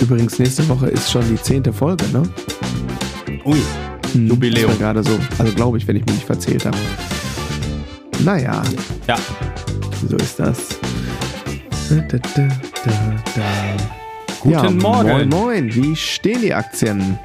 Übrigens, 0.00 0.38
nächste 0.38 0.68
Woche 0.68 0.88
ist 0.88 1.10
schon 1.10 1.28
die 1.28 1.40
zehnte 1.40 1.72
Folge, 1.72 2.04
ne? 2.12 2.22
Ui, 3.44 3.58
Hm, 4.12 4.28
Jubiläum. 4.28 4.78
Gerade 4.78 5.02
so. 5.02 5.18
Also 5.38 5.52
glaube 5.54 5.76
ich, 5.78 5.86
wenn 5.86 5.96
ich 5.96 6.04
mich 6.06 6.14
nicht 6.14 6.26
verzählt 6.26 6.64
habe. 6.64 6.76
Naja, 8.24 8.62
Ja, 9.06 9.16
so 10.08 10.16
ist 10.16 10.38
das. 10.40 10.78
Da, 11.90 11.96
da, 11.96 12.18
da, 12.18 12.48
da, 12.84 12.90
da. 13.36 13.42
Guten 14.40 14.52
ja, 14.54 14.70
Morgen. 14.70 15.08
Moin, 15.08 15.28
moin. 15.28 15.74
Wie 15.74 15.94
stehen 15.96 16.40
die 16.40 16.54
Aktien? 16.54 17.18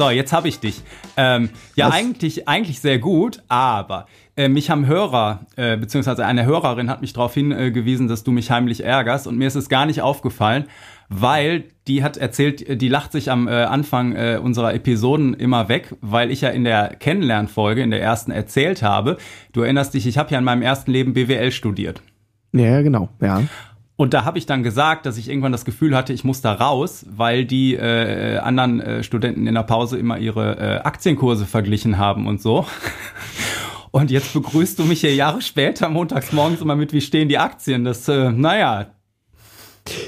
So, 0.00 0.08
jetzt 0.08 0.32
habe 0.32 0.48
ich 0.48 0.58
dich. 0.60 0.80
Ähm, 1.18 1.50
ja, 1.74 1.88
Was? 1.88 1.94
eigentlich, 1.94 2.48
eigentlich 2.48 2.80
sehr 2.80 2.98
gut, 2.98 3.42
aber 3.48 4.06
äh, 4.34 4.48
mich 4.48 4.70
haben 4.70 4.86
Hörer, 4.86 5.44
äh, 5.56 5.76
beziehungsweise 5.76 6.24
eine 6.24 6.46
Hörerin 6.46 6.88
hat 6.88 7.02
mich 7.02 7.12
darauf 7.12 7.34
hingewiesen, 7.34 8.08
dass 8.08 8.24
du 8.24 8.32
mich 8.32 8.50
heimlich 8.50 8.82
ärgerst 8.82 9.26
und 9.26 9.36
mir 9.36 9.46
ist 9.46 9.56
es 9.56 9.68
gar 9.68 9.84
nicht 9.84 10.00
aufgefallen, 10.00 10.64
weil 11.10 11.64
die 11.86 12.02
hat 12.02 12.16
erzählt, 12.16 12.80
die 12.80 12.88
lacht 12.88 13.12
sich 13.12 13.30
am 13.30 13.46
äh, 13.46 13.64
Anfang 13.64 14.16
äh, 14.16 14.40
unserer 14.42 14.72
Episoden 14.72 15.34
immer 15.34 15.68
weg, 15.68 15.94
weil 16.00 16.30
ich 16.30 16.40
ja 16.40 16.48
in 16.48 16.64
der 16.64 16.96
Kennenlernfolge, 16.98 17.82
in 17.82 17.90
der 17.90 18.00
ersten 18.00 18.30
erzählt 18.30 18.82
habe, 18.82 19.18
du 19.52 19.60
erinnerst 19.60 19.92
dich, 19.92 20.06
ich 20.06 20.16
habe 20.16 20.30
ja 20.30 20.38
in 20.38 20.44
meinem 20.44 20.62
ersten 20.62 20.92
Leben 20.92 21.12
BWL 21.12 21.52
studiert. 21.52 22.00
Ja, 22.52 22.64
ja, 22.64 22.80
genau. 22.80 23.10
Ja. 23.20 23.42
Und 24.00 24.14
da 24.14 24.24
habe 24.24 24.38
ich 24.38 24.46
dann 24.46 24.62
gesagt, 24.62 25.04
dass 25.04 25.18
ich 25.18 25.28
irgendwann 25.28 25.52
das 25.52 25.66
Gefühl 25.66 25.94
hatte, 25.94 26.14
ich 26.14 26.24
muss 26.24 26.40
da 26.40 26.54
raus, 26.54 27.04
weil 27.10 27.44
die 27.44 27.74
äh, 27.74 28.38
anderen 28.38 28.80
äh, 28.80 29.02
Studenten 29.02 29.46
in 29.46 29.52
der 29.52 29.62
Pause 29.62 29.98
immer 29.98 30.16
ihre 30.16 30.56
äh, 30.56 30.78
Aktienkurse 30.78 31.44
verglichen 31.44 31.98
haben 31.98 32.26
und 32.26 32.40
so. 32.40 32.64
Und 33.90 34.10
jetzt 34.10 34.32
begrüßt 34.32 34.78
du 34.78 34.84
mich 34.84 35.00
hier 35.00 35.14
Jahre 35.14 35.42
später, 35.42 35.90
montags 35.90 36.32
morgens 36.32 36.62
immer 36.62 36.76
mit, 36.76 36.94
wie 36.94 37.02
stehen 37.02 37.28
die 37.28 37.36
Aktien? 37.36 37.84
Das, 37.84 38.08
äh, 38.08 38.30
naja, 38.30 38.86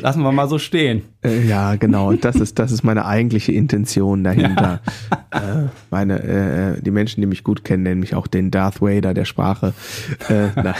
lassen 0.00 0.22
wir 0.22 0.32
mal 0.32 0.48
so 0.48 0.58
stehen. 0.58 1.02
Äh, 1.24 1.46
ja, 1.46 1.76
genau. 1.76 2.12
Das 2.12 2.36
ist, 2.36 2.58
das 2.58 2.72
ist 2.72 2.82
meine 2.82 3.06
eigentliche 3.06 3.52
Intention 3.52 4.24
dahinter. 4.24 4.80
Äh, 5.32 5.68
meine, 5.90 6.22
äh, 6.22 6.82
die 6.82 6.90
Menschen, 6.90 7.22
die 7.22 7.26
mich 7.26 7.42
gut 7.42 7.64
kennen, 7.64 7.84
nennen 7.84 8.00
mich 8.00 8.14
auch 8.14 8.26
den 8.26 8.50
Darth 8.50 8.82
Vader 8.82 9.14
der 9.14 9.24
Sprache. 9.24 9.72
Äh, 10.28 10.48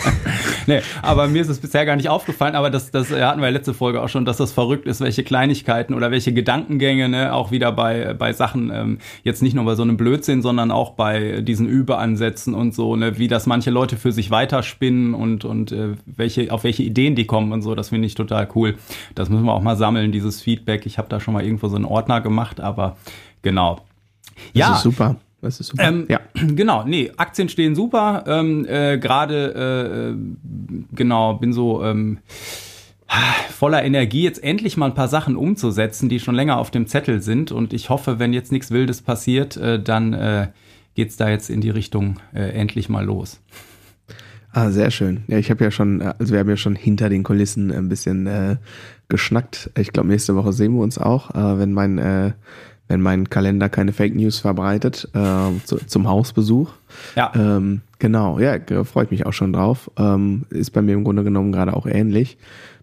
Nee, 0.66 0.80
aber 1.00 1.26
mir 1.26 1.40
ist 1.40 1.48
es 1.48 1.58
bisher 1.58 1.86
gar 1.86 1.96
nicht 1.96 2.08
aufgefallen, 2.08 2.54
aber 2.54 2.70
das, 2.70 2.90
das 2.90 3.10
äh, 3.10 3.22
hatten 3.22 3.40
wir 3.40 3.46
ja 3.46 3.52
letzte 3.52 3.74
Folge 3.74 4.02
auch 4.02 4.08
schon, 4.08 4.24
dass 4.24 4.36
das 4.36 4.52
verrückt 4.52 4.86
ist, 4.86 5.00
welche 5.00 5.24
Kleinigkeiten 5.24 5.94
oder 5.94 6.10
welche 6.10 6.32
Gedankengänge, 6.32 7.08
ne, 7.08 7.32
auch 7.32 7.50
wieder 7.50 7.72
bei, 7.72 8.14
bei 8.14 8.32
Sachen, 8.32 8.70
ähm, 8.72 8.98
jetzt 9.24 9.42
nicht 9.42 9.54
nur 9.54 9.64
bei 9.64 9.74
so 9.74 9.82
einem 9.82 9.96
Blödsinn, 9.96 10.42
sondern 10.42 10.70
auch 10.70 10.90
bei 10.90 11.40
diesen 11.40 11.66
Überansätzen 11.66 12.54
und 12.54 12.74
so, 12.74 12.94
ne, 12.94 13.18
wie 13.18 13.28
das 13.28 13.46
manche 13.46 13.70
Leute 13.70 13.96
für 13.96 14.12
sich 14.12 14.30
weiterspinnen 14.30 15.14
und, 15.14 15.44
und 15.44 15.72
äh, 15.72 15.94
welche, 16.04 16.52
auf 16.52 16.64
welche 16.64 16.82
Ideen 16.82 17.14
die 17.14 17.26
kommen 17.26 17.52
und 17.52 17.62
so, 17.62 17.74
das 17.74 17.88
finde 17.88 18.06
ich 18.06 18.14
total 18.14 18.48
cool. 18.54 18.74
Das 19.14 19.28
müssen 19.28 19.44
wir 19.44 19.52
auch 19.52 19.62
mal 19.62 19.76
sammeln, 19.76 20.12
dieses 20.12 20.40
Feedback. 20.40 20.86
Ich 20.86 20.98
habe 20.98 21.08
da 21.08 21.20
schon 21.20 21.34
mal 21.34 21.44
irgendwo 21.44 21.68
so 21.68 21.76
einen 21.76 21.84
Ordner 21.84 22.20
gemacht, 22.20 22.60
aber 22.60 22.96
genau. 23.42 23.80
das 24.54 24.78
ist 24.78 24.82
super. 24.82 25.16
Das 25.40 25.58
ist 25.58 25.68
super. 25.68 25.84
Ähm, 25.84 26.06
ja. 26.08 26.20
Genau, 26.34 26.84
nee, 26.84 27.12
Aktien 27.16 27.48
stehen 27.48 27.74
super. 27.74 28.24
Ähm, 28.26 28.64
äh, 28.66 28.98
Gerade, 28.98 30.14
äh, 30.14 30.94
genau, 30.94 31.34
bin 31.34 31.52
so 31.52 31.84
ähm, 31.84 32.18
voller 33.50 33.84
Energie, 33.84 34.22
jetzt 34.22 34.42
endlich 34.42 34.76
mal 34.76 34.86
ein 34.86 34.94
paar 34.94 35.08
Sachen 35.08 35.36
umzusetzen, 35.36 36.08
die 36.08 36.20
schon 36.20 36.34
länger 36.34 36.58
auf 36.58 36.70
dem 36.70 36.86
Zettel 36.86 37.20
sind. 37.20 37.52
Und 37.52 37.72
ich 37.72 37.90
hoffe, 37.90 38.18
wenn 38.18 38.32
jetzt 38.32 38.52
nichts 38.52 38.70
Wildes 38.70 39.02
passiert, 39.02 39.56
äh, 39.56 39.82
dann 39.82 40.12
äh, 40.12 40.48
geht's 40.94 41.16
da 41.16 41.28
jetzt 41.28 41.50
in 41.50 41.60
die 41.60 41.70
Richtung 41.70 42.20
äh, 42.34 42.50
endlich 42.50 42.88
mal 42.88 43.04
los. 43.04 43.40
Ah, 44.52 44.70
sehr 44.70 44.90
schön. 44.90 45.24
Ja, 45.28 45.38
ich 45.38 45.50
habe 45.50 45.64
ja 45.64 45.70
schon, 45.70 46.00
äh, 46.00 46.12
also 46.18 46.32
wir 46.32 46.40
haben 46.40 46.48
ja 46.48 46.56
schon 46.56 46.74
hinter 46.74 47.08
den 47.08 47.22
Kulissen 47.22 47.72
ein 47.72 47.88
bisschen 47.88 48.26
äh, 48.26 48.56
geschnackt. 49.08 49.70
Ich 49.78 49.92
glaube, 49.92 50.08
nächste 50.08 50.36
Woche 50.36 50.52
sehen 50.52 50.74
wir 50.74 50.82
uns 50.82 50.98
auch, 50.98 51.34
äh, 51.34 51.58
wenn 51.58 51.72
mein, 51.72 51.98
äh, 51.98 52.32
wenn 52.88 53.00
mein 53.00 53.30
Kalender 53.30 53.70
keine 53.70 53.92
Fake 53.92 54.14
News 54.14 54.40
verbreitet, 54.40 55.08
äh, 55.14 55.50
zu, 55.64 55.76
zum 55.86 56.06
Hausbesuch. 56.06 56.70
Ja, 57.16 57.32
Ähm, 57.34 57.80
genau, 57.98 58.38
ja, 58.38 58.58
freut 58.84 59.10
mich 59.10 59.24
auch 59.24 59.32
schon 59.32 59.54
drauf. 59.54 59.90
Ähm, 59.96 60.44
ist 60.50 60.72
bei 60.72 60.82
mir 60.82 60.94
im 60.94 61.04
Grunde 61.04 61.24
genommen 61.24 61.52
gerade 61.52 61.74
auch 61.74 61.86
ähnlich. 61.86 62.36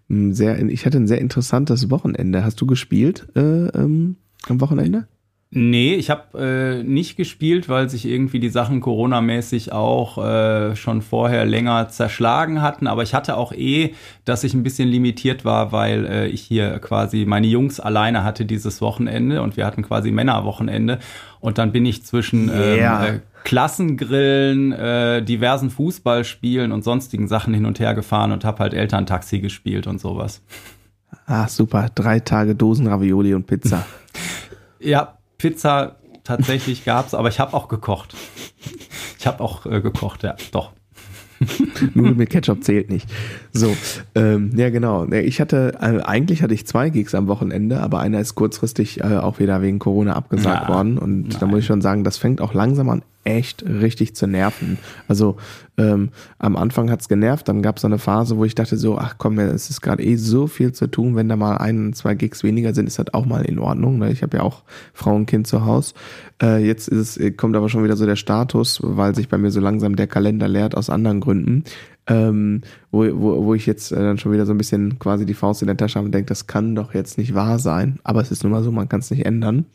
Sehr, 0.08 0.60
ich 0.68 0.86
hatte 0.86 0.98
ein 0.98 1.06
sehr 1.06 1.20
interessantes 1.20 1.88
Wochenende. 1.88 2.42
Hast 2.42 2.60
du 2.60 2.66
gespielt 2.66 3.28
äh, 3.36 3.68
ähm, 3.68 4.16
am 4.48 4.60
Wochenende? 4.60 5.06
Nee, 5.52 5.94
ich 5.94 6.10
habe 6.10 6.38
äh, 6.38 6.82
nicht 6.84 7.16
gespielt, 7.16 7.68
weil 7.68 7.90
sich 7.90 8.06
irgendwie 8.06 8.38
die 8.38 8.50
Sachen 8.50 8.80
Corona-mäßig 8.80 9.72
auch 9.72 10.24
äh, 10.24 10.76
schon 10.76 11.02
vorher 11.02 11.44
länger 11.44 11.88
zerschlagen 11.88 12.62
hatten. 12.62 12.86
Aber 12.86 13.02
ich 13.02 13.14
hatte 13.14 13.36
auch 13.36 13.52
eh, 13.52 13.94
dass 14.24 14.44
ich 14.44 14.54
ein 14.54 14.62
bisschen 14.62 14.88
limitiert 14.88 15.44
war, 15.44 15.72
weil 15.72 16.06
äh, 16.06 16.26
ich 16.28 16.42
hier 16.42 16.78
quasi 16.78 17.24
meine 17.26 17.48
Jungs 17.48 17.80
alleine 17.80 18.22
hatte 18.22 18.44
dieses 18.44 18.80
Wochenende 18.80 19.42
und 19.42 19.56
wir 19.56 19.66
hatten 19.66 19.82
quasi 19.82 20.12
Männerwochenende. 20.12 21.00
Und 21.40 21.58
dann 21.58 21.72
bin 21.72 21.84
ich 21.84 22.04
zwischen 22.04 22.48
Yeah. 22.48 23.08
ähm, 23.08 23.14
äh, 23.16 23.20
Klassengrillen, 23.42 24.70
äh, 24.70 25.20
diversen 25.22 25.70
Fußballspielen 25.70 26.70
und 26.70 26.84
sonstigen 26.84 27.26
Sachen 27.26 27.54
hin 27.54 27.66
und 27.66 27.80
her 27.80 27.94
gefahren 27.94 28.30
und 28.30 28.44
habe 28.44 28.60
halt 28.60 28.72
Elterntaxi 28.72 29.40
gespielt 29.40 29.88
und 29.88 30.00
sowas. 30.00 30.42
Ah, 31.26 31.48
super. 31.48 31.88
Drei 31.92 32.20
Tage 32.20 32.54
Dosen 32.54 32.86
Ravioli 32.86 33.34
und 33.34 33.48
Pizza. 33.48 33.84
Ja, 34.82 35.18
Pizza 35.40 35.96
tatsächlich 36.24 36.84
gab's, 36.84 37.14
aber 37.14 37.28
ich 37.28 37.40
habe 37.40 37.54
auch 37.54 37.68
gekocht. 37.68 38.14
Ich 39.18 39.26
habe 39.26 39.42
auch 39.42 39.66
äh, 39.66 39.80
gekocht, 39.80 40.22
ja, 40.22 40.36
doch. 40.52 40.72
Nudeln 41.94 42.18
mit 42.18 42.28
Ketchup 42.28 42.62
zählt 42.62 42.90
nicht. 42.90 43.08
So, 43.52 43.74
ähm, 44.14 44.50
ja 44.56 44.68
genau. 44.68 45.06
Ich 45.10 45.40
hatte, 45.40 45.72
äh, 45.80 46.02
eigentlich 46.02 46.42
hatte 46.42 46.52
ich 46.52 46.66
zwei 46.66 46.90
Gigs 46.90 47.14
am 47.14 47.28
Wochenende, 47.28 47.80
aber 47.80 48.00
einer 48.00 48.20
ist 48.20 48.34
kurzfristig 48.34 49.00
äh, 49.00 49.16
auch 49.16 49.38
wieder 49.38 49.62
wegen 49.62 49.78
Corona 49.78 50.14
abgesagt 50.14 50.66
Na, 50.68 50.74
worden. 50.74 50.98
Und 50.98 51.40
da 51.40 51.46
muss 51.46 51.60
ich 51.60 51.66
schon 51.66 51.80
sagen, 51.80 52.04
das 52.04 52.18
fängt 52.18 52.42
auch 52.42 52.52
langsam 52.52 52.90
an, 52.90 53.02
echt 53.24 53.62
richtig 53.62 54.14
zu 54.16 54.26
nerven. 54.26 54.78
Also 55.08 55.36
ähm, 55.76 56.10
am 56.38 56.56
Anfang 56.56 56.90
hat's 56.90 57.08
genervt, 57.08 57.48
dann 57.48 57.62
gab's 57.62 57.82
so 57.82 57.88
eine 57.88 57.98
Phase, 57.98 58.36
wo 58.36 58.44
ich 58.44 58.54
dachte 58.54 58.76
so, 58.76 58.98
ach 58.98 59.16
komm, 59.18 59.38
es 59.38 59.70
ist 59.70 59.80
gerade 59.80 60.02
eh 60.02 60.16
so 60.16 60.46
viel 60.46 60.72
zu 60.72 60.86
tun, 60.86 61.16
wenn 61.16 61.28
da 61.28 61.36
mal 61.36 61.56
ein, 61.58 61.92
zwei 61.92 62.14
Gigs 62.14 62.42
weniger 62.42 62.74
sind, 62.74 62.86
ist 62.86 62.98
das 62.98 63.12
auch 63.12 63.26
mal 63.26 63.44
in 63.44 63.58
Ordnung. 63.58 63.98
Ne? 63.98 64.10
Ich 64.10 64.22
habe 64.22 64.38
ja 64.38 64.42
auch 64.42 64.62
Frau 64.94 65.14
und 65.14 65.26
Kind 65.26 65.46
zu 65.46 65.64
Hause. 65.64 65.94
Äh, 66.42 66.64
jetzt 66.64 66.88
ist 66.88 67.18
es, 67.18 67.36
kommt 67.36 67.56
aber 67.56 67.68
schon 67.68 67.84
wieder 67.84 67.96
so 67.96 68.06
der 68.06 68.16
Status, 68.16 68.80
weil 68.82 69.14
sich 69.14 69.28
bei 69.28 69.38
mir 69.38 69.50
so 69.50 69.60
langsam 69.60 69.96
der 69.96 70.06
Kalender 70.06 70.48
leert 70.48 70.74
aus 70.76 70.90
anderen 70.90 71.20
Gründen. 71.20 71.64
Ähm, 72.06 72.62
wo, 72.90 73.04
wo, 73.04 73.44
wo 73.44 73.54
ich 73.54 73.66
jetzt 73.66 73.92
äh, 73.92 73.96
dann 73.96 74.18
schon 74.18 74.32
wieder 74.32 74.46
so 74.46 74.52
ein 74.52 74.58
bisschen 74.58 74.98
quasi 74.98 75.26
die 75.26 75.34
Faust 75.34 75.62
in 75.62 75.66
der 75.66 75.76
Tasche 75.76 75.96
habe 75.96 76.06
und 76.06 76.12
denke, 76.12 76.28
das 76.28 76.46
kann 76.46 76.74
doch 76.74 76.94
jetzt 76.94 77.18
nicht 77.18 77.34
wahr 77.34 77.58
sein. 77.58 78.00
Aber 78.02 78.20
es 78.20 78.30
ist 78.30 78.42
nun 78.42 78.52
mal 78.52 78.62
so, 78.62 78.72
man 78.72 78.88
kann 78.88 79.00
es 79.00 79.10
nicht 79.10 79.26
ändern. 79.26 79.66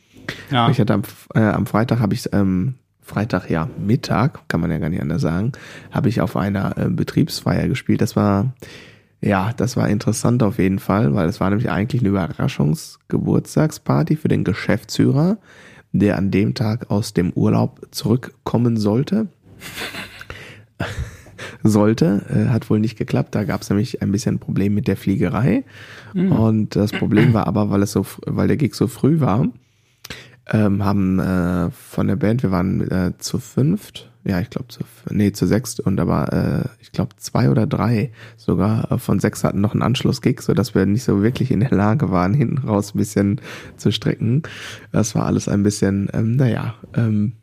Ja, 0.51 0.69
Ich 0.69 0.79
hatte 0.79 0.93
am, 0.93 1.03
äh, 1.33 1.39
am 1.39 1.65
Freitag 1.65 1.99
habe 1.99 2.13
ich 2.13 2.27
ähm, 2.33 2.75
Freitag 3.05 3.51
ja 3.51 3.69
Mittag, 3.77 4.47
kann 4.47 4.61
man 4.61 4.71
ja 4.71 4.79
gar 4.79 4.89
nicht 4.89 5.01
anders 5.01 5.21
sagen, 5.21 5.51
habe 5.91 6.09
ich 6.09 6.21
auf 6.21 6.35
einer 6.35 6.75
äh, 6.77 6.89
Betriebsfeier 6.89 7.67
gespielt. 7.67 8.01
Das 8.01 8.15
war 8.15 8.55
ja, 9.21 9.53
das 9.55 9.77
war 9.77 9.87
interessant 9.89 10.43
auf 10.43 10.59
jeden 10.59 10.79
Fall, 10.79 11.15
weil 11.15 11.29
es 11.29 11.39
war 11.39 11.49
nämlich 11.49 11.71
eigentlich 11.71 12.01
eine 12.01 12.09
Überraschungsgeburtstagsparty 12.09 14.17
für 14.17 14.27
den 14.27 14.43
Geschäftsführer, 14.43 15.37
der 15.93 16.17
an 16.17 16.31
dem 16.31 16.53
Tag 16.53 16.91
aus 16.91 17.13
dem 17.13 17.31
Urlaub 17.33 17.87
zurückkommen 17.91 18.75
sollte. 18.77 19.27
sollte, 21.63 22.25
äh, 22.29 22.49
hat 22.49 22.69
wohl 22.69 22.79
nicht 22.79 22.97
geklappt. 22.97 23.33
Da 23.33 23.43
gab 23.43 23.61
es 23.61 23.69
nämlich 23.69 24.01
ein 24.01 24.11
bisschen 24.11 24.35
ein 24.35 24.39
Problem 24.39 24.75
mit 24.75 24.87
der 24.87 24.97
Fliegerei. 24.97 25.63
Und 26.13 26.75
das 26.75 26.91
Problem 26.91 27.33
war 27.33 27.47
aber, 27.47 27.71
weil 27.71 27.81
es 27.81 27.91
so, 27.91 28.05
weil 28.25 28.47
der 28.47 28.57
Gig 28.57 28.75
so 28.75 28.87
früh 28.87 29.19
war, 29.19 29.47
ähm, 30.51 30.83
haben 30.83 31.19
äh, 31.19 31.71
von 31.71 32.07
der 32.07 32.15
Band, 32.15 32.43
wir 32.43 32.51
waren 32.51 32.81
äh, 32.89 33.13
zu 33.17 33.39
fünft, 33.39 34.11
ja, 34.27 34.39
ich 34.39 34.49
glaube 34.49 34.69
zu, 34.69 34.79
nee, 35.11 35.31
zu 35.31 35.45
sechst 35.45 35.79
und 35.79 35.99
aber 35.99 36.33
äh, 36.33 36.67
ich 36.81 36.91
glaube 36.91 37.15
zwei 37.17 37.49
oder 37.49 37.67
drei 37.67 38.11
sogar. 38.37 38.91
Äh, 38.91 38.97
von 38.97 39.19
sechs 39.19 39.43
hatten 39.43 39.61
noch 39.61 39.73
einen 39.73 39.83
Anschlussgig, 39.83 40.41
so 40.41 40.55
dass 40.55 40.73
wir 40.73 40.85
nicht 40.87 41.03
so 41.03 41.21
wirklich 41.21 41.51
in 41.51 41.59
der 41.59 41.71
Lage 41.71 42.09
waren, 42.09 42.33
hinten 42.35 42.67
raus 42.67 42.95
ein 42.95 42.97
bisschen 42.97 43.41
zu 43.77 43.91
strecken. 43.91 44.41
Das 44.91 45.13
war 45.13 45.25
alles 45.25 45.47
ein 45.47 45.61
bisschen, 45.61 46.09
ähm, 46.11 46.35
naja, 46.35 46.73
ähm, 46.95 47.33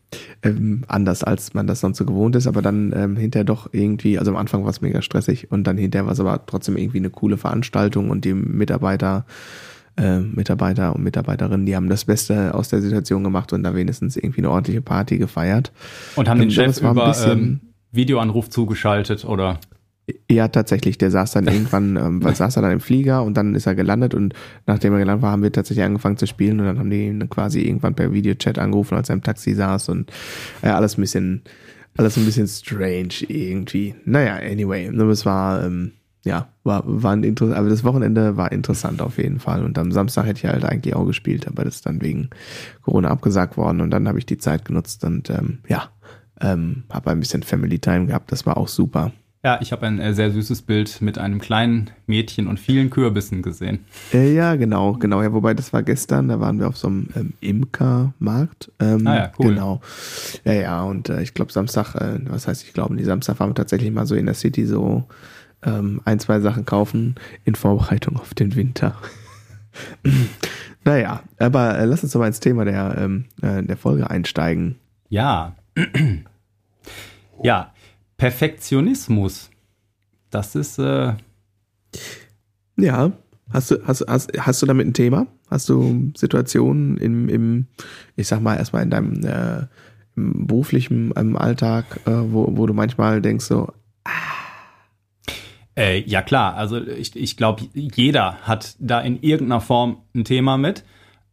ähm, 0.43 0.85
anders, 0.89 1.25
als 1.25 1.55
man 1.55 1.67
das 1.67 1.81
sonst 1.81 1.99
so 1.99 2.05
gewohnt 2.05 2.37
ist, 2.37 2.47
aber 2.47 2.63
dann 2.63 2.93
ähm, 2.95 3.17
hinterher 3.17 3.45
doch 3.45 3.69
irgendwie, 3.73 4.19
also 4.19 4.33
am 4.33 4.37
Anfang 4.37 4.65
war 4.65 4.71
es 4.71 4.81
mega 4.81 5.03
stressig 5.03 5.51
und 5.51 5.65
dann 5.67 5.79
hinterher 5.79 6.07
war 6.07 6.13
es 6.13 6.21
aber 6.21 6.45
trotzdem 6.47 6.77
irgendwie 6.77 6.99
eine 6.99 7.11
coole 7.11 7.37
Veranstaltung 7.37 8.11
und 8.11 8.25
die 8.25 8.35
Mitarbeiter 8.35 9.25
äh, 9.97 10.21
Mitarbeiter 10.21 10.95
und 10.95 11.03
Mitarbeiterinnen, 11.03 11.67
die 11.67 11.77
haben 11.77 11.89
das 11.89 12.05
Beste 12.05 12.55
aus 12.55 12.69
der 12.69 12.81
Situation 12.81 13.25
gemacht 13.25 13.53
und 13.53 13.63
da 13.63 13.75
wenigstens 13.75 14.17
irgendwie 14.17 14.41
eine 14.41 14.51
ordentliche 14.51 14.81
Party 14.83 15.19
gefeiert. 15.19 15.73
und 16.17 16.29
haben 16.29 16.39
den 16.41 16.49
ähm, 16.49 16.55
Chef 16.55 16.67
das 16.67 16.83
war 16.83 16.91
ein 16.91 16.97
über 16.97 17.07
bisschen- 17.09 17.31
ähm, 17.39 17.61
Videoanruf 17.95 18.49
zugeschaltet 18.49 19.25
oder 19.27 19.61
Ja, 20.31 20.49
tatsächlich, 20.49 20.97
der 20.97 21.11
saß 21.11 21.33
dann 21.33 21.47
irgendwann, 21.49 21.97
ähm, 21.97 22.25
weil 22.25 22.35
saß 22.35 22.57
er 22.57 22.63
dann 22.63 22.73
im 22.73 22.81
Flieger 22.81 23.23
und 23.23 23.37
dann 23.37 23.55
ist 23.55 23.67
er 23.67 23.75
gelandet 23.75 24.15
und 24.15 24.35
nachdem 24.67 24.95
er 24.95 24.99
gelandet 25.01 25.23
war, 25.23 25.33
haben 25.33 25.43
wir 25.43 25.53
tatsächlich 25.53 25.85
angefangen 25.85 26.17
zu 26.17 26.27
spielen 26.27 26.59
und 26.61 26.67
dann 26.67 26.79
haben 26.79 26.89
die 26.91 27.07
ihn 27.07 27.29
quasi 27.29 27.61
irgendwann 27.61 27.95
per 27.95 28.13
Videochat 28.13 28.59
angerufen, 28.59 28.95
als 28.97 29.11
er 29.11 29.15
im 29.17 29.23
Taxi 29.23 29.53
saß 29.55 29.91
und 29.91 30.11
ja, 30.63 30.75
alles 30.75 30.97
ein 30.97 31.03
bisschen, 31.03 31.43
alles 31.99 32.17
ein 32.17 32.25
bisschen 32.25 32.49
strange 32.49 33.13
irgendwie. 33.29 33.95
Naja, 34.07 34.37
anyway, 34.37 34.87
es 34.87 35.27
war, 35.27 35.63
ähm, 35.65 35.93
ja, 36.25 36.49
war, 36.63 36.83
war 36.87 37.13
ein 37.13 37.25
interessant, 37.25 37.59
aber 37.59 37.69
das 37.69 37.85
Wochenende 37.85 38.37
war 38.37 38.53
interessant 38.53 39.03
auf 39.03 39.19
jeden 39.19 39.41
Fall. 39.41 39.65
Und 39.65 39.77
am 39.79 39.91
Samstag 39.91 40.27
hätte 40.27 40.47
ich 40.47 40.53
halt 40.53 40.65
eigentlich 40.65 40.95
auch 40.95 41.05
gespielt, 41.05 41.49
aber 41.49 41.65
das 41.65 41.77
ist 41.77 41.87
dann 41.87 42.01
wegen 42.01 42.31
Corona 42.83 43.09
abgesagt 43.09 43.57
worden 43.57 43.81
und 43.81 43.91
dann 43.91 44.07
habe 44.07 44.19
ich 44.19 44.27
die 44.27 44.39
Zeit 44.39 44.65
genutzt 44.65 45.05
und 45.05 45.31
ähm, 45.31 45.59
ja, 45.69 45.89
ähm, 46.41 46.85
habe 46.91 47.11
ein 47.11 47.21
bisschen 47.21 47.43
Family 47.43 47.79
Time 47.79 48.07
gehabt. 48.07 48.31
Das 48.31 48.47
war 48.47 48.57
auch 48.57 48.69
super. 48.69 49.13
Ja, 49.45 49.59
ich 49.61 49.73
habe 49.73 49.87
ein 49.87 49.99
äh, 49.99 50.15
sehr 50.15 50.31
süßes 50.31 50.63
Bild 50.63 51.03
mit 51.03 51.19
einem 51.19 51.41
kleinen 51.41 51.91
Mädchen 52.07 52.47
und 52.47 52.61
vielen 52.61 52.91
Kürbissen 52.91 53.43
gesehen. 53.43 53.81
Äh, 54.13 54.33
ja, 54.33 54.55
genau, 54.55 54.93
genau. 54.93 55.21
Ja, 55.21 55.33
wobei 55.33 55.53
das 55.53 55.73
war 55.73 55.83
gestern, 55.83 56.29
da 56.29 56.39
waren 56.39 56.61
wir 56.61 56.69
auf 56.69 56.77
so 56.77 56.87
einem 56.87 57.09
ähm, 57.17 57.33
Imkermarkt. 57.41 58.71
Ähm, 58.79 59.05
ah 59.05 59.17
ja, 59.17 59.33
cool. 59.41 59.49
Genau. 59.49 59.81
Ja, 60.45 60.53
ja, 60.53 60.83
und 60.85 61.09
äh, 61.09 61.23
ich 61.23 61.35
glaube 61.35 61.51
Samstag, 61.51 61.97
äh, 61.97 62.21
was 62.29 62.47
heißt 62.47 62.63
ich 62.63 62.73
glaube, 62.73 62.95
die 62.95 63.03
Samstag 63.03 63.41
waren 63.41 63.51
wir 63.51 63.57
tatsächlich 63.57 63.91
mal 63.91 64.07
so 64.07 64.15
in 64.15 64.27
der 64.27 64.37
City 64.37 64.65
so 64.65 65.09
ähm, 65.63 66.01
ein, 66.05 66.19
zwei 66.19 66.41
Sachen 66.41 66.65
kaufen 66.65 67.15
in 67.45 67.55
Vorbereitung 67.55 68.17
auf 68.17 68.35
den 68.35 68.55
Winter. 68.57 68.97
naja, 70.85 71.23
aber 71.39 71.79
äh, 71.79 71.85
lass 71.85 72.03
uns 72.03 72.13
doch 72.13 72.21
mal 72.21 72.27
ins 72.27 72.41
Thema 72.41 72.65
der, 72.65 72.97
ähm, 72.99 73.25
äh, 73.43 73.63
der 73.63 73.77
Folge 73.77 74.11
einsteigen. 74.11 74.77
Ja. 75.09 75.57
ja, 77.43 77.73
Perfektionismus. 78.17 79.51
Das 80.31 80.55
ist. 80.55 80.79
Äh 80.79 81.15
ja, 82.77 83.13
hast 83.51 83.71
du, 83.71 83.87
hast, 83.87 84.05
hast, 84.09 84.33
hast 84.39 84.63
du 84.63 84.67
damit 84.67 84.87
ein 84.87 84.95
Thema? 84.95 85.27
Hast 85.51 85.69
du 85.69 86.11
Situationen 86.17 86.97
im, 86.97 87.29
im 87.29 87.67
ich 88.17 88.27
sag 88.27 88.41
mal, 88.41 88.57
erstmal 88.57 88.83
in 88.83 88.91
deinem 88.91 89.25
äh, 89.25 89.67
beruflichen 90.15 91.13
im 91.13 91.37
Alltag, 91.37 92.01
äh, 92.07 92.11
wo, 92.11 92.57
wo 92.57 92.67
du 92.67 92.73
manchmal 92.73 93.21
denkst 93.21 93.45
so, 93.45 93.73
ah, 94.05 94.42
äh, 95.77 96.03
ja 96.03 96.23
klar, 96.23 96.55
also 96.55 96.81
ich, 96.81 97.17
ich 97.17 97.37
glaube, 97.37 97.63
jeder 97.75 98.37
hat 98.43 98.77
da 98.79 99.01
in 99.01 99.23
irgendeiner 99.23 99.61
Form 99.61 99.99
ein 100.15 100.25
Thema 100.25 100.59
mit. 100.59 100.85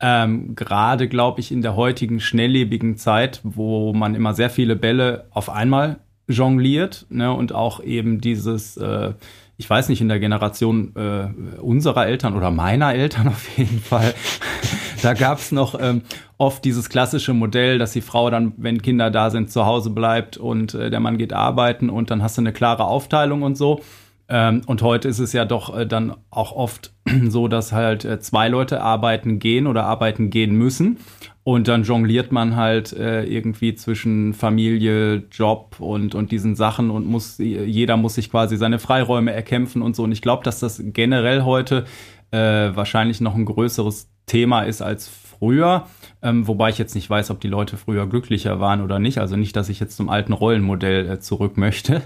Ähm, 0.01 0.55
Gerade, 0.55 1.09
glaube 1.09 1.41
ich, 1.41 1.51
in 1.51 1.61
der 1.61 1.75
heutigen 1.75 2.21
schnelllebigen 2.21 2.95
Zeit, 2.95 3.41
wo 3.43 3.93
man 3.93 4.15
immer 4.15 4.33
sehr 4.33 4.49
viele 4.49 4.77
Bälle 4.77 5.27
auf 5.31 5.49
einmal 5.49 5.99
jongliert 6.27 7.05
ne, 7.09 7.33
und 7.33 7.53
auch 7.53 7.83
eben 7.83 8.21
dieses, 8.21 8.77
äh, 8.77 9.13
ich 9.57 9.69
weiß 9.69 9.89
nicht, 9.89 9.99
in 9.99 10.07
der 10.07 10.19
Generation 10.19 10.95
äh, 10.95 11.59
unserer 11.59 12.07
Eltern 12.07 12.35
oder 12.35 12.49
meiner 12.51 12.93
Eltern 12.93 13.27
auf 13.27 13.57
jeden 13.57 13.81
Fall, 13.81 14.13
da 15.01 15.15
gab 15.15 15.39
es 15.39 15.51
noch 15.51 15.77
ähm, 15.81 16.03
oft 16.37 16.63
dieses 16.63 16.87
klassische 16.87 17.33
Modell, 17.33 17.77
dass 17.77 17.91
die 17.91 18.01
Frau 18.01 18.29
dann, 18.29 18.53
wenn 18.55 18.81
Kinder 18.81 19.11
da 19.11 19.31
sind, 19.31 19.51
zu 19.51 19.65
Hause 19.65 19.89
bleibt 19.89 20.37
und 20.37 20.75
äh, 20.75 20.89
der 20.89 21.01
Mann 21.01 21.17
geht 21.17 21.33
arbeiten 21.33 21.89
und 21.89 22.09
dann 22.09 22.23
hast 22.23 22.37
du 22.37 22.41
eine 22.41 22.53
klare 22.53 22.85
Aufteilung 22.85 23.41
und 23.41 23.57
so. 23.57 23.81
Ähm, 24.29 24.61
und 24.67 24.83
heute 24.83 25.07
ist 25.07 25.19
es 25.19 25.33
ja 25.33 25.43
doch 25.43 25.75
äh, 25.75 25.87
dann 25.87 26.15
auch 26.29 26.51
oft 26.51 26.93
so, 27.27 27.47
dass 27.47 27.71
halt 27.71 28.05
äh, 28.05 28.19
zwei 28.19 28.47
Leute 28.47 28.81
arbeiten 28.81 29.39
gehen 29.39 29.65
oder 29.65 29.85
arbeiten 29.85 30.29
gehen 30.29 30.53
müssen. 30.53 30.97
Und 31.43 31.67
dann 31.67 31.83
jongliert 31.83 32.31
man 32.31 32.55
halt 32.55 32.93
äh, 32.93 33.23
irgendwie 33.23 33.73
zwischen 33.73 34.35
Familie, 34.35 35.23
Job 35.31 35.77
und, 35.79 36.13
und 36.13 36.31
diesen 36.31 36.55
Sachen 36.55 36.91
und 36.91 37.07
muss, 37.07 37.39
jeder 37.39 37.97
muss 37.97 38.15
sich 38.15 38.29
quasi 38.29 38.55
seine 38.55 38.77
Freiräume 38.77 39.33
erkämpfen 39.33 39.81
und 39.81 39.95
so. 39.95 40.03
Und 40.03 40.11
ich 40.11 40.21
glaube, 40.21 40.43
dass 40.43 40.59
das 40.59 40.79
generell 40.83 41.41
heute 41.41 41.85
äh, 42.29 42.37
wahrscheinlich 42.37 43.19
noch 43.19 43.33
ein 43.33 43.45
größeres 43.45 44.11
Thema 44.27 44.61
ist 44.61 44.83
als 44.83 45.07
früher. 45.07 45.87
Ähm, 46.21 46.47
wobei 46.47 46.69
ich 46.69 46.77
jetzt 46.77 46.95
nicht 46.95 47.09
weiß, 47.09 47.31
ob 47.31 47.39
die 47.39 47.47
Leute 47.47 47.77
früher 47.77 48.05
glücklicher 48.05 48.59
waren 48.59 48.81
oder 48.81 48.99
nicht. 48.99 49.19
Also 49.19 49.37
nicht, 49.37 49.55
dass 49.55 49.69
ich 49.69 49.79
jetzt 49.79 49.95
zum 49.95 50.09
alten 50.09 50.33
Rollenmodell 50.33 51.09
äh, 51.09 51.19
zurück 51.19 51.55
möchte. 51.55 52.01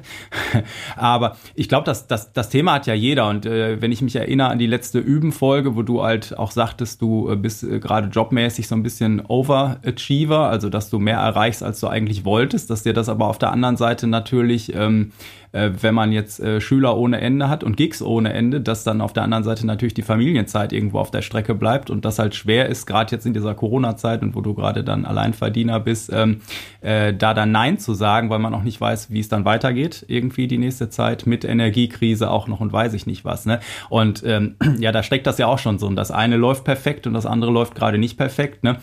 Aber 0.96 1.36
ich 1.56 1.68
glaube, 1.68 1.86
das, 1.86 2.06
das, 2.06 2.32
das 2.32 2.50
Thema 2.50 2.74
hat 2.74 2.86
ja 2.86 2.94
jeder. 2.94 3.28
Und 3.28 3.48
äh, 3.48 3.82
wenn 3.82 3.92
ich 3.92 4.04
mich 4.04 4.16
erinnere 4.16 4.50
an 4.50 4.60
die 4.60 4.68
letzte 4.68 5.00
Üben-Folge, 5.00 5.76
wo 5.76 5.82
du 5.82 6.04
halt 6.04 6.38
auch 6.38 6.52
sagtest, 6.52 7.02
du 7.02 7.28
äh, 7.32 7.36
bist 7.36 7.64
äh, 7.64 7.80
gerade 7.80 8.10
jobmäßig 8.10 8.68
so 8.68 8.76
ein 8.76 8.84
bisschen 8.84 9.26
Overachiever, 9.26 10.48
also 10.48 10.70
dass 10.70 10.92
du 10.92 11.00
mehr 11.00 11.18
erreichst, 11.18 11.64
als 11.64 11.80
du 11.80 11.88
eigentlich 11.88 12.24
wolltest, 12.24 12.70
dass 12.70 12.84
dir 12.84 12.94
das 12.94 13.10
aber 13.10 13.28
auf 13.28 13.40
der 13.40 13.52
anderen 13.52 13.78
Seite 13.78 14.06
natürlich 14.06 14.76
ähm, 14.76 15.12
äh, 15.54 15.72
wenn 15.82 15.96
man 15.96 16.12
jetzt 16.12 16.40
äh, 16.40 16.60
Schüler 16.60 16.98
ohne 16.98 17.22
Ende 17.22 17.48
hat 17.48 17.64
und 17.64 17.78
Gigs 17.78 18.02
ohne 18.02 18.34
Ende, 18.34 18.60
dass 18.60 18.84
dann 18.84 19.00
auf 19.00 19.14
der 19.14 19.24
anderen 19.24 19.44
Seite 19.44 19.66
natürlich 19.66 19.94
die 19.94 20.02
Familienzeit 20.02 20.74
irgendwo 20.74 21.00
auf 21.00 21.12
der 21.12 21.22
Strecke 21.22 21.56
bleibt 21.56 21.90
und 21.90 22.04
das 22.04 22.20
halt 22.20 22.36
schwer 22.36 22.68
ist, 22.68 22.86
gerade 22.86 23.16
jetzt 23.16 23.26
in 23.26 23.34
dieser 23.34 23.56
Corona-Zeit 23.56 24.22
und 24.22 24.36
wo 24.36 24.42
du 24.42 24.54
gerade 24.54 24.84
dann 24.84 25.06
Alleinverdiener 25.06 25.80
bist, 25.80 26.12
ähm, 26.12 26.42
äh, 26.82 27.14
da 27.14 27.34
dann 27.34 27.52
Nein 27.52 27.78
zu 27.78 27.94
sagen, 27.94 28.30
weil 28.30 28.40
man 28.40 28.54
auch 28.54 28.64
nicht 28.64 28.82
weiß, 28.82 29.12
wie 29.12 29.20
es 29.20 29.30
dann 29.30 29.46
weitergeht, 29.46 30.04
irgendwie 30.08 30.48
die 30.48 30.58
nächste 30.58 30.90
Zeit 30.90 31.26
mit 31.26 31.46
Energiekrise 31.46 32.30
auch 32.30 32.48
noch 32.48 32.60
und 32.60 32.74
weiß 32.74 32.94
ich 32.94 33.06
nicht 33.06 33.24
was. 33.24 33.46
Ne? 33.46 33.60
Und 33.90 34.24
ähm, 34.26 34.56
ja, 34.80 34.92
da 34.92 35.04
steckt 35.04 35.28
das 35.28 35.38
ja 35.38 35.48
auch 35.48 35.60
schon 35.60 35.78
so. 35.80 35.88
Und 35.88 35.96
das 35.96 36.12
eine 36.12 36.38
läuft 36.38 36.64
perfekt 36.64 37.08
und 37.08 37.14
das 37.14 37.26
andere 37.26 37.52
läuft 37.52 37.76
gerade 37.76 37.98
nicht 37.98 38.18
perfekt. 38.18 38.64
Ne? 38.64 38.78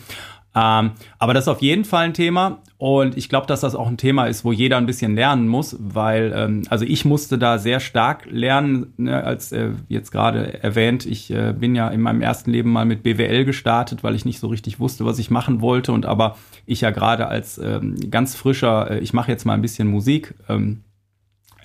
Ähm, 0.53 0.91
aber 1.17 1.33
das 1.33 1.45
ist 1.45 1.47
auf 1.47 1.61
jeden 1.61 1.85
Fall 1.85 2.05
ein 2.05 2.13
Thema 2.13 2.59
und 2.77 3.15
ich 3.17 3.29
glaube, 3.29 3.47
dass 3.47 3.61
das 3.61 3.73
auch 3.73 3.87
ein 3.87 3.95
Thema 3.95 4.25
ist, 4.25 4.43
wo 4.43 4.51
jeder 4.51 4.77
ein 4.77 4.85
bisschen 4.85 5.15
lernen 5.15 5.47
muss, 5.47 5.77
weil 5.79 6.33
ähm, 6.35 6.63
also 6.69 6.83
ich 6.83 7.05
musste 7.05 7.37
da 7.37 7.57
sehr 7.57 7.79
stark 7.79 8.25
lernen, 8.29 8.93
ne, 8.97 9.23
als 9.23 9.53
äh, 9.53 9.69
jetzt 9.87 10.11
gerade 10.11 10.61
erwähnt, 10.61 11.05
ich 11.05 11.31
äh, 11.31 11.53
bin 11.57 11.73
ja 11.73 11.87
in 11.87 12.01
meinem 12.01 12.21
ersten 12.21 12.51
Leben 12.51 12.69
mal 12.71 12.85
mit 12.85 13.01
BWL 13.01 13.45
gestartet, 13.45 14.03
weil 14.03 14.13
ich 14.15 14.25
nicht 14.25 14.39
so 14.39 14.47
richtig 14.47 14.79
wusste, 14.79 15.05
was 15.05 15.19
ich 15.19 15.31
machen 15.31 15.61
wollte 15.61 15.93
und 15.93 16.05
aber 16.05 16.35
ich 16.65 16.81
ja 16.81 16.89
gerade 16.89 17.27
als 17.27 17.57
ähm, 17.57 17.95
ganz 18.09 18.35
frischer, 18.35 18.91
äh, 18.91 18.99
ich 18.99 19.13
mache 19.13 19.31
jetzt 19.31 19.45
mal 19.45 19.53
ein 19.53 19.61
bisschen 19.61 19.87
Musik, 19.87 20.33
ähm, 20.49 20.83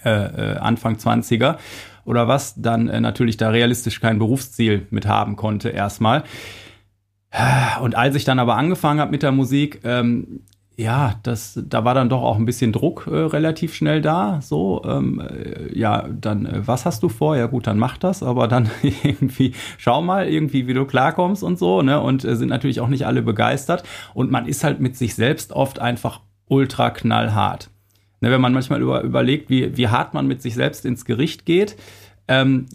äh, 0.04 0.10
äh, 0.10 0.56
Anfang 0.58 0.94
20er 0.94 1.56
oder 2.04 2.28
was, 2.28 2.54
dann 2.54 2.88
äh, 2.88 3.00
natürlich 3.00 3.36
da 3.36 3.50
realistisch 3.50 4.00
kein 4.00 4.20
Berufsziel 4.20 4.86
mit 4.90 5.06
haben 5.06 5.34
konnte 5.34 5.70
erstmal. 5.70 6.22
Und 7.80 7.94
als 7.96 8.14
ich 8.14 8.24
dann 8.24 8.38
aber 8.38 8.56
angefangen 8.56 9.00
habe 9.00 9.10
mit 9.10 9.22
der 9.22 9.32
Musik, 9.32 9.80
ähm, 9.84 10.40
ja, 10.78 11.14
das, 11.22 11.58
da 11.66 11.84
war 11.84 11.94
dann 11.94 12.10
doch 12.10 12.22
auch 12.22 12.36
ein 12.36 12.44
bisschen 12.44 12.70
Druck 12.70 13.06
äh, 13.10 13.14
relativ 13.14 13.74
schnell 13.74 14.02
da. 14.02 14.40
So, 14.42 14.82
ähm, 14.84 15.20
äh, 15.20 15.76
ja, 15.76 16.06
dann, 16.08 16.44
äh, 16.44 16.66
was 16.66 16.84
hast 16.84 17.02
du 17.02 17.08
vor? 17.08 17.36
Ja, 17.36 17.46
gut, 17.46 17.66
dann 17.66 17.78
mach 17.78 17.96
das, 17.96 18.22
aber 18.22 18.46
dann 18.46 18.70
irgendwie, 18.82 19.54
schau 19.78 20.02
mal 20.02 20.28
irgendwie, 20.28 20.66
wie 20.66 20.74
du 20.74 20.84
klarkommst 20.84 21.42
und 21.42 21.58
so, 21.58 21.80
ne? 21.80 22.00
Und 22.00 22.24
äh, 22.24 22.36
sind 22.36 22.50
natürlich 22.50 22.80
auch 22.80 22.88
nicht 22.88 23.06
alle 23.06 23.22
begeistert. 23.22 23.84
Und 24.12 24.30
man 24.30 24.46
ist 24.46 24.64
halt 24.64 24.80
mit 24.80 24.96
sich 24.96 25.14
selbst 25.14 25.52
oft 25.52 25.78
einfach 25.78 26.20
ultra 26.46 26.90
knallhart. 26.90 27.70
Ne, 28.20 28.30
wenn 28.30 28.40
man 28.40 28.52
manchmal 28.52 28.80
über, 28.80 29.02
überlegt, 29.02 29.50
wie, 29.50 29.76
wie 29.76 29.88
hart 29.88 30.14
man 30.14 30.26
mit 30.26 30.42
sich 30.42 30.54
selbst 30.54 30.84
ins 30.84 31.04
Gericht 31.04 31.44
geht, 31.46 31.76
ähm, 32.28 32.66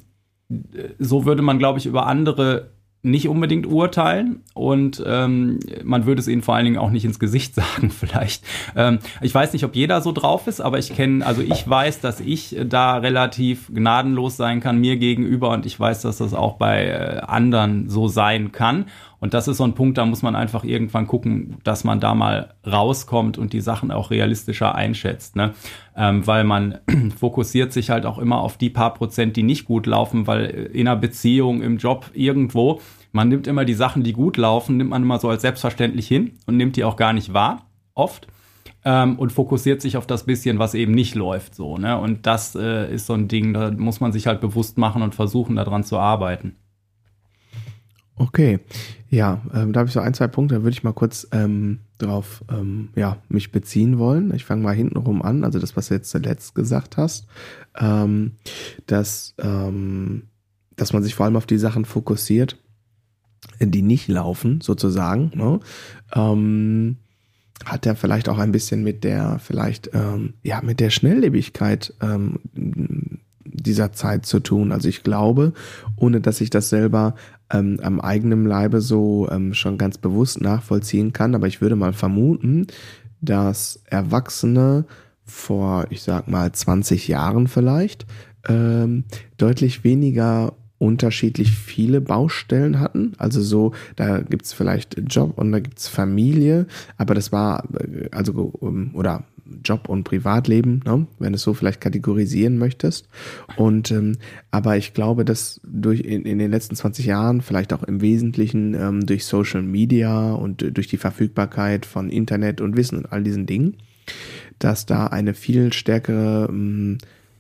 so 1.00 1.26
würde 1.26 1.42
man, 1.42 1.58
glaube 1.60 1.80
ich, 1.80 1.86
über 1.86 2.06
andere 2.08 2.72
nicht 3.04 3.28
unbedingt 3.28 3.66
urteilen 3.66 4.44
und 4.54 5.04
ähm, 5.06 5.60
man 5.84 6.06
würde 6.06 6.22
es 6.22 6.28
ihnen 6.28 6.44
vor 6.44 6.56
allen 6.56 6.66
Dingen 6.66 6.78
auch 6.78 6.92
nicht 6.92 7.06
ins 7.06 7.20
Gesicht 7.20 7.56
sagen 7.62 7.90
vielleicht. 7.90 8.44
Ähm, 8.76 9.00
ich 9.22 9.34
weiß 9.34 9.54
nicht, 9.54 9.66
ob 9.66 9.76
jeder 9.76 10.02
so 10.02 10.12
drauf 10.12 10.48
ist, 10.48 10.62
aber 10.62 10.78
ich 10.78 10.94
kenne, 10.94 11.26
also 11.26 11.42
ich 11.42 11.68
weiß, 11.68 12.02
dass 12.02 12.20
ich 12.20 12.56
da 12.66 12.98
relativ 12.98 13.74
gnadenlos 13.74 14.38
sein 14.38 14.60
kann 14.60 14.80
mir 14.80 14.98
gegenüber 14.98 15.50
und 15.50 15.66
ich 15.66 15.80
weiß, 15.80 16.02
dass 16.02 16.18
das 16.18 16.34
auch 16.34 16.58
bei 16.58 16.86
äh, 16.86 17.22
anderen 17.26 17.90
so 17.90 18.08
sein 18.08 18.52
kann 18.52 18.86
und 19.22 19.36
das 19.36 19.48
ist 19.48 19.58
so 19.58 19.64
ein 19.64 19.76
Punkt, 19.76 20.00
da 20.00 20.06
muss 20.06 20.24
man 20.24 20.36
einfach 20.36 20.64
irgendwann 20.64 21.06
gucken, 21.06 21.58
dass 21.64 21.84
man 21.84 22.00
da 22.00 22.16
mal 22.16 22.56
rauskommt 22.66 23.38
und 23.38 23.54
die 23.54 23.62
Sachen 23.62 23.92
auch 23.92 24.10
realistischer 24.10 24.74
einschätzt. 24.74 25.36
Ne? 25.36 25.54
Ähm, 25.96 26.26
weil 26.26 26.44
man 26.44 26.80
fokussiert 27.20 27.72
sich 27.72 27.92
halt 27.92 28.08
auch 28.08 28.18
immer 28.18 28.42
auf 28.42 28.58
die 28.58 28.72
paar 28.72 28.96
Prozent, 28.96 29.38
die 29.38 29.44
nicht 29.44 29.66
gut 29.66 29.86
laufen, 29.86 30.26
weil 30.26 30.46
in 30.46 30.88
einer 30.88 31.00
Beziehung, 31.00 31.62
im 31.62 31.78
Job, 31.78 32.10
irgendwo, 32.16 32.82
man 33.12 33.30
nimmt 33.30 33.46
immer 33.46 33.64
die 33.64 33.76
Sachen, 33.76 34.02
die 34.02 34.14
gut 34.14 34.38
laufen, 34.38 34.78
nimmt 34.78 34.90
man 34.90 35.04
immer 35.04 35.20
so 35.20 35.30
als 35.30 35.44
selbstverständlich 35.44 36.08
hin 36.08 36.32
und 36.48 36.58
nimmt 36.58 36.76
die 36.76 36.84
auch 36.84 36.96
gar 36.96 37.14
nicht 37.14 37.32
wahr, 37.32 37.68
oft. 37.94 38.28
Ähm, 38.84 39.20
und 39.20 39.32
fokussiert 39.32 39.84
sich 39.84 39.98
auf 39.98 40.08
das 40.08 40.26
bisschen, 40.26 40.58
was 40.58 40.74
eben 40.74 40.94
nicht 40.94 41.14
läuft, 41.14 41.54
so, 41.54 41.78
ne? 41.78 42.00
Und 42.00 42.26
das 42.26 42.56
äh, 42.56 42.92
ist 42.92 43.06
so 43.06 43.14
ein 43.14 43.28
Ding, 43.28 43.54
da 43.54 43.70
muss 43.70 44.00
man 44.00 44.12
sich 44.12 44.26
halt 44.26 44.42
bewusst 44.42 44.80
machen 44.80 45.04
und 45.04 45.14
versuchen, 45.14 45.56
daran 45.58 45.84
zu 45.84 46.00
arbeiten. 46.00 46.56
Okay, 48.22 48.60
ja, 49.10 49.42
ähm, 49.52 49.74
da 49.74 49.80
habe 49.80 49.88
ich 49.88 49.94
so 49.94 50.00
ein, 50.00 50.14
zwei 50.14 50.28
Punkte, 50.28 50.54
da 50.54 50.62
würde 50.62 50.76
ich 50.76 50.84
mal 50.84 50.94
kurz 50.94 51.28
ähm, 51.32 51.80
drauf 51.98 52.44
ähm, 52.52 52.90
ja, 52.96 53.18
mich 53.30 53.52
beziehen 53.52 53.98
wollen. 53.98 54.32
Ich 54.36 54.46
fange 54.46 54.62
mal 54.62 54.76
hintenrum 54.76 55.24
an, 55.24 55.44
also 55.44 55.58
das, 55.58 55.76
was 55.76 55.88
du 55.88 55.96
jetzt 55.96 56.12
zuletzt 56.12 56.54
gesagt 56.54 56.98
hast, 56.98 57.26
ähm, 57.80 58.34
dass, 58.86 59.34
ähm, 59.40 60.28
dass 60.76 60.94
man 60.94 61.02
sich 61.02 61.16
vor 61.16 61.26
allem 61.26 61.36
auf 61.36 61.48
die 61.48 61.58
Sachen 61.58 61.84
fokussiert, 61.84 62.58
die 63.60 63.82
nicht 63.82 64.08
laufen, 64.08 64.62
sozusagen. 64.62 65.32
Ne? 65.34 65.60
Ähm, 66.14 66.98
hat 67.66 67.88
ja 67.88 67.96
vielleicht 67.96 68.30
auch 68.30 68.38
ein 68.38 68.52
bisschen 68.52 68.84
mit 68.84 69.04
der, 69.04 69.40
vielleicht, 69.40 69.92
ja, 70.42 70.62
mit 70.64 70.80
der 70.80 70.90
Schnelllebigkeit 70.90 71.94
dieser 73.46 73.92
Zeit 73.94 74.26
zu 74.26 74.40
tun. 74.40 74.72
Also 74.72 74.90
ich 74.90 75.04
glaube, 75.04 75.54
ohne 75.96 76.22
dass 76.22 76.42
ich 76.42 76.50
das 76.50 76.70
selber 76.70 77.16
ähm, 77.52 77.80
am 77.82 78.00
eigenen 78.00 78.46
Leibe 78.46 78.82
so 78.82 79.28
ähm, 79.32 79.54
schon 79.54 79.78
ganz 79.78 79.98
bewusst 79.98 80.42
nachvollziehen 80.42 81.14
kann, 81.14 81.36
aber 81.36 81.48
ich 81.48 81.62
würde 81.62 81.76
mal 81.76 81.94
vermuten, 81.94 82.68
dass 83.22 83.82
Erwachsene 83.86 84.86
vor, 85.24 85.86
ich 85.90 86.02
sag 86.02 86.28
mal, 86.28 86.52
20 86.52 87.08
Jahren 87.08 87.48
vielleicht, 87.48 88.06
ähm, 88.48 89.06
deutlich 89.38 89.84
weniger 89.84 90.54
unterschiedlich 90.82 91.52
viele 91.52 92.02
Baustellen 92.02 92.80
hatten. 92.80 93.14
Also 93.20 93.40
so, 93.42 93.74
da 93.96 94.22
gibt's 94.22 94.52
vielleicht 94.52 94.98
Job 95.08 95.38
und 95.38 95.52
da 95.52 95.60
gibt's 95.60 95.88
Familie, 95.88 96.66
aber 96.98 97.14
das 97.14 97.32
war, 97.32 97.66
äh, 97.80 98.10
also, 98.12 98.54
ähm, 98.64 98.90
oder 98.96 99.26
Job 99.64 99.90
und 99.90 100.04
Privatleben, 100.04 100.82
ne? 100.86 101.08
wenn 101.20 101.34
du 101.34 101.36
es 101.36 101.42
so 101.42 101.54
vielleicht 101.54 101.82
kategorisieren 101.82 102.58
möchtest. 102.58 103.08
Und 103.58 103.92
ähm, 103.92 104.18
aber 104.52 104.78
ich 104.78 104.94
glaube, 104.94 105.26
dass 105.26 105.62
durch 105.64 106.02
in, 106.02 106.24
in 106.24 106.40
den 106.40 106.52
letzten 106.52 106.76
20 106.76 107.06
Jahren, 107.06 107.42
vielleicht 107.42 107.74
auch 107.74 107.84
im 107.84 108.02
Wesentlichen 108.02 108.74
ähm, 108.74 109.06
durch 109.06 109.26
Social 109.26 109.62
Media 109.62 110.34
und 110.34 110.78
durch 110.78 110.88
die 110.88 110.98
Verfügbarkeit 110.98 111.86
von 111.86 112.10
Internet 112.10 112.62
und 112.62 112.76
Wissen 112.78 112.98
und 112.98 113.12
all 113.12 113.24
diesen 113.24 113.46
Dingen, 113.46 113.78
dass 114.60 114.86
da 114.86 115.08
eine 115.08 115.34
viel 115.34 115.74
stärkere 115.74 116.48
ähm, 116.50 116.98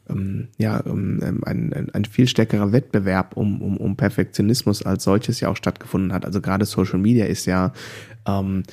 ähm, 0.09 0.47
ja, 0.57 0.83
ähm, 0.85 1.41
ein, 1.45 1.73
ein, 1.73 1.89
ein 1.91 2.05
viel 2.05 2.27
stärkerer 2.27 2.71
Wettbewerb 2.71 3.37
um, 3.37 3.61
um, 3.61 3.77
um 3.77 3.95
Perfektionismus 3.95 4.83
als 4.83 5.03
solches 5.03 5.39
ja 5.39 5.49
auch 5.49 5.55
stattgefunden 5.55 6.13
hat. 6.13 6.25
Also 6.25 6.41
gerade 6.41 6.65
Social 6.65 6.99
Media 6.99 7.25
ist 7.25 7.45
ja 7.45 7.73
ähm, 8.27 8.63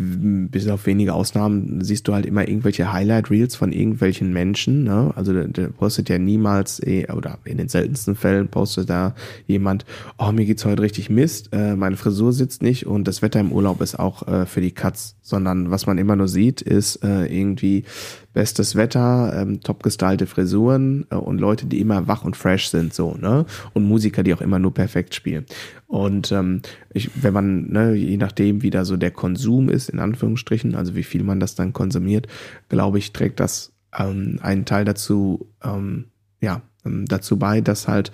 bis 0.00 0.68
auf 0.68 0.86
wenige 0.86 1.12
Ausnahmen 1.12 1.82
siehst 1.82 2.06
du 2.06 2.14
halt 2.14 2.24
immer 2.24 2.46
irgendwelche 2.46 2.92
Highlight-Reels 2.92 3.56
von 3.56 3.72
irgendwelchen 3.72 4.32
Menschen. 4.32 4.84
Ne? 4.84 5.12
Also 5.16 5.32
der, 5.32 5.48
der 5.48 5.68
postet 5.68 6.08
ja 6.08 6.18
niemals, 6.18 6.80
eh, 6.86 7.10
oder 7.10 7.38
in 7.44 7.58
den 7.58 7.68
seltensten 7.68 8.14
Fällen 8.14 8.46
postet 8.46 8.88
da 8.88 9.16
jemand, 9.48 9.84
oh, 10.16 10.30
mir 10.30 10.46
geht's 10.46 10.64
heute 10.64 10.82
richtig 10.82 11.10
Mist, 11.10 11.48
äh, 11.52 11.74
meine 11.74 11.96
Frisur 11.96 12.32
sitzt 12.32 12.62
nicht 12.62 12.86
und 12.86 13.08
das 13.08 13.22
Wetter 13.22 13.40
im 13.40 13.50
Urlaub 13.50 13.80
ist 13.80 13.98
auch 13.98 14.28
äh, 14.28 14.46
für 14.46 14.60
die 14.60 14.70
Katz. 14.70 15.16
Sondern 15.20 15.70
was 15.70 15.86
man 15.86 15.98
immer 15.98 16.16
nur 16.16 16.28
sieht, 16.28 16.62
ist 16.62 17.04
äh, 17.04 17.26
irgendwie 17.26 17.84
bestes 18.32 18.76
Wetter, 18.76 19.32
ähm, 19.34 19.60
top 19.60 19.82
gestylte 19.82 20.26
Frisuren 20.26 21.06
äh, 21.10 21.16
und 21.16 21.40
Leute, 21.40 21.66
die 21.66 21.80
immer 21.80 22.06
wach 22.06 22.24
und 22.24 22.36
fresh 22.36 22.68
sind, 22.68 22.94
so, 22.94 23.14
ne? 23.14 23.44
Und 23.74 23.84
Musiker, 23.84 24.22
die 24.22 24.32
auch 24.32 24.40
immer 24.40 24.58
nur 24.58 24.72
perfekt 24.72 25.14
spielen. 25.14 25.44
Und 25.88 26.32
ähm, 26.32 26.62
ich, 26.92 27.10
wenn 27.20 27.32
man, 27.32 27.70
ne, 27.70 27.94
je 27.94 28.16
nachdem, 28.16 28.62
wie 28.62 28.70
da 28.70 28.84
so 28.84 28.96
der 28.96 29.10
Konsum 29.10 29.68
ist, 29.68 29.87
in 29.88 29.98
Anführungsstrichen, 29.98 30.74
also 30.74 30.94
wie 30.94 31.02
viel 31.02 31.22
man 31.22 31.40
das 31.40 31.54
dann 31.54 31.72
konsumiert, 31.72 32.26
glaube 32.68 32.98
ich, 32.98 33.12
trägt 33.12 33.40
das 33.40 33.72
ähm, 33.96 34.38
einen 34.42 34.64
Teil 34.64 34.84
dazu, 34.84 35.48
ähm, 35.62 36.06
ja, 36.40 36.62
ähm, 36.84 37.06
dazu 37.06 37.38
bei, 37.38 37.60
dass 37.60 37.88
halt 37.88 38.12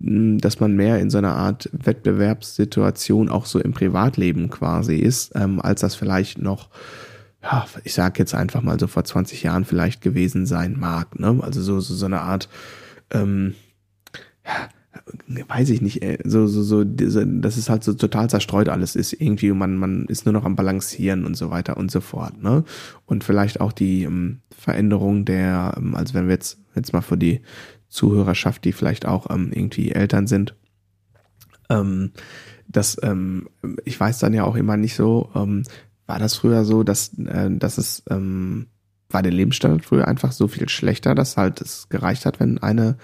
hm, 0.00 0.38
dass 0.38 0.60
man 0.60 0.76
mehr 0.76 0.98
in 0.98 1.10
so 1.10 1.18
einer 1.18 1.34
Art 1.34 1.70
Wettbewerbssituation 1.72 3.28
auch 3.28 3.46
so 3.46 3.60
im 3.60 3.72
Privatleben 3.72 4.50
quasi 4.50 4.96
ist, 4.96 5.32
ähm, 5.34 5.60
als 5.60 5.80
das 5.80 5.94
vielleicht 5.94 6.38
noch 6.38 6.70
ja, 7.44 7.66
ich 7.84 7.92
sag 7.92 8.18
jetzt 8.18 8.34
einfach 8.34 8.62
mal 8.62 8.80
so 8.80 8.86
vor 8.86 9.04
20 9.04 9.42
Jahren 9.42 9.66
vielleicht 9.66 10.00
gewesen 10.00 10.46
sein 10.46 10.76
mag. 10.78 11.18
Ne? 11.20 11.38
Also 11.42 11.60
so, 11.60 11.78
so, 11.80 11.94
so 11.94 12.06
eine 12.06 12.22
Art, 12.22 12.48
ähm, 13.10 13.54
ja, 14.46 14.68
weiß 15.26 15.70
ich 15.70 15.82
nicht, 15.82 16.02
äh, 16.02 16.18
so, 16.24 16.46
so, 16.46 16.62
so, 16.62 16.84
diese, 16.84 17.26
dass 17.26 17.56
es 17.56 17.68
halt 17.68 17.84
so 17.84 17.94
total 17.94 18.30
zerstreut 18.30 18.68
alles 18.68 18.96
ist. 18.96 19.12
Irgendwie, 19.12 19.52
man, 19.52 19.76
man 19.76 20.06
ist 20.06 20.24
nur 20.24 20.32
noch 20.32 20.44
am 20.44 20.56
Balancieren 20.56 21.24
und 21.24 21.36
so 21.36 21.50
weiter 21.50 21.76
und 21.76 21.90
so 21.90 22.00
fort. 22.00 22.42
Ne? 22.42 22.64
Und 23.06 23.24
vielleicht 23.24 23.60
auch 23.60 23.72
die 23.72 24.04
ähm, 24.04 24.40
Veränderung 24.50 25.24
der, 25.24 25.74
ähm, 25.76 25.94
also 25.94 26.14
wenn 26.14 26.26
wir 26.26 26.34
jetzt, 26.34 26.58
jetzt 26.74 26.92
mal 26.92 27.02
für 27.02 27.18
die 27.18 27.42
Zuhörerschaft, 27.88 28.64
die 28.64 28.72
vielleicht 28.72 29.06
auch 29.06 29.30
ähm, 29.30 29.50
irgendwie 29.52 29.92
Eltern 29.92 30.26
sind, 30.26 30.54
ähm, 31.68 32.12
das, 32.66 32.96
ähm, 33.02 33.48
ich 33.84 33.98
weiß 33.98 34.18
dann 34.18 34.34
ja 34.34 34.44
auch 34.44 34.56
immer 34.56 34.76
nicht 34.76 34.94
so, 34.94 35.30
ähm, 35.34 35.64
war 36.06 36.18
das 36.18 36.36
früher 36.36 36.64
so, 36.64 36.82
dass, 36.82 37.12
äh, 37.18 37.50
dass 37.50 37.78
es 37.78 38.02
ähm, 38.10 38.66
war 39.10 39.22
der 39.22 39.32
Lebensstandard 39.32 39.84
früher 39.84 40.08
einfach 40.08 40.32
so 40.32 40.48
viel 40.48 40.68
schlechter, 40.68 41.14
dass 41.14 41.36
halt 41.36 41.60
es 41.60 41.88
gereicht 41.88 42.26
hat, 42.26 42.40
wenn 42.40 42.58
eine 42.58 42.96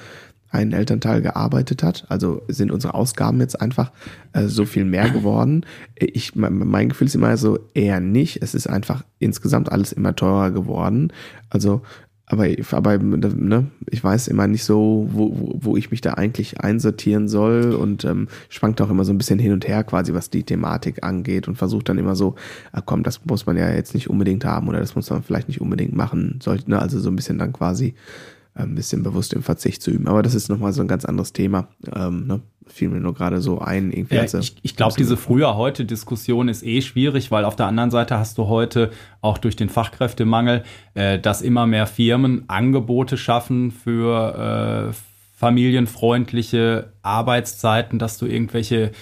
ein 0.51 0.73
Elternteil 0.73 1.23
gearbeitet 1.23 1.83
hat. 1.83 2.07
Also 2.09 2.43
sind 2.49 2.73
unsere 2.73 2.95
Ausgaben 2.95 3.41
jetzt 3.41 3.61
einfach 3.61 3.93
äh, 4.33 4.47
so 4.47 4.65
viel 4.65 4.85
mehr 4.85 5.11
geworden. 5.11 5.65
Ich, 5.97 6.35
mein, 6.35 6.59
mein 6.59 6.89
Gefühl 6.89 7.07
ist 7.07 7.15
immer 7.15 7.37
so 7.37 7.59
eher 7.75 8.01
nicht. 8.01 8.43
Es 8.43 8.55
ist 8.55 8.67
einfach 8.67 9.05
insgesamt 9.19 9.71
alles 9.71 9.93
immer 9.93 10.15
teurer 10.17 10.51
geworden. 10.51 11.13
Also 11.49 11.83
aber, 12.31 12.47
aber 12.71 12.99
ne, 12.99 13.67
ich 13.91 14.05
weiß 14.05 14.29
immer 14.29 14.47
nicht 14.47 14.63
so, 14.63 15.09
wo, 15.11 15.33
wo, 15.37 15.59
wo 15.63 15.77
ich 15.77 15.91
mich 15.91 16.01
da 16.01 16.15
eigentlich 16.15 16.61
einsortieren 16.61 17.27
soll 17.27 17.75
und 17.75 18.05
ähm, 18.05 18.29
schwankt 18.49 18.81
auch 18.81 18.89
immer 18.89 19.05
so 19.05 19.13
ein 19.13 19.19
bisschen 19.19 19.41
hin 19.41 19.53
und 19.53 19.67
her 19.67 19.83
quasi, 19.83 20.15
was 20.15 20.31
die 20.31 20.45
Thematik 20.45 21.03
angeht 21.03 21.49
und 21.49 21.57
versucht 21.57 21.89
dann 21.89 21.99
immer 21.99 22.15
so, 22.15 22.37
ah, 22.71 22.83
komm, 22.83 23.03
das 23.03 23.25
muss 23.25 23.47
man 23.47 23.57
ja 23.57 23.73
jetzt 23.73 23.95
nicht 23.95 24.09
unbedingt 24.09 24.45
haben 24.45 24.69
oder 24.69 24.79
das 24.79 24.95
muss 24.95 25.11
man 25.11 25.25
vielleicht 25.25 25.49
nicht 25.49 25.61
unbedingt 25.61 25.97
machen, 25.97 26.39
sollte, 26.41 26.71
ne? 26.71 26.81
also 26.81 27.01
so 27.01 27.11
ein 27.11 27.17
bisschen 27.17 27.39
dann 27.39 27.53
quasi 27.53 27.95
ein 28.55 28.75
bisschen 28.75 29.03
bewusst 29.03 29.33
im 29.33 29.43
Verzicht 29.43 29.83
zu 29.83 29.91
üben. 29.91 30.09
Aber 30.09 30.23
das 30.23 30.35
ist 30.35 30.49
nochmal 30.49 30.73
so 30.73 30.83
ein 30.83 30.89
ganz 30.89 31.05
anderes 31.05 31.33
Thema. 31.33 31.69
Ähm, 31.95 32.27
ne? 32.27 32.41
Fiel 32.67 32.89
mir 32.89 33.01
nur 33.01 33.15
gerade 33.15 33.41
so 33.41 33.59
ein. 33.59 33.93
Irgendwie 33.93 34.15
ja, 34.17 34.25
ich 34.25 34.57
ich 34.63 34.77
glaube, 34.77 34.95
diese 34.97 35.17
früher-heute-Diskussion 35.17 36.49
ist 36.49 36.63
eh 36.63 36.83
schwierig, 36.83 37.31
weil 37.31 37.45
auf 37.45 37.57
der 37.57 37.67
anderen 37.67 37.91
Seite 37.91 38.19
hast 38.19 38.39
du 38.39 38.49
heute 38.49 38.91
auch 39.21 39.39
durch 39.39 39.57
den 39.57 39.69
Fachkräftemangel, 39.69 40.63
äh, 40.95 41.19
dass 41.19 41.43
immer 41.43 41.67
mehr 41.67 41.87
Firmen 41.87 42.45
Angebote 42.49 43.17
schaffen 43.17 43.71
für 43.73 44.91
äh, 44.91 44.95
familienfreundliche 45.35 46.93
Arbeitszeiten, 47.03 47.99
dass 47.99 48.19
du 48.19 48.27
irgendwelche 48.27 48.93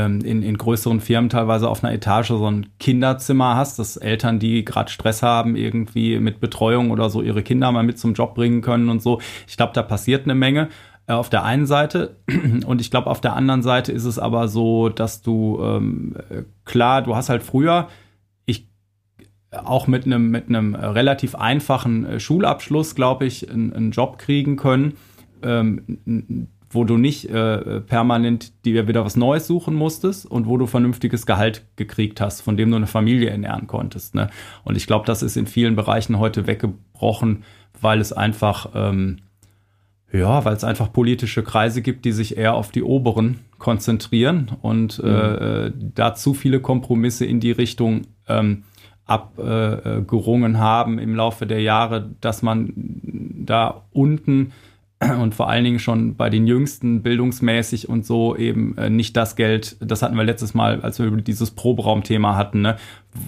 in, 0.00 0.42
in 0.42 0.58
größeren 0.58 1.00
Firmen 1.00 1.30
teilweise 1.30 1.68
auf 1.68 1.84
einer 1.84 1.92
Etage 1.92 2.28
so 2.28 2.50
ein 2.50 2.66
Kinderzimmer 2.80 3.54
hast, 3.54 3.78
dass 3.78 3.96
Eltern, 3.96 4.40
die 4.40 4.64
gerade 4.64 4.90
Stress 4.90 5.22
haben, 5.22 5.54
irgendwie 5.54 6.18
mit 6.18 6.40
Betreuung 6.40 6.90
oder 6.90 7.10
so 7.10 7.22
ihre 7.22 7.42
Kinder 7.42 7.70
mal 7.70 7.84
mit 7.84 7.98
zum 7.98 8.14
Job 8.14 8.34
bringen 8.34 8.60
können 8.60 8.88
und 8.88 9.00
so. 9.02 9.20
Ich 9.46 9.56
glaube, 9.56 9.72
da 9.72 9.82
passiert 9.82 10.24
eine 10.24 10.34
Menge 10.34 10.68
äh, 11.06 11.12
auf 11.12 11.30
der 11.30 11.44
einen 11.44 11.66
Seite 11.66 12.16
und 12.66 12.80
ich 12.80 12.90
glaube 12.90 13.10
auf 13.10 13.20
der 13.20 13.36
anderen 13.36 13.62
Seite 13.62 13.92
ist 13.92 14.04
es 14.04 14.18
aber 14.18 14.48
so, 14.48 14.88
dass 14.88 15.22
du 15.22 15.60
ähm, 15.62 16.16
klar, 16.64 17.02
du 17.02 17.14
hast 17.14 17.28
halt 17.28 17.42
früher 17.42 17.88
ich 18.46 18.68
auch 19.50 19.86
mit 19.86 20.06
einem 20.06 20.30
mit 20.30 20.48
einem 20.48 20.74
relativ 20.74 21.34
einfachen 21.34 22.06
äh, 22.06 22.20
Schulabschluss, 22.20 22.94
glaube 22.94 23.26
ich, 23.26 23.50
einen, 23.50 23.72
einen 23.72 23.90
Job 23.90 24.18
kriegen 24.18 24.56
können. 24.56 24.96
Ähm, 25.42 26.48
wo 26.74 26.84
du 26.84 26.96
nicht 26.96 27.28
äh, 27.30 27.80
permanent 27.80 28.64
dir 28.64 28.88
wieder 28.88 29.04
was 29.04 29.16
Neues 29.16 29.46
suchen 29.46 29.74
musstest 29.74 30.26
und 30.26 30.46
wo 30.46 30.56
du 30.56 30.66
vernünftiges 30.66 31.26
Gehalt 31.26 31.64
gekriegt 31.76 32.20
hast, 32.20 32.40
von 32.40 32.56
dem 32.56 32.70
du 32.70 32.76
eine 32.76 32.86
Familie 32.86 33.30
ernähren 33.30 33.66
konntest. 33.66 34.14
Ne? 34.14 34.28
Und 34.64 34.76
ich 34.76 34.86
glaube, 34.86 35.06
das 35.06 35.22
ist 35.22 35.36
in 35.36 35.46
vielen 35.46 35.76
Bereichen 35.76 36.18
heute 36.18 36.46
weggebrochen, 36.46 37.44
weil 37.80 38.00
es 38.00 38.12
einfach, 38.12 38.70
ähm, 38.74 39.18
ja, 40.12 40.44
weil 40.44 40.54
es 40.54 40.64
einfach 40.64 40.92
politische 40.92 41.42
Kreise 41.42 41.82
gibt, 41.82 42.04
die 42.04 42.12
sich 42.12 42.36
eher 42.36 42.54
auf 42.54 42.70
die 42.70 42.82
Oberen 42.82 43.40
konzentrieren 43.58 44.52
und 44.62 45.02
mhm. 45.02 45.10
äh, 45.10 45.72
da 45.94 46.14
zu 46.14 46.34
viele 46.34 46.60
Kompromisse 46.60 47.24
in 47.24 47.40
die 47.40 47.52
Richtung 47.52 48.02
ähm, 48.28 48.64
abgerungen 49.06 50.54
äh, 50.54 50.58
haben 50.58 50.98
im 50.98 51.14
Laufe 51.14 51.46
der 51.46 51.60
Jahre, 51.60 52.10
dass 52.20 52.42
man 52.42 52.72
da 52.74 53.82
unten 53.92 54.52
und 55.20 55.34
vor 55.34 55.48
allen 55.48 55.64
Dingen 55.64 55.78
schon 55.78 56.14
bei 56.14 56.30
den 56.30 56.46
Jüngsten 56.46 57.02
bildungsmäßig 57.02 57.88
und 57.88 58.06
so 58.06 58.36
eben 58.36 58.76
äh, 58.78 58.90
nicht 58.90 59.16
das 59.16 59.36
Geld, 59.36 59.76
das 59.80 60.02
hatten 60.02 60.16
wir 60.16 60.24
letztes 60.24 60.54
Mal, 60.54 60.80
als 60.80 60.98
wir 60.98 61.06
über 61.06 61.20
dieses 61.20 61.50
Proberaumthema 61.50 62.36
hatten, 62.36 62.62
ne? 62.62 62.76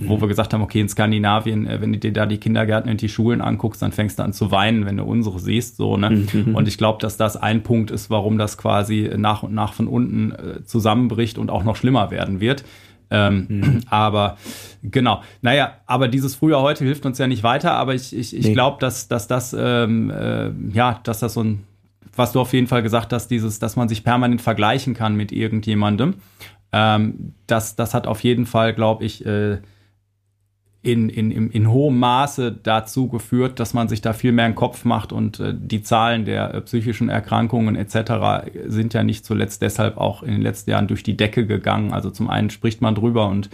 wo 0.01 0.17
mhm. 0.17 0.21
wir 0.23 0.29
gesagt 0.29 0.53
haben, 0.53 0.63
okay, 0.63 0.81
in 0.81 0.89
Skandinavien, 0.89 1.67
äh, 1.67 1.81
wenn 1.81 1.93
du 1.93 1.99
dir 1.99 2.13
da 2.13 2.27
die 2.27 2.39
Kindergärten 2.39 2.91
und 2.91 3.01
die 3.01 3.09
Schulen 3.09 3.41
anguckst, 3.41 3.83
dann 3.83 3.93
fängst 3.93 4.19
du 4.19 4.23
an 4.23 4.33
zu 4.33 4.51
weinen, 4.51 4.87
wenn 4.87 4.97
du 4.97 5.05
unsere 5.05 5.39
siehst, 5.39 5.77
so, 5.77 5.97
ne? 5.97 6.11
Mhm. 6.33 6.55
Und 6.55 6.69
ich 6.69 6.79
glaube, 6.79 7.01
dass 7.01 7.17
das 7.17 7.37
ein 7.37 7.63
Punkt 7.63 7.91
ist, 7.91 8.11
warum 8.11 8.39
das 8.39 8.59
quasi 8.59 9.11
nach 9.17 9.43
und 9.43 9.55
nach 9.55 9.73
von 9.73 9.89
unten 9.89 10.33
äh, 10.33 10.65
zusammenbricht 10.65 11.39
und 11.39 11.51
auch 11.51 11.65
noch 11.65 11.77
schlimmer 11.77 12.11
werden 12.11 12.41
wird. 12.41 12.65
Ähm, 13.11 13.47
mhm. 13.49 13.81
Aber 13.91 14.37
genau, 14.83 15.23
naja, 15.43 15.75
aber 15.87 16.09
dieses 16.09 16.35
früher 16.35 16.61
heute 16.61 16.85
hilft 16.85 17.07
uns 17.07 17.19
ja 17.19 17.27
nicht 17.27 17.43
weiter, 17.43 17.73
aber 17.73 17.95
ich, 17.95 18.17
ich, 18.17 18.37
ich 18.37 18.47
nee. 18.47 18.53
glaube, 18.53 18.79
dass, 18.81 19.09
dass 19.09 19.29
das, 19.29 19.55
ähm, 19.59 20.11
äh, 20.11 20.51
ja, 20.73 21.01
dass 21.05 21.21
das 21.21 21.35
so 21.35 21.43
ein, 21.43 21.65
was 22.15 22.33
du 22.33 22.41
auf 22.41 22.53
jeden 22.53 22.67
Fall 22.67 22.83
gesagt 22.83 23.13
hast, 23.13 23.29
dieses, 23.29 23.59
dass 23.59 23.77
man 23.77 23.89
sich 23.89 24.05
permanent 24.05 24.41
vergleichen 24.41 24.95
kann 24.95 25.15
mit 25.15 25.33
irgendjemandem, 25.33 26.15
ähm, 26.73 27.35
das, 27.47 27.77
das 27.77 27.95
hat 27.95 28.07
auf 28.07 28.21
jeden 28.21 28.47
Fall, 28.47 28.75
glaube 28.75 29.05
ich, 29.05 29.25
äh, 29.25 29.59
in, 30.87 31.09
in, 31.09 31.33
in, 31.33 31.50
in 31.50 31.69
hohem 31.69 31.99
Maße 31.99 32.57
dazu 32.62 33.09
geführt, 33.09 33.59
dass 33.59 33.75
man 33.75 33.88
sich 33.88 34.02
da 34.02 34.12
viel 34.12 34.31
mehr 34.31 34.45
einen 34.45 34.55
Kopf 34.55 34.85
macht 34.85 35.12
und 35.12 35.40
äh, 35.40 35.52
die 35.52 35.83
Zahlen 35.83 36.25
der 36.25 36.55
äh, 36.55 36.61
psychischen 36.61 37.09
Erkrankungen 37.09 37.75
etc. 37.75 38.52
sind 38.66 38.95
ja 38.95 39.02
nicht 39.02 39.25
zuletzt 39.25 39.62
deshalb 39.62 39.97
auch 39.97 40.23
in 40.23 40.31
den 40.31 40.43
letzten 40.43 40.71
Jahren 40.71 40.87
durch 40.87 41.02
die 41.02 41.16
Decke 41.16 41.45
gegangen. 41.45 41.93
Also 41.93 42.11
zum 42.11 42.31
einen 42.31 42.50
spricht 42.50 42.83
man 42.83 42.95
drüber 42.95 43.26
und 43.26 43.50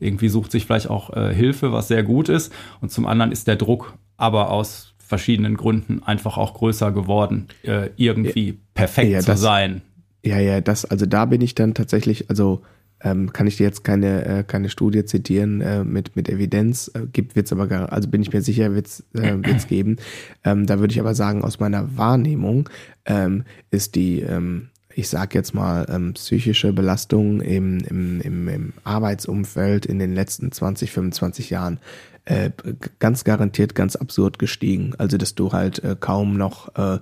irgendwie 0.00 0.28
sucht 0.28 0.50
sich 0.50 0.66
vielleicht 0.66 0.90
auch 0.90 1.16
äh, 1.16 1.32
Hilfe, 1.32 1.72
was 1.72 1.86
sehr 1.86 2.02
gut 2.02 2.28
ist. 2.28 2.52
Und 2.80 2.90
zum 2.90 3.06
anderen 3.06 3.30
ist 3.30 3.46
der 3.46 3.56
Druck 3.56 3.94
aber 4.16 4.50
aus 4.50 4.94
verschiedenen 4.98 5.56
Gründen 5.56 6.02
einfach 6.02 6.36
auch 6.36 6.54
größer 6.54 6.90
geworden, 6.90 7.46
äh, 7.62 7.90
irgendwie 7.96 8.58
perfekt 8.74 9.10
ja, 9.12 9.18
das, 9.18 9.26
zu 9.26 9.36
sein. 9.36 9.82
Ja, 10.24 10.40
ja, 10.40 10.60
das, 10.60 10.84
also 10.84 11.06
da 11.06 11.26
bin 11.26 11.42
ich 11.42 11.54
dann 11.54 11.74
tatsächlich, 11.74 12.28
also 12.28 12.62
ähm, 13.02 13.32
kann 13.32 13.46
ich 13.46 13.56
dir 13.56 13.64
jetzt 13.64 13.84
keine, 13.84 14.24
äh, 14.24 14.44
keine 14.44 14.68
Studie 14.68 15.04
zitieren 15.04 15.60
äh, 15.60 15.84
mit, 15.84 16.16
mit 16.16 16.28
Evidenz, 16.28 16.90
äh, 16.94 17.06
gibt 17.12 17.36
wird's 17.36 17.52
aber, 17.52 17.66
gar, 17.66 17.92
also 17.92 18.08
bin 18.08 18.22
ich 18.22 18.32
mir 18.32 18.42
sicher, 18.42 18.74
wird's 18.74 19.04
äh, 19.14 19.36
geben. 19.68 19.96
Ähm, 20.44 20.66
da 20.66 20.78
würde 20.78 20.92
ich 20.92 21.00
aber 21.00 21.14
sagen, 21.14 21.44
aus 21.44 21.60
meiner 21.60 21.96
Wahrnehmung 21.96 22.68
ähm, 23.04 23.44
ist 23.70 23.94
die, 23.94 24.20
ähm, 24.20 24.68
ich 24.94 25.08
sag 25.08 25.34
jetzt 25.34 25.54
mal, 25.54 25.86
ähm, 25.88 26.14
psychische 26.14 26.72
Belastung 26.72 27.40
im, 27.40 27.78
im, 27.80 28.20
im, 28.20 28.48
im 28.48 28.72
Arbeitsumfeld 28.84 29.86
in 29.86 29.98
den 29.98 30.14
letzten 30.14 30.52
20, 30.52 30.92
25 30.92 31.50
Jahren 31.50 31.78
äh, 32.24 32.50
ganz 32.98 33.24
garantiert 33.24 33.74
ganz 33.74 33.96
absurd 33.96 34.38
gestiegen. 34.38 34.94
Also, 34.98 35.16
dass 35.16 35.34
du 35.34 35.52
halt 35.52 35.82
äh, 35.82 35.96
kaum 35.98 36.36
noch 36.36 36.74
äh, 36.76 36.98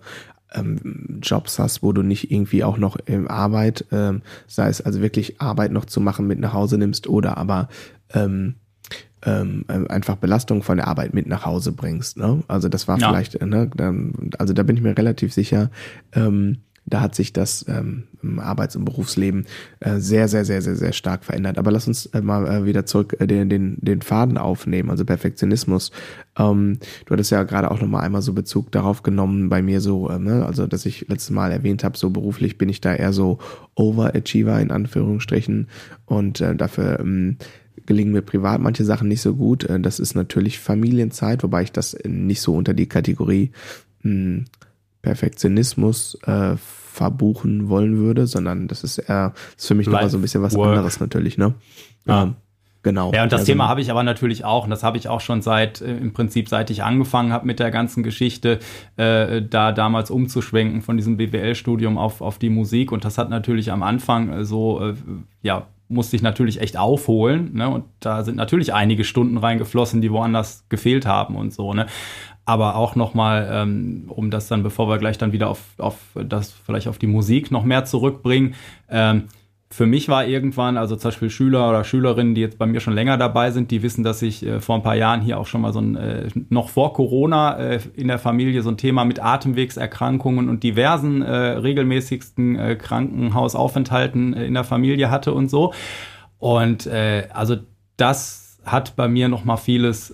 ähm, 0.52 1.20
Jobs 1.22 1.58
hast, 1.58 1.82
wo 1.82 1.92
du 1.92 2.02
nicht 2.02 2.30
irgendwie 2.30 2.64
auch 2.64 2.78
noch 2.78 2.96
im 3.06 3.28
Arbeit, 3.28 3.86
ähm, 3.92 4.22
sei 4.46 4.68
es 4.68 4.80
also 4.80 5.00
wirklich 5.00 5.40
Arbeit 5.40 5.72
noch 5.72 5.84
zu 5.84 6.00
machen, 6.00 6.26
mit 6.26 6.38
nach 6.38 6.52
Hause 6.52 6.78
nimmst 6.78 7.06
oder 7.06 7.36
aber 7.38 7.68
ähm, 8.12 8.56
ähm, 9.22 9.64
einfach 9.68 10.16
Belastung 10.16 10.62
von 10.62 10.78
der 10.78 10.88
Arbeit 10.88 11.12
mit 11.14 11.26
nach 11.26 11.44
Hause 11.44 11.72
bringst. 11.72 12.16
Ne? 12.16 12.42
Also 12.48 12.68
das 12.68 12.88
war 12.88 12.98
ja. 12.98 13.08
vielleicht, 13.08 13.40
ne, 13.40 13.70
also 14.38 14.54
da 14.54 14.62
bin 14.62 14.76
ich 14.76 14.82
mir 14.82 14.96
relativ 14.96 15.32
sicher, 15.32 15.70
ähm, 16.14 16.58
da 16.90 17.00
hat 17.00 17.14
sich 17.14 17.32
das 17.32 17.64
ähm, 17.68 18.04
im 18.22 18.38
Arbeits- 18.40 18.76
und 18.76 18.84
Berufsleben 18.84 19.46
äh, 19.78 19.98
sehr, 19.98 20.28
sehr, 20.28 20.44
sehr, 20.44 20.60
sehr, 20.60 20.76
sehr 20.76 20.92
stark 20.92 21.24
verändert. 21.24 21.56
Aber 21.56 21.70
lass 21.70 21.86
uns 21.86 22.06
äh, 22.06 22.20
mal 22.20 22.46
äh, 22.46 22.64
wieder 22.66 22.84
zurück 22.84 23.16
äh, 23.18 23.26
den, 23.26 23.48
den, 23.48 23.78
den 23.80 24.02
Faden 24.02 24.36
aufnehmen, 24.36 24.90
also 24.90 25.04
Perfektionismus. 25.04 25.92
Ähm, 26.36 26.78
du 27.06 27.12
hattest 27.12 27.30
ja 27.30 27.44
gerade 27.44 27.70
auch 27.70 27.80
nochmal 27.80 28.04
einmal 28.04 28.22
so 28.22 28.32
Bezug 28.32 28.72
darauf 28.72 29.02
genommen 29.02 29.48
bei 29.48 29.62
mir 29.62 29.80
so, 29.80 30.10
äh, 30.10 30.18
ne, 30.18 30.44
also 30.44 30.66
dass 30.66 30.84
ich 30.84 31.08
letztes 31.08 31.30
Mal 31.30 31.52
erwähnt 31.52 31.84
habe, 31.84 31.96
so 31.96 32.10
beruflich 32.10 32.58
bin 32.58 32.68
ich 32.68 32.80
da 32.80 32.94
eher 32.94 33.12
so 33.12 33.38
Overachiever 33.76 34.60
in 34.60 34.72
Anführungsstrichen 34.72 35.68
und 36.06 36.40
äh, 36.40 36.56
dafür 36.56 37.00
ähm, 37.00 37.36
gelingen 37.86 38.12
mir 38.12 38.22
privat 38.22 38.60
manche 38.60 38.84
Sachen 38.84 39.08
nicht 39.08 39.22
so 39.22 39.34
gut. 39.34 39.66
Das 39.80 39.98
ist 39.98 40.14
natürlich 40.14 40.60
Familienzeit, 40.60 41.42
wobei 41.42 41.62
ich 41.62 41.72
das 41.72 41.96
nicht 42.04 42.40
so 42.40 42.54
unter 42.54 42.74
die 42.74 42.86
Kategorie 42.86 43.52
hm, 44.02 44.44
Perfektionismus 45.02 46.18
äh, 46.26 46.56
verbuchen 46.90 47.68
wollen 47.68 47.96
würde, 47.98 48.26
sondern 48.26 48.68
das 48.68 48.84
ist 48.84 48.98
eher, 48.98 49.32
das 49.54 49.64
ist 49.64 49.68
für 49.68 49.74
mich 49.74 49.86
nochmal 49.86 50.10
so 50.10 50.18
ein 50.18 50.22
bisschen 50.22 50.42
was 50.42 50.54
Work. 50.54 50.68
anderes 50.68 51.00
natürlich, 51.00 51.38
ne? 51.38 51.54
Ja. 52.06 52.24
Ähm, 52.24 52.34
Genau. 52.82 53.12
Ja, 53.12 53.24
und 53.24 53.32
das 53.32 53.40
also, 53.40 53.52
Thema 53.52 53.68
habe 53.68 53.82
ich 53.82 53.90
aber 53.90 54.02
natürlich 54.02 54.44
auch, 54.44 54.64
und 54.64 54.70
das 54.70 54.82
habe 54.82 54.96
ich 54.96 55.06
auch 55.06 55.20
schon 55.20 55.42
seit, 55.42 55.82
äh, 55.82 55.98
im 55.98 56.12
Prinzip 56.14 56.48
seit 56.48 56.70
ich 56.70 56.82
angefangen 56.82 57.32
habe 57.32 57.46
mit 57.46 57.58
der 57.58 57.70
ganzen 57.70 58.02
Geschichte, 58.02 58.58
äh, 58.96 59.42
da 59.42 59.72
damals 59.72 60.10
umzuschwenken 60.10 60.80
von 60.80 60.96
diesem 60.96 61.18
BWL-Studium 61.18 61.98
auf, 61.98 62.22
auf 62.22 62.38
die 62.38 62.48
Musik. 62.48 62.90
Und 62.90 63.04
das 63.04 63.18
hat 63.18 63.28
natürlich 63.28 63.70
am 63.70 63.82
Anfang 63.82 64.32
äh, 64.32 64.44
so, 64.46 64.80
äh, 64.80 64.94
ja, 65.42 65.66
musste 65.88 66.16
ich 66.16 66.22
natürlich 66.22 66.60
echt 66.60 66.78
aufholen. 66.78 67.50
Ne? 67.54 67.68
Und 67.68 67.84
da 67.98 68.22
sind 68.22 68.36
natürlich 68.36 68.72
einige 68.72 69.04
Stunden 69.04 69.36
reingeflossen, 69.36 70.00
die 70.00 70.10
woanders 70.10 70.64
gefehlt 70.68 71.04
haben 71.04 71.36
und 71.36 71.52
so. 71.52 71.74
Ne? 71.74 71.86
Aber 72.50 72.74
auch 72.74 72.96
nochmal, 72.96 73.48
ähm, 73.52 74.04
um 74.08 74.32
das 74.32 74.48
dann, 74.48 74.64
bevor 74.64 74.88
wir 74.88 74.98
gleich 74.98 75.18
dann 75.18 75.30
wieder 75.30 75.48
auf, 75.48 75.60
auf 75.78 75.98
das, 76.14 76.50
vielleicht 76.50 76.88
auf 76.88 76.98
die 76.98 77.06
Musik 77.06 77.52
noch 77.52 77.62
mehr 77.62 77.84
zurückbringen, 77.84 78.54
ähm, 78.90 79.28
für 79.72 79.86
mich 79.86 80.08
war 80.08 80.26
irgendwann, 80.26 80.76
also 80.76 80.96
zum 80.96 81.10
Beispiel 81.10 81.30
Schüler 81.30 81.70
oder 81.70 81.84
Schülerinnen, 81.84 82.34
die 82.34 82.40
jetzt 82.40 82.58
bei 82.58 82.66
mir 82.66 82.80
schon 82.80 82.92
länger 82.92 83.16
dabei 83.18 83.52
sind, 83.52 83.70
die 83.70 83.84
wissen, 83.84 84.02
dass 84.02 84.20
ich 84.20 84.44
äh, 84.44 84.58
vor 84.58 84.74
ein 84.74 84.82
paar 84.82 84.96
Jahren 84.96 85.20
hier 85.20 85.38
auch 85.38 85.46
schon 85.46 85.60
mal 85.60 85.72
so 85.72 85.80
ein, 85.80 85.94
äh, 85.94 86.28
noch 86.48 86.70
vor 86.70 86.92
Corona 86.92 87.56
äh, 87.56 87.80
in 87.94 88.08
der 88.08 88.18
Familie 88.18 88.62
so 88.62 88.70
ein 88.70 88.78
Thema 88.78 89.04
mit 89.04 89.22
Atemwegserkrankungen 89.22 90.48
und 90.48 90.64
diversen 90.64 91.22
äh, 91.22 91.32
regelmäßigsten 91.32 92.58
äh, 92.58 92.74
Krankenhausaufenthalten 92.74 94.34
äh, 94.34 94.44
in 94.44 94.54
der 94.54 94.64
Familie 94.64 95.08
hatte 95.08 95.32
und 95.32 95.48
so. 95.48 95.72
Und 96.40 96.88
also 96.88 97.58
das 97.98 98.58
hat 98.64 98.96
bei 98.96 99.08
mir 99.08 99.28
noch 99.28 99.44
mal 99.44 99.58
vieles 99.58 100.10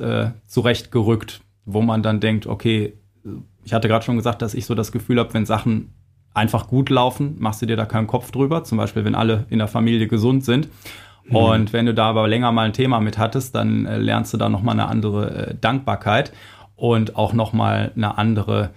zurechtgerückt 0.48 1.40
wo 1.66 1.82
man 1.82 2.02
dann 2.02 2.20
denkt, 2.20 2.46
okay, 2.46 2.94
ich 3.64 3.74
hatte 3.74 3.88
gerade 3.88 4.04
schon 4.04 4.16
gesagt, 4.16 4.40
dass 4.40 4.54
ich 4.54 4.64
so 4.64 4.74
das 4.74 4.92
Gefühl 4.92 5.18
habe, 5.18 5.34
wenn 5.34 5.44
Sachen 5.44 5.92
einfach 6.32 6.68
gut 6.68 6.90
laufen, 6.90 7.36
machst 7.38 7.62
du 7.62 7.66
dir 7.66 7.76
da 7.76 7.84
keinen 7.86 8.06
Kopf 8.06 8.30
drüber. 8.30 8.64
Zum 8.64 8.78
Beispiel, 8.78 9.04
wenn 9.04 9.14
alle 9.14 9.46
in 9.50 9.58
der 9.58 9.68
Familie 9.68 10.06
gesund 10.06 10.44
sind. 10.44 10.68
Mhm. 11.24 11.36
Und 11.36 11.72
wenn 11.72 11.86
du 11.86 11.94
da 11.94 12.06
aber 12.06 12.28
länger 12.28 12.52
mal 12.52 12.66
ein 12.66 12.72
Thema 12.72 13.00
mit 13.00 13.18
hattest, 13.18 13.54
dann 13.54 13.86
äh, 13.86 13.98
lernst 13.98 14.32
du 14.32 14.36
da 14.36 14.48
nochmal 14.48 14.74
eine 14.74 14.86
andere 14.86 15.48
äh, 15.48 15.54
Dankbarkeit 15.60 16.32
und 16.76 17.16
auch 17.16 17.32
nochmal 17.32 17.92
eine 17.96 18.18
andere, 18.18 18.70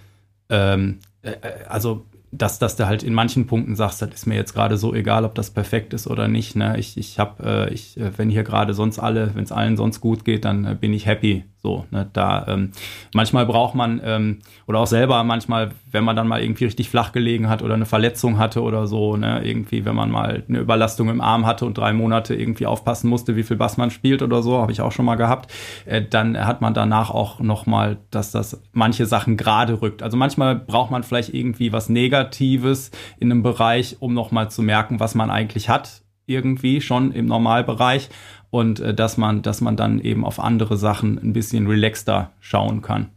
ähm, 0.48 0.98
äh, 1.22 1.30
äh, 1.30 1.64
also 1.68 2.06
dass, 2.32 2.58
dass 2.60 2.76
du 2.76 2.86
halt 2.86 3.02
in 3.02 3.12
manchen 3.12 3.46
Punkten 3.46 3.74
sagst, 3.74 4.02
das 4.02 4.10
ist 4.10 4.26
mir 4.26 4.36
jetzt 4.36 4.54
gerade 4.54 4.76
so 4.76 4.94
egal, 4.94 5.24
ob 5.24 5.34
das 5.34 5.50
perfekt 5.50 5.92
ist 5.92 6.06
oder 6.06 6.28
nicht. 6.28 6.54
Ne? 6.54 6.78
Ich, 6.78 6.96
ich 6.96 7.18
habe, 7.18 7.68
äh, 7.68 7.74
ich, 7.74 7.98
äh, 7.98 8.16
wenn 8.16 8.30
hier 8.30 8.44
gerade 8.44 8.72
sonst 8.72 8.98
alle, 8.98 9.34
wenn 9.34 9.44
es 9.44 9.52
allen 9.52 9.76
sonst 9.76 10.00
gut 10.00 10.24
geht, 10.24 10.44
dann 10.44 10.64
äh, 10.64 10.76
bin 10.78 10.92
ich 10.92 11.06
happy. 11.06 11.44
So, 11.62 11.84
ne? 11.90 12.08
da 12.12 12.46
ähm, 12.48 12.70
manchmal 13.14 13.44
braucht 13.44 13.74
man 13.74 14.00
ähm, 14.02 14.38
oder 14.66 14.78
auch 14.78 14.86
selber 14.86 15.22
manchmal, 15.24 15.72
wenn 15.90 16.04
man 16.04 16.16
dann 16.16 16.26
mal 16.26 16.42
irgendwie 16.42 16.64
richtig 16.64 16.88
flach 16.88 17.12
gelegen 17.12 17.50
hat 17.50 17.62
oder 17.62 17.74
eine 17.74 17.84
Verletzung 17.84 18.38
hatte 18.38 18.62
oder 18.62 18.86
so, 18.86 19.16
ne, 19.16 19.42
irgendwie, 19.44 19.84
wenn 19.84 19.94
man 19.94 20.10
mal 20.10 20.42
eine 20.48 20.58
Überlastung 20.58 21.10
im 21.10 21.20
Arm 21.20 21.44
hatte 21.44 21.66
und 21.66 21.76
drei 21.76 21.92
Monate 21.92 22.34
irgendwie 22.34 22.64
aufpassen 22.64 23.10
musste, 23.10 23.36
wie 23.36 23.42
viel 23.42 23.58
Bass 23.58 23.76
man 23.76 23.90
spielt 23.90 24.22
oder 24.22 24.42
so, 24.42 24.58
habe 24.58 24.72
ich 24.72 24.80
auch 24.80 24.92
schon 24.92 25.04
mal 25.04 25.16
gehabt, 25.16 25.52
äh, 25.84 26.00
dann 26.00 26.38
hat 26.46 26.62
man 26.62 26.72
danach 26.72 27.10
auch 27.10 27.40
noch 27.40 27.66
mal, 27.66 27.98
dass 28.10 28.30
das 28.30 28.62
manche 28.72 29.04
Sachen 29.04 29.36
gerade 29.36 29.82
rückt. 29.82 30.02
Also 30.02 30.16
manchmal 30.16 30.56
braucht 30.56 30.90
man 30.90 31.02
vielleicht 31.02 31.34
irgendwie 31.34 31.74
was 31.74 31.90
Negatives 31.90 32.90
in 33.18 33.30
einem 33.30 33.42
Bereich, 33.42 33.98
um 34.00 34.14
noch 34.14 34.30
mal 34.30 34.50
zu 34.50 34.62
merken, 34.62 34.98
was 34.98 35.14
man 35.14 35.30
eigentlich 35.30 35.68
hat 35.68 36.02
irgendwie 36.30 36.80
schon 36.80 37.12
im 37.12 37.26
Normalbereich 37.26 38.08
und 38.50 38.80
äh, 38.80 38.94
dass 38.94 39.16
man, 39.16 39.42
dass 39.42 39.60
man 39.60 39.76
dann 39.76 40.00
eben 40.00 40.24
auf 40.24 40.40
andere 40.40 40.76
Sachen 40.76 41.18
ein 41.18 41.32
bisschen 41.32 41.66
relaxter 41.66 42.32
schauen 42.40 42.82
kann. 42.82 43.08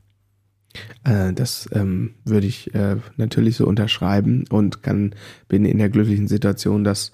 Äh, 1.03 1.33
das 1.33 1.69
ähm, 1.73 2.15
würde 2.23 2.47
ich 2.47 2.73
äh, 2.73 2.97
natürlich 3.17 3.57
so 3.57 3.67
unterschreiben 3.67 4.45
und 4.49 4.83
kann, 4.83 5.15
bin 5.47 5.65
in 5.65 5.77
der 5.77 5.89
glücklichen 5.89 6.27
Situation, 6.27 6.83
dass 6.83 7.11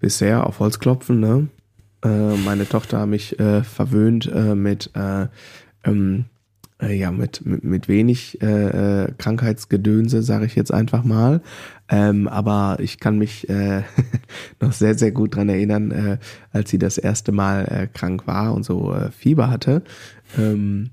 bisher 0.00 0.46
auf 0.46 0.60
Holz 0.60 0.78
klopfen, 0.78 1.20
ne, 1.20 1.48
äh, 2.04 2.36
meine 2.36 2.68
Tochter 2.68 3.06
mich 3.06 3.38
äh, 3.38 3.62
verwöhnt 3.62 4.30
mit 4.54 4.90
ähm, 4.94 6.24
äh, 6.80 6.94
ja, 6.94 7.10
mit, 7.10 7.44
mit, 7.44 7.64
mit 7.64 7.88
wenig 7.88 8.40
äh, 8.42 9.04
äh, 9.04 9.12
Krankheitsgedönse, 9.18 10.22
sage 10.22 10.46
ich 10.46 10.54
jetzt 10.54 10.72
einfach 10.72 11.04
mal. 11.04 11.42
Ähm, 11.88 12.28
aber 12.28 12.78
ich 12.80 13.00
kann 13.00 13.18
mich 13.18 13.48
äh, 13.48 13.82
noch 14.60 14.72
sehr, 14.72 14.96
sehr 14.96 15.12
gut 15.12 15.36
dran 15.36 15.48
erinnern, 15.48 15.90
äh, 15.90 16.18
als 16.52 16.70
sie 16.70 16.78
das 16.78 16.98
erste 16.98 17.32
Mal 17.32 17.64
äh, 17.64 17.86
krank 17.86 18.26
war 18.26 18.54
und 18.54 18.64
so 18.64 18.94
äh, 18.94 19.10
Fieber 19.10 19.50
hatte. 19.50 19.82
Ähm, 20.38 20.90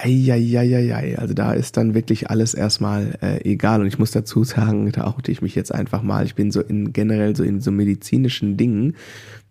Eieieiei, 0.00 1.18
also 1.18 1.34
da 1.34 1.52
ist 1.52 1.76
dann 1.76 1.92
wirklich 1.92 2.30
alles 2.30 2.54
erstmal 2.54 3.18
äh, 3.20 3.42
egal. 3.44 3.80
Und 3.80 3.88
ich 3.88 3.98
muss 3.98 4.12
dazu 4.12 4.44
sagen, 4.44 4.92
da 4.92 5.08
oute 5.08 5.32
ich 5.32 5.42
mich 5.42 5.56
jetzt 5.56 5.74
einfach 5.74 6.02
mal. 6.02 6.24
Ich 6.24 6.36
bin 6.36 6.52
so 6.52 6.60
in 6.60 6.92
generell 6.92 7.34
so 7.34 7.42
in 7.42 7.60
so 7.60 7.72
medizinischen 7.72 8.56
Dingen 8.56 8.94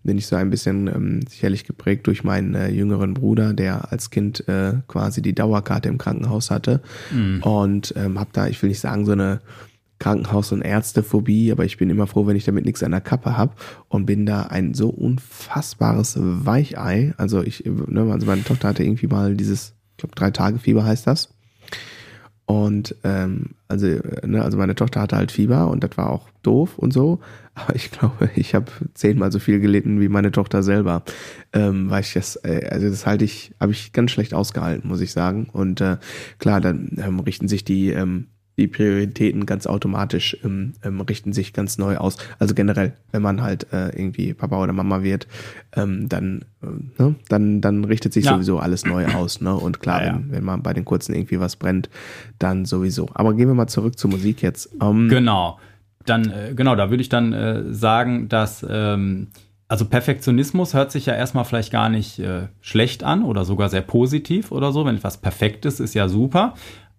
bin 0.04 0.18
ich 0.18 0.28
so 0.28 0.36
ein 0.36 0.50
bisschen 0.50 0.88
ähm, 0.88 1.20
sicherlich 1.28 1.66
geprägt 1.66 2.08
durch 2.08 2.24
meinen 2.24 2.56
äh, 2.56 2.70
jüngeren 2.70 3.14
Bruder, 3.14 3.54
der 3.54 3.92
als 3.92 4.10
Kind 4.10 4.48
äh, 4.48 4.74
quasi 4.88 5.22
die 5.22 5.36
Dauerkarte 5.36 5.90
im 5.90 5.98
Krankenhaus 5.98 6.50
hatte. 6.52 6.82
Mhm. 7.12 7.44
Und 7.44 7.94
ähm, 7.98 8.20
habe 8.20 8.30
da, 8.34 8.48
ich 8.48 8.62
will 8.62 8.70
nicht 8.70 8.80
sagen, 8.80 9.06
so 9.06 9.12
eine 9.12 9.42
Krankenhaus- 10.00 10.52
und 10.52 10.62
Ärztephobie, 10.62 11.52
aber 11.52 11.66
ich 11.66 11.78
bin 11.78 11.90
immer 11.90 12.08
froh, 12.08 12.28
wenn 12.28 12.36
ich 12.36 12.46
damit 12.46 12.66
nichts 12.66 12.84
an 12.84 12.92
der 12.92 13.02
Kappe 13.02 13.36
habe 13.36 13.54
und 13.90 14.06
bin 14.06 14.26
da 14.26 14.44
ein 14.44 14.74
so 14.74 14.90
unfassbares 14.90 16.18
Weichei. 16.20 17.14
Also 17.18 17.44
ich, 17.44 17.66
ne, 17.66 18.12
also 18.12 18.28
meine 18.28 18.44
Tochter 18.44 18.70
hatte 18.70 18.84
irgendwie 18.84 19.08
mal 19.08 19.36
dieses, 19.36 19.74
ich 19.92 19.98
glaube, 19.98 20.16
drei 20.16 20.32
Tage 20.32 20.60
Fieber 20.60 20.86
heißt 20.86 21.08
das. 21.08 21.34
Und 22.48 22.96
ähm, 23.04 23.56
also, 23.68 23.88
ne, 24.26 24.42
also 24.42 24.58
meine 24.58 24.74
Tochter 24.74 25.02
hatte 25.02 25.18
halt 25.18 25.34
Fieber 25.34 25.68
und 25.68 25.84
das 25.84 25.98
war 25.98 26.10
auch 26.10 26.30
doof 26.44 26.78
und 26.78 26.94
so. 26.94 27.20
Aber 27.56 27.76
ich 27.76 27.92
glaube, 27.92 28.30
ich 28.36 28.56
habe 28.56 28.72
zehnmal 28.94 29.34
so 29.34 29.40
viel 29.40 29.60
gelitten 29.60 30.00
wie 30.00 30.08
meine 30.08 30.32
Tochter 30.32 30.64
selber. 30.64 31.04
Ähm, 31.52 31.90
weil 31.90 32.02
ich 32.02 32.14
das, 32.14 32.38
äh, 32.38 32.70
also 32.72 32.90
das 32.90 33.06
halte 33.06 33.26
ich, 33.26 33.54
habe 33.60 33.74
ich 33.74 33.92
ganz 33.92 34.12
schlecht 34.12 34.34
ausgehalten, 34.34 34.88
muss 34.88 35.02
ich 35.02 35.12
sagen. 35.12 35.50
Und 35.52 35.82
äh, 35.82 35.98
klar, 36.40 36.62
dann 36.62 36.98
ähm, 37.06 37.20
richten 37.20 37.50
sich 37.50 37.66
die 37.66 37.90
ähm, 37.90 38.28
die 38.58 38.68
Prioritäten 38.68 39.46
ganz 39.46 39.68
automatisch 39.68 40.36
ähm, 40.44 40.74
ähm, 40.84 41.00
richten 41.02 41.32
sich 41.32 41.54
ganz 41.54 41.78
neu 41.78 41.98
aus. 41.98 42.18
Also 42.40 42.56
generell, 42.56 42.94
wenn 43.12 43.22
man 43.22 43.42
halt 43.42 43.72
äh, 43.72 43.90
irgendwie 43.90 44.34
Papa 44.34 44.62
oder 44.62 44.74
Mama 44.74 45.04
wird, 45.04 45.28
ähm, 45.76 46.10
dann, 46.10 46.46
äh, 46.64 47.02
ne, 47.02 47.16
dann, 47.30 47.62
dann 47.62 47.84
richtet 47.84 48.14
sich 48.14 48.26
ja. 48.26 48.34
sowieso 48.34 48.60
alles 48.60 48.86
neu 48.86 49.06
aus. 49.16 49.42
Ne? 49.42 49.56
Und 49.56 49.80
klar, 49.80 50.02
ja, 50.02 50.08
ja. 50.08 50.14
Wenn, 50.16 50.32
wenn 50.32 50.44
man 50.44 50.64
bei 50.64 50.74
den 50.74 50.86
Kurzen 50.86 51.14
irgendwie 51.14 51.40
was 51.40 51.56
brennt, 51.56 51.90
dann 52.40 52.66
sowieso. 52.66 53.10
Aber 53.14 53.36
gehen 53.36 53.48
wir 53.48 53.56
mal 53.56 53.68
zurück 53.68 53.98
zur 54.00 54.10
Musik 54.10 54.42
jetzt. 54.42 54.70
Ähm, 54.82 55.08
genau. 55.08 55.60
Dann, 56.06 56.32
äh, 56.32 56.54
genau, 56.56 56.76
da 56.76 56.90
würde 56.90 57.02
ich 57.02 57.10
dann 57.10 57.34
äh, 57.34 57.74
sagen, 57.74 58.28
dass 58.28 58.66
ähm, 58.68 59.28
also 59.68 59.86
Perfektionismus 59.86 60.74
hört 60.74 60.92
sich 60.92 61.06
ja 61.08 61.14
erstmal 61.14 61.44
vielleicht 61.44 61.72
gar 61.72 61.90
nicht 61.90 62.20
äh, 62.20 62.48
schlecht 62.62 63.04
an 63.04 63.24
oder 63.24 63.44
sogar 63.44 63.70
sehr 63.70 63.82
positiv 63.82 64.52
oder 64.52 64.72
so. 64.72 64.86
Wenn 64.86 64.96
etwas 64.96 65.18
perfekt 65.18 65.66
ist, 65.66 65.80
ist 65.80 65.94
ja 65.94 66.08
super. 66.08 66.54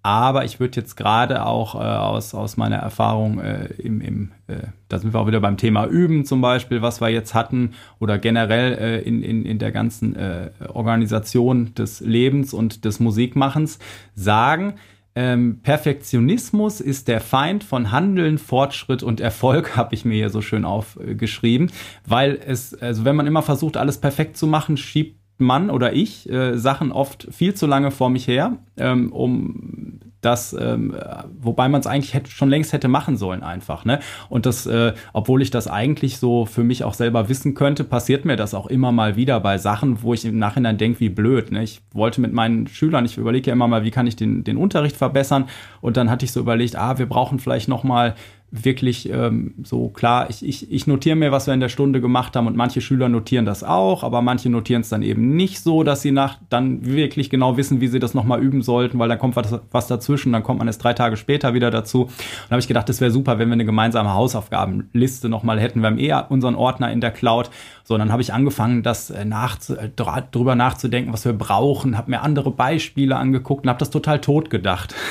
Aber 0.08 0.46
ich 0.46 0.58
würde 0.58 0.80
jetzt 0.80 0.96
gerade 0.96 1.44
auch 1.44 1.74
äh, 1.74 1.80
aus, 1.80 2.34
aus 2.34 2.56
meiner 2.56 2.76
Erfahrung 2.76 3.40
äh, 3.40 3.66
im, 3.76 4.00
im 4.00 4.32
äh, 4.46 4.68
da 4.88 4.98
sind 4.98 5.12
wir 5.12 5.20
auch 5.20 5.26
wieder 5.26 5.40
beim 5.40 5.58
Thema 5.58 5.84
Üben 5.84 6.24
zum 6.24 6.40
Beispiel, 6.40 6.80
was 6.80 7.02
wir 7.02 7.10
jetzt 7.10 7.34
hatten, 7.34 7.74
oder 7.98 8.16
generell 8.16 8.72
äh, 8.78 9.00
in, 9.02 9.22
in, 9.22 9.44
in 9.44 9.58
der 9.58 9.70
ganzen 9.70 10.16
äh, 10.16 10.48
Organisation 10.72 11.74
des 11.74 12.00
Lebens 12.00 12.54
und 12.54 12.86
des 12.86 13.00
Musikmachens 13.00 13.80
sagen, 14.14 14.76
ähm, 15.14 15.60
Perfektionismus 15.62 16.80
ist 16.80 17.08
der 17.08 17.20
Feind 17.20 17.62
von 17.62 17.92
Handeln, 17.92 18.38
Fortschritt 18.38 19.02
und 19.02 19.20
Erfolg, 19.20 19.74
habe 19.76 19.94
ich 19.94 20.06
mir 20.06 20.14
hier 20.14 20.30
so 20.30 20.40
schön 20.40 20.64
aufgeschrieben, 20.64 21.70
weil 22.06 22.40
es, 22.46 22.72
also 22.80 23.04
wenn 23.04 23.14
man 23.14 23.26
immer 23.26 23.42
versucht, 23.42 23.76
alles 23.76 23.98
perfekt 23.98 24.38
zu 24.38 24.46
machen, 24.46 24.78
schiebt 24.78 25.17
man 25.38 25.70
oder 25.70 25.92
ich 25.92 26.28
äh, 26.28 26.56
Sachen 26.58 26.92
oft 26.92 27.28
viel 27.30 27.54
zu 27.54 27.66
lange 27.66 27.90
vor 27.90 28.10
mich 28.10 28.26
her, 28.26 28.56
ähm, 28.76 29.12
um 29.12 30.00
das, 30.20 30.52
ähm, 30.52 30.96
wobei 31.40 31.68
man 31.68 31.80
es 31.80 31.86
eigentlich 31.86 32.12
hätte, 32.12 32.30
schon 32.30 32.48
längst 32.48 32.72
hätte 32.72 32.88
machen 32.88 33.16
sollen 33.16 33.42
einfach. 33.42 33.84
Ne? 33.84 34.00
Und 34.28 34.46
das, 34.46 34.66
äh, 34.66 34.92
obwohl 35.12 35.42
ich 35.42 35.50
das 35.50 35.68
eigentlich 35.68 36.18
so 36.18 36.44
für 36.44 36.64
mich 36.64 36.82
auch 36.82 36.94
selber 36.94 37.28
wissen 37.28 37.54
könnte, 37.54 37.84
passiert 37.84 38.24
mir 38.24 38.36
das 38.36 38.52
auch 38.52 38.66
immer 38.66 38.90
mal 38.90 39.16
wieder 39.16 39.38
bei 39.38 39.58
Sachen, 39.58 40.02
wo 40.02 40.14
ich 40.14 40.24
im 40.24 40.38
Nachhinein 40.38 40.76
denke, 40.76 41.00
wie 41.00 41.08
blöd. 41.08 41.52
Ne? 41.52 41.62
Ich 41.62 41.82
wollte 41.92 42.20
mit 42.20 42.32
meinen 42.32 42.66
Schülern, 42.66 43.04
ich 43.04 43.16
überlege 43.16 43.48
ja 43.48 43.52
immer 43.52 43.68
mal, 43.68 43.84
wie 43.84 43.92
kann 43.92 44.08
ich 44.08 44.16
den, 44.16 44.42
den 44.42 44.56
Unterricht 44.56 44.96
verbessern. 44.96 45.44
Und 45.80 45.96
dann 45.96 46.10
hatte 46.10 46.24
ich 46.24 46.32
so 46.32 46.40
überlegt, 46.40 46.74
ah, 46.74 46.98
wir 46.98 47.06
brauchen 47.06 47.38
vielleicht 47.38 47.68
noch 47.68 47.84
mal 47.84 48.16
wirklich 48.50 49.10
ähm, 49.10 49.54
so 49.62 49.88
klar, 49.88 50.30
ich, 50.30 50.44
ich, 50.44 50.72
ich 50.72 50.86
notiere 50.86 51.16
mir, 51.16 51.32
was 51.32 51.46
wir 51.46 51.54
in 51.54 51.60
der 51.60 51.68
Stunde 51.68 52.00
gemacht 52.00 52.34
haben 52.34 52.46
und 52.46 52.56
manche 52.56 52.80
Schüler 52.80 53.08
notieren 53.10 53.44
das 53.44 53.62
auch, 53.62 54.02
aber 54.02 54.22
manche 54.22 54.48
notieren 54.48 54.80
es 54.80 54.88
dann 54.88 55.02
eben 55.02 55.36
nicht 55.36 55.60
so, 55.60 55.82
dass 55.82 56.00
sie 56.00 56.12
nach 56.12 56.38
dann 56.48 56.86
wirklich 56.86 57.28
genau 57.28 57.58
wissen, 57.58 57.82
wie 57.82 57.88
sie 57.88 57.98
das 57.98 58.14
nochmal 58.14 58.40
üben 58.40 58.62
sollten, 58.62 58.98
weil 58.98 59.08
dann 59.08 59.18
kommt 59.18 59.36
was, 59.36 59.60
was 59.70 59.86
dazwischen, 59.86 60.32
dann 60.32 60.42
kommt 60.42 60.60
man 60.60 60.66
erst 60.66 60.82
drei 60.82 60.94
Tage 60.94 61.18
später 61.18 61.52
wieder 61.52 61.70
dazu. 61.70 62.04
Und 62.04 62.50
habe 62.50 62.60
ich 62.60 62.68
gedacht, 62.68 62.88
das 62.88 63.02
wäre 63.02 63.10
super, 63.10 63.38
wenn 63.38 63.48
wir 63.48 63.54
eine 63.54 63.66
gemeinsame 63.66 64.14
Hausaufgabenliste 64.14 65.28
nochmal 65.28 65.60
hätten. 65.60 65.80
Wir 65.80 65.88
haben 65.88 65.98
eh 65.98 66.14
unseren 66.30 66.54
Ordner 66.54 66.90
in 66.90 67.02
der 67.02 67.10
Cloud. 67.10 67.50
So, 67.84 67.98
dann 67.98 68.12
habe 68.12 68.22
ich 68.22 68.32
angefangen, 68.32 68.82
das 68.82 69.10
äh, 69.10 69.24
nach, 69.26 69.58
äh, 69.68 69.90
drüber 70.30 70.54
nachzudenken, 70.54 71.12
was 71.12 71.24
wir 71.26 71.34
brauchen, 71.34 71.98
habe 71.98 72.10
mir 72.10 72.22
andere 72.22 72.50
Beispiele 72.50 73.16
angeguckt 73.16 73.64
und 73.64 73.68
habe 73.68 73.78
das 73.78 73.90
total 73.90 74.20
tot 74.20 74.48
gedacht. 74.48 74.94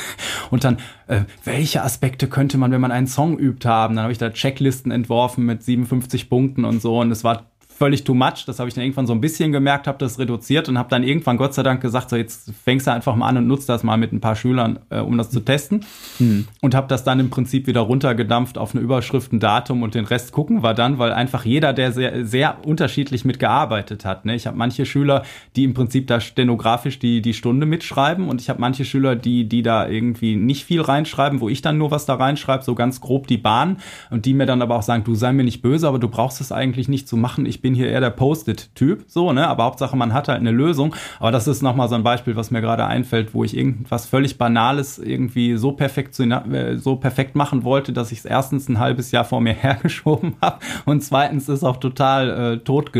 Und 0.49 0.63
dann, 0.63 0.77
äh, 1.07 1.21
welche 1.43 1.83
Aspekte 1.83 2.27
könnte 2.27 2.57
man, 2.57 2.71
wenn 2.71 2.81
man 2.81 2.91
einen 2.91 3.07
Song 3.07 3.37
übt, 3.37 3.67
haben? 3.67 3.95
Dann 3.95 4.03
habe 4.03 4.11
ich 4.11 4.17
da 4.17 4.29
Checklisten 4.29 4.91
entworfen 4.91 5.45
mit 5.45 5.63
57 5.63 6.29
Punkten 6.29 6.65
und 6.65 6.81
so 6.81 6.99
und 6.99 7.11
es 7.11 7.23
war 7.23 7.45
völlig 7.77 8.03
too 8.03 8.13
much. 8.13 8.45
Das 8.45 8.59
habe 8.59 8.67
ich 8.67 8.75
dann 8.75 8.83
irgendwann 8.83 9.05
so 9.05 9.13
ein 9.13 9.21
bisschen 9.21 9.51
gemerkt, 9.51 9.87
habe 9.87 9.97
das 9.99 10.17
reduziert 10.17 10.67
und 10.67 10.77
habe 10.77 10.89
dann 10.89 11.03
irgendwann 11.03 11.37
Gott 11.37 11.53
sei 11.53 11.63
Dank 11.63 11.81
gesagt, 11.81 12.09
so 12.09 12.15
jetzt 12.15 12.51
fängst 12.63 12.87
du 12.87 12.91
einfach 12.91 13.15
mal 13.15 13.27
an 13.27 13.37
und 13.37 13.47
nutzt 13.47 13.69
das 13.69 13.83
mal 13.83 13.97
mit 13.97 14.11
ein 14.11 14.19
paar 14.19 14.35
Schülern, 14.35 14.79
äh, 14.89 14.99
um 14.99 15.17
das 15.17 15.29
zu 15.29 15.41
testen. 15.41 15.85
Hm. 16.17 16.47
Und 16.61 16.73
habe 16.73 16.87
das 16.87 17.03
dann 17.03 17.19
im 17.19 17.29
Prinzip 17.29 17.67
wieder 17.67 17.81
runtergedampft 17.81 18.57
auf 18.57 18.73
eine 18.73 18.83
Überschrift, 18.83 19.31
ein 19.31 19.39
Datum 19.39 19.83
und 19.83 19.93
den 19.93 20.05
Rest 20.05 20.31
gucken 20.31 20.63
wir 20.63 20.73
dann, 20.73 20.97
weil 20.97 21.11
einfach 21.11 21.45
jeder, 21.45 21.73
der 21.73 21.91
sehr, 21.91 22.25
sehr 22.25 22.65
unterschiedlich 22.65 23.25
mitgearbeitet 23.25 24.05
hat. 24.05 24.25
Ne? 24.25 24.35
Ich 24.35 24.47
habe 24.47 24.57
manche 24.57 24.85
Schüler, 24.85 25.23
die 25.55 25.63
im 25.63 25.73
Prinzip 25.73 26.07
da 26.07 26.19
stenografisch 26.19 26.97
die, 26.97 27.21
die 27.21 27.33
Stunde 27.33 27.65
mitschreiben 27.65 28.27
und 28.27 28.41
ich 28.41 28.49
habe 28.49 28.59
manche 28.59 28.85
Schüler, 28.85 29.15
die, 29.15 29.47
die 29.47 29.61
da 29.61 29.87
irgendwie 29.87 30.35
nicht 30.35 30.65
viel 30.65 30.81
reinschreiben, 30.81 31.41
wo 31.41 31.49
ich 31.49 31.61
dann 31.61 31.77
nur 31.77 31.91
was 31.91 32.05
da 32.05 32.15
reinschreibe, 32.15 32.63
so 32.63 32.73
ganz 32.73 33.01
grob 33.01 33.27
die 33.27 33.37
Bahn 33.37 33.77
und 34.09 34.25
die 34.25 34.33
mir 34.33 34.47
dann 34.47 34.61
aber 34.61 34.75
auch 34.75 34.81
sagen, 34.81 35.03
du 35.03 35.13
sei 35.13 35.31
mir 35.31 35.43
nicht 35.43 35.61
böse, 35.61 35.87
aber 35.87 35.99
du 35.99 36.07
brauchst 36.07 36.41
es 36.41 36.51
eigentlich 36.51 36.87
nicht 36.87 37.07
zu 37.07 37.17
machen. 37.17 37.45
Ich 37.45 37.61
bin 37.61 37.66
bin 37.67 37.75
hier 37.75 37.89
eher 37.89 37.99
der 37.99 38.11
Post-it-Typ, 38.11 39.03
so, 39.07 39.33
ne? 39.33 39.45
Aber 39.45 39.65
Hauptsache, 39.65 39.97
man 39.97 40.13
hat 40.13 40.29
halt 40.29 40.39
eine 40.39 40.51
Lösung. 40.51 40.95
Aber 41.19 41.31
das 41.31 41.49
ist 41.49 41.61
nochmal 41.61 41.89
so 41.89 41.95
ein 41.95 42.03
Beispiel, 42.03 42.37
was 42.37 42.49
mir 42.49 42.61
gerade 42.61 42.85
einfällt, 42.85 43.33
wo 43.33 43.43
ich 43.43 43.57
irgendwas 43.57 44.05
völlig 44.05 44.37
Banales 44.37 44.99
irgendwie 44.99 45.57
so 45.57 45.73
perfekt, 45.73 46.17
äh, 46.17 46.77
so 46.77 46.95
perfekt 46.95 47.35
machen 47.35 47.65
wollte, 47.65 47.91
dass 47.91 48.13
ich 48.13 48.19
es 48.19 48.25
erstens 48.25 48.69
ein 48.69 48.79
halbes 48.79 49.11
Jahr 49.11 49.25
vor 49.25 49.41
mir 49.41 49.53
hergeschoben 49.61 50.35
habe 50.41 50.59
und 50.85 51.03
zweitens 51.03 51.49
ist 51.49 51.65
auch 51.65 51.75
total 51.75 52.53
äh, 52.53 52.57
tot 52.59 52.93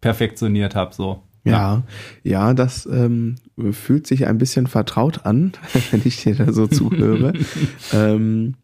perfektioniert 0.00 0.74
habe, 0.74 0.92
so. 0.92 1.22
Ja, 1.44 1.84
ja, 2.24 2.52
das 2.52 2.86
ähm, 2.86 3.36
fühlt 3.70 4.08
sich 4.08 4.26
ein 4.26 4.38
bisschen 4.38 4.66
vertraut 4.66 5.24
an, 5.24 5.52
wenn 5.92 6.02
ich 6.04 6.20
dir 6.24 6.34
da 6.34 6.52
so 6.52 6.66
zuhöre. 6.66 7.32
ähm, 7.92 8.56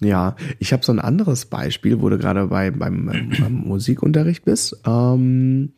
ja, 0.00 0.36
ich 0.58 0.72
habe 0.72 0.84
so 0.84 0.92
ein 0.92 0.98
anderes 0.98 1.46
Beispiel, 1.46 2.00
wo 2.00 2.08
du 2.08 2.18
gerade 2.18 2.46
bei, 2.46 2.70
beim, 2.70 3.06
beim 3.06 3.52
Musikunterricht 3.66 4.44
bist. 4.44 4.80
Ähm, 4.86 5.72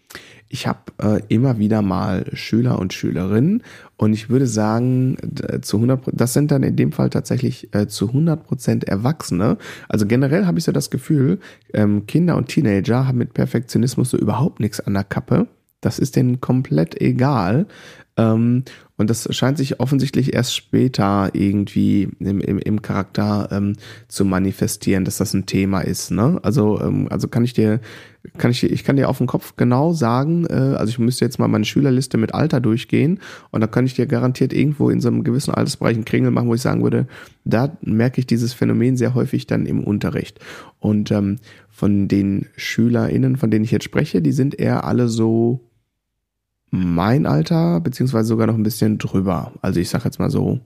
ich 0.49 0.67
habe 0.69 0.81
äh, 1.03 1.21
immer 1.29 1.59
wieder 1.59 1.83
mal 1.83 2.27
Schüler 2.35 2.79
und 2.79 2.93
Schülerinnen 2.93 3.65
und 3.97 4.13
ich 4.13 4.31
würde 4.31 4.47
sagen, 4.47 5.17
zu 5.63 5.79
100% 5.79 6.11
das 6.13 6.33
sind 6.33 6.53
dann 6.53 6.63
in 6.63 6.77
dem 6.77 6.93
Fall 6.93 7.11
tatsächlich 7.11 7.75
äh, 7.75 7.89
zu 7.89 8.09
100 8.09 8.45
Prozent 8.45 8.85
Erwachsene. 8.85 9.59
Also 9.89 10.07
generell 10.07 10.47
habe 10.47 10.59
ich 10.59 10.65
so 10.65 10.73
das 10.73 10.91
Gefühl, 10.91 11.41
ähm, 11.73 12.07
Kinder 12.07 12.37
und 12.37 12.47
Teenager 12.47 13.09
haben 13.09 13.19
mit 13.19 13.35
Perfektionismus 13.35 14.11
so 14.11 14.17
überhaupt 14.17 14.61
nichts 14.61 14.81
an 14.81 14.95
der 14.95 15.05
Kappe. 15.05 15.49
Das 15.81 15.99
ist 15.99 16.17
denen 16.17 16.41
komplett 16.41 17.01
egal. 17.01 17.67
Ähm, 18.17 18.65
und 18.97 19.11
das 19.11 19.29
scheint 19.35 19.59
sich 19.59 19.81
offensichtlich 19.81 20.35
erst 20.35 20.55
später 20.55 21.31
irgendwie 21.33 22.09
im, 22.21 22.41
im, 22.41 22.59
im 22.59 22.81
Charakter 22.81 23.49
ähm, 23.51 23.75
zu 24.07 24.25
manifestieren, 24.25 25.05
dass 25.05 25.17
das 25.17 25.35
ein 25.35 25.47
Thema 25.47 25.81
ist. 25.81 26.13
Ne? 26.13 26.39
Also, 26.43 26.81
ähm, 26.81 27.09
also 27.11 27.27
kann 27.27 27.43
ich 27.43 27.55
dir, 27.55 27.81
kann 28.39 28.53
ich, 28.53 28.63
ich 28.63 28.85
kann 28.85 28.95
dir 28.97 29.09
auf 29.09 29.19
den 29.19 29.27
Kopf 29.27 29.57
genau 29.57 29.93
sagen, 29.93 30.47
äh, 30.47 30.53
also 30.53 30.91
ich 30.91 31.01
müsste 31.01 31.25
jetzt 31.25 31.41
mal 31.41 31.49
meine 31.49 31.65
Schülerliste 31.65 32.17
mit 32.17 32.35
Alter 32.35 32.61
durchgehen 32.61 33.19
und 33.51 33.61
da 33.63 33.67
kann 33.67 33.85
ich 33.85 33.95
dir 33.95 34.07
garantiert 34.07 34.53
irgendwo 34.53 34.91
in 34.91 35.01
so 35.01 35.09
einem 35.09 35.25
gewissen 35.25 35.53
Altersbereich 35.53 35.97
einen 35.97 36.05
Kringel 36.05 36.31
machen, 36.31 36.49
wo 36.49 36.55
ich 36.55 36.63
sagen 36.63 36.85
würde, 36.85 37.09
da 37.45 37.77
merke 37.83 38.21
ich 38.21 38.29
dieses 38.29 38.53
Phänomen 38.53 38.97
sehr 38.97 39.15
häufig 39.15 39.49
dann 39.49 39.67
im 39.67 39.83
Unterricht. 39.83 40.39
Und 40.79 41.11
ähm, 41.11 41.39
von 41.69 42.07
den 42.07 42.47
SchülerInnen, 42.57 43.37
von 43.37 43.51
denen 43.51 43.65
ich 43.65 43.73
jetzt 43.73 43.85
spreche, 43.85 44.23
die 44.23 44.33
sind 44.33 44.57
eher 44.57 44.85
alle 44.85 45.09
so 45.09 45.61
mein 46.75 47.27
Alter, 47.27 47.81
beziehungsweise 47.81 48.29
sogar 48.29 48.47
noch 48.47 48.55
ein 48.55 48.63
bisschen 48.63 48.99
drüber. 48.99 49.53
Also 49.63 49.81
ich 49.81 49.89
sag 49.89 50.05
jetzt 50.05 50.19
mal 50.19 50.31
so, 50.31 50.61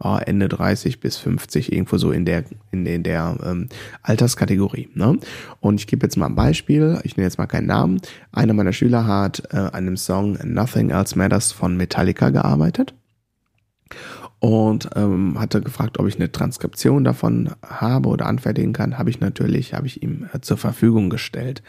oh, 0.00 0.18
Ende 0.24 0.48
30 0.48 1.00
bis 1.00 1.16
50, 1.16 1.72
irgendwo 1.72 1.96
so 1.96 2.12
in 2.12 2.24
der, 2.24 2.44
in, 2.70 2.86
in 2.86 3.02
der 3.02 3.36
ähm, 3.44 3.68
Alterskategorie. 4.02 4.88
Ne? 4.94 5.18
Und 5.60 5.80
ich 5.80 5.86
gebe 5.86 6.06
jetzt 6.06 6.16
mal 6.16 6.26
ein 6.26 6.34
Beispiel, 6.34 6.98
ich 7.04 7.16
nenne 7.16 7.26
jetzt 7.26 7.38
mal 7.38 7.46
keinen 7.46 7.66
Namen. 7.66 8.00
Einer 8.32 8.54
meiner 8.54 8.72
Schüler 8.72 9.06
hat 9.06 9.42
äh, 9.52 9.56
an 9.56 9.86
dem 9.86 9.96
Song 9.96 10.38
Nothing 10.44 10.90
Else 10.90 11.16
Matters 11.16 11.52
von 11.52 11.76
Metallica 11.76 12.30
gearbeitet 12.30 12.94
und 14.40 14.90
ähm, 14.94 15.38
hatte 15.38 15.60
gefragt, 15.60 15.98
ob 15.98 16.06
ich 16.06 16.16
eine 16.16 16.30
Transkription 16.30 17.02
davon 17.04 17.50
habe 17.66 18.08
oder 18.08 18.26
anfertigen 18.26 18.72
kann. 18.72 18.98
Habe 18.98 19.10
ich 19.10 19.20
natürlich, 19.20 19.74
habe 19.74 19.86
ich 19.86 20.02
ihm 20.02 20.28
äh, 20.32 20.40
zur 20.40 20.56
Verfügung 20.56 21.10
gestellt. 21.10 21.62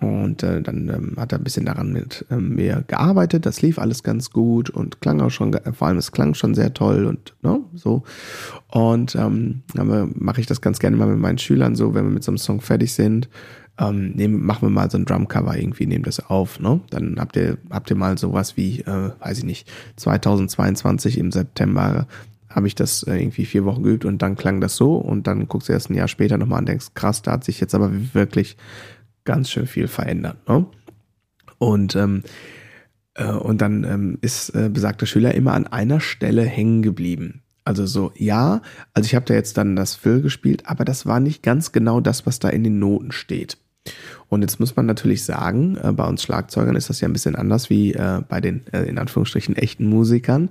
Und 0.00 0.44
äh, 0.44 0.62
dann 0.62 0.88
ähm, 0.88 1.14
hat 1.16 1.32
er 1.32 1.38
ein 1.38 1.44
bisschen 1.44 1.66
daran 1.66 1.92
mit 1.92 2.24
ähm, 2.30 2.54
mir 2.54 2.84
gearbeitet. 2.86 3.46
Das 3.46 3.62
lief 3.62 3.78
alles 3.78 4.04
ganz 4.04 4.30
gut 4.30 4.70
und 4.70 5.00
klang 5.00 5.20
auch 5.20 5.30
schon, 5.30 5.58
vor 5.72 5.88
allem 5.88 5.98
es 5.98 6.12
klang 6.12 6.34
schon 6.34 6.54
sehr 6.54 6.72
toll 6.72 7.06
und 7.06 7.34
ne, 7.42 7.60
so. 7.74 8.04
Und 8.68 9.16
ähm, 9.16 9.62
dann 9.74 10.12
mache 10.14 10.40
ich 10.40 10.46
das 10.46 10.60
ganz 10.60 10.78
gerne 10.78 10.96
mal 10.96 11.08
mit 11.08 11.18
meinen 11.18 11.38
Schülern 11.38 11.74
so, 11.74 11.94
wenn 11.94 12.04
wir 12.04 12.12
mit 12.12 12.22
so 12.22 12.30
einem 12.30 12.38
Song 12.38 12.60
fertig 12.60 12.92
sind. 12.92 13.28
Ähm, 13.80 14.12
nehmen, 14.12 14.44
machen 14.44 14.62
wir 14.62 14.70
mal 14.70 14.90
so 14.90 14.98
ein 14.98 15.04
Drumcover 15.04 15.56
irgendwie, 15.56 15.86
nehmen 15.86 16.04
das 16.04 16.28
auf, 16.28 16.58
ne? 16.58 16.80
Dann 16.90 17.16
habt 17.18 17.36
ihr, 17.36 17.58
habt 17.70 17.90
ihr 17.90 17.96
mal 17.96 18.18
sowas 18.18 18.56
wie, 18.56 18.80
äh, 18.80 19.10
weiß 19.20 19.38
ich 19.38 19.44
nicht, 19.44 19.70
2022 19.96 21.16
im 21.18 21.30
September 21.30 22.06
habe 22.48 22.66
ich 22.66 22.74
das 22.74 23.02
äh, 23.04 23.16
irgendwie 23.16 23.44
vier 23.44 23.64
Wochen 23.64 23.82
geübt 23.82 24.04
und 24.04 24.22
dann 24.22 24.36
klang 24.36 24.60
das 24.60 24.76
so 24.76 24.96
und 24.96 25.26
dann 25.26 25.46
guckst 25.48 25.68
du 25.68 25.72
erst 25.72 25.90
ein 25.90 25.94
Jahr 25.94 26.08
später 26.08 26.38
nochmal 26.38 26.60
und 26.60 26.68
denkst, 26.68 26.88
krass, 26.94 27.22
da 27.22 27.32
hat 27.32 27.44
sich 27.44 27.60
jetzt 27.60 27.74
aber 27.74 27.90
wirklich 28.14 28.56
ganz 29.28 29.50
schön 29.50 29.66
viel 29.66 29.88
verändert. 29.88 30.38
Ne? 30.48 30.64
Und, 31.58 31.94
ähm, 31.96 32.22
äh, 33.12 33.30
und 33.30 33.60
dann 33.60 33.84
ähm, 33.84 34.18
ist 34.22 34.48
äh, 34.54 34.70
besagter 34.72 35.04
Schüler 35.04 35.34
immer 35.34 35.52
an 35.52 35.66
einer 35.66 36.00
Stelle 36.00 36.44
hängen 36.44 36.80
geblieben. 36.80 37.42
Also 37.62 37.84
so, 37.84 38.10
ja, 38.16 38.62
also 38.94 39.06
ich 39.06 39.14
habe 39.14 39.26
da 39.26 39.34
jetzt 39.34 39.58
dann 39.58 39.76
das 39.76 39.94
Fill 39.94 40.22
gespielt, 40.22 40.62
aber 40.64 40.86
das 40.86 41.04
war 41.04 41.20
nicht 41.20 41.42
ganz 41.42 41.72
genau 41.72 42.00
das, 42.00 42.24
was 42.24 42.38
da 42.38 42.48
in 42.48 42.64
den 42.64 42.78
Noten 42.78 43.12
steht. 43.12 43.58
Und 44.28 44.42
jetzt 44.42 44.60
muss 44.60 44.76
man 44.76 44.86
natürlich 44.86 45.24
sagen, 45.24 45.76
äh, 45.82 45.92
bei 45.92 46.06
uns 46.06 46.22
Schlagzeugern 46.22 46.76
ist 46.76 46.88
das 46.88 47.02
ja 47.02 47.08
ein 47.08 47.12
bisschen 47.12 47.36
anders 47.36 47.68
wie 47.68 47.92
äh, 47.92 48.22
bei 48.26 48.40
den 48.40 48.66
äh, 48.72 48.84
in 48.84 48.98
Anführungsstrichen 48.98 49.56
echten 49.56 49.86
Musikern. 49.86 50.48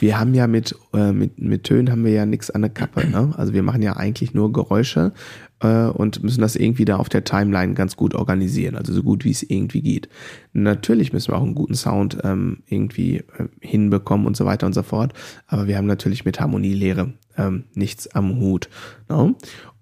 Wir 0.00 0.18
haben 0.18 0.34
ja 0.34 0.46
mit, 0.46 0.74
äh, 0.94 1.12
mit, 1.12 1.38
mit 1.38 1.64
Tönen 1.64 1.90
haben 1.90 2.04
wir 2.04 2.12
ja 2.12 2.24
nichts 2.26 2.50
an 2.50 2.62
der 2.62 2.70
Kappe. 2.70 3.06
Ne? 3.06 3.34
Also 3.36 3.52
wir 3.52 3.62
machen 3.62 3.82
ja 3.82 3.96
eigentlich 3.96 4.32
nur 4.32 4.52
Geräusche 4.52 5.12
äh, 5.60 5.86
und 5.86 6.22
müssen 6.22 6.40
das 6.40 6.56
irgendwie 6.56 6.84
da 6.84 6.96
auf 6.96 7.08
der 7.08 7.24
Timeline 7.24 7.74
ganz 7.74 7.96
gut 7.96 8.14
organisieren, 8.14 8.76
also 8.76 8.92
so 8.92 9.02
gut 9.02 9.24
wie 9.24 9.30
es 9.30 9.42
irgendwie 9.42 9.82
geht. 9.82 10.08
Natürlich 10.52 11.12
müssen 11.12 11.32
wir 11.32 11.38
auch 11.38 11.42
einen 11.42 11.54
guten 11.54 11.74
Sound 11.74 12.18
ähm, 12.24 12.58
irgendwie 12.66 13.18
äh, 13.18 13.48
hinbekommen 13.60 14.26
und 14.26 14.36
so 14.36 14.44
weiter 14.44 14.66
und 14.66 14.74
so 14.74 14.82
fort, 14.82 15.12
aber 15.46 15.66
wir 15.66 15.76
haben 15.76 15.86
natürlich 15.86 16.24
mit 16.24 16.40
Harmonielehre 16.40 17.14
ähm, 17.36 17.64
nichts 17.74 18.08
am 18.14 18.38
Hut. 18.40 18.68
Ne? 19.08 19.34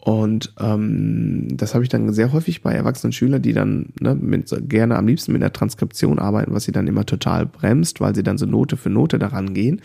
Und 0.05 0.53
ähm, 0.59 1.47
das 1.53 1.75
habe 1.75 1.85
ich 1.85 1.89
dann 1.89 2.13
sehr 2.13 2.33
häufig 2.33 2.63
bei 2.63 2.73
erwachsenen 2.73 3.13
Schülern, 3.13 3.41
die 3.41 3.53
dann 3.53 3.91
ne, 4.01 4.17
mit, 4.17 4.53
gerne 4.69 4.97
am 4.97 5.07
liebsten 5.07 5.33
mit 5.33 5.43
der 5.43 5.53
Transkription 5.53 6.19
arbeiten, 6.19 6.53
was 6.53 6.65
sie 6.65 6.73
dann 6.73 6.89
immer 6.89 7.07
total 7.07 7.47
bremst, 7.47 8.01
weil 8.01 8.13
sie 8.13 8.25
dann 8.25 8.37
so 8.37 8.45
Note 8.45 8.77
für 8.77 8.91
Note 8.91 9.21
daran 9.21 9.55
gehen. 9.55 9.81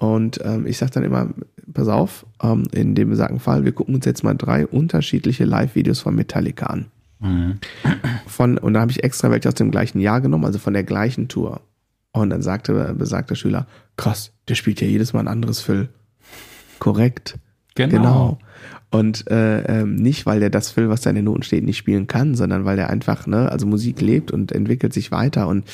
Und 0.00 0.40
ähm, 0.42 0.66
ich 0.66 0.78
sage 0.78 0.92
dann 0.92 1.04
immer, 1.04 1.28
pass 1.74 1.86
auf, 1.88 2.24
ähm, 2.42 2.66
in 2.72 2.94
dem 2.94 3.10
besagten 3.10 3.38
Fall, 3.38 3.66
wir 3.66 3.72
gucken 3.72 3.94
uns 3.94 4.06
jetzt 4.06 4.24
mal 4.24 4.34
drei 4.34 4.66
unterschiedliche 4.66 5.44
Live-Videos 5.44 6.00
von 6.00 6.14
Metallica 6.14 6.66
an. 6.66 6.86
Mhm. 7.18 7.58
Von, 8.26 8.56
und 8.56 8.72
da 8.72 8.80
habe 8.80 8.90
ich 8.90 9.04
extra 9.04 9.30
welche 9.30 9.48
aus 9.48 9.56
dem 9.56 9.70
gleichen 9.70 10.00
Jahr 10.00 10.22
genommen, 10.22 10.46
also 10.46 10.58
von 10.58 10.72
der 10.72 10.84
gleichen 10.84 11.28
Tour. 11.28 11.60
Und 12.12 12.30
dann 12.30 12.40
sagte 12.40 12.94
besagter 12.94 13.36
Schüler, 13.36 13.66
krass, 13.98 14.32
der 14.48 14.54
spielt 14.54 14.80
ja 14.80 14.86
jedes 14.86 15.12
Mal 15.12 15.20
ein 15.20 15.28
anderes 15.28 15.60
Phil. 15.60 15.90
Korrekt. 16.78 17.38
Genau. 17.74 17.92
genau. 17.92 18.38
Und 18.90 19.30
äh, 19.30 19.62
ähm, 19.62 19.94
nicht, 19.94 20.26
weil 20.26 20.40
der 20.40 20.50
das 20.50 20.72
Phil, 20.72 20.88
was 20.88 21.02
da 21.02 21.10
in 21.10 21.16
den 21.16 21.26
Noten 21.26 21.44
steht, 21.44 21.62
nicht 21.62 21.76
spielen 21.76 22.08
kann, 22.08 22.34
sondern 22.34 22.64
weil 22.64 22.74
der 22.74 22.90
einfach, 22.90 23.26
ne, 23.28 23.50
also 23.50 23.64
Musik 23.64 24.00
lebt 24.00 24.32
und 24.32 24.50
entwickelt 24.50 24.92
sich 24.92 25.12
weiter. 25.12 25.46
Und 25.46 25.64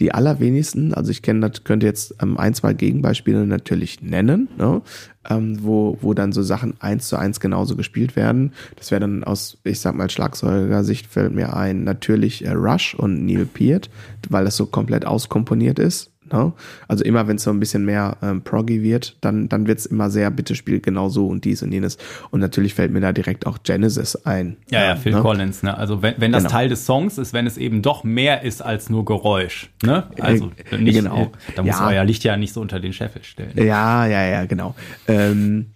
die 0.00 0.12
allerwenigsten, 0.12 0.94
also 0.94 1.10
ich 1.10 1.20
kenne 1.20 1.48
das, 1.48 1.64
könnte 1.64 1.84
jetzt 1.84 2.14
ähm, 2.22 2.38
ein, 2.38 2.54
zwei 2.54 2.72
Gegenbeispiele 2.72 3.46
natürlich 3.46 4.00
nennen, 4.00 4.48
ne, 4.56 4.80
ähm, 5.28 5.58
wo, 5.60 5.98
wo 6.00 6.14
dann 6.14 6.32
so 6.32 6.42
Sachen 6.42 6.74
eins 6.80 7.08
zu 7.08 7.16
eins 7.16 7.40
genauso 7.40 7.76
gespielt 7.76 8.16
werden. 8.16 8.52
Das 8.76 8.90
wäre 8.90 9.00
dann 9.02 9.22
aus, 9.22 9.58
ich 9.64 9.80
sag 9.80 9.94
mal, 9.94 10.08
Schlagzeuger-Sicht 10.08 11.06
fällt 11.06 11.34
mir 11.34 11.54
ein, 11.54 11.84
natürlich 11.84 12.46
äh, 12.46 12.52
Rush 12.52 12.94
und 12.94 13.26
Neil 13.26 13.44
Peart, 13.44 13.90
weil 14.30 14.46
das 14.46 14.56
so 14.56 14.64
komplett 14.64 15.04
auskomponiert 15.04 15.78
ist. 15.78 16.11
Ne? 16.32 16.52
Also 16.88 17.04
immer, 17.04 17.28
wenn 17.28 17.36
es 17.36 17.42
so 17.42 17.50
ein 17.50 17.60
bisschen 17.60 17.84
mehr 17.84 18.16
ähm, 18.22 18.42
proggy 18.42 18.82
wird, 18.82 19.16
dann, 19.20 19.48
dann 19.48 19.66
wird 19.66 19.78
es 19.78 19.86
immer 19.86 20.10
sehr, 20.10 20.30
bitte 20.30 20.54
spielt 20.54 20.82
genau 20.82 21.08
so 21.08 21.26
und 21.26 21.44
dies 21.44 21.62
und 21.62 21.72
jenes. 21.72 21.98
Und 22.30 22.40
natürlich 22.40 22.74
fällt 22.74 22.92
mir 22.92 23.00
da 23.00 23.12
direkt 23.12 23.46
auch 23.46 23.58
Genesis 23.62 24.16
ein. 24.16 24.56
Ja, 24.70 24.84
ja, 24.84 24.96
Phil 24.96 25.12
ne? 25.12 25.20
Collins. 25.20 25.62
Ne? 25.62 25.76
Also 25.76 26.02
wenn, 26.02 26.14
wenn 26.18 26.32
das 26.32 26.44
genau. 26.44 26.52
Teil 26.52 26.68
des 26.68 26.86
Songs 26.86 27.18
ist, 27.18 27.32
wenn 27.32 27.46
es 27.46 27.58
eben 27.58 27.82
doch 27.82 28.04
mehr 28.04 28.42
ist 28.42 28.62
als 28.62 28.90
nur 28.90 29.04
Geräusch. 29.04 29.70
Ne? 29.82 30.04
Also 30.18 30.50
äh, 30.70 30.78
nicht, 30.78 30.94
genau. 30.94 31.22
Äh, 31.22 31.28
da 31.56 31.62
muss 31.62 31.78
ja. 31.78 31.88
euer 31.88 32.04
Licht 32.04 32.24
ja 32.24 32.36
nicht 32.36 32.52
so 32.52 32.60
unter 32.60 32.80
den 32.80 32.92
Scheffel 32.92 33.22
stellen. 33.22 33.52
Ja, 33.56 34.06
ja, 34.06 34.24
ja, 34.24 34.46
genau. 34.46 34.74
Ähm, 35.06 35.66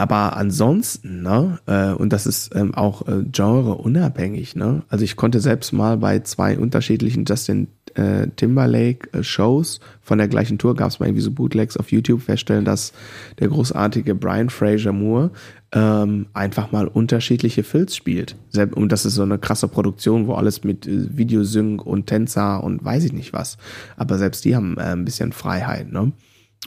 aber 0.00 0.36
ansonsten, 0.36 1.22
ne, 1.22 1.58
äh, 1.66 1.90
und 1.90 2.12
das 2.12 2.24
ist 2.24 2.54
ähm, 2.54 2.72
auch 2.72 3.08
äh, 3.08 3.24
Genre 3.32 3.74
unabhängig, 3.74 4.54
ne? 4.54 4.84
Also 4.88 5.04
ich 5.04 5.16
konnte 5.16 5.40
selbst 5.40 5.72
mal 5.72 5.96
bei 5.96 6.20
zwei 6.20 6.56
unterschiedlichen 6.56 7.24
Justin 7.24 7.66
äh, 7.96 8.28
Timberlake 8.36 9.12
äh, 9.12 9.22
Shows 9.22 9.80
von 10.00 10.18
der 10.18 10.28
gleichen 10.28 10.58
Tour 10.58 10.74
gab 10.74 10.90
es 10.90 11.00
mal 11.00 11.06
irgendwie 11.06 11.22
so 11.22 11.30
Bootlegs 11.30 11.76
auf 11.76 11.92
YouTube 11.92 12.22
feststellen, 12.22 12.64
dass 12.64 12.92
der 13.38 13.48
großartige 13.48 14.14
Brian 14.14 14.50
Fraser 14.50 14.92
Moore 14.92 15.30
ähm, 15.72 16.26
einfach 16.32 16.72
mal 16.72 16.88
unterschiedliche 16.88 17.62
Filz 17.62 17.94
spielt. 17.94 18.36
Und 18.74 18.90
das 18.90 19.04
ist 19.04 19.14
so 19.14 19.22
eine 19.22 19.38
krasse 19.38 19.68
Produktion, 19.68 20.26
wo 20.26 20.34
alles 20.34 20.64
mit 20.64 20.86
äh, 20.86 21.16
Videosync 21.16 21.84
und 21.84 22.06
Tänzer 22.06 22.62
und 22.64 22.84
weiß 22.84 23.04
ich 23.04 23.12
nicht 23.12 23.32
was. 23.32 23.58
Aber 23.96 24.18
selbst 24.18 24.44
die 24.44 24.56
haben 24.56 24.78
äh, 24.78 24.92
ein 24.92 25.04
bisschen 25.04 25.32
Freiheit, 25.32 25.92
ne? 25.92 26.12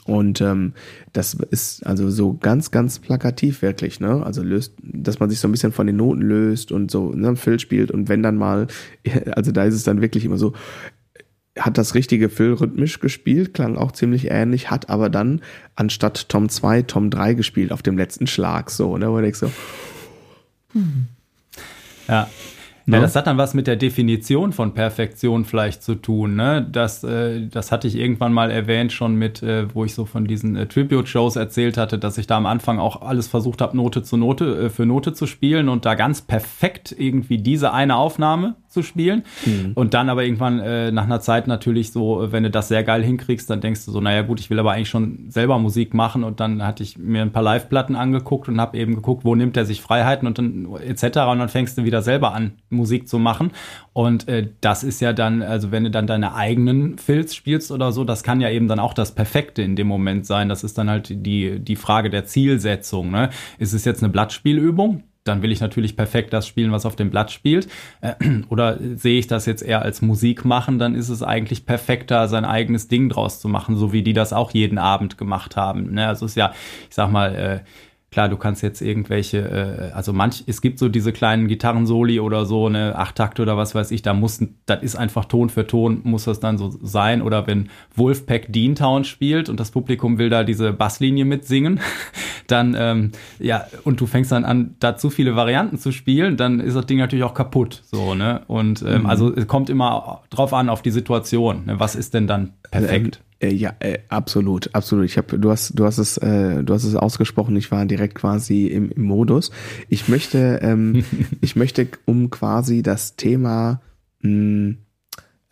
Und 0.04 0.40
ähm, 0.40 0.72
das 1.12 1.34
ist 1.34 1.86
also 1.86 2.10
so 2.10 2.34
ganz, 2.34 2.72
ganz 2.72 2.98
plakativ 2.98 3.62
wirklich, 3.62 4.00
ne? 4.00 4.24
Also 4.24 4.42
löst, 4.42 4.74
dass 4.82 5.20
man 5.20 5.30
sich 5.30 5.38
so 5.38 5.46
ein 5.46 5.52
bisschen 5.52 5.70
von 5.70 5.86
den 5.86 5.96
Noten 5.96 6.22
löst 6.22 6.72
und 6.72 6.90
so, 6.90 7.12
ne, 7.12 7.36
Phil 7.36 7.60
spielt 7.60 7.92
und 7.92 8.08
wenn 8.08 8.22
dann 8.22 8.36
mal, 8.36 8.66
also 9.36 9.52
da 9.52 9.64
ist 9.64 9.74
es 9.74 9.84
dann 9.84 10.00
wirklich 10.00 10.24
immer 10.24 10.38
so, 10.38 10.54
hat 11.58 11.76
das 11.78 11.94
richtige 11.94 12.28
Phil 12.28 12.54
rhythmisch 12.54 13.00
gespielt, 13.00 13.54
klang 13.54 13.76
auch 13.76 13.92
ziemlich 13.92 14.30
ähnlich, 14.30 14.70
hat 14.70 14.88
aber 14.88 15.10
dann 15.10 15.42
anstatt 15.76 16.28
Tom 16.28 16.48
2 16.48 16.82
Tom 16.82 17.10
3 17.10 17.34
gespielt 17.34 17.72
auf 17.72 17.82
dem 17.82 17.98
letzten 17.98 18.26
Schlag, 18.26 18.70
so, 18.70 18.96
ne? 18.96 19.10
Wo 19.10 19.18
ich 19.18 19.36
so, 19.36 19.50
hm. 20.72 21.08
Ja, 22.08 22.28
ja, 22.86 23.00
das 23.00 23.14
hat 23.14 23.26
dann 23.26 23.38
was 23.38 23.54
mit 23.54 23.66
der 23.66 23.76
Definition 23.76 24.52
von 24.52 24.74
Perfektion 24.74 25.44
vielleicht 25.44 25.82
zu 25.82 25.94
tun. 25.94 26.34
Ne? 26.34 26.66
Das, 26.70 27.04
äh, 27.04 27.46
das 27.46 27.70
hatte 27.70 27.86
ich 27.86 27.96
irgendwann 27.96 28.32
mal 28.32 28.50
erwähnt, 28.50 28.92
schon 28.92 29.14
mit, 29.14 29.42
äh, 29.42 29.72
wo 29.74 29.84
ich 29.84 29.94
so 29.94 30.04
von 30.04 30.24
diesen 30.24 30.56
äh, 30.56 30.66
Tribute-Shows 30.66 31.36
erzählt 31.36 31.76
hatte, 31.76 31.98
dass 31.98 32.18
ich 32.18 32.26
da 32.26 32.36
am 32.36 32.46
Anfang 32.46 32.78
auch 32.78 33.02
alles 33.02 33.28
versucht 33.28 33.60
habe, 33.60 33.76
Note 33.76 34.02
zu 34.02 34.16
Note 34.16 34.64
äh, 34.64 34.70
für 34.70 34.84
Note 34.84 35.12
zu 35.12 35.26
spielen 35.26 35.68
und 35.68 35.84
da 35.84 35.94
ganz 35.94 36.22
perfekt 36.22 36.94
irgendwie 36.96 37.38
diese 37.38 37.72
eine 37.72 37.96
Aufnahme 37.96 38.56
zu 38.72 38.82
spielen. 38.82 39.22
Mhm. 39.44 39.72
Und 39.74 39.94
dann 39.94 40.08
aber 40.08 40.24
irgendwann 40.24 40.58
äh, 40.60 40.90
nach 40.90 41.04
einer 41.04 41.20
Zeit 41.20 41.46
natürlich 41.46 41.92
so, 41.92 42.24
äh, 42.24 42.32
wenn 42.32 42.42
du 42.42 42.50
das 42.50 42.68
sehr 42.68 42.82
geil 42.82 43.02
hinkriegst, 43.02 43.48
dann 43.48 43.60
denkst 43.60 43.84
du 43.84 43.92
so, 43.92 44.00
naja 44.00 44.22
gut, 44.22 44.40
ich 44.40 44.50
will 44.50 44.58
aber 44.58 44.72
eigentlich 44.72 44.88
schon 44.88 45.26
selber 45.28 45.58
Musik 45.58 45.94
machen. 45.94 46.24
Und 46.24 46.40
dann 46.40 46.64
hatte 46.64 46.82
ich 46.82 46.98
mir 46.98 47.22
ein 47.22 47.32
paar 47.32 47.42
Live-Platten 47.42 47.96
angeguckt 47.96 48.48
und 48.48 48.60
habe 48.60 48.78
eben 48.78 48.94
geguckt, 48.94 49.24
wo 49.24 49.34
nimmt 49.34 49.56
er 49.56 49.64
sich 49.64 49.80
Freiheiten 49.80 50.26
und 50.26 50.38
dann 50.38 50.68
etc. 50.84 51.04
Und 51.30 51.38
dann 51.38 51.48
fängst 51.48 51.78
du 51.78 51.84
wieder 51.84 52.02
selber 52.02 52.34
an, 52.34 52.52
Musik 52.70 53.08
zu 53.08 53.18
machen. 53.18 53.50
Und 53.92 54.28
äh, 54.28 54.48
das 54.60 54.84
ist 54.84 55.00
ja 55.00 55.12
dann, 55.12 55.42
also 55.42 55.70
wenn 55.70 55.84
du 55.84 55.90
dann 55.90 56.06
deine 56.06 56.34
eigenen 56.34 56.98
Filz 56.98 57.34
spielst 57.34 57.70
oder 57.70 57.92
so, 57.92 58.04
das 58.04 58.22
kann 58.22 58.40
ja 58.40 58.50
eben 58.50 58.68
dann 58.68 58.78
auch 58.78 58.94
das 58.94 59.14
Perfekte 59.14 59.62
in 59.62 59.76
dem 59.76 59.86
Moment 59.86 60.26
sein. 60.26 60.48
Das 60.48 60.64
ist 60.64 60.78
dann 60.78 60.88
halt 60.88 61.08
die, 61.10 61.58
die 61.58 61.76
Frage 61.76 62.10
der 62.10 62.24
Zielsetzung. 62.24 63.10
Ne? 63.10 63.30
Ist 63.58 63.72
es 63.72 63.84
jetzt 63.84 64.02
eine 64.02 64.12
Blattspielübung? 64.12 65.02
Dann 65.24 65.42
will 65.42 65.52
ich 65.52 65.60
natürlich 65.60 65.96
perfekt 65.96 66.32
das 66.32 66.46
spielen, 66.46 66.72
was 66.72 66.86
auf 66.86 66.96
dem 66.96 67.10
Blatt 67.10 67.30
spielt. 67.30 67.68
Äh, 68.00 68.14
oder 68.48 68.78
sehe 68.96 69.18
ich 69.18 69.26
das 69.26 69.46
jetzt 69.46 69.62
eher 69.62 69.82
als 69.82 70.02
Musik 70.02 70.44
machen, 70.44 70.78
dann 70.78 70.94
ist 70.94 71.08
es 71.08 71.22
eigentlich 71.22 71.66
perfekter, 71.66 72.28
sein 72.28 72.44
eigenes 72.44 72.88
Ding 72.88 73.08
draus 73.08 73.40
zu 73.40 73.48
machen, 73.48 73.76
so 73.76 73.92
wie 73.92 74.02
die 74.02 74.12
das 74.12 74.32
auch 74.32 74.50
jeden 74.50 74.78
Abend 74.78 75.18
gemacht 75.18 75.56
haben. 75.56 75.94
Ne? 75.94 76.06
Also 76.06 76.26
es 76.26 76.32
ist 76.32 76.36
ja, 76.36 76.52
ich 76.88 76.94
sag 76.94 77.10
mal, 77.10 77.34
äh, 77.34 77.60
Klar, 78.12 78.28
du 78.28 78.36
kannst 78.36 78.62
jetzt 78.62 78.82
irgendwelche, 78.82 79.38
äh, 79.38 79.92
also 79.94 80.12
manch, 80.12 80.44
es 80.46 80.60
gibt 80.60 80.78
so 80.78 80.90
diese 80.90 81.14
kleinen 81.14 81.48
Gitarrensoli 81.48 82.20
oder 82.20 82.44
so, 82.44 82.66
eine 82.66 82.98
Achttakt 82.98 83.40
oder 83.40 83.56
was 83.56 83.74
weiß 83.74 83.90
ich, 83.90 84.02
da 84.02 84.12
muss, 84.12 84.44
das 84.66 84.82
ist 84.82 84.96
einfach 84.96 85.24
Ton 85.24 85.48
für 85.48 85.66
Ton, 85.66 86.02
muss 86.04 86.24
das 86.24 86.38
dann 86.38 86.58
so 86.58 86.76
sein. 86.82 87.22
Oder 87.22 87.46
wenn 87.46 87.70
Wolfpack 87.96 88.52
Deantown 88.52 89.04
spielt 89.04 89.48
und 89.48 89.58
das 89.58 89.70
Publikum 89.70 90.18
will 90.18 90.28
da 90.28 90.44
diese 90.44 90.74
Basslinie 90.74 91.24
mitsingen, 91.24 91.80
dann, 92.46 92.76
ähm, 92.78 93.12
ja, 93.38 93.64
und 93.84 93.98
du 93.98 94.06
fängst 94.06 94.30
dann 94.30 94.44
an, 94.44 94.76
da 94.78 94.98
zu 94.98 95.08
viele 95.08 95.34
Varianten 95.34 95.78
zu 95.78 95.90
spielen, 95.90 96.36
dann 96.36 96.60
ist 96.60 96.76
das 96.76 96.84
Ding 96.84 96.98
natürlich 96.98 97.24
auch 97.24 97.32
kaputt, 97.32 97.82
so, 97.90 98.14
ne? 98.14 98.42
Und 98.46 98.82
ähm, 98.82 99.02
mhm. 99.02 99.06
also 99.06 99.34
es 99.34 99.46
kommt 99.46 99.70
immer 99.70 100.20
drauf 100.28 100.52
an, 100.52 100.68
auf 100.68 100.82
die 100.82 100.90
Situation, 100.90 101.64
ne? 101.64 101.80
Was 101.80 101.94
ist 101.94 102.12
denn 102.12 102.26
dann 102.26 102.52
perfekt? 102.70 103.20
Ähm 103.22 103.31
äh, 103.42 103.52
ja, 103.52 103.74
äh, 103.80 103.98
absolut, 104.08 104.74
absolut. 104.74 105.04
Ich 105.04 105.18
habe, 105.18 105.38
du 105.38 105.50
hast, 105.50 105.78
du 105.78 105.84
hast 105.84 105.98
es, 105.98 106.16
äh, 106.18 106.62
du 106.62 106.72
hast 106.72 106.84
es 106.84 106.94
ausgesprochen. 106.94 107.56
Ich 107.56 107.70
war 107.70 107.84
direkt 107.86 108.14
quasi 108.14 108.68
im, 108.68 108.90
im 108.92 109.02
Modus. 109.02 109.50
Ich 109.88 110.08
möchte, 110.08 110.60
ähm, 110.62 111.04
ich 111.40 111.56
möchte, 111.56 111.88
um 112.04 112.30
quasi 112.30 112.82
das 112.82 113.16
Thema, 113.16 113.80
mh, 114.20 114.28
hm, 114.30 114.78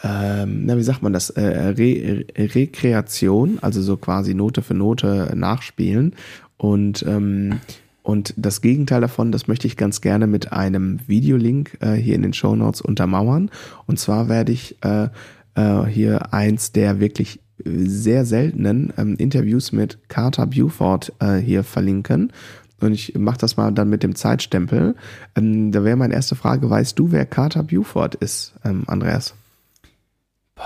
ähm, 0.03 0.65
na, 0.65 0.79
wie 0.79 0.83
sagt 0.83 1.03
man 1.03 1.13
das, 1.13 1.29
äh, 1.31 1.43
Re 1.43 2.25
Rekreation, 2.35 3.59
also 3.61 3.83
so 3.83 3.99
quasi 3.99 4.33
Note 4.33 4.63
für 4.63 4.73
Note 4.73 5.33
nachspielen 5.35 6.15
und 6.57 7.05
ähm, 7.07 7.61
und 8.03 8.33
das 8.39 8.63
Gegenteil 8.63 9.03
davon, 9.03 9.31
das 9.31 9.47
möchte 9.47 9.67
ich 9.67 9.77
ganz 9.77 10.01
gerne 10.01 10.27
mit 10.27 10.53
einem 10.53 11.01
Videolink 11.07 11.77
äh, 11.81 11.93
hier 11.93 12.15
in 12.15 12.23
den 12.23 12.33
Show 12.33 12.57
Notes 12.57 12.81
untermauern. 12.81 13.51
Und 13.87 13.99
zwar 13.99 14.31
werde 14.31 14.53
ich 14.53 14.79
äh, 14.83 15.09
hier 15.87 16.33
eins 16.33 16.73
der 16.73 16.99
wirklich 16.99 17.41
sehr 17.65 18.25
seltenen 18.25 18.93
ähm, 18.97 19.17
Interviews 19.17 19.73
mit 19.73 19.99
Carter 20.09 20.47
Buford 20.47 21.13
äh, 21.21 21.37
hier 21.37 21.65
verlinken. 21.65 22.33
Und 22.81 22.93
ich 22.93 23.15
mache 23.17 23.39
das 23.39 23.57
mal 23.57 23.73
dann 23.73 23.91
mit 23.91 24.03
dem 24.03 24.15
Zeitstempel. 24.15 24.97
Ähm, 25.37 25.71
da 25.73 25.85
wäre 25.85 25.97
meine 25.97 26.15
erste 26.15 26.35
Frage, 26.35 26.69
weißt 26.69 26.99
du, 26.99 27.13
wer 27.13 27.27
Carter 27.27 27.63
Buford 27.63 28.15
ist, 28.17 28.55
ähm, 28.65 28.85
Andreas? 28.87 29.35
Boah, 30.55 30.65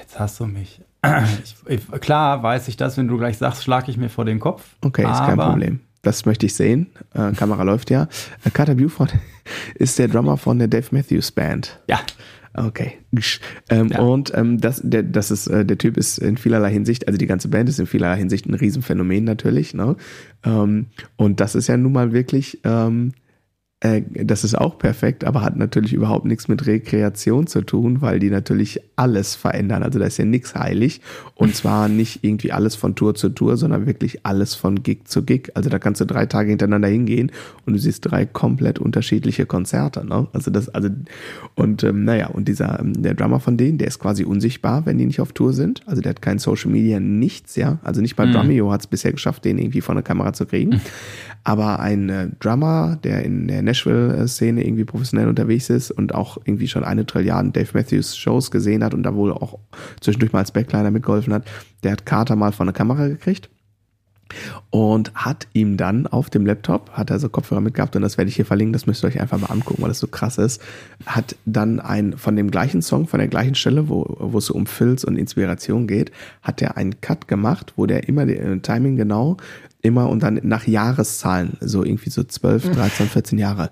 jetzt 0.00 0.18
hast 0.18 0.40
du 0.40 0.46
mich. 0.46 0.80
Ich, 1.44 1.54
ich, 1.66 2.00
klar 2.00 2.42
weiß 2.42 2.68
ich 2.68 2.78
das, 2.78 2.96
wenn 2.96 3.08
du 3.08 3.18
gleich 3.18 3.36
sagst, 3.36 3.62
schlage 3.62 3.90
ich 3.90 3.98
mir 3.98 4.08
vor 4.08 4.24
den 4.24 4.40
Kopf. 4.40 4.64
Okay, 4.80 5.02
ist 5.02 5.18
kein 5.18 5.36
Problem. 5.36 5.80
Das 6.00 6.24
möchte 6.24 6.46
ich 6.46 6.54
sehen. 6.54 6.86
Äh, 7.12 7.32
Kamera 7.32 7.62
läuft 7.64 7.90
ja. 7.90 8.08
Äh, 8.44 8.50
Carter 8.50 8.74
Buford 8.74 9.12
ist 9.74 9.98
der 9.98 10.08
Drummer 10.08 10.38
von 10.38 10.58
der 10.58 10.68
Dave 10.68 10.86
Matthews 10.92 11.30
Band. 11.30 11.78
Ja. 11.88 12.00
Okay. 12.56 12.98
Ähm, 13.68 13.88
ja. 13.88 14.00
Und 14.00 14.32
ähm, 14.34 14.60
das, 14.60 14.80
der, 14.84 15.02
das 15.02 15.32
ist, 15.32 15.48
äh, 15.48 15.64
der 15.64 15.76
Typ 15.76 15.96
ist 15.96 16.18
in 16.18 16.36
vielerlei 16.36 16.70
Hinsicht, 16.70 17.08
also 17.08 17.18
die 17.18 17.26
ganze 17.26 17.48
Band 17.48 17.68
ist 17.68 17.80
in 17.80 17.86
vielerlei 17.86 18.16
Hinsicht 18.16 18.46
ein 18.46 18.54
Riesenphänomen 18.54 19.24
natürlich. 19.24 19.74
Ne? 19.74 19.96
Ähm, 20.44 20.86
und 21.16 21.40
das 21.40 21.56
ist 21.56 21.66
ja 21.66 21.76
nun 21.76 21.92
mal 21.92 22.12
wirklich 22.12 22.60
ähm, 22.64 23.12
äh, 23.84 24.02
das 24.24 24.44
ist 24.44 24.56
auch 24.56 24.78
perfekt, 24.78 25.24
aber 25.24 25.42
hat 25.42 25.56
natürlich 25.56 25.92
überhaupt 25.92 26.24
nichts 26.24 26.48
mit 26.48 26.66
Rekreation 26.66 27.46
zu 27.46 27.60
tun, 27.60 28.00
weil 28.00 28.18
die 28.18 28.30
natürlich 28.30 28.80
alles 28.96 29.34
verändern. 29.34 29.82
Also 29.82 29.98
da 29.98 30.06
ist 30.06 30.16
ja 30.16 30.24
nichts 30.24 30.54
heilig. 30.54 31.02
Und 31.34 31.54
zwar 31.54 31.88
nicht 31.88 32.24
irgendwie 32.24 32.50
alles 32.50 32.76
von 32.76 32.94
Tour 32.94 33.14
zu 33.14 33.28
Tour, 33.28 33.58
sondern 33.58 33.86
wirklich 33.86 34.24
alles 34.24 34.54
von 34.54 34.82
Gig 34.82 35.00
zu 35.04 35.22
Gig. 35.22 35.50
Also 35.52 35.68
da 35.68 35.78
kannst 35.78 36.00
du 36.00 36.06
drei 36.06 36.24
Tage 36.24 36.48
hintereinander 36.48 36.88
hingehen 36.88 37.30
und 37.66 37.74
du 37.74 37.78
siehst 37.78 38.10
drei 38.10 38.24
komplett 38.24 38.78
unterschiedliche 38.78 39.44
Konzerte. 39.44 40.06
Ne? 40.06 40.28
Also 40.32 40.50
das, 40.50 40.70
also, 40.70 40.88
und 41.54 41.84
ähm, 41.84 42.04
naja, 42.04 42.28
und 42.28 42.48
dieser, 42.48 42.80
ähm, 42.80 43.02
der 43.02 43.12
Drummer 43.12 43.38
von 43.38 43.58
denen, 43.58 43.76
der 43.76 43.88
ist 43.88 43.98
quasi 43.98 44.24
unsichtbar, 44.24 44.86
wenn 44.86 44.96
die 44.96 45.04
nicht 45.04 45.20
auf 45.20 45.32
Tour 45.32 45.52
sind. 45.52 45.82
Also 45.84 46.00
der 46.00 46.10
hat 46.10 46.22
kein 46.22 46.38
Social 46.38 46.70
Media, 46.70 47.00
nichts, 47.00 47.56
ja. 47.56 47.80
Also 47.82 48.00
nicht 48.00 48.16
mal 48.16 48.28
mhm. 48.28 48.32
Drumeo 48.32 48.72
hat 48.72 48.80
es 48.80 48.86
bisher 48.86 49.12
geschafft, 49.12 49.44
den 49.44 49.58
irgendwie 49.58 49.82
vor 49.82 49.94
eine 49.94 50.02
Kamera 50.02 50.32
zu 50.32 50.46
kriegen. 50.46 50.70
Mhm. 50.70 50.80
Aber 51.46 51.80
ein 51.80 52.08
äh, 52.08 52.28
Drummer, 52.40 52.98
der 53.04 53.22
in 53.22 53.46
der 53.48 53.60
Nashville-Szene 53.74 54.64
irgendwie 54.64 54.84
professionell 54.84 55.28
unterwegs 55.28 55.68
ist 55.70 55.90
und 55.90 56.14
auch 56.14 56.38
irgendwie 56.44 56.68
schon 56.68 56.84
eine 56.84 57.04
Trilliarden 57.04 57.52
Dave 57.52 57.70
Matthews 57.74 58.16
Shows 58.16 58.50
gesehen 58.50 58.84
hat 58.84 58.94
und 58.94 59.02
da 59.02 59.14
wohl 59.14 59.32
auch 59.32 59.58
zwischendurch 60.00 60.32
mal 60.32 60.40
als 60.40 60.52
Backliner 60.52 60.90
mitgeholfen 60.90 61.32
hat, 61.32 61.46
der 61.82 61.92
hat 61.92 62.06
Carter 62.06 62.36
mal 62.36 62.52
vor 62.52 62.64
eine 62.64 62.72
Kamera 62.72 63.08
gekriegt 63.08 63.50
und 64.70 65.14
hat 65.14 65.46
ihm 65.52 65.76
dann 65.76 66.06
auf 66.06 66.30
dem 66.30 66.46
Laptop, 66.46 66.90
hat 66.92 67.10
er 67.10 67.18
so 67.18 67.28
Kopfhörer 67.28 67.60
mitgehabt 67.60 67.94
und 67.96 68.02
das 68.02 68.18
werde 68.18 68.28
ich 68.28 68.36
hier 68.36 68.46
verlinken, 68.46 68.72
das 68.72 68.86
müsst 68.86 69.04
ihr 69.04 69.08
euch 69.08 69.20
einfach 69.20 69.38
mal 69.38 69.50
angucken, 69.50 69.82
weil 69.82 69.88
das 69.88 69.98
so 69.98 70.06
krass 70.06 70.38
ist, 70.38 70.60
hat 71.06 71.36
dann 71.44 71.80
ein, 71.80 72.16
von 72.16 72.36
dem 72.36 72.50
gleichen 72.50 72.82
Song, 72.82 73.06
von 73.06 73.18
der 73.18 73.28
gleichen 73.28 73.54
Stelle, 73.54 73.88
wo, 73.88 74.16
wo 74.18 74.38
es 74.38 74.46
so 74.46 74.54
um 74.54 74.66
Filz 74.66 75.04
und 75.04 75.16
Inspiration 75.16 75.86
geht, 75.86 76.10
hat 76.42 76.60
er 76.62 76.76
einen 76.76 77.00
Cut 77.00 77.28
gemacht, 77.28 77.72
wo 77.76 77.86
der 77.86 78.08
immer, 78.08 78.26
äh, 78.26 78.58
Timing 78.60 78.96
genau, 78.96 79.36
immer 79.82 80.08
und 80.08 80.22
dann 80.22 80.40
nach 80.42 80.66
Jahreszahlen, 80.66 81.56
so 81.60 81.84
irgendwie 81.84 82.10
so 82.10 82.24
12, 82.24 82.72
13, 82.72 83.06
14 83.06 83.38
Jahre. 83.38 83.70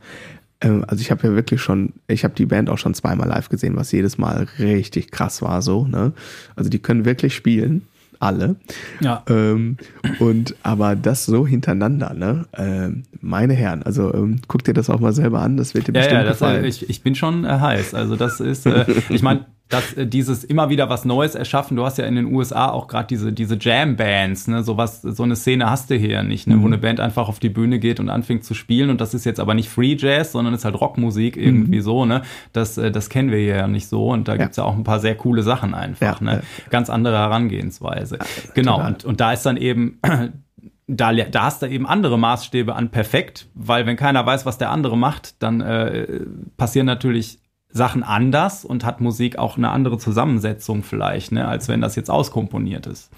Ähm, 0.60 0.84
also 0.86 1.00
ich 1.00 1.10
habe 1.10 1.26
ja 1.26 1.34
wirklich 1.34 1.60
schon, 1.60 1.94
ich 2.06 2.24
habe 2.24 2.34
die 2.34 2.46
Band 2.46 2.70
auch 2.70 2.78
schon 2.78 2.94
zweimal 2.94 3.28
live 3.28 3.48
gesehen, 3.48 3.76
was 3.76 3.92
jedes 3.92 4.18
Mal 4.18 4.46
richtig 4.58 5.10
krass 5.10 5.42
war 5.42 5.62
so, 5.62 5.86
ne? 5.86 6.12
Also 6.54 6.70
die 6.70 6.78
können 6.78 7.04
wirklich 7.04 7.34
spielen 7.34 7.86
alle. 8.22 8.56
Ja. 9.00 9.22
Ähm, 9.28 9.76
und 10.18 10.54
aber 10.62 10.96
das 10.96 11.26
so 11.26 11.46
hintereinander, 11.46 12.14
ne? 12.14 12.46
Ähm, 12.56 13.04
meine 13.20 13.54
Herren, 13.54 13.82
also 13.82 14.12
ähm, 14.14 14.40
guck 14.48 14.64
dir 14.64 14.74
das 14.74 14.90
auch 14.90 15.00
mal 15.00 15.12
selber 15.12 15.40
an, 15.40 15.56
das 15.56 15.74
wird 15.74 15.88
dir 15.88 15.92
ja, 15.92 16.00
bestimmt 16.00 16.20
ja, 16.20 16.24
das, 16.24 16.38
gefallen. 16.38 16.64
äh, 16.64 16.68
ich, 16.68 16.88
ich 16.88 17.02
bin 17.02 17.14
schon 17.14 17.44
äh, 17.44 17.48
heiß. 17.48 17.94
Also 17.94 18.16
das 18.16 18.40
ist, 18.40 18.66
äh, 18.66 18.84
ich 19.08 19.22
meine, 19.22 19.46
dass 19.68 19.94
äh, 19.94 20.06
dieses 20.06 20.44
immer 20.44 20.68
wieder 20.68 20.88
was 20.88 21.04
Neues 21.04 21.34
erschaffen. 21.34 21.76
Du 21.76 21.84
hast 21.84 21.98
ja 21.98 22.04
in 22.04 22.14
den 22.14 22.32
USA 22.32 22.68
auch 22.68 22.88
gerade 22.88 23.06
diese 23.06 23.32
diese 23.32 23.56
Jam-Bands, 23.58 24.48
ne, 24.48 24.62
sowas, 24.62 25.02
so 25.02 25.22
eine 25.22 25.36
Szene 25.36 25.70
hast 25.70 25.90
du 25.90 25.94
hier 25.94 26.22
nicht, 26.22 26.46
ne, 26.46 26.56
mhm. 26.56 26.62
wo 26.62 26.66
eine 26.66 26.78
Band 26.78 27.00
einfach 27.00 27.28
auf 27.28 27.38
die 27.38 27.48
Bühne 27.48 27.78
geht 27.78 28.00
und 28.00 28.08
anfängt 28.08 28.44
zu 28.44 28.54
spielen 28.54 28.90
und 28.90 29.00
das 29.00 29.14
ist 29.14 29.24
jetzt 29.24 29.40
aber 29.40 29.54
nicht 29.54 29.68
Free 29.68 29.96
Jazz, 29.98 30.32
sondern 30.32 30.54
ist 30.54 30.64
halt 30.64 30.80
Rockmusik 30.80 31.36
irgendwie 31.36 31.78
mhm. 31.78 31.82
so, 31.82 32.04
ne. 32.04 32.22
Das 32.52 32.78
äh, 32.78 32.90
das 32.90 33.08
kennen 33.08 33.30
wir 33.30 33.38
hier 33.38 33.56
ja 33.56 33.68
nicht 33.68 33.88
so 33.88 34.08
und 34.10 34.28
da 34.28 34.32
ja. 34.32 34.42
gibt's 34.42 34.56
ja 34.56 34.64
auch 34.64 34.76
ein 34.76 34.84
paar 34.84 35.00
sehr 35.00 35.14
coole 35.14 35.42
Sachen 35.42 35.74
einfach, 35.74 36.20
ja, 36.20 36.24
ne, 36.24 36.42
ganz 36.70 36.90
andere 36.90 37.16
Herangehensweise. 37.16 38.18
genau 38.54 38.84
und 38.86 39.04
und 39.04 39.20
da 39.20 39.32
ist 39.32 39.44
dann 39.46 39.56
eben 39.56 40.00
da, 40.86 41.12
da 41.12 41.42
hast 41.44 41.62
du 41.62 41.66
eben 41.66 41.86
andere 41.86 42.18
Maßstäbe 42.18 42.74
an 42.74 42.90
perfekt, 42.90 43.48
weil 43.54 43.86
wenn 43.86 43.96
keiner 43.96 44.24
weiß, 44.26 44.44
was 44.46 44.58
der 44.58 44.70
andere 44.70 44.96
macht, 44.98 45.42
dann 45.42 45.60
äh, 45.60 46.20
passieren 46.56 46.86
natürlich 46.86 47.40
Sachen 47.72 48.02
anders 48.02 48.64
und 48.64 48.84
hat 48.84 49.00
Musik 49.00 49.38
auch 49.38 49.56
eine 49.56 49.70
andere 49.70 49.98
Zusammensetzung 49.98 50.82
vielleicht, 50.82 51.32
ne, 51.32 51.48
als 51.48 51.68
wenn 51.68 51.80
das 51.80 51.96
jetzt 51.96 52.10
auskomponiert 52.10 52.86
ist 52.86 53.10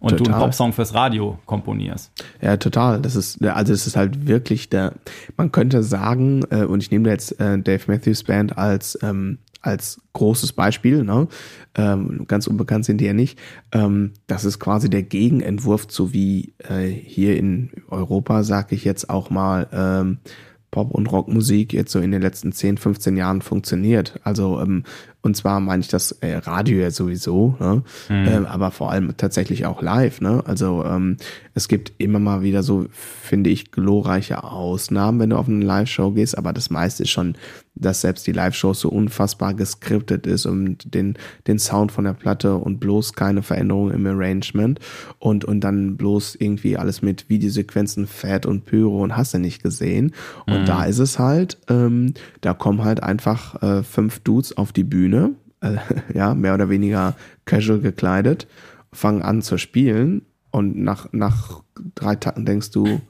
und 0.00 0.10
total. 0.10 0.24
du 0.24 0.32
einen 0.32 0.40
Popsong 0.42 0.72
fürs 0.72 0.94
Radio 0.94 1.38
komponierst. 1.46 2.12
Ja, 2.40 2.56
total. 2.56 3.00
Das 3.00 3.16
ist 3.16 3.42
also 3.44 3.72
das 3.72 3.86
ist 3.86 3.96
halt 3.96 4.26
wirklich 4.26 4.68
der. 4.68 4.94
Man 5.36 5.52
könnte 5.52 5.82
sagen 5.82 6.42
äh, 6.50 6.64
und 6.64 6.82
ich 6.82 6.90
nehme 6.90 7.04
da 7.04 7.10
jetzt 7.10 7.40
äh, 7.40 7.58
Dave 7.58 7.82
Matthews 7.86 8.24
Band 8.24 8.58
als 8.58 8.98
ähm, 9.02 9.38
als 9.62 10.00
großes 10.12 10.52
Beispiel, 10.52 11.04
ne? 11.04 11.28
ähm, 11.76 12.24
ganz 12.26 12.48
unbekannt 12.48 12.84
sind 12.84 13.00
die 13.00 13.04
ja 13.04 13.12
nicht. 13.12 13.38
Ähm, 13.70 14.12
das 14.26 14.44
ist 14.44 14.58
quasi 14.58 14.90
der 14.90 15.04
Gegenentwurf 15.04 15.86
zu 15.86 16.12
wie 16.12 16.52
äh, 16.58 16.88
hier 16.88 17.36
in 17.36 17.70
Europa, 17.88 18.42
sag 18.42 18.72
ich 18.72 18.84
jetzt 18.84 19.08
auch 19.08 19.30
mal, 19.30 19.68
ähm, 19.72 20.18
Pop- 20.72 20.90
und 20.90 21.12
Rockmusik 21.12 21.72
jetzt 21.72 21.92
so 21.92 22.00
in 22.00 22.10
den 22.10 22.22
letzten 22.22 22.50
10, 22.50 22.78
15 22.78 23.16
Jahren 23.16 23.42
funktioniert. 23.42 24.18
Also 24.24 24.58
ähm, 24.60 24.84
und 25.22 25.36
zwar 25.36 25.60
meine 25.60 25.80
ich 25.80 25.88
das 25.88 26.12
äh, 26.20 26.34
Radio 26.34 26.78
ja 26.78 26.90
sowieso, 26.90 27.54
ne? 27.60 27.82
Mhm. 28.08 28.26
Ähm, 28.26 28.46
aber 28.46 28.72
vor 28.72 28.90
allem 28.90 29.16
tatsächlich 29.16 29.66
auch 29.66 29.80
live. 29.80 30.20
Ne? 30.20 30.42
Also 30.46 30.84
ähm, 30.84 31.16
es 31.54 31.68
gibt 31.68 31.92
immer 31.98 32.18
mal 32.18 32.42
wieder 32.42 32.64
so, 32.64 32.86
finde 32.90 33.50
ich, 33.50 33.70
glorreiche 33.70 34.42
Ausnahmen, 34.42 35.20
wenn 35.20 35.30
du 35.30 35.36
auf 35.36 35.48
eine 35.48 35.64
Live-Show 35.64 36.10
gehst, 36.12 36.36
aber 36.36 36.52
das 36.52 36.70
meiste 36.70 37.04
ist 37.04 37.10
schon, 37.10 37.36
dass 37.74 38.00
selbst 38.00 38.26
die 38.26 38.32
Live-Show 38.32 38.74
so 38.74 38.88
unfassbar 38.88 39.54
geskriptet 39.54 40.26
ist 40.26 40.44
und 40.44 40.92
den, 40.94 41.16
den 41.46 41.58
Sound 41.58 41.92
von 41.92 42.04
der 42.04 42.14
Platte 42.14 42.56
und 42.56 42.80
bloß 42.80 43.12
keine 43.12 43.42
Veränderung 43.42 43.92
im 43.92 44.06
Arrangement 44.06 44.80
und, 45.18 45.44
und 45.44 45.60
dann 45.60 45.96
bloß 45.96 46.34
irgendwie 46.34 46.76
alles 46.76 47.00
mit 47.00 47.28
Videosequenzen, 47.28 48.06
Fett 48.06 48.44
und 48.44 48.66
Pyro 48.66 49.02
und 49.02 49.16
hast 49.16 49.34
du 49.34 49.38
nicht 49.38 49.62
gesehen. 49.62 50.12
Und 50.46 50.62
mhm. 50.62 50.66
da 50.66 50.84
ist 50.84 50.98
es 50.98 51.18
halt, 51.18 51.58
ähm, 51.68 52.14
da 52.40 52.54
kommen 52.54 52.84
halt 52.84 53.02
einfach 53.02 53.62
äh, 53.62 53.82
fünf 53.82 54.20
Dudes 54.20 54.56
auf 54.56 54.72
die 54.72 54.84
Bühne 54.84 55.11
Bühne, 55.12 55.34
äh, 55.60 55.76
ja, 56.14 56.34
mehr 56.34 56.54
oder 56.54 56.68
weniger 56.68 57.14
casual 57.44 57.80
gekleidet, 57.80 58.46
fangen 58.92 59.22
an 59.22 59.42
zu 59.42 59.58
spielen 59.58 60.22
und 60.50 60.76
nach, 60.76 61.12
nach 61.12 61.62
drei 61.94 62.16
Tagen 62.16 62.44
denkst 62.44 62.70
du, 62.70 63.00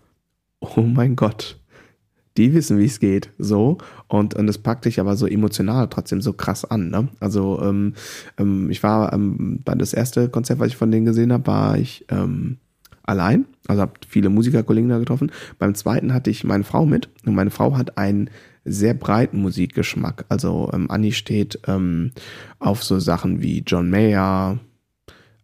oh 0.60 0.82
mein 0.82 1.16
Gott, 1.16 1.58
die 2.36 2.54
wissen, 2.54 2.78
wie 2.78 2.86
es 2.86 2.98
geht, 2.98 3.30
so 3.38 3.78
und 4.08 4.34
und 4.34 4.48
es 4.48 4.58
packt 4.58 4.86
dich 4.86 5.00
aber 5.00 5.16
so 5.16 5.26
emotional 5.26 5.88
trotzdem 5.88 6.22
so 6.22 6.32
krass 6.32 6.64
an, 6.64 6.88
ne? 6.88 7.08
Also 7.20 7.60
ähm, 7.62 7.94
ähm, 8.38 8.70
ich 8.70 8.82
war 8.82 9.12
ähm, 9.12 9.60
bei 9.64 9.74
das 9.74 9.92
erste 9.92 10.30
Konzert, 10.30 10.58
was 10.58 10.68
ich 10.68 10.76
von 10.76 10.90
denen 10.90 11.04
gesehen 11.04 11.32
habe, 11.32 11.46
war 11.46 11.76
ich 11.76 12.06
ähm, 12.08 12.56
allein, 13.02 13.44
also 13.66 13.82
habe 13.82 13.92
viele 14.08 14.30
Musikerkollegen 14.30 14.88
da 14.88 14.98
getroffen. 14.98 15.30
Beim 15.58 15.74
zweiten 15.74 16.14
hatte 16.14 16.30
ich 16.30 16.44
meine 16.44 16.64
Frau 16.64 16.86
mit 16.86 17.10
und 17.26 17.34
meine 17.34 17.50
Frau 17.50 17.76
hat 17.76 17.98
ein 17.98 18.30
sehr 18.64 18.94
breiten 18.94 19.40
Musikgeschmack. 19.40 20.24
Also 20.28 20.70
ähm, 20.72 20.90
Anni 20.90 21.12
steht 21.12 21.58
ähm, 21.66 22.12
auf 22.58 22.84
so 22.84 22.98
Sachen 22.98 23.42
wie 23.42 23.62
John 23.66 23.90
Mayer, 23.90 24.58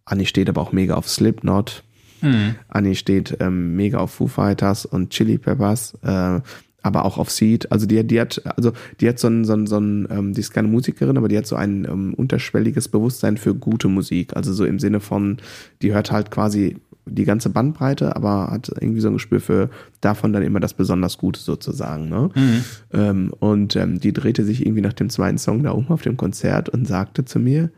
Anni 0.04 0.26
steht 0.26 0.48
aber 0.48 0.60
auch 0.60 0.72
mega 0.72 0.94
auf 0.94 1.08
Slipknot, 1.08 1.82
mhm. 2.20 2.54
Anni 2.68 2.94
steht 2.94 3.36
ähm, 3.40 3.76
mega 3.76 3.98
auf 3.98 4.12
Foo 4.12 4.26
Fighters 4.26 4.86
und 4.86 5.10
Chili 5.10 5.38
Peppers, 5.38 5.94
äh, 6.02 6.40
aber 6.80 7.04
auch 7.04 7.18
auf 7.18 7.30
Seed. 7.30 7.70
Also 7.72 7.86
die, 7.86 8.02
die 8.04 8.20
hat, 8.20 8.40
also 8.56 8.72
die 9.00 9.08
hat 9.08 9.18
so 9.18 9.28
ein, 9.28 9.44
so 9.44 9.54
ein, 9.54 9.66
so 9.66 9.78
ein 9.78 10.08
ähm, 10.10 10.32
die 10.32 10.40
ist 10.40 10.52
keine 10.52 10.68
Musikerin, 10.68 11.18
aber 11.18 11.28
die 11.28 11.36
hat 11.36 11.46
so 11.46 11.56
ein 11.56 11.84
ähm, 11.84 12.14
unterschwelliges 12.14 12.88
Bewusstsein 12.88 13.36
für 13.36 13.54
gute 13.54 13.88
Musik. 13.88 14.36
Also 14.36 14.52
so 14.52 14.64
im 14.64 14.78
Sinne 14.78 15.00
von, 15.00 15.38
die 15.82 15.92
hört 15.92 16.12
halt 16.12 16.30
quasi 16.30 16.76
die 17.08 17.24
ganze 17.24 17.50
Bandbreite, 17.50 18.16
aber 18.16 18.50
hat 18.50 18.70
irgendwie 18.80 19.00
so 19.00 19.08
ein 19.08 19.14
Gespür 19.14 19.40
für 19.40 19.70
davon 20.00 20.32
dann 20.32 20.42
immer 20.42 20.60
das 20.60 20.74
besonders 20.74 21.18
Gute 21.18 21.40
sozusagen. 21.40 22.08
Ne? 22.08 22.30
Mhm. 22.34 22.64
Ähm, 22.92 23.32
und 23.38 23.76
ähm, 23.76 24.00
die 24.00 24.12
drehte 24.12 24.44
sich 24.44 24.64
irgendwie 24.64 24.82
nach 24.82 24.92
dem 24.92 25.10
zweiten 25.10 25.38
Song 25.38 25.62
da 25.62 25.70
um 25.70 25.88
auf 25.88 26.02
dem 26.02 26.16
Konzert 26.16 26.68
und 26.68 26.86
sagte 26.86 27.24
zu 27.24 27.38
mir, 27.38 27.70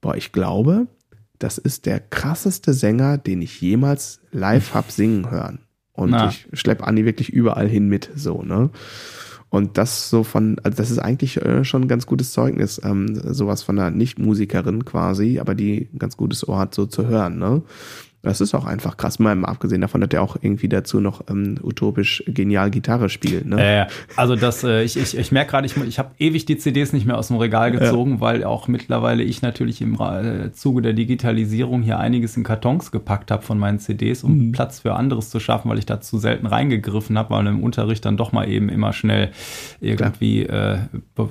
boah, 0.00 0.16
ich 0.16 0.32
glaube, 0.32 0.86
das 1.38 1.58
ist 1.58 1.86
der 1.86 2.00
krasseste 2.00 2.72
Sänger, 2.72 3.18
den 3.18 3.42
ich 3.42 3.60
jemals 3.60 4.20
live 4.32 4.74
hab 4.74 4.90
singen 4.90 5.30
hören. 5.30 5.60
Und 5.92 6.10
Na. 6.10 6.28
ich 6.28 6.46
schlepp 6.52 6.86
Anni 6.86 7.04
wirklich 7.04 7.30
überall 7.30 7.68
hin 7.68 7.88
mit, 7.88 8.10
so, 8.14 8.42
ne? 8.42 8.70
Und 9.50 9.78
das 9.78 10.10
so 10.10 10.24
von, 10.24 10.58
also 10.62 10.76
das 10.76 10.90
ist 10.90 10.98
eigentlich 10.98 11.38
äh, 11.38 11.64
schon 11.64 11.82
ein 11.82 11.88
ganz 11.88 12.06
gutes 12.06 12.32
Zeugnis, 12.32 12.80
ähm, 12.84 13.18
sowas 13.32 13.62
von 13.62 13.78
einer 13.78 13.90
Nicht-Musikerin 13.90 14.84
quasi, 14.84 15.38
aber 15.38 15.54
die 15.54 15.88
ein 15.92 15.98
ganz 15.98 16.16
gutes 16.16 16.46
Ohr 16.46 16.58
hat, 16.58 16.74
so 16.74 16.84
zu 16.84 17.06
hören, 17.06 17.38
ne? 17.38 17.62
Das 18.22 18.40
ist 18.40 18.52
auch 18.52 18.64
einfach 18.64 18.96
krass, 18.96 19.20
mal 19.20 19.44
abgesehen 19.44 19.80
davon, 19.80 20.00
dass 20.00 20.10
er 20.10 20.22
auch 20.22 20.36
irgendwie 20.40 20.68
dazu 20.68 21.00
noch 21.00 21.22
ähm, 21.30 21.56
utopisch 21.62 22.24
genial 22.26 22.70
Gitarre 22.70 23.10
spielt. 23.10 23.46
Ne? 23.46 23.62
Äh, 23.62 23.86
also 24.16 24.34
das, 24.34 24.64
äh, 24.64 24.82
ich, 24.82 24.96
ich, 24.96 25.16
ich 25.16 25.30
merke 25.30 25.52
gerade, 25.52 25.66
ich, 25.66 25.76
ich 25.76 26.00
habe 26.00 26.10
ewig 26.18 26.44
die 26.44 26.58
CDs 26.58 26.92
nicht 26.92 27.06
mehr 27.06 27.16
aus 27.16 27.28
dem 27.28 27.36
Regal 27.36 27.70
gezogen, 27.70 28.14
ja. 28.14 28.20
weil 28.20 28.42
auch 28.42 28.66
mittlerweile 28.66 29.22
ich 29.22 29.40
natürlich 29.40 29.80
im 29.80 29.94
äh, 30.00 30.50
Zuge 30.52 30.82
der 30.82 30.94
Digitalisierung 30.94 31.82
hier 31.82 32.00
einiges 32.00 32.36
in 32.36 32.42
Kartons 32.42 32.90
gepackt 32.90 33.30
habe 33.30 33.42
von 33.42 33.56
meinen 33.56 33.78
CDs, 33.78 34.24
um 34.24 34.48
mhm. 34.48 34.52
Platz 34.52 34.80
für 34.80 34.94
anderes 34.94 35.30
zu 35.30 35.38
schaffen, 35.38 35.70
weil 35.70 35.78
ich 35.78 35.86
da 35.86 36.00
zu 36.00 36.18
selten 36.18 36.46
reingegriffen 36.46 37.16
habe, 37.16 37.30
weil 37.30 37.46
im 37.46 37.62
Unterricht 37.62 38.04
dann 38.04 38.16
doch 38.16 38.32
mal 38.32 38.48
eben 38.48 38.68
immer 38.68 38.92
schnell 38.92 39.30
irgendwie, 39.80 40.42
äh, 40.42 40.78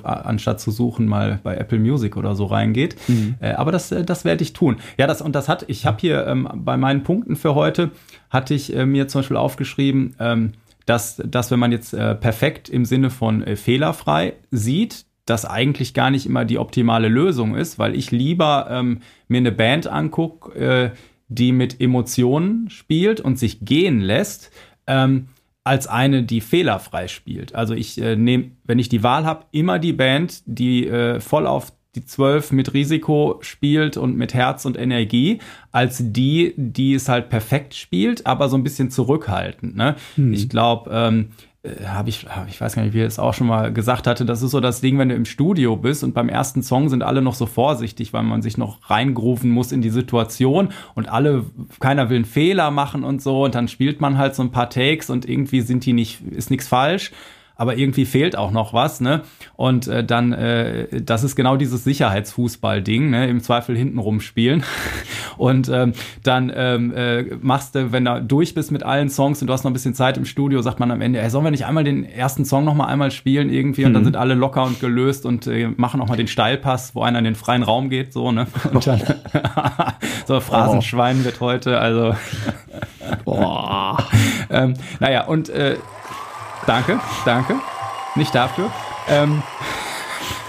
anstatt 0.02 0.58
zu 0.58 0.70
suchen, 0.70 1.06
mal 1.06 1.38
bei 1.42 1.56
Apple 1.56 1.78
Music 1.78 2.16
oder 2.16 2.34
so 2.34 2.46
reingeht. 2.46 2.96
Mhm. 3.08 3.34
Äh, 3.40 3.52
aber 3.52 3.72
das, 3.72 3.92
äh, 3.92 4.04
das 4.04 4.24
werde 4.24 4.42
ich 4.42 4.54
tun. 4.54 4.76
Ja, 4.96 5.06
das 5.06 5.20
und 5.20 5.34
das 5.34 5.50
hat, 5.50 5.66
ich 5.68 5.84
habe 5.84 5.98
hier 6.00 6.26
ähm, 6.26 6.48
bei 6.54 6.77
meinen 6.78 7.02
Punkten 7.02 7.36
für 7.36 7.54
heute 7.54 7.90
hatte 8.30 8.54
ich 8.54 8.74
äh, 8.74 8.86
mir 8.86 9.08
zum 9.08 9.20
Beispiel 9.20 9.36
aufgeschrieben, 9.36 10.16
ähm, 10.18 10.52
dass, 10.86 11.16
dass 11.16 11.50
wenn 11.50 11.58
man 11.58 11.72
jetzt 11.72 11.92
äh, 11.92 12.14
perfekt 12.14 12.68
im 12.68 12.84
Sinne 12.84 13.10
von 13.10 13.42
äh, 13.42 13.56
fehlerfrei 13.56 14.34
sieht, 14.50 15.04
das 15.26 15.44
eigentlich 15.44 15.92
gar 15.92 16.10
nicht 16.10 16.24
immer 16.24 16.44
die 16.44 16.58
optimale 16.58 17.08
Lösung 17.08 17.54
ist, 17.54 17.78
weil 17.78 17.94
ich 17.94 18.10
lieber 18.10 18.68
ähm, 18.70 19.00
mir 19.28 19.38
eine 19.38 19.52
Band 19.52 19.86
angucke, 19.86 20.58
äh, 20.58 20.90
die 21.28 21.52
mit 21.52 21.80
Emotionen 21.80 22.70
spielt 22.70 23.20
und 23.20 23.38
sich 23.38 23.60
gehen 23.60 24.00
lässt, 24.00 24.50
ähm, 24.86 25.28
als 25.64 25.86
eine, 25.86 26.22
die 26.22 26.40
fehlerfrei 26.40 27.08
spielt. 27.08 27.54
Also 27.54 27.74
ich 27.74 28.00
äh, 28.00 28.16
nehme, 28.16 28.52
wenn 28.64 28.78
ich 28.78 28.88
die 28.88 29.02
Wahl 29.02 29.26
habe, 29.26 29.44
immer 29.50 29.78
die 29.78 29.92
Band, 29.92 30.42
die 30.46 30.86
äh, 30.86 31.20
voll 31.20 31.46
auf 31.46 31.72
die 31.94 32.04
zwölf 32.04 32.52
mit 32.52 32.74
Risiko 32.74 33.38
spielt 33.40 33.96
und 33.96 34.16
mit 34.16 34.34
Herz 34.34 34.64
und 34.64 34.78
Energie, 34.78 35.40
als 35.72 35.98
die, 36.00 36.54
die 36.56 36.94
es 36.94 37.08
halt 37.08 37.30
perfekt 37.30 37.74
spielt, 37.74 38.26
aber 38.26 38.48
so 38.48 38.56
ein 38.56 38.62
bisschen 38.62 38.90
zurückhaltend. 38.90 39.74
Ne? 39.76 39.96
Hm. 40.16 40.32
Ich 40.32 40.48
glaube, 40.48 40.90
ähm, 40.92 41.30
äh, 41.62 41.86
habe 41.86 42.08
ich, 42.08 42.26
ich 42.48 42.60
weiß 42.60 42.74
gar 42.74 42.82
nicht, 42.82 42.94
wie 42.94 43.00
er 43.00 43.06
es 43.06 43.18
auch 43.18 43.34
schon 43.34 43.46
mal 43.46 43.72
gesagt 43.72 44.06
hatte, 44.06 44.24
das 44.24 44.42
ist 44.42 44.50
so 44.52 44.60
das 44.60 44.80
Ding, 44.80 44.98
wenn 44.98 45.08
du 45.08 45.14
im 45.14 45.24
Studio 45.24 45.76
bist 45.76 46.04
und 46.04 46.14
beim 46.14 46.28
ersten 46.28 46.62
Song 46.62 46.88
sind 46.88 47.02
alle 47.02 47.22
noch 47.22 47.34
so 47.34 47.46
vorsichtig, 47.46 48.12
weil 48.12 48.22
man 48.22 48.42
sich 48.42 48.58
noch 48.58 48.90
reingrufen 48.90 49.50
muss 49.50 49.72
in 49.72 49.82
die 49.82 49.90
Situation 49.90 50.68
und 50.94 51.08
alle, 51.08 51.46
keiner 51.80 52.10
will 52.10 52.16
einen 52.16 52.24
Fehler 52.26 52.70
machen 52.70 53.02
und 53.02 53.22
so 53.22 53.44
und 53.44 53.54
dann 53.54 53.66
spielt 53.66 54.00
man 54.00 54.18
halt 54.18 54.34
so 54.34 54.42
ein 54.42 54.52
paar 54.52 54.70
Takes 54.70 55.10
und 55.10 55.28
irgendwie 55.28 55.62
sind 55.62 55.84
die 55.84 55.94
nicht, 55.94 56.20
ist 56.30 56.50
nichts 56.50 56.68
falsch 56.68 57.12
aber 57.58 57.76
irgendwie 57.76 58.06
fehlt 58.06 58.38
auch 58.38 58.52
noch 58.52 58.72
was, 58.72 59.00
ne? 59.00 59.22
Und 59.56 59.88
äh, 59.88 60.04
dann, 60.04 60.32
äh, 60.32 61.02
das 61.02 61.24
ist 61.24 61.34
genau 61.34 61.56
dieses 61.56 61.82
Sicherheitsfußball-Ding, 61.82 63.10
ne? 63.10 63.28
Im 63.28 63.40
Zweifel 63.42 63.76
hinten 63.76 63.98
rumspielen. 63.98 64.62
Und 65.36 65.68
ähm, 65.68 65.92
dann 66.22 66.52
ähm, 66.54 66.92
äh, 66.94 67.24
machst 67.40 67.74
du, 67.74 67.92
wenn 67.92 68.04
du 68.04 68.22
durch 68.22 68.54
bist 68.54 68.72
mit 68.72 68.82
allen 68.82 69.08
Songs 69.08 69.40
und 69.40 69.46
du 69.46 69.52
hast 69.52 69.62
noch 69.62 69.70
ein 69.70 69.74
bisschen 69.74 69.94
Zeit 69.94 70.16
im 70.16 70.24
Studio, 70.24 70.62
sagt 70.62 70.80
man 70.80 70.90
am 70.90 71.00
Ende, 71.00 71.20
ey, 71.20 71.30
sollen 71.30 71.44
wir 71.44 71.52
nicht 71.52 71.64
einmal 71.64 71.84
den 71.84 72.04
ersten 72.04 72.44
Song 72.44 72.64
noch 72.64 72.74
mal 72.74 72.86
einmal 72.86 73.12
spielen 73.12 73.48
irgendwie? 73.48 73.84
Und 73.84 73.90
mhm. 73.90 73.94
dann 73.94 74.04
sind 74.04 74.16
alle 74.16 74.34
locker 74.34 74.64
und 74.64 74.80
gelöst 74.80 75.26
und 75.26 75.46
äh, 75.46 75.68
machen 75.76 76.00
auch 76.00 76.08
mal 76.08 76.16
den 76.16 76.26
Steilpass, 76.26 76.96
wo 76.96 77.02
einer 77.02 77.18
in 77.18 77.24
den 77.24 77.34
freien 77.36 77.62
Raum 77.62 77.88
geht, 77.88 78.12
so, 78.12 78.32
ne? 78.32 78.46
Und 78.72 78.86
dann 78.86 79.00
so 80.26 80.40
Phrasenschwein 80.40 81.20
oh. 81.20 81.24
wird 81.24 81.40
heute, 81.40 81.78
also 81.78 82.14
Boah. 83.24 83.98
ähm, 84.50 84.74
naja, 85.00 85.26
und 85.26 85.48
äh, 85.48 85.76
danke, 86.68 87.00
danke. 87.24 87.56
Nicht 88.14 88.34
dafür. 88.34 88.70
Ähm, 89.08 89.42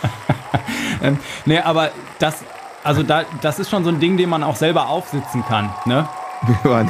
ähm, 1.02 1.18
nee, 1.46 1.60
aber 1.60 1.92
das, 2.20 2.44
also 2.84 3.04
da, 3.04 3.24
das 3.42 3.60
ist 3.60 3.70
schon 3.70 3.84
so 3.84 3.90
ein 3.90 4.00
Ding, 4.00 4.18
den 4.18 4.30
man 4.30 4.44
auch 4.44 4.56
selber 4.56 4.90
aufsitzen 4.90 5.46
kann. 5.46 5.70
Ne? 5.86 6.08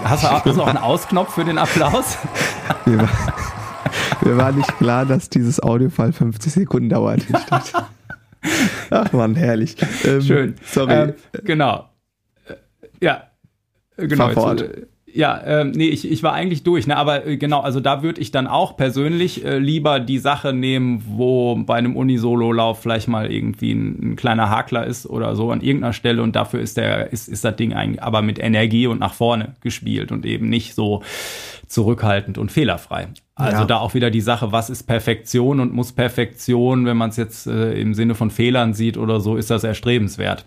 Hast 0.03 0.23
du 0.23 0.27
auch, 0.27 0.45
hast 0.45 0.59
auch 0.59 0.67
einen 0.67 0.77
Ausknopf 0.77 1.33
für 1.33 1.43
den 1.43 1.57
Applaus? 1.57 2.17
Mir 2.85 3.01
war, 3.01 3.09
mir 4.21 4.37
war 4.37 4.51
nicht 4.51 4.77
klar, 4.77 5.05
dass 5.05 5.29
dieses 5.29 5.61
Audiofall 5.61 6.11
50 6.11 6.53
Sekunden 6.53 6.89
dauert. 6.89 7.21
Ach 8.89 9.11
man, 9.11 9.35
herrlich. 9.35 9.75
Ähm, 10.03 10.21
Schön. 10.21 10.55
Sorry. 10.65 10.93
Ähm, 10.93 11.13
genau. 11.43 11.89
Äh, 12.47 12.55
ja. 13.01 13.23
Genau. 13.97 14.25
Fahr 14.25 14.31
fort. 14.31 14.61
Jetzt, 14.61 14.87
ja, 15.13 15.41
ähm, 15.45 15.71
nee, 15.71 15.87
ich, 15.87 16.09
ich 16.09 16.23
war 16.23 16.33
eigentlich 16.33 16.63
durch, 16.63 16.87
ne? 16.87 16.97
aber 16.97 17.25
äh, 17.25 17.37
genau, 17.37 17.61
also 17.61 17.79
da 17.79 18.03
würde 18.03 18.21
ich 18.21 18.31
dann 18.31 18.47
auch 18.47 18.77
persönlich 18.77 19.43
äh, 19.45 19.57
lieber 19.57 19.99
die 19.99 20.19
Sache 20.19 20.53
nehmen, 20.53 21.03
wo 21.07 21.55
bei 21.55 21.75
einem 21.75 21.95
Unisololauf 21.95 22.81
vielleicht 22.81 23.07
mal 23.07 23.31
irgendwie 23.31 23.71
ein, 23.71 24.11
ein, 24.11 24.15
kleiner 24.15 24.49
Hakler 24.49 24.85
ist 24.85 25.05
oder 25.05 25.35
so 25.35 25.51
an 25.51 25.61
irgendeiner 25.61 25.93
Stelle 25.93 26.23
und 26.23 26.35
dafür 26.35 26.59
ist 26.59 26.77
der 26.77 27.11
ist, 27.11 27.27
ist 27.27 27.43
das 27.43 27.55
Ding 27.55 27.73
eigentlich 27.73 28.03
aber 28.03 28.21
mit 28.21 28.39
Energie 28.39 28.87
und 28.87 28.99
nach 28.99 29.13
vorne 29.13 29.55
gespielt 29.61 30.11
und 30.11 30.25
eben 30.25 30.49
nicht 30.49 30.75
so 30.75 31.03
zurückhaltend 31.67 32.37
und 32.37 32.51
fehlerfrei. 32.51 33.09
Also 33.35 33.61
ja. 33.61 33.65
da 33.65 33.77
auch 33.77 33.93
wieder 33.93 34.11
die 34.11 34.21
Sache, 34.21 34.51
was 34.51 34.69
ist 34.69 34.83
Perfektion 34.83 35.59
und 35.59 35.73
muss 35.73 35.93
Perfektion, 35.93 36.85
wenn 36.85 36.97
man 36.97 37.09
es 37.09 37.17
jetzt 37.17 37.47
äh, 37.47 37.73
im 37.73 37.93
Sinne 37.93 38.15
von 38.15 38.31
Fehlern 38.31 38.73
sieht 38.73 38.97
oder 38.97 39.19
so, 39.19 39.37
ist 39.37 39.49
das 39.49 39.63
erstrebenswert. 39.63 40.45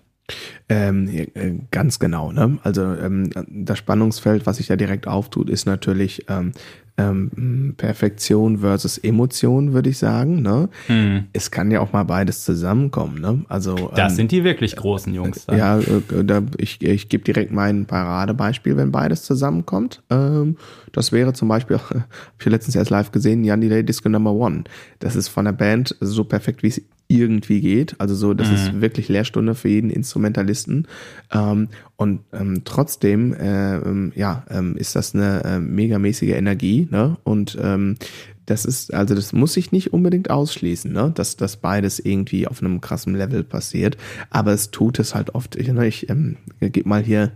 Ähm, 0.68 1.08
äh, 1.08 1.26
ganz 1.70 1.98
genau. 1.98 2.32
Ne? 2.32 2.58
Also 2.62 2.82
ähm, 2.82 3.30
das 3.48 3.78
Spannungsfeld, 3.78 4.46
was 4.46 4.56
sich 4.56 4.68
da 4.68 4.76
direkt 4.76 5.06
auftut, 5.06 5.50
ist 5.50 5.66
natürlich 5.66 6.26
ähm, 6.28 6.52
ähm, 6.98 7.74
Perfektion 7.76 8.58
versus 8.58 8.98
Emotion, 8.98 9.72
würde 9.72 9.90
ich 9.90 9.98
sagen. 9.98 10.42
Ne? 10.42 10.68
Mhm. 10.88 11.24
Es 11.32 11.50
kann 11.50 11.70
ja 11.70 11.80
auch 11.80 11.92
mal 11.92 12.04
beides 12.04 12.44
zusammenkommen. 12.44 13.20
Ne? 13.20 13.44
Also 13.48 13.90
das 13.94 14.12
ähm, 14.12 14.16
sind 14.16 14.32
die 14.32 14.44
wirklich 14.44 14.76
großen 14.76 15.12
Jungs. 15.14 15.46
Dann. 15.46 15.58
Ja, 15.58 15.78
äh, 15.78 16.24
da, 16.24 16.42
ich, 16.58 16.82
ich 16.82 17.08
gebe 17.08 17.24
direkt 17.24 17.52
mein 17.52 17.86
Paradebeispiel, 17.86 18.76
wenn 18.76 18.92
beides 18.92 19.24
zusammenkommt. 19.24 20.02
Ähm, 20.10 20.56
das 20.92 21.12
wäre 21.12 21.32
zum 21.32 21.48
Beispiel, 21.48 21.78
habe 21.90 22.04
ich 22.38 22.46
letztens 22.46 22.76
erst 22.76 22.90
live 22.90 23.10
gesehen, 23.10 23.44
Jan 23.44 23.60
Delay 23.60 23.82
Disco 23.82 24.08
Number 24.08 24.32
One. 24.32 24.64
Das 24.98 25.16
ist 25.16 25.28
von 25.28 25.46
der 25.46 25.52
Band 25.52 25.96
so 26.00 26.24
perfekt, 26.24 26.62
wie 26.62 26.68
es 26.68 26.82
irgendwie 27.12 27.60
geht. 27.60 27.94
Also 27.98 28.14
so, 28.14 28.34
das 28.34 28.48
mhm. 28.48 28.54
ist 28.54 28.80
wirklich 28.80 29.08
Lehrstunde 29.08 29.54
für 29.54 29.68
jeden 29.68 29.90
Instrumentalisten. 29.90 30.88
Ähm, 31.32 31.68
und 31.96 32.20
ähm, 32.32 32.62
trotzdem, 32.64 33.32
äh, 33.34 33.76
ähm, 33.76 34.12
ja, 34.14 34.44
ähm, 34.50 34.76
ist 34.76 34.96
das 34.96 35.14
eine 35.14 35.44
äh, 35.44 35.58
megamäßige 35.60 36.30
Energie. 36.30 36.88
Ne? 36.90 37.16
Und 37.24 37.56
ähm, 37.60 37.96
das 38.46 38.64
ist, 38.64 38.92
also 38.92 39.14
das 39.14 39.32
muss 39.32 39.52
sich 39.52 39.72
nicht 39.72 39.92
unbedingt 39.92 40.30
ausschließen, 40.30 40.92
ne? 40.92 41.12
dass 41.14 41.36
das 41.36 41.56
beides 41.56 42.00
irgendwie 42.00 42.48
auf 42.48 42.60
einem 42.60 42.80
krassen 42.80 43.14
Level 43.14 43.44
passiert. 43.44 43.96
Aber 44.30 44.52
es 44.52 44.70
tut 44.70 44.98
es 44.98 45.14
halt 45.14 45.34
oft. 45.34 45.56
Ich, 45.56 45.68
ne, 45.68 45.86
ich 45.86 46.08
ähm, 46.10 46.36
gebe 46.60 46.88
mal 46.88 47.02
hier 47.02 47.32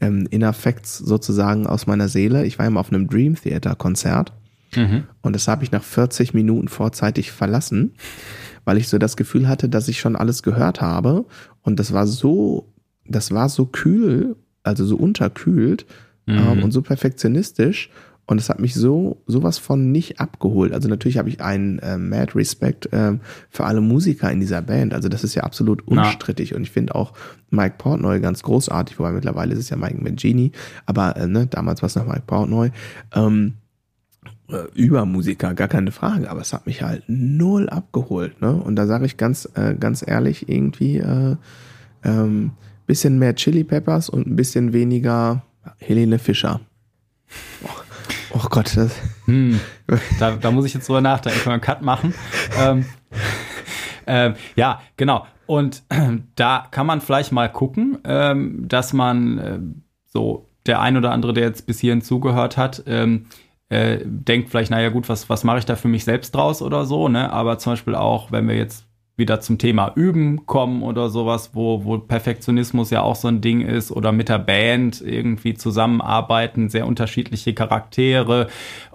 Inner 0.00 0.52
Facts 0.52 0.98
sozusagen 0.98 1.66
aus 1.66 1.88
meiner 1.88 2.06
Seele. 2.06 2.46
Ich 2.46 2.56
war 2.60 2.66
immer 2.68 2.78
auf 2.78 2.92
einem 2.92 3.08
Dream 3.08 3.34
Theater 3.34 3.74
Konzert. 3.74 4.32
Mhm. 4.76 5.04
Und 5.22 5.34
das 5.34 5.48
habe 5.48 5.64
ich 5.64 5.72
nach 5.72 5.82
40 5.82 6.34
Minuten 6.34 6.68
vorzeitig 6.68 7.32
verlassen, 7.32 7.94
weil 8.68 8.76
ich 8.76 8.88
so 8.88 8.98
das 8.98 9.16
Gefühl 9.16 9.48
hatte, 9.48 9.70
dass 9.70 9.88
ich 9.88 9.98
schon 9.98 10.14
alles 10.14 10.42
gehört 10.42 10.82
habe. 10.82 11.24
Und 11.62 11.80
das 11.80 11.94
war 11.94 12.06
so, 12.06 12.68
das 13.06 13.32
war 13.32 13.48
so 13.48 13.64
kühl, 13.64 14.36
also 14.62 14.84
so 14.84 14.96
unterkühlt 14.96 15.86
mhm. 16.26 16.36
ähm, 16.36 16.62
und 16.64 16.72
so 16.72 16.82
perfektionistisch. 16.82 17.88
Und 18.26 18.36
es 18.36 18.50
hat 18.50 18.60
mich 18.60 18.74
so 18.74 19.22
sowas 19.26 19.56
von 19.56 19.90
nicht 19.90 20.20
abgeholt. 20.20 20.74
Also 20.74 20.86
natürlich 20.86 21.16
habe 21.16 21.30
ich 21.30 21.40
einen 21.40 21.78
äh, 21.78 21.96
Mad 21.96 22.32
Respect 22.34 22.92
äh, 22.92 23.14
für 23.48 23.64
alle 23.64 23.80
Musiker 23.80 24.30
in 24.30 24.40
dieser 24.40 24.60
Band. 24.60 24.92
Also 24.92 25.08
das 25.08 25.24
ist 25.24 25.34
ja 25.34 25.44
absolut 25.44 25.88
unstrittig. 25.88 26.50
Na. 26.50 26.58
Und 26.58 26.64
ich 26.64 26.70
finde 26.70 26.94
auch 26.94 27.14
Mike 27.48 27.76
Portnoy 27.78 28.20
ganz 28.20 28.42
großartig, 28.42 28.98
wobei 28.98 29.12
mittlerweile 29.12 29.54
ist 29.54 29.60
es 29.60 29.70
ja 29.70 29.78
Mike 29.78 29.96
Mangini, 29.98 30.52
aber 30.84 31.16
äh, 31.16 31.26
ne, 31.26 31.46
damals 31.46 31.80
war 31.80 31.86
es 31.86 31.96
noch 31.96 32.06
Mike 32.06 32.24
Portnoy. 32.26 32.70
Ähm, 33.14 33.54
äh, 34.50 34.64
über 34.74 35.04
Musiker, 35.04 35.54
gar 35.54 35.68
keine 35.68 35.92
Frage, 35.92 36.30
aber 36.30 36.40
es 36.40 36.52
hat 36.52 36.66
mich 36.66 36.82
halt 36.82 37.04
null 37.06 37.68
abgeholt. 37.68 38.40
Ne? 38.40 38.52
Und 38.52 38.76
da 38.76 38.86
sage 38.86 39.06
ich 39.06 39.16
ganz, 39.16 39.48
äh, 39.54 39.74
ganz 39.74 40.06
ehrlich, 40.06 40.48
irgendwie 40.48 40.98
äh, 40.98 41.36
ähm, 42.04 42.52
bisschen 42.86 43.18
mehr 43.18 43.34
Chili 43.34 43.64
Peppers 43.64 44.08
und 44.08 44.26
ein 44.26 44.36
bisschen 44.36 44.72
weniger 44.72 45.42
Helene 45.78 46.18
Fischer. 46.18 46.60
Oh, 47.62 47.68
oh 48.34 48.46
Gott, 48.48 48.76
das. 48.76 48.96
Hm, 49.26 49.60
da, 50.18 50.36
da 50.36 50.50
muss 50.50 50.64
ich 50.64 50.74
jetzt 50.74 50.88
drüber 50.88 51.02
nachdenken, 51.02 51.38
können 51.40 51.50
wir 51.50 51.52
einen 51.54 51.60
Cut 51.62 51.82
machen. 51.82 52.14
ähm, 52.58 52.86
ähm, 54.06 54.34
ja, 54.56 54.80
genau. 54.96 55.26
Und 55.46 55.82
da 56.36 56.66
kann 56.70 56.86
man 56.86 57.00
vielleicht 57.00 57.30
mal 57.30 57.50
gucken, 57.52 57.98
ähm, 58.04 58.66
dass 58.66 58.92
man 58.92 59.38
äh, 59.38 59.58
so 60.06 60.48
der 60.66 60.80
ein 60.80 60.96
oder 60.96 61.12
andere, 61.12 61.34
der 61.34 61.44
jetzt 61.44 61.66
bis 61.66 61.80
hierhin 61.80 62.02
zugehört 62.02 62.56
hat, 62.56 62.82
ähm, 62.86 63.26
äh, 63.68 63.98
denkt 64.04 64.50
vielleicht, 64.50 64.70
naja 64.70 64.88
gut, 64.88 65.08
was, 65.08 65.28
was 65.28 65.44
mache 65.44 65.58
ich 65.58 65.66
da 65.66 65.76
für 65.76 65.88
mich 65.88 66.04
selbst 66.04 66.34
draus 66.34 66.62
oder 66.62 66.86
so, 66.86 67.08
ne? 67.08 67.32
Aber 67.32 67.58
zum 67.58 67.72
Beispiel 67.72 67.94
auch, 67.94 68.32
wenn 68.32 68.48
wir 68.48 68.56
jetzt 68.56 68.88
wieder 69.18 69.40
zum 69.40 69.58
Thema 69.58 69.92
Üben 69.96 70.46
kommen 70.46 70.82
oder 70.82 71.08
sowas, 71.08 71.50
wo, 71.52 71.84
wo 71.84 71.98
Perfektionismus 71.98 72.90
ja 72.90 73.02
auch 73.02 73.16
so 73.16 73.26
ein 73.26 73.40
Ding 73.40 73.62
ist 73.62 73.90
oder 73.90 74.12
mit 74.12 74.28
der 74.28 74.38
Band 74.38 75.00
irgendwie 75.00 75.54
zusammenarbeiten, 75.54 76.68
sehr 76.68 76.86
unterschiedliche 76.86 77.52
Charaktere 77.52 78.46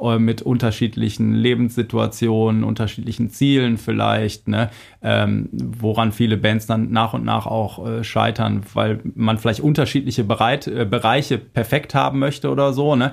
äh, 0.01 0.17
mit 0.17 0.41
unterschiedlichen 0.41 1.33
Lebenssituationen, 1.33 2.63
unterschiedlichen 2.63 3.29
Zielen 3.31 3.77
vielleicht, 3.77 4.47
ne? 4.47 4.69
Ähm, 5.01 5.49
woran 5.51 6.13
viele 6.13 6.37
Bands 6.37 6.65
dann 6.65 6.91
nach 6.91 7.13
und 7.13 7.25
nach 7.25 7.45
auch 7.45 7.85
äh, 7.85 8.03
scheitern, 8.05 8.63
weil 8.73 9.01
man 9.15 9.37
vielleicht 9.37 9.59
unterschiedliche 9.59 10.23
Bereit, 10.23 10.67
äh, 10.67 10.85
Bereiche 10.85 11.37
perfekt 11.37 11.93
haben 11.93 12.19
möchte 12.19 12.49
oder 12.49 12.71
so, 12.71 12.95
ne? 12.95 13.11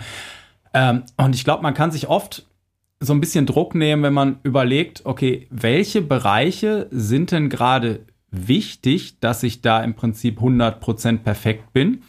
Ähm, 0.74 1.04
und 1.16 1.34
ich 1.34 1.44
glaube, 1.44 1.62
man 1.62 1.74
kann 1.74 1.90
sich 1.90 2.08
oft 2.08 2.46
so 3.00 3.12
ein 3.12 3.20
bisschen 3.20 3.46
Druck 3.46 3.74
nehmen, 3.74 4.02
wenn 4.02 4.12
man 4.12 4.38
überlegt, 4.42 5.02
okay, 5.04 5.46
welche 5.50 6.02
Bereiche 6.02 6.86
sind 6.90 7.32
denn 7.32 7.48
gerade 7.48 8.00
wichtig, 8.30 9.18
dass 9.20 9.42
ich 9.42 9.62
da 9.62 9.82
im 9.82 9.94
Prinzip 9.94 10.38
100% 10.40 11.18
perfekt 11.18 11.72
bin? 11.72 12.02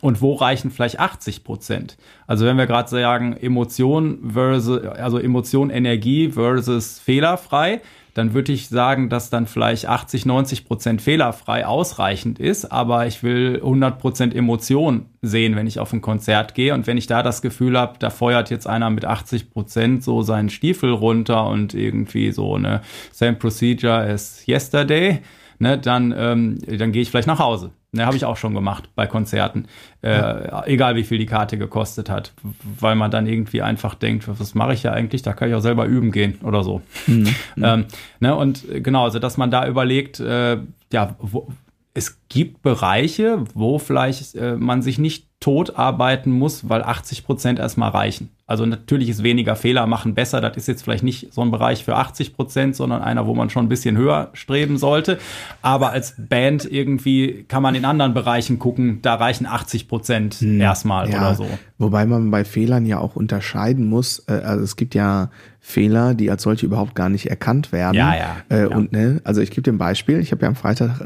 Und 0.00 0.22
wo 0.22 0.34
reichen 0.34 0.70
vielleicht 0.70 1.00
80% 1.00 1.96
Also 2.28 2.46
wenn 2.46 2.56
wir 2.56 2.66
gerade 2.66 2.88
sagen, 2.88 3.36
Emotion 3.36 4.30
versus, 4.32 4.80
also 4.84 5.18
Emotion, 5.18 5.70
Energie 5.70 6.30
versus 6.30 7.00
fehlerfrei, 7.00 7.80
dann 8.18 8.34
würde 8.34 8.50
ich 8.50 8.68
sagen, 8.68 9.08
dass 9.10 9.30
dann 9.30 9.46
vielleicht 9.46 9.86
80, 9.86 10.26
90 10.26 10.64
Prozent 10.64 11.00
fehlerfrei 11.00 11.64
ausreichend 11.64 12.40
ist, 12.40 12.72
aber 12.72 13.06
ich 13.06 13.22
will 13.22 13.60
100 13.62 14.00
Prozent 14.00 14.34
Emotion 14.34 15.06
sehen, 15.22 15.54
wenn 15.54 15.68
ich 15.68 15.78
auf 15.78 15.92
ein 15.92 16.00
Konzert 16.00 16.56
gehe 16.56 16.74
und 16.74 16.88
wenn 16.88 16.96
ich 16.96 17.06
da 17.06 17.22
das 17.22 17.42
Gefühl 17.42 17.78
habe, 17.78 17.96
da 18.00 18.10
feuert 18.10 18.50
jetzt 18.50 18.66
einer 18.66 18.90
mit 18.90 19.04
80 19.04 19.50
Prozent 19.50 20.02
so 20.02 20.22
seinen 20.22 20.50
Stiefel 20.50 20.90
runter 20.90 21.46
und 21.46 21.74
irgendwie 21.74 22.32
so 22.32 22.56
eine 22.56 22.82
Same 23.12 23.34
Procedure 23.34 24.00
as 24.00 24.42
Yesterday, 24.48 25.20
ne, 25.60 25.78
dann, 25.78 26.12
ähm, 26.16 26.58
dann 26.66 26.90
gehe 26.90 27.02
ich 27.02 27.10
vielleicht 27.10 27.28
nach 27.28 27.38
Hause. 27.38 27.70
Ne, 27.90 28.04
habe 28.04 28.16
ich 28.16 28.26
auch 28.26 28.36
schon 28.36 28.52
gemacht 28.52 28.90
bei 28.94 29.06
Konzerten. 29.06 29.66
Äh, 30.02 30.10
ja. 30.10 30.66
Egal 30.66 30.94
wie 30.94 31.04
viel 31.04 31.16
die 31.16 31.24
Karte 31.24 31.56
gekostet 31.56 32.10
hat. 32.10 32.34
Weil 32.78 32.96
man 32.96 33.10
dann 33.10 33.26
irgendwie 33.26 33.62
einfach 33.62 33.94
denkt, 33.94 34.28
was 34.28 34.54
mache 34.54 34.74
ich 34.74 34.82
ja 34.82 34.92
eigentlich? 34.92 35.22
Da 35.22 35.32
kann 35.32 35.48
ich 35.48 35.54
auch 35.54 35.62
selber 35.62 35.86
üben 35.86 36.12
gehen 36.12 36.38
oder 36.42 36.62
so. 36.62 36.82
Mhm. 37.06 37.34
Ähm, 37.60 37.86
ne, 38.20 38.36
und 38.36 38.64
genau, 38.84 39.04
also 39.04 39.18
dass 39.18 39.36
man 39.36 39.50
da 39.50 39.66
überlegt, 39.66 40.20
äh, 40.20 40.58
ja, 40.92 41.16
wo, 41.18 41.48
es 41.94 42.20
gibt 42.28 42.62
Bereiche, 42.62 43.44
wo 43.54 43.78
vielleicht 43.78 44.36
äh, 44.36 44.54
man 44.54 44.82
sich 44.82 44.98
nicht 44.98 45.27
tot 45.40 45.76
arbeiten 45.76 46.32
muss, 46.32 46.68
weil 46.68 46.82
80 46.82 47.24
Prozent 47.24 47.58
erstmal 47.60 47.90
reichen. 47.90 48.30
Also 48.48 48.66
natürlich 48.66 49.08
ist 49.08 49.22
weniger 49.22 49.56
Fehler 49.56 49.86
machen 49.86 50.14
besser. 50.14 50.40
Das 50.40 50.56
ist 50.56 50.66
jetzt 50.66 50.82
vielleicht 50.82 51.04
nicht 51.04 51.32
so 51.32 51.42
ein 51.42 51.50
Bereich 51.50 51.84
für 51.84 51.96
80 51.96 52.34
Prozent, 52.34 52.74
sondern 52.74 53.02
einer, 53.02 53.26
wo 53.26 53.34
man 53.34 53.50
schon 53.50 53.66
ein 53.66 53.68
bisschen 53.68 53.96
höher 53.96 54.30
streben 54.32 54.78
sollte. 54.78 55.18
Aber 55.62 55.90
als 55.90 56.14
Band 56.18 56.64
irgendwie 56.64 57.44
kann 57.46 57.62
man 57.62 57.74
in 57.74 57.84
anderen 57.84 58.14
Bereichen 58.14 58.58
gucken, 58.58 59.00
da 59.02 59.14
reichen 59.14 59.46
80 59.46 59.86
Prozent 59.86 60.34
hm, 60.36 60.60
erstmal 60.60 61.10
ja, 61.10 61.18
oder 61.18 61.34
so. 61.34 61.46
Wobei 61.76 62.06
man 62.06 62.30
bei 62.30 62.44
Fehlern 62.44 62.86
ja 62.86 62.98
auch 62.98 63.14
unterscheiden 63.14 63.86
muss. 63.86 64.24
Äh, 64.26 64.32
also 64.32 64.64
es 64.64 64.76
gibt 64.76 64.94
ja 64.94 65.30
Fehler, 65.60 66.14
die 66.14 66.30
als 66.30 66.42
solche 66.42 66.64
überhaupt 66.64 66.94
gar 66.94 67.10
nicht 67.10 67.26
erkannt 67.26 67.70
werden. 67.70 67.96
Ja, 67.96 68.16
ja. 68.16 68.36
Äh, 68.48 68.62
ja. 68.62 68.74
Und 68.74 68.92
ne, 68.92 69.20
also 69.24 69.42
ich 69.42 69.50
gebe 69.50 69.62
dir 69.62 69.72
ein 69.72 69.78
Beispiel. 69.78 70.18
Ich 70.20 70.32
habe 70.32 70.42
ja 70.42 70.48
am 70.48 70.56
Freitag 70.56 71.00
äh, 71.02 71.04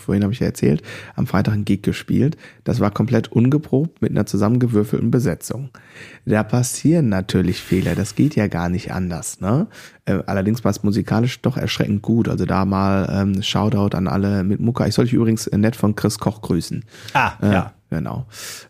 vorhin 0.00 0.22
habe 0.22 0.32
ich 0.32 0.40
ja 0.40 0.46
erzählt, 0.46 0.82
am 1.14 1.26
Freitag 1.26 1.54
ein 1.54 1.64
Gig 1.64 1.82
gespielt. 1.82 2.36
Das 2.64 2.80
war 2.80 2.90
komplett 2.90 3.30
ungeprobt 3.30 4.02
mit 4.02 4.10
einer 4.10 4.26
zusammengewürfelten 4.26 5.10
Besetzung. 5.10 5.70
Da 6.24 6.42
passieren 6.42 7.08
natürlich 7.08 7.60
Fehler, 7.60 7.94
das 7.94 8.14
geht 8.14 8.36
ja 8.36 8.46
gar 8.46 8.68
nicht 8.68 8.92
anders. 8.92 9.40
Ne? 9.40 9.66
Äh, 10.04 10.20
allerdings 10.26 10.64
war 10.64 10.70
es 10.70 10.82
musikalisch 10.82 11.40
doch 11.42 11.56
erschreckend 11.56 12.02
gut. 12.02 12.28
Also 12.28 12.44
da 12.44 12.64
mal 12.64 13.08
ähm, 13.12 13.42
Shoutout 13.42 13.96
an 13.96 14.08
alle 14.08 14.44
mit 14.44 14.60
Mucka. 14.60 14.86
Ich 14.86 14.94
soll 14.94 15.04
dich 15.04 15.14
übrigens 15.14 15.50
nett 15.50 15.76
von 15.76 15.94
Chris 15.94 16.18
Koch 16.18 16.42
grüßen. 16.42 16.84
Ah, 17.12 17.32
äh, 17.42 17.52
ja. 17.52 17.72
Genau. 17.90 18.26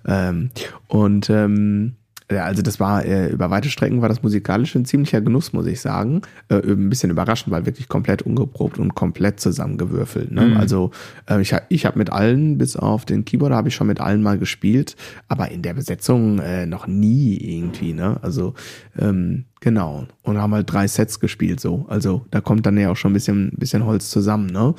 Ähm, 0.06 0.50
und 0.88 1.28
ähm, 1.28 1.96
ja, 2.30 2.44
also 2.44 2.62
das 2.62 2.78
war 2.78 3.04
äh, 3.04 3.28
über 3.28 3.50
weite 3.50 3.68
Strecken 3.68 4.02
war 4.02 4.08
das 4.08 4.22
musikalisch 4.22 4.74
ein 4.74 4.84
ziemlicher 4.84 5.20
Genuss, 5.20 5.52
muss 5.52 5.66
ich 5.66 5.80
sagen. 5.80 6.22
Äh, 6.48 6.56
ein 6.56 6.88
bisschen 6.88 7.10
überraschend, 7.10 7.52
weil 7.52 7.66
wirklich 7.66 7.88
komplett 7.88 8.22
ungeprobt 8.22 8.78
und 8.78 8.94
komplett 8.94 9.40
zusammengewürfelt. 9.40 10.30
Ne? 10.30 10.42
Mhm. 10.42 10.56
Also 10.56 10.90
äh, 11.28 11.40
ich, 11.40 11.54
ich 11.68 11.86
habe 11.86 11.98
mit 11.98 12.10
allen, 12.10 12.58
bis 12.58 12.76
auf 12.76 13.04
den 13.04 13.24
Keyboarder, 13.24 13.56
habe 13.56 13.68
ich 13.68 13.74
schon 13.74 13.88
mit 13.88 14.00
allen 14.00 14.22
mal 14.22 14.38
gespielt, 14.38 14.96
aber 15.28 15.50
in 15.50 15.62
der 15.62 15.74
Besetzung 15.74 16.38
äh, 16.38 16.66
noch 16.66 16.86
nie 16.86 17.36
irgendwie. 17.36 17.92
Ne? 17.92 18.18
Also 18.22 18.54
ähm, 18.98 19.46
genau. 19.60 20.06
Und 20.22 20.38
haben 20.38 20.54
halt 20.54 20.72
drei 20.72 20.88
Sets 20.88 21.20
gespielt 21.20 21.60
so. 21.60 21.86
Also 21.88 22.26
da 22.30 22.40
kommt 22.40 22.66
dann 22.66 22.78
ja 22.78 22.90
auch 22.90 22.96
schon 22.96 23.12
ein 23.12 23.14
bisschen, 23.14 23.52
bisschen 23.56 23.84
Holz 23.84 24.10
zusammen. 24.10 24.46
Ne? 24.46 24.74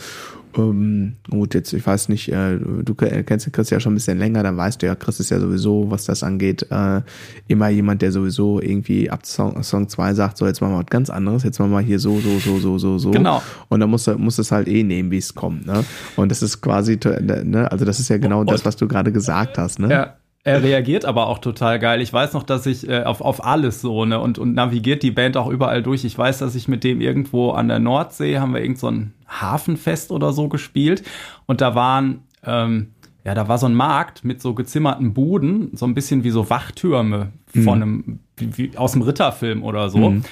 Ähm, 0.58 1.14
gut, 1.30 1.54
jetzt, 1.54 1.72
ich 1.74 1.86
weiß 1.86 2.10
nicht, 2.10 2.30
äh, 2.32 2.58
du 2.58 2.94
kennst 2.94 3.46
den 3.46 3.52
Chris 3.52 3.70
ja 3.70 3.80
schon 3.80 3.94
ein 3.94 3.96
bisschen 3.96 4.18
länger, 4.18 4.44
dann 4.44 4.58
weißt 4.58 4.82
du 4.82 4.86
ja, 4.86 4.96
Chris 4.96 5.20
ist 5.20 5.32
ja 5.32 5.40
sowieso, 5.40 5.90
was 5.90 6.06
das 6.06 6.24
angeht, 6.24 6.68
äh, 6.70 7.02
immer 7.48 7.70
jemand, 7.70 8.02
der 8.02 8.12
sowieso 8.12 8.62
irgendwie 8.62 9.10
ab 9.10 9.26
Song, 9.26 9.64
Song 9.64 9.88
2 9.88 10.14
sagt, 10.14 10.38
so 10.38 10.46
jetzt 10.46 10.62
machen 10.62 10.74
wir 10.74 10.80
was 10.80 10.88
ganz 10.88 11.10
anderes, 11.10 11.44
jetzt 11.44 11.60
machen 11.60 11.72
wir 11.72 11.80
hier 11.80 12.00
so, 12.00 12.20
so, 12.20 12.40
so, 12.40 12.60
so, 12.60 12.78
so, 12.78 12.98
so. 12.98 13.12
Genau. 13.12 13.42
Und 13.70 13.80
dann 13.80 13.90
musst 13.90 14.08
du, 14.08 14.18
musst 14.18 14.40
es 14.40 14.52
halt 14.52 14.68
eh 14.68 14.84
nehmen, 14.84 15.12
wie 15.12 15.18
es 15.18 15.34
kommt, 15.34 15.66
ne? 15.66 15.84
Und 16.16 16.30
das 16.30 16.42
ist 16.42 16.62
quasi, 16.62 17.00
ne, 17.04 17.72
also 17.72 17.86
das 17.86 18.00
ist 18.00 18.10
ja 18.10 18.18
genau 18.18 18.42
und, 18.42 18.52
das, 18.52 18.66
was 18.66 18.76
du 18.76 18.88
gerade 18.88 19.12
gesagt 19.12 19.58
hast, 19.58 19.80
ne? 19.80 19.90
Ja. 19.90 20.16
Er 20.44 20.64
reagiert 20.64 21.06
aber 21.06 21.28
auch 21.28 21.38
total 21.38 21.78
geil. 21.78 22.02
Ich 22.02 22.12
weiß 22.12 22.34
noch, 22.34 22.42
dass 22.42 22.66
ich 22.66 22.90
äh, 22.90 23.04
auf, 23.04 23.22
auf 23.22 23.46
alles 23.46 23.82
so, 23.82 24.06
ne, 24.06 24.20
und, 24.20 24.40
und 24.40 24.56
navigiert 24.56 25.04
die 25.04 25.12
Band 25.12 25.38
auch 25.38 25.48
überall 25.48 25.84
durch. 25.84 26.04
Ich 26.04 26.18
weiß, 26.18 26.40
dass 26.40 26.56
ich 26.56 26.68
mit 26.68 26.84
dem 26.84 27.00
irgendwo 27.00 27.52
an 27.52 27.68
der 27.68 27.78
Nordsee 27.78 28.40
haben 28.40 28.54
wir 28.54 28.62
irgend 28.62 28.80
so 28.80 28.88
ein 28.88 29.14
Hafenfest 29.28 30.12
oder 30.12 30.34
so 30.34 30.50
gespielt. 30.50 31.04
Und 31.46 31.62
da 31.62 31.76
waren, 31.76 32.24
ähm, 32.44 32.88
ja, 33.24 33.36
da 33.36 33.48
war 33.48 33.60
so 33.60 33.68
ein 33.68 33.76
Markt 33.76 34.24
mit 34.24 34.42
so 34.42 34.56
gezimmerten 34.56 35.14
Buden, 35.14 35.70
so 35.74 35.86
ein 35.86 35.94
bisschen 35.94 36.24
wie 36.24 36.32
so 36.32 36.50
Wachtürme 36.50 37.32
von 37.54 37.62
mhm. 37.62 37.70
einem, 37.70 38.20
wie, 38.36 38.58
wie 38.58 38.78
aus 38.78 38.94
dem 38.94 39.04
Ritterfilm 39.04 39.64
oder 39.64 39.90
so. 39.90 40.10
Mhm. 40.10 40.24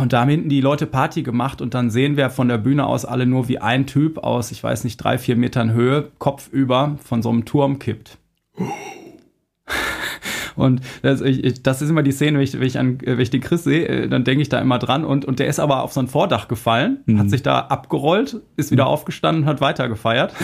Und 0.00 0.14
da 0.14 0.22
haben 0.22 0.30
hinten 0.30 0.48
die 0.48 0.62
Leute 0.62 0.86
Party 0.86 1.22
gemacht 1.22 1.60
und 1.60 1.74
dann 1.74 1.90
sehen 1.90 2.16
wir 2.16 2.30
von 2.30 2.48
der 2.48 2.58
Bühne 2.58 2.86
aus 2.86 3.04
alle 3.04 3.26
nur, 3.26 3.48
wie 3.48 3.58
ein 3.58 3.86
Typ 3.86 4.18
aus, 4.18 4.50
ich 4.50 4.64
weiß 4.64 4.84
nicht, 4.84 4.96
drei, 4.96 5.18
vier 5.18 5.36
Metern 5.36 5.72
Höhe, 5.72 6.10
kopfüber 6.18 6.96
von 7.04 7.22
so 7.22 7.28
einem 7.28 7.44
Turm 7.44 7.78
kippt. 7.78 8.19
Und 10.56 10.82
das, 11.02 11.20
ich, 11.22 11.62
das, 11.62 11.80
ist 11.80 11.88
immer 11.88 12.02
die 12.02 12.12
Szene, 12.12 12.38
wenn 12.38 12.44
ich, 12.44 12.52
wenn 12.52 12.66
ich, 12.66 12.78
an, 12.78 12.98
wenn 13.02 13.20
ich 13.20 13.30
den 13.30 13.40
Chris 13.40 13.64
sehe, 13.64 13.86
äh, 13.86 14.08
dann 14.08 14.24
denke 14.24 14.42
ich 14.42 14.48
da 14.48 14.58
immer 14.58 14.78
dran. 14.78 15.04
Und, 15.04 15.24
und 15.24 15.38
der 15.38 15.46
ist 15.46 15.58
aber 15.58 15.82
auf 15.82 15.92
so 15.92 16.00
ein 16.00 16.08
Vordach 16.08 16.48
gefallen, 16.48 16.98
mhm. 17.06 17.18
hat 17.18 17.30
sich 17.30 17.42
da 17.42 17.60
abgerollt, 17.60 18.40
ist 18.56 18.70
wieder 18.70 18.84
mhm. 18.84 18.90
aufgestanden 18.90 19.44
und 19.44 19.48
hat 19.48 19.60
weiter 19.60 19.88
gefeiert. 19.88 20.34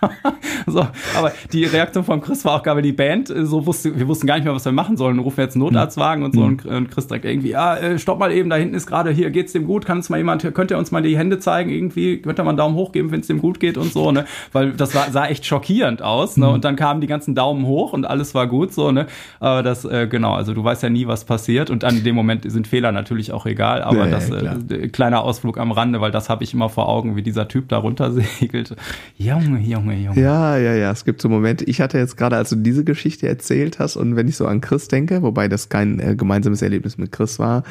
so, 0.66 0.86
aber 1.16 1.32
die 1.52 1.64
Reaktion 1.64 2.04
von 2.04 2.20
Chris 2.20 2.44
war 2.44 2.54
auch 2.54 2.62
geil, 2.62 2.76
weil 2.76 2.82
die 2.82 2.92
Band 2.92 3.30
äh, 3.30 3.44
so 3.46 3.66
wusste, 3.66 3.98
wir 3.98 4.08
wussten 4.08 4.26
gar 4.26 4.36
nicht 4.36 4.44
mehr, 4.44 4.54
was 4.54 4.64
wir 4.64 4.72
machen 4.72 4.96
sollen. 4.96 5.16
Wir 5.16 5.22
rufen 5.22 5.40
jetzt 5.40 5.54
einen 5.54 5.64
Notarztwagen 5.64 6.24
und 6.24 6.34
so 6.34 6.40
mhm. 6.40 6.58
und, 6.64 6.90
Chris 6.90 7.08
sagt 7.08 7.24
irgendwie, 7.24 7.50
ja, 7.50 7.76
äh, 7.76 7.98
stopp 7.98 8.18
mal 8.18 8.32
eben, 8.32 8.50
da 8.50 8.56
hinten 8.56 8.74
ist 8.74 8.86
gerade, 8.86 9.10
hier 9.10 9.30
geht's 9.30 9.52
dem 9.52 9.66
gut, 9.66 9.86
kann 9.86 9.98
uns 9.98 10.08
mal 10.08 10.18
jemand, 10.18 10.54
könnt 10.54 10.70
ihr 10.70 10.78
uns 10.78 10.90
mal 10.90 11.02
die 11.02 11.16
Hände 11.16 11.38
zeigen 11.38 11.70
irgendwie, 11.70 12.20
könnt 12.20 12.38
ihr 12.38 12.44
mal 12.44 12.50
einen 12.50 12.58
Daumen 12.58 12.74
hoch 12.74 12.92
geben, 12.92 13.10
wenn 13.10 13.20
es 13.20 13.26
dem 13.26 13.40
gut 13.40 13.60
geht 13.60 13.78
und 13.78 13.92
so, 13.92 14.12
ne? 14.12 14.26
Weil 14.52 14.72
das 14.72 14.94
war, 14.94 15.10
sah 15.10 15.26
echt 15.26 15.46
schockierend 15.46 16.02
aus, 16.02 16.36
ne? 16.36 16.46
Mhm. 16.46 16.54
Und 16.54 16.64
dann 16.64 16.76
kamen 16.76 17.00
die 17.00 17.06
ganzen 17.06 17.34
Daumen 17.34 17.66
hoch 17.66 17.92
und 17.92 18.04
alles 18.04 18.34
war 18.34 18.46
gut, 18.46 18.72
so, 18.72 18.92
ne? 18.92 19.06
Aber 19.40 19.62
das, 19.62 19.84
äh, 19.84 20.06
genau, 20.06 20.34
also 20.34 20.54
du 20.54 20.62
weißt 20.62 20.82
ja 20.82 20.90
nie, 20.90 21.06
was 21.06 21.24
passiert 21.24 21.70
und 21.70 21.84
an 21.84 22.02
dem 22.04 22.14
Moment 22.14 22.50
sind 22.50 22.66
Fehler 22.66 22.92
natürlich 22.92 23.32
auch 23.32 23.46
egal, 23.46 23.82
aber 23.82 24.06
ja, 24.06 24.10
das, 24.10 24.30
äh, 24.30 24.88
kleiner 24.88 25.22
Ausflug 25.22 25.58
am 25.58 25.72
Rande, 25.72 26.00
weil 26.00 26.10
das 26.10 26.28
habe 26.28 26.44
ich 26.44 26.54
immer 26.54 26.68
vor 26.68 26.88
Augen, 26.88 27.16
wie 27.16 27.22
dieser 27.22 27.48
Typ 27.48 27.68
da 27.68 27.78
runter 27.78 28.12
segelt. 28.12 28.74
Junge, 29.16 29.60
Junge, 29.86 30.04
Junge. 30.04 30.20
Ja, 30.20 30.56
ja, 30.56 30.74
ja. 30.74 30.90
Es 30.90 31.04
gibt 31.04 31.20
so 31.20 31.28
Momente. 31.28 31.64
Ich 31.64 31.80
hatte 31.80 31.98
jetzt 31.98 32.16
gerade, 32.16 32.36
als 32.36 32.50
du 32.50 32.56
diese 32.56 32.84
Geschichte 32.84 33.28
erzählt 33.28 33.78
hast 33.78 33.96
und 33.96 34.16
wenn 34.16 34.28
ich 34.28 34.36
so 34.36 34.46
an 34.46 34.60
Chris 34.60 34.88
denke, 34.88 35.22
wobei 35.22 35.48
das 35.48 35.68
kein 35.68 36.00
äh, 36.00 36.16
gemeinsames 36.16 36.62
Erlebnis 36.62 36.98
mit 36.98 37.12
Chris 37.12 37.38
war, 37.38 37.62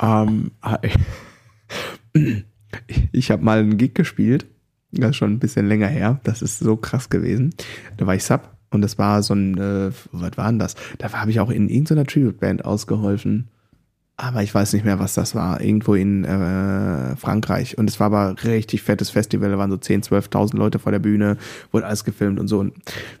ähm, 0.00 0.52
ich 3.12 3.30
habe 3.30 3.44
mal 3.44 3.58
einen 3.58 3.76
Gig 3.76 3.94
gespielt. 3.94 4.46
Das 4.92 5.10
ist 5.10 5.16
schon 5.16 5.32
ein 5.32 5.38
bisschen 5.38 5.66
länger 5.68 5.88
her. 5.88 6.20
Das 6.24 6.42
ist 6.42 6.58
so 6.58 6.76
krass 6.76 7.08
gewesen. 7.08 7.54
Da 7.96 8.06
war 8.06 8.14
ich 8.14 8.24
Sub 8.24 8.50
und 8.70 8.82
das 8.82 8.98
war 8.98 9.22
so 9.22 9.34
ein, 9.34 9.58
äh, 9.58 9.90
was 10.12 10.36
war 10.36 10.48
denn 10.48 10.58
das? 10.58 10.74
Da 10.98 11.12
habe 11.12 11.30
ich 11.30 11.40
auch 11.40 11.50
in 11.50 11.68
irgendeiner 11.68 12.04
Tribute-Band 12.04 12.64
ausgeholfen 12.64 13.48
aber 14.22 14.44
ich 14.44 14.54
weiß 14.54 14.72
nicht 14.72 14.84
mehr, 14.84 15.00
was 15.00 15.14
das 15.14 15.34
war, 15.34 15.60
irgendwo 15.60 15.94
in 15.94 16.24
äh, 16.24 17.16
Frankreich. 17.16 17.76
Und 17.76 17.90
es 17.90 17.98
war 17.98 18.06
aber 18.06 18.36
richtig 18.44 18.80
fettes 18.82 19.10
Festival, 19.10 19.50
da 19.50 19.58
waren 19.58 19.72
so 19.72 19.76
10, 19.76 20.02
12.000 20.02 20.56
Leute 20.56 20.78
vor 20.78 20.92
der 20.92 21.00
Bühne, 21.00 21.38
wurde 21.72 21.86
alles 21.86 22.04
gefilmt 22.04 22.38
und 22.38 22.46
so. 22.46 22.60
Und 22.60 22.72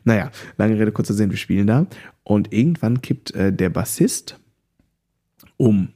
naja, 0.04 0.30
lange 0.58 0.78
Rede, 0.78 0.92
kurzer 0.92 1.14
Sinn, 1.14 1.30
wir 1.30 1.36
spielen 1.36 1.66
da. 1.66 1.86
Und 2.22 2.52
irgendwann 2.52 3.02
kippt 3.02 3.34
äh, 3.34 3.52
der 3.52 3.68
Bassist 3.70 4.38
um. 5.56 5.88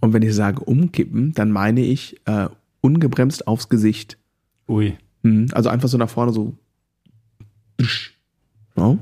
Und 0.00 0.12
wenn 0.12 0.22
ich 0.22 0.34
sage 0.34 0.64
umkippen, 0.64 1.34
dann 1.34 1.52
meine 1.52 1.82
ich 1.82 2.20
äh, 2.26 2.48
ungebremst 2.80 3.46
aufs 3.46 3.68
Gesicht. 3.68 4.18
Ui. 4.66 4.98
Mhm, 5.22 5.46
also 5.52 5.68
einfach 5.68 5.88
so 5.88 5.98
nach 5.98 6.10
vorne 6.10 6.32
so. 6.32 6.58
Ja. 8.76 8.98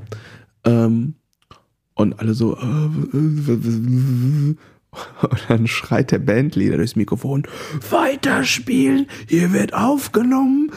Ähm, 0.65 1.15
und 1.95 2.19
alle 2.19 2.35
so. 2.35 2.55
Äh, 2.57 4.55
und 5.21 5.39
dann 5.47 5.67
schreit 5.67 6.11
der 6.11 6.19
Bandleader 6.19 6.77
durchs 6.77 6.95
Mikrofon, 6.95 7.43
weiterspielen, 7.89 9.07
hier 9.27 9.53
wird 9.53 9.73
aufgenommen. 9.73 10.71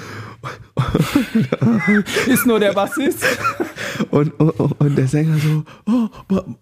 Ist 2.27 2.47
nur 2.47 2.61
der 2.61 2.73
Bassist. 2.73 3.25
Und, 4.11 4.41
und, 4.41 4.81
und 4.81 4.97
der 4.97 5.07
Sänger 5.07 5.37
so, 5.37 5.65
oh, 5.87 6.09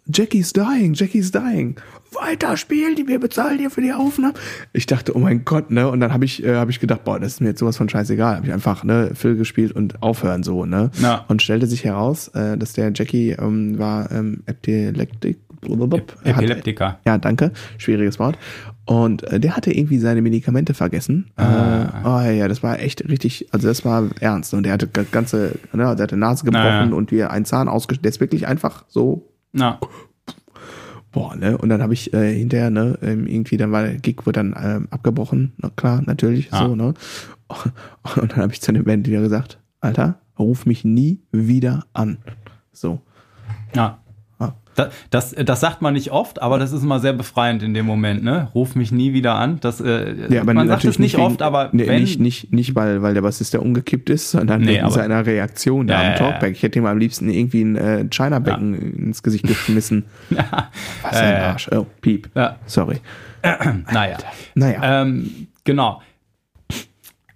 Jackie's 0.06 0.52
dying, 0.52 0.94
Jackie's 0.94 1.30
dying. 1.30 1.76
Weiterspielen, 2.12 2.96
die 2.96 3.06
wir 3.06 3.20
bezahlen 3.20 3.58
dir 3.58 3.70
für 3.70 3.80
die 3.80 3.92
Aufnahme. 3.92 4.34
Ich 4.72 4.86
dachte, 4.86 5.14
oh 5.14 5.20
mein 5.20 5.44
Gott, 5.44 5.70
ne? 5.70 5.88
Und 5.88 6.00
dann 6.00 6.12
habe 6.12 6.24
ich, 6.24 6.42
äh, 6.42 6.56
hab 6.56 6.68
ich 6.68 6.80
gedacht, 6.80 7.04
boah, 7.04 7.20
das 7.20 7.34
ist 7.34 7.40
mir 7.40 7.50
jetzt 7.50 7.60
sowas 7.60 7.76
von 7.76 7.88
scheißegal. 7.88 8.36
Habe 8.36 8.46
ich 8.46 8.52
einfach, 8.52 8.82
ne, 8.82 9.12
Phil 9.14 9.36
gespielt 9.36 9.70
und 9.72 10.02
aufhören 10.02 10.42
so, 10.42 10.64
ne? 10.64 10.90
Ja. 11.00 11.24
Und 11.28 11.40
stellte 11.40 11.68
sich 11.68 11.84
heraus, 11.84 12.28
äh, 12.28 12.58
dass 12.58 12.72
der 12.72 12.90
Jackie 12.92 13.30
ähm, 13.30 13.78
war 13.78 14.10
ähm, 14.10 14.42
Epileptik 14.46 15.38
Epileptiker. 16.24 16.98
ja, 17.04 17.18
danke. 17.18 17.52
Schwieriges 17.78 18.18
Wort. 18.18 18.38
Und 18.84 19.22
äh, 19.24 19.38
der 19.38 19.56
hatte 19.56 19.70
irgendwie 19.72 19.98
seine 19.98 20.22
Medikamente 20.22 20.72
vergessen. 20.72 21.30
Ah. 21.36 21.84
Äh, 21.84 22.06
oh 22.06 22.30
ja, 22.38 22.48
das 22.48 22.62
war 22.62 22.80
echt 22.80 23.06
richtig, 23.08 23.48
also 23.52 23.68
das 23.68 23.84
war 23.84 24.08
ernst. 24.20 24.54
Und 24.54 24.62
der 24.62 24.72
hatte 24.72 24.86
ganze, 24.86 25.58
ne, 25.72 25.94
der 25.94 26.04
hatte 26.04 26.16
Nase 26.16 26.44
gebrochen 26.44 26.64
naja. 26.64 26.94
und 26.94 27.12
wie 27.12 27.22
ein 27.22 27.44
Zahn 27.44 27.68
ausgestellt. 27.68 28.04
Der 28.04 28.10
ist 28.10 28.20
wirklich 28.20 28.46
einfach 28.46 28.84
so. 28.88 29.28
Na. 29.52 29.78
Boah, 31.12 31.36
ne? 31.36 31.58
Und 31.58 31.68
dann 31.68 31.82
habe 31.82 31.92
ich 31.92 32.12
äh, 32.12 32.34
hinterher, 32.34 32.70
ne, 32.70 32.98
ähm, 33.02 33.26
irgendwie, 33.26 33.56
dann 33.56 33.72
war 33.72 33.82
der 33.82 33.96
Gig 33.96 34.24
wurde 34.24 34.40
dann 34.40 34.54
ähm, 34.58 34.88
abgebrochen. 34.90 35.52
Na 35.58 35.70
klar, 35.74 36.02
natürlich, 36.04 36.52
ah. 36.52 36.66
so, 36.66 36.76
ne? 36.76 36.94
Und 38.16 38.32
dann 38.32 38.42
habe 38.42 38.52
ich 38.52 38.60
zu 38.60 38.72
dem 38.72 38.84
Band 38.84 39.06
wieder 39.06 39.20
gesagt, 39.20 39.58
Alter, 39.80 40.20
ruf 40.38 40.66
mich 40.66 40.84
nie 40.84 41.20
wieder 41.30 41.86
an. 41.92 42.18
So. 42.72 43.00
Ja. 43.74 43.98
Das, 44.78 44.88
das, 45.10 45.34
das, 45.44 45.60
sagt 45.60 45.82
man 45.82 45.94
nicht 45.94 46.12
oft, 46.12 46.40
aber 46.40 46.58
das 46.58 46.72
ist 46.72 46.82
immer 46.82 47.00
sehr 47.00 47.12
befreiend 47.12 47.62
in 47.62 47.74
dem 47.74 47.84
Moment, 47.84 48.22
ne? 48.22 48.48
Ruf 48.54 48.76
mich 48.76 48.92
nie 48.92 49.12
wieder 49.12 49.34
an. 49.34 49.58
Das, 49.60 49.80
äh, 49.80 50.32
ja, 50.32 50.44
man 50.44 50.68
sagt 50.68 50.84
es 50.84 50.98
nicht 50.98 51.14
wegen, 51.14 51.24
oft, 51.24 51.42
aber 51.42 51.70
nee, 51.72 51.86
wenn, 51.86 52.00
nicht, 52.00 52.20
nicht, 52.20 52.52
nicht 52.52 52.74
weil, 52.74 53.02
weil 53.02 53.14
der 53.14 53.22
Bassist 53.22 53.54
der 53.54 53.62
umgekippt 53.62 54.08
ist, 54.10 54.30
sondern 54.30 54.60
nee, 54.60 54.76
wegen 54.76 54.90
seiner 54.90 55.26
Reaktion 55.26 55.88
da 55.88 56.02
ja, 56.02 56.10
am 56.10 56.16
Talkback. 56.16 56.52
Ich 56.52 56.62
hätte 56.62 56.78
ihm 56.78 56.86
am 56.86 56.98
liebsten 56.98 57.28
irgendwie 57.28 57.62
ein 57.62 57.76
äh, 57.76 58.04
China-Becken 58.08 58.74
ja. 58.74 59.06
ins 59.06 59.22
Gesicht 59.22 59.46
geschmissen. 59.46 60.04
ja. 60.30 60.70
Was 61.02 61.16
ein 61.16 61.42
Arsch. 61.42 61.68
Oh, 61.72 61.86
Piep. 62.00 62.30
Sorry. 62.66 63.00
naja. 63.92 64.18
Naja. 64.54 65.02
Ähm, 65.02 65.48
genau. 65.64 66.00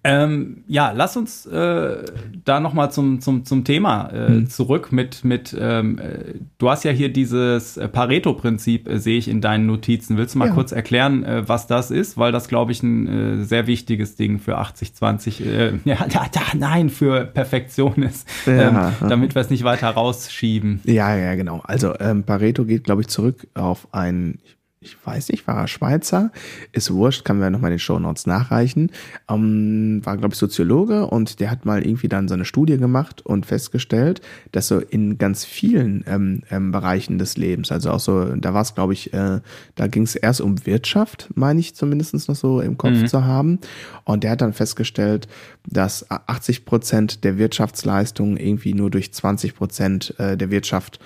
Ähm, 0.05 0.65
ja, 0.67 0.91
lass 0.91 1.17
uns 1.17 1.47
äh, 1.47 2.05
da 2.45 2.59
nochmal 2.59 2.91
zum, 2.91 3.21
zum, 3.21 3.45
zum 3.45 3.65
Thema 3.65 4.11
äh, 4.11 4.29
hm. 4.29 4.49
zurück 4.49 4.91
mit, 4.91 5.25
mit 5.25 5.57
ähm, 5.59 5.99
äh, 5.99 6.35
du 6.59 6.71
hast 6.71 6.83
ja 6.85 6.91
hier 6.91 7.13
dieses 7.13 7.77
äh, 7.77 7.87
Pareto-Prinzip, 7.87 8.89
äh, 8.89 8.99
sehe 8.99 9.17
ich 9.17 9.29
in 9.29 9.41
deinen 9.41 9.67
Notizen. 9.67 10.17
Willst 10.17 10.35
du 10.35 10.41
mal 10.41 10.49
ja. 10.49 10.55
kurz 10.55 10.73
erklären, 10.73 11.23
äh, 11.23 11.49
was 11.49 11.69
das 11.69 11.93
ist? 11.93 12.19
Weil 12.19 12.33
das, 12.33 12.49
glaube 12.49 12.73
ich, 12.73 12.83
ein 12.83 13.45
sehr 13.45 13.67
wichtiges 13.69 14.17
Ding 14.17 14.41
für 14.41 14.59
80-20, 14.59 15.81
ja, 15.85 15.97
da, 16.09 16.27
da, 16.33 16.41
nein, 16.57 16.91
für 16.91 17.25
Perfektion 17.25 18.03
ist, 18.03 18.27
ja. 18.47 18.89
ähm, 19.01 19.09
damit 19.09 19.35
wir 19.35 19.43
es 19.43 19.51
nicht 19.51 19.65
weiter 19.65 19.89
rausschieben. 19.91 20.81
Ja, 20.85 21.17
ja, 21.17 21.35
genau. 21.37 21.61
Also 21.65 21.95
ähm, 22.01 22.25
Pareto 22.25 22.65
geht, 22.65 22.85
glaube 22.85 23.03
ich, 23.03 23.09
zurück 23.09 23.47
auf 23.55 23.87
ein, 23.93 24.39
ich 24.45 24.57
weiß 25.05 25.31
nicht, 25.31 25.47
war 25.47 25.57
er 25.57 25.69
Schweizer, 25.69 26.31
ist 26.73 26.93
wurscht, 26.93 27.25
kann 27.25 27.37
man 27.37 27.45
ja 27.45 27.51
nochmal 27.51 27.71
in 27.71 27.77
den 27.77 27.81
Show 27.81 27.99
Notes 27.99 28.27
nachreichen, 28.27 28.91
ähm, 29.29 30.01
war, 30.05 30.17
glaube 30.17 30.35
ich, 30.35 30.39
Soziologe 30.39 31.07
und 31.07 31.41
der 31.41 31.51
hat 31.51 31.65
mal 31.65 31.85
irgendwie 31.87 32.09
dann 32.09 32.29
so 32.29 32.35
eine 32.35 32.45
Studie 32.45 32.77
gemacht 32.77 33.25
und 33.25 33.47
festgestellt, 33.47 34.21
dass 34.51 34.69
so 34.69 34.79
in 34.79 35.19
ganz 35.19 35.45
vielen 35.45 36.05
ähm, 36.07 36.43
ähm, 36.51 36.73
Bereichen 36.73 37.19
des 37.19 37.37
Lebens, 37.37 37.73
also 37.73 37.91
auch 37.91 38.01
so, 38.01 38.25
da 38.37 38.55
war 38.55 38.63
es, 38.63 38.75
glaube 38.75 38.93
ich, 38.93 39.13
äh, 39.13 39.41
da 39.75 39.87
ging 39.87 40.03
es 40.03 40.15
erst 40.15 40.41
um 40.41 40.67
Wirtschaft, 40.67 41.31
meine 41.35 41.61
ich 41.61 41.75
zumindest 41.75 42.29
noch 42.29 42.37
so 42.37 42.61
im 42.61 42.77
Kopf 42.77 43.03
mhm. 43.03 43.07
zu 43.07 43.25
haben. 43.25 43.59
Und 44.05 44.25
der 44.25 44.33
hat 44.33 44.41
dann 44.41 44.53
festgestellt, 44.53 45.29
dass 45.67 46.11
80 46.11 46.65
Prozent 46.65 47.25
der 47.25 47.39
Wirtschaftsleistungen 47.39 48.37
irgendwie 48.37 48.75
nur 48.75 48.91
durch 48.91 49.13
20 49.13 49.55
Prozent 49.55 50.15
äh, 50.19 50.37
der 50.37 50.51
Wirtschaft 50.51 50.99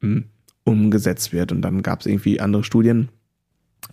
mh, 0.00 0.14
hm, 0.14 0.24
umgesetzt 0.64 1.32
wird. 1.32 1.52
Und 1.52 1.62
dann 1.62 1.82
gab 1.82 2.00
es 2.00 2.06
irgendwie 2.06 2.40
andere 2.40 2.64
Studien, 2.64 3.08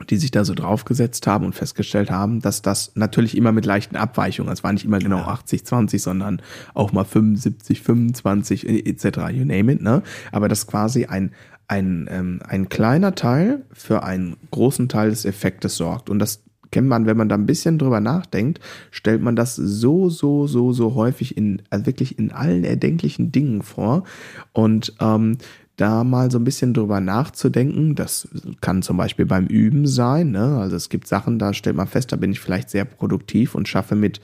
die 0.10 0.18
sich 0.18 0.32
da 0.32 0.44
so 0.44 0.54
draufgesetzt 0.54 1.26
haben 1.26 1.46
und 1.46 1.56
festgestellt 1.56 2.12
haben, 2.12 2.42
dass 2.42 2.62
das 2.62 2.92
natürlich 2.96 3.38
immer 3.38 3.52
mit 3.52 3.66
leichten 3.66 3.96
Abweichungen, 3.96 4.52
es 4.52 4.64
war 4.64 4.74
nicht 4.74 4.86
immer 4.86 5.00
genau 5.00 5.20
80, 5.20 5.66
20, 5.66 6.02
sondern 6.02 6.42
auch 6.74 6.92
mal 6.92 7.06
75, 7.06 7.82
25 7.82 8.68
etc., 8.68 9.06
you 9.32 9.46
name 9.46 9.72
it, 9.72 9.82
ne? 9.82 10.04
Aber 10.32 10.50
das 10.50 10.68
quasi 10.68 11.06
ein, 11.06 11.32
ein, 11.68 12.08
ähm, 12.12 12.42
ein 12.48 12.68
kleiner 12.68 13.16
Teil 13.16 13.66
für 13.72 14.04
einen 14.04 14.36
großen 14.52 14.90
Teil 14.90 15.10
des 15.10 15.26
Effektes 15.26 15.78
sorgt. 15.78 16.10
Und 16.10 16.20
das 16.20 16.44
kennt 16.72 16.90
man, 16.90 17.06
wenn 17.06 17.18
man 17.18 17.30
da 17.30 17.36
ein 17.36 17.46
bisschen 17.46 17.78
drüber 17.78 18.02
nachdenkt, 18.02 18.60
stellt 18.92 19.22
man 19.22 19.38
das 19.38 19.56
so, 19.56 20.10
so, 20.10 20.46
so, 20.46 20.74
so 20.74 20.94
häufig 20.96 21.38
in, 21.38 21.62
also 21.70 21.86
wirklich 21.86 22.20
in 22.20 22.32
allen 22.34 22.66
erdenklichen 22.66 23.32
Dingen 23.32 23.62
vor. 23.62 24.04
Und 24.52 24.94
ähm, 25.00 25.38
da 25.78 26.03
mal 26.03 26.32
so 26.32 26.39
ein 26.39 26.43
bisschen 26.43 26.73
drüber 26.73 27.01
nachzudenken. 27.01 27.95
Das 27.95 28.28
kann 28.61 28.82
zum 28.82 28.97
Beispiel 28.97 29.26
beim 29.26 29.47
Üben 29.47 29.88
sein. 29.88 30.32
Ne? 30.32 30.57
Also 30.57 30.76
es 30.76 30.89
gibt 30.89 31.07
Sachen, 31.07 31.39
da 31.39 31.53
stellt 31.53 31.76
man 31.76 31.88
fest, 31.88 32.11
da 32.11 32.15
bin 32.15 32.32
ich 32.32 32.39
vielleicht 32.39 32.69
sehr 32.69 32.86
produktiv 32.86 33.55
und 33.55 33.67
schaffe 33.67 33.95
mit, 33.95 34.21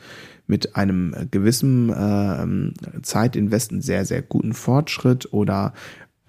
mit 0.47 0.75
einem 0.75 1.15
gewissen 1.31 1.89
äh, 1.89 3.01
Zeitinvest 3.01 3.73
sehr, 3.79 4.05
sehr 4.05 4.21
guten 4.21 4.53
Fortschritt 4.53 5.33
oder 5.33 5.73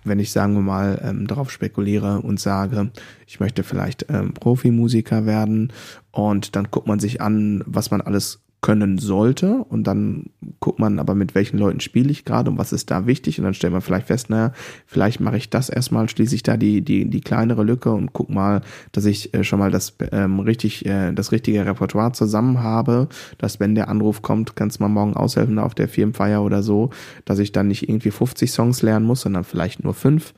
wenn 0.05 0.19
ich, 0.19 0.33
sagen 0.33 0.55
wir 0.55 0.63
mal, 0.63 1.01
ähm, 1.05 1.27
darauf 1.27 1.51
spekuliere 1.51 2.21
und 2.21 2.41
sage, 2.41 2.91
ich 3.27 3.41
möchte 3.41 3.63
vielleicht 3.63 4.07
ähm, 4.09 4.35
Profimusiker 4.35 5.27
werden 5.27 5.73
und 6.11 6.57
dann 6.57 6.69
guckt 6.71 6.89
man 6.89 6.99
sich 6.99 7.21
an, 7.21 7.63
was 7.67 7.91
man 7.91 8.01
alles 8.01 8.42
können 8.63 8.97
sollte. 8.99 9.65
Und 9.65 9.87
dann 9.87 10.31
guckt 10.61 10.79
man 10.79 10.99
aber 10.99 11.15
mit 11.15 11.35
welchen 11.35 11.59
Leuten 11.59 11.81
spiele 11.81 12.11
ich 12.11 12.25
gerade 12.25 12.49
und 12.49 12.59
was 12.59 12.73
ist 12.73 12.91
da 12.91 13.07
wichtig. 13.07 13.39
Und 13.39 13.45
dann 13.45 13.55
stellt 13.55 13.73
man 13.73 13.83
vielleicht 13.83 14.07
fest, 14.07 14.31
naja, 14.31 14.53
vielleicht 14.87 15.21
mache 15.21 15.37
ich 15.37 15.51
das 15.51 15.69
erstmal, 15.69 16.09
schließe 16.09 16.35
ich 16.35 16.45
da 16.45 16.57
die, 16.57 16.81
die, 16.81 17.11
die 17.11 17.21
kleinere 17.21 17.65
Lücke 17.65 17.93
und 17.93 18.13
guck 18.13 18.31
mal, 18.31 18.63
dass 18.93 19.05
ich 19.05 19.35
äh, 19.35 19.43
schon 19.43 19.59
mal 19.59 19.73
das 19.73 19.97
ähm, 20.13 20.41
richtig, 20.41 20.87
äh, 20.87 21.13
das 21.13 21.33
richtige 21.33 21.67
Repertoire 21.67 22.13
zusammen 22.13 22.63
habe, 22.63 23.09
dass 23.37 23.59
wenn 23.59 23.75
der 23.75 23.89
Anruf 23.89 24.23
kommt, 24.23 24.55
kannst 24.55 24.79
du 24.79 24.85
mal 24.85 24.89
morgen 24.89 25.15
aushelfen 25.15 25.59
auf 25.59 25.75
der 25.75 25.89
Firmenfeier 25.89 26.43
oder 26.43 26.63
so, 26.63 26.91
dass 27.25 27.41
ich 27.41 27.51
dann 27.51 27.67
nicht 27.67 27.89
irgendwie 27.89 28.13
50 28.13 28.51
Songs 28.51 28.81
lernen 28.83 29.05
muss, 29.05 29.23
sondern 29.23 29.43
vielleicht 29.43 29.83
nur 29.83 29.93
fünf 29.93 30.35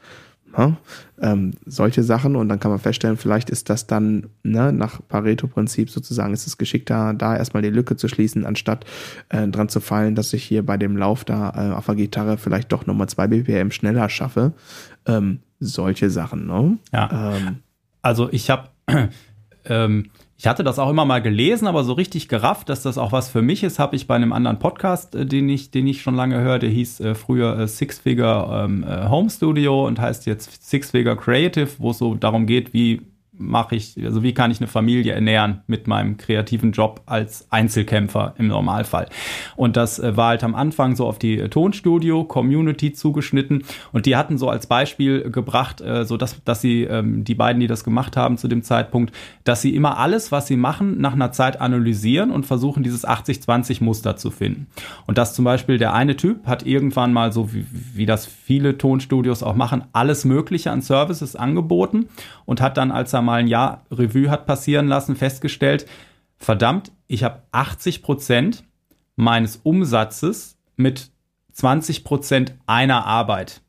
Ne? 0.57 0.77
Ähm, 1.21 1.53
solche 1.67 2.03
Sachen 2.03 2.37
und 2.37 2.49
dann 2.49 2.61
kann 2.61 2.71
man 2.71 2.81
feststellen, 2.81 3.17
vielleicht 3.17 3.51
ist 3.51 3.71
das 3.71 3.87
dann 3.87 4.29
ne, 4.43 4.73
nach 4.73 5.01
Pareto-Prinzip 5.09 5.91
sozusagen, 5.91 6.33
ist 6.33 6.47
es 6.47 6.59
geschickter, 6.59 7.15
da 7.15 7.37
erstmal 7.37 7.63
die 7.63 7.71
Lücke 7.71 7.97
zu 7.97 8.09
schließen, 8.09 8.45
anstatt 8.45 8.85
äh, 9.29 9.49
dran 9.49 9.69
zu 9.69 9.81
fallen, 9.81 10.15
dass 10.15 10.33
ich 10.33 10.45
hier 10.45 10.65
bei 10.65 10.77
dem 10.77 10.97
Lauf 10.97 11.25
da 11.25 11.51
äh, 11.51 11.75
auf 11.75 11.87
der 11.87 11.95
Gitarre 11.95 12.37
vielleicht 12.37 12.73
doch 12.73 12.87
nochmal 12.87 13.09
zwei 13.09 13.27
BPM 13.27 13.71
schneller 13.71 14.09
schaffe. 14.09 14.53
Ähm, 15.07 15.41
solche 15.61 16.11
Sachen, 16.11 16.47
ne? 16.47 16.79
Ja. 16.93 17.37
Ähm, 17.37 17.57
also 18.03 18.29
ich 18.31 18.51
habe 18.51 18.69
ähm, 19.65 20.11
ich 20.45 20.49
hatte 20.49 20.63
das 20.63 20.79
auch 20.79 20.91
immer 20.91 21.07
mal 21.07 21.23
gelesen, 21.23 21.67
aber 21.67 21.85
so 21.85 21.95
richtig 21.95 22.29
gerafft, 22.29 22.69
dass 22.69 22.83
das 22.83 22.99
auch 22.99 23.13
was 23.13 23.31
für 23.31 23.41
mich 23.41 23.63
ist, 23.65 23.79
habe 23.79 23.97
ich 23.97 24.07
bei 24.07 24.15
einem 24.15 24.35
anderen 24.35 24.59
Podcast, 24.59 25.15
äh, 25.15 25.25
den 25.25 25.49
ich, 25.49 25.71
den 25.71 25.87
ich 25.87 26.03
schon 26.03 26.15
lange 26.15 26.39
höre, 26.39 26.59
der 26.59 26.69
hieß 26.69 27.01
äh, 27.01 27.15
früher 27.15 27.59
äh, 27.61 27.67
Six 27.67 28.01
Figure 28.01 28.67
ähm, 28.67 28.85
äh, 28.85 29.09
Home 29.09 29.31
Studio 29.31 29.87
und 29.87 29.99
heißt 29.99 30.27
jetzt 30.27 30.63
Six 30.69 30.91
Figure 30.91 31.17
Creative, 31.17 31.71
wo 31.79 31.93
es 31.93 31.99
so 31.99 32.15
darum 32.15 32.45
geht, 32.45 32.75
wie 32.75 33.01
mache 33.37 33.75
ich, 33.75 33.97
also 34.05 34.23
wie 34.23 34.33
kann 34.33 34.51
ich 34.51 34.61
eine 34.61 34.69
Familie 34.69 35.13
ernähren 35.13 35.63
mit 35.67 35.89
meinem 35.89 36.17
kreativen 36.17 36.73
Job 36.73 37.03
als 37.07 37.47
Einzelkämpfer 37.51 38.35
im 38.39 38.47
Normalfall. 38.47 39.09
Und 39.57 39.77
das 39.77 39.99
äh, 39.99 40.17
war 40.17 40.29
halt 40.29 40.45
am 40.45 40.55
Anfang 40.55 40.95
so 40.95 41.07
auf 41.07 41.19
die 41.19 41.39
äh, 41.39 41.49
Tonstudio-Community 41.49 42.93
zugeschnitten 42.93 43.65
und 43.93 44.07
die 44.07 44.17
hatten 44.17 44.39
so 44.39 44.49
als 44.49 44.67
Beispiel 44.67 45.31
gebracht, 45.31 45.81
äh, 45.81 46.05
so 46.05 46.17
dass, 46.17 46.43
dass 46.45 46.61
sie, 46.61 46.85
ähm, 46.85 47.25
die 47.25 47.35
beiden, 47.35 47.61
die 47.61 47.67
das 47.67 47.83
gemacht 47.83 48.17
haben 48.17 48.39
zu 48.39 48.47
dem 48.47 48.63
Zeitpunkt, 48.63 49.13
dass 49.43 49.63
sie 49.63 49.75
immer 49.75 49.99
alles, 49.99 50.31
was 50.31 50.47
sie 50.47 50.57
machen, 50.57 51.01
nach 51.01 51.15
einer 51.15 51.33
Zeit 51.33 51.61
analysieren 51.61 52.31
und 52.31 52.47
versuchen, 52.47 52.83
dieses 52.83 53.07
80-20 53.07 53.83
Muster 53.83 54.17
zu 54.17 54.31
finden. 54.31 54.69
Und 55.07 55.19
dass 55.19 55.35
zum 55.35 55.45
Beispiel 55.45 55.79
der 55.79 55.93
eine 55.93 56.17
Typ 56.17 56.47
hat 56.47 56.65
irgendwann 56.65 57.13
mal 57.13 57.33
so, 57.33 57.53
wie, 57.53 57.67
wie 57.95 58.07
das 58.07 58.27
viele 58.27 58.79
Tonstudios 58.79 59.43
auch 59.43 59.57
machen, 59.57 59.85
alles 59.93 60.25
Mögliche 60.25 60.71
an 60.71 60.83
Services 60.83 61.35
angeboten 61.35 62.07
und 62.45 62.61
hat 62.61 62.77
dann, 62.77 62.93
als 62.93 63.13
er 63.13 63.24
mal 63.25 63.41
ein 63.41 63.49
Jahr 63.49 63.85
Revue 63.91 64.31
hat 64.31 64.47
passieren 64.47 64.89
lassen, 64.89 65.17
festgestellt, 65.17 65.87
verdammt, 66.37 66.93
ich 67.07 67.25
habe 67.25 67.43
80 67.53 68.03
Prozent 68.03 68.65
meines 69.17 69.57
Umsatzes 69.57 70.57
mit 70.77 71.11
20 71.53 72.05
Prozent 72.05 72.55
einer 72.67 73.07
Arbeit 73.07 73.63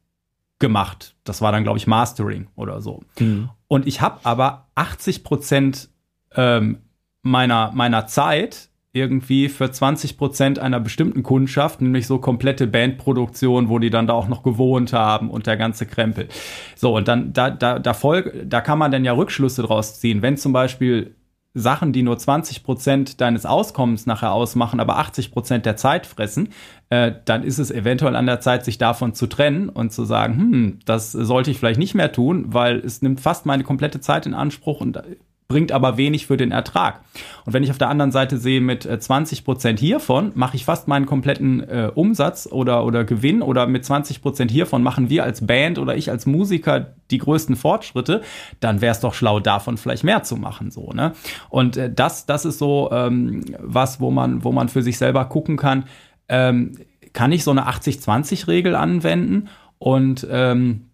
gemacht. 0.59 1.15
Das 1.23 1.41
war 1.41 1.51
dann, 1.51 1.63
glaube 1.63 1.77
ich, 1.77 1.87
Mastering 1.87 2.47
oder 2.55 2.81
so. 2.81 3.03
Mhm. 3.19 3.49
Und 3.67 3.87
ich 3.87 4.01
habe 4.01 4.19
aber 4.23 4.67
80 4.75 5.23
Prozent 5.23 5.89
ähm, 6.35 6.79
meiner, 7.21 7.71
meiner 7.73 8.07
Zeit 8.07 8.69
irgendwie 8.95 9.49
für 9.49 9.69
20 9.69 10.17
Prozent 10.17 10.57
einer 10.57 10.79
bestimmten 10.79 11.21
Kundschaft, 11.21 11.81
nämlich 11.81 12.07
so 12.07 12.17
komplette 12.17 12.65
Bandproduktion, 12.65 13.67
wo 13.67 13.77
die 13.77 13.89
dann 13.89 14.07
da 14.07 14.13
auch 14.13 14.29
noch 14.29 14.41
gewohnt 14.41 14.93
haben 14.93 15.29
und 15.29 15.47
der 15.47 15.57
ganze 15.57 15.85
Krempel. 15.85 16.29
So, 16.75 16.95
und 16.95 17.07
dann, 17.07 17.33
da, 17.33 17.49
da, 17.49 17.77
da, 17.77 17.93
folg, 17.93 18.33
da 18.45 18.61
kann 18.61 18.79
man 18.79 18.91
dann 18.91 19.03
ja 19.03 19.11
Rückschlüsse 19.11 19.63
draus 19.63 19.99
ziehen. 19.99 20.21
Wenn 20.21 20.37
zum 20.37 20.53
Beispiel 20.53 21.13
Sachen, 21.53 21.93
die 21.93 22.03
nur 22.03 22.17
20 22.17 22.63
Prozent 22.63 23.21
deines 23.21 23.45
Auskommens 23.45 24.05
nachher 24.05 24.31
ausmachen, 24.31 24.79
aber 24.79 24.97
80 24.97 25.31
Prozent 25.31 25.65
der 25.65 25.77
Zeit 25.77 26.05
fressen, 26.05 26.49
äh, 26.89 27.11
dann 27.25 27.43
ist 27.43 27.59
es 27.59 27.71
eventuell 27.71 28.15
an 28.15 28.25
der 28.25 28.39
Zeit, 28.39 28.63
sich 28.63 28.77
davon 28.77 29.13
zu 29.13 29.27
trennen 29.27 29.69
und 29.69 29.91
zu 29.91 30.05
sagen, 30.05 30.37
hm, 30.37 30.79
das 30.85 31.11
sollte 31.11 31.51
ich 31.51 31.57
vielleicht 31.57 31.79
nicht 31.79 31.95
mehr 31.95 32.11
tun, 32.11 32.53
weil 32.53 32.79
es 32.79 33.01
nimmt 33.01 33.19
fast 33.19 33.45
meine 33.45 33.63
komplette 33.63 33.99
Zeit 33.99 34.25
in 34.25 34.33
Anspruch 34.33 34.81
und 34.81 35.01
bringt 35.47 35.71
aber 35.71 35.97
wenig 35.97 36.25
für 36.25 36.37
den 36.37 36.51
Ertrag. 36.51 37.01
Und 37.45 37.53
wenn 37.53 37.63
ich 37.63 37.69
auf 37.69 37.77
der 37.77 37.89
anderen 37.89 38.11
Seite 38.11 38.37
sehe, 38.37 38.61
mit 38.61 38.83
20 38.83 39.39
äh, 39.39 39.41
Prozent 39.43 39.79
hiervon 39.79 40.31
mache 40.33 40.55
ich 40.55 40.65
fast 40.65 40.87
meinen 40.87 41.05
kompletten 41.05 41.61
äh, 41.61 41.91
Umsatz 41.93 42.47
oder, 42.51 42.83
oder 42.83 43.03
Gewinn 43.03 43.41
oder 43.41 43.67
mit 43.67 43.85
20 43.85 44.21
Prozent 44.21 44.49
hiervon 44.49 44.81
machen 44.81 45.09
wir 45.09 45.23
als 45.23 45.45
Band 45.45 45.77
oder 45.77 45.95
ich 45.95 46.09
als 46.09 46.25
Musiker 46.25 46.95
die 47.11 47.19
größten 47.19 47.55
Fortschritte, 47.55 48.21
dann 48.59 48.81
wäre 48.81 48.91
es 48.91 48.99
doch 48.99 49.13
schlau, 49.13 49.39
davon 49.39 49.77
vielleicht 49.77 50.03
mehr 50.03 50.23
zu 50.23 50.35
machen, 50.35 50.71
so, 50.71 50.91
ne? 50.91 51.13
Und 51.49 51.77
äh, 51.77 51.93
das, 51.93 52.25
das 52.25 52.45
ist 52.45 52.57
so 52.57 52.89
ähm, 52.91 53.45
was, 53.59 53.99
wo 53.99 54.09
man, 54.09 54.43
wo 54.43 54.51
man 54.51 54.69
für 54.69 54.81
sich 54.81 54.97
selber 54.97 55.25
gucken 55.25 55.57
kann, 55.57 55.85
ähm, 56.27 56.71
kann 57.13 57.31
ich 57.31 57.43
so 57.43 57.51
eine 57.51 57.67
80-20-Regel 57.67 58.75
anwenden? 58.75 59.49
Und 59.77 60.25
ähm, 60.29 60.89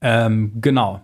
ähm, 0.00 0.52
genau 0.60 1.02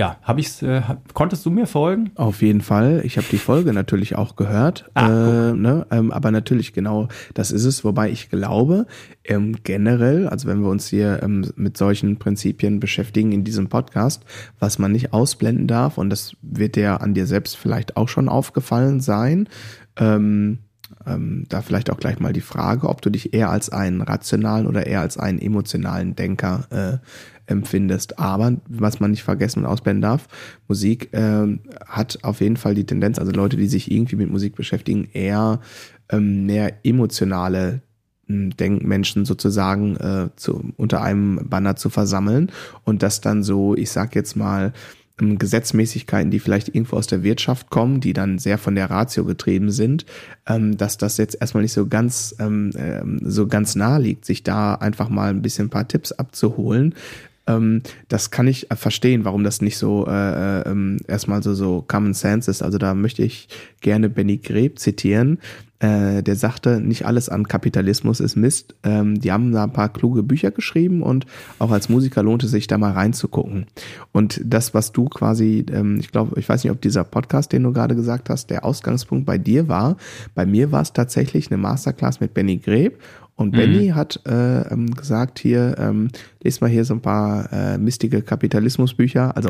ja, 0.00 0.16
habe 0.22 0.40
ich's, 0.40 0.62
äh, 0.62 0.80
konntest 1.12 1.44
du 1.44 1.50
mir 1.50 1.66
folgen? 1.66 2.10
Auf 2.14 2.40
jeden 2.40 2.62
Fall. 2.62 3.02
Ich 3.04 3.18
habe 3.18 3.26
die 3.30 3.36
Folge 3.36 3.74
natürlich 3.74 4.16
auch 4.16 4.34
gehört. 4.34 4.90
Ah, 4.94 5.50
äh, 5.50 5.52
ne? 5.52 5.86
ähm, 5.90 6.10
aber 6.10 6.30
natürlich 6.30 6.72
genau, 6.72 7.08
das 7.34 7.50
ist 7.50 7.66
es. 7.66 7.84
Wobei 7.84 8.08
ich 8.08 8.30
glaube, 8.30 8.86
ähm, 9.24 9.56
generell, 9.62 10.26
also 10.26 10.48
wenn 10.48 10.62
wir 10.62 10.70
uns 10.70 10.86
hier 10.86 11.22
ähm, 11.22 11.44
mit 11.54 11.76
solchen 11.76 12.18
Prinzipien 12.18 12.80
beschäftigen 12.80 13.32
in 13.32 13.44
diesem 13.44 13.68
Podcast, 13.68 14.24
was 14.58 14.78
man 14.78 14.92
nicht 14.92 15.12
ausblenden 15.12 15.66
darf, 15.66 15.98
und 15.98 16.08
das 16.08 16.34
wird 16.40 16.76
dir 16.76 17.02
an 17.02 17.12
dir 17.12 17.26
selbst 17.26 17.58
vielleicht 17.58 17.98
auch 17.98 18.08
schon 18.08 18.30
aufgefallen 18.30 19.00
sein, 19.00 19.50
ähm, 19.98 20.60
ähm, 21.06 21.46
da 21.48 21.62
vielleicht 21.62 21.90
auch 21.90 21.98
gleich 21.98 22.20
mal 22.20 22.32
die 22.32 22.40
Frage, 22.40 22.88
ob 22.88 23.02
du 23.02 23.10
dich 23.10 23.32
eher 23.32 23.50
als 23.50 23.70
einen 23.70 24.00
rationalen 24.02 24.66
oder 24.66 24.86
eher 24.86 25.00
als 25.00 25.16
einen 25.16 25.38
emotionalen 25.38 26.14
Denker 26.14 26.66
äh, 26.70 27.50
empfindest. 27.50 28.18
Aber 28.18 28.56
was 28.68 29.00
man 29.00 29.10
nicht 29.10 29.22
vergessen 29.22 29.60
und 29.60 29.66
ausblenden 29.66 30.02
darf, 30.02 30.28
Musik 30.68 31.12
äh, 31.12 31.58
hat 31.86 32.18
auf 32.22 32.40
jeden 32.40 32.56
Fall 32.56 32.74
die 32.74 32.86
Tendenz, 32.86 33.18
also 33.18 33.32
Leute, 33.32 33.56
die 33.56 33.66
sich 33.66 33.90
irgendwie 33.90 34.16
mit 34.16 34.30
Musik 34.30 34.54
beschäftigen, 34.56 35.08
eher 35.12 35.60
ähm, 36.10 36.46
mehr 36.46 36.84
emotionale 36.84 37.82
hm, 38.26 38.56
Denkmenschen 38.56 39.24
sozusagen 39.24 39.96
äh, 39.96 40.28
zu, 40.36 40.72
unter 40.76 41.02
einem 41.02 41.48
Banner 41.48 41.76
zu 41.76 41.90
versammeln 41.90 42.52
und 42.84 43.02
das 43.02 43.20
dann 43.20 43.42
so, 43.42 43.74
ich 43.74 43.90
sag 43.90 44.14
jetzt 44.14 44.36
mal, 44.36 44.72
Gesetzmäßigkeiten, 45.20 46.30
die 46.30 46.40
vielleicht 46.40 46.68
irgendwo 46.68 46.96
aus 46.96 47.06
der 47.06 47.22
Wirtschaft 47.22 47.70
kommen, 47.70 48.00
die 48.00 48.12
dann 48.12 48.38
sehr 48.38 48.58
von 48.58 48.74
der 48.74 48.90
Ratio 48.90 49.24
getrieben 49.24 49.70
sind, 49.70 50.06
ähm, 50.46 50.76
dass 50.76 50.98
das 50.98 51.16
jetzt 51.16 51.36
erstmal 51.40 51.62
nicht 51.62 51.72
so 51.72 51.86
ganz 51.86 52.34
ähm, 52.38 52.70
ähm, 52.76 53.20
so 53.24 53.46
ganz 53.46 53.74
nahe 53.74 54.00
liegt, 54.00 54.24
sich 54.24 54.42
da 54.42 54.74
einfach 54.74 55.08
mal 55.08 55.30
ein 55.30 55.42
bisschen 55.42 55.66
ein 55.66 55.70
paar 55.70 55.88
Tipps 55.88 56.12
abzuholen. 56.12 56.94
Ähm, 57.56 57.82
das 58.08 58.30
kann 58.30 58.46
ich 58.46 58.66
verstehen, 58.72 59.24
warum 59.24 59.44
das 59.44 59.60
nicht 59.60 59.78
so 59.78 60.06
äh, 60.06 60.10
äh, 60.60 60.68
ähm, 60.68 60.98
erstmal 61.06 61.42
so 61.42 61.54
so 61.54 61.84
Common 61.86 62.14
Sense 62.14 62.50
ist. 62.50 62.62
Also 62.62 62.78
da 62.78 62.94
möchte 62.94 63.22
ich 63.22 63.48
gerne 63.80 64.08
Benny 64.08 64.38
Greb 64.38 64.78
zitieren, 64.78 65.38
äh, 65.80 66.22
der 66.22 66.36
sagte, 66.36 66.78
nicht 66.80 67.06
alles 67.06 67.30
an 67.30 67.48
Kapitalismus 67.48 68.20
ist 68.20 68.36
Mist. 68.36 68.74
Ähm, 68.82 69.18
die 69.18 69.32
haben 69.32 69.50
da 69.50 69.64
ein 69.64 69.72
paar 69.72 69.90
kluge 69.90 70.22
Bücher 70.22 70.50
geschrieben 70.50 71.02
und 71.02 71.26
auch 71.58 71.70
als 71.70 71.88
Musiker 71.88 72.22
lohnt 72.22 72.44
es 72.44 72.50
sich 72.50 72.66
da 72.66 72.76
mal 72.76 72.92
reinzugucken. 72.92 73.66
Und 74.12 74.40
das, 74.44 74.74
was 74.74 74.92
du 74.92 75.06
quasi, 75.06 75.64
ähm, 75.72 75.98
ich 75.98 76.12
glaube, 76.12 76.38
ich 76.38 76.48
weiß 76.48 76.62
nicht, 76.62 76.70
ob 76.70 76.82
dieser 76.82 77.04
Podcast, 77.04 77.52
den 77.52 77.62
du 77.62 77.72
gerade 77.72 77.96
gesagt 77.96 78.28
hast, 78.28 78.50
der 78.50 78.64
Ausgangspunkt 78.64 79.24
bei 79.24 79.38
dir 79.38 79.68
war. 79.68 79.96
Bei 80.34 80.44
mir 80.44 80.70
war 80.70 80.82
es 80.82 80.92
tatsächlich 80.92 81.50
eine 81.50 81.56
Masterclass 81.56 82.20
mit 82.20 82.34
Benny 82.34 82.58
Greb 82.58 83.00
und 83.40 83.52
Benny 83.52 83.88
mhm. 83.88 83.94
hat 83.94 84.20
äh, 84.28 84.70
ähm, 84.70 84.94
gesagt 84.94 85.38
hier, 85.38 85.74
ähm, 85.78 86.10
lest 86.42 86.60
mal 86.60 86.68
hier 86.68 86.84
so 86.84 86.92
ein 86.92 87.00
paar 87.00 87.50
äh, 87.50 87.78
mistige 87.78 88.20
Kapitalismusbücher, 88.20 89.34
also 89.34 89.48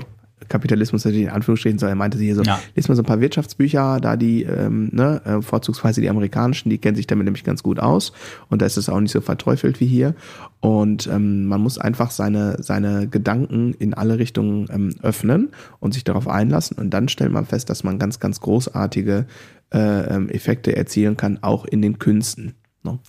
Kapitalismus 0.49 1.05
natürlich 1.05 1.26
in 1.26 1.32
Anführungsstrichen, 1.32 1.80
so 1.80 1.86
er 1.86 1.97
meinte 1.97 2.16
sie 2.16 2.26
hier 2.26 2.36
so, 2.36 2.43
ja. 2.43 2.61
lest 2.76 2.88
mal 2.88 2.95
so 2.95 3.03
ein 3.03 3.07
paar 3.07 3.20
Wirtschaftsbücher, 3.20 3.99
da 4.01 4.16
die, 4.16 4.45
ähm, 4.45 4.91
ne, 4.93 5.20
äh, 5.24 5.43
vorzugsweise 5.43 6.01
die 6.01 6.09
amerikanischen, 6.09 6.70
die 6.70 6.78
kennen 6.78 6.95
sich 6.95 7.09
damit 7.09 7.24
nämlich 7.24 7.43
ganz 7.43 7.64
gut 7.64 7.80
aus 7.80 8.12
und 8.49 8.62
da 8.62 8.66
ist 8.66 8.76
es 8.76 8.88
auch 8.88 9.01
nicht 9.01 9.11
so 9.11 9.20
verteufelt 9.20 9.80
wie 9.80 9.86
hier 9.86 10.14
und 10.61 11.09
ähm, 11.09 11.47
man 11.47 11.61
muss 11.61 11.76
einfach 11.76 12.12
seine, 12.12 12.62
seine 12.62 13.09
Gedanken 13.09 13.74
in 13.74 13.93
alle 13.93 14.20
Richtungen 14.20 14.68
ähm, 14.70 14.95
öffnen 15.03 15.49
und 15.80 15.95
sich 15.95 16.05
darauf 16.05 16.28
einlassen 16.28 16.78
und 16.78 16.91
dann 16.91 17.09
stellt 17.09 17.32
man 17.32 17.45
fest, 17.45 17.68
dass 17.68 17.82
man 17.82 17.99
ganz, 17.99 18.20
ganz 18.20 18.41
großartige 18.41 19.26
äh, 19.74 20.14
ähm, 20.14 20.28
Effekte 20.28 20.76
erzielen 20.76 21.16
kann, 21.16 21.41
auch 21.43 21.64
in 21.64 21.82
den 21.82 21.99
Künsten. 21.99 22.55
Ne? 22.84 23.01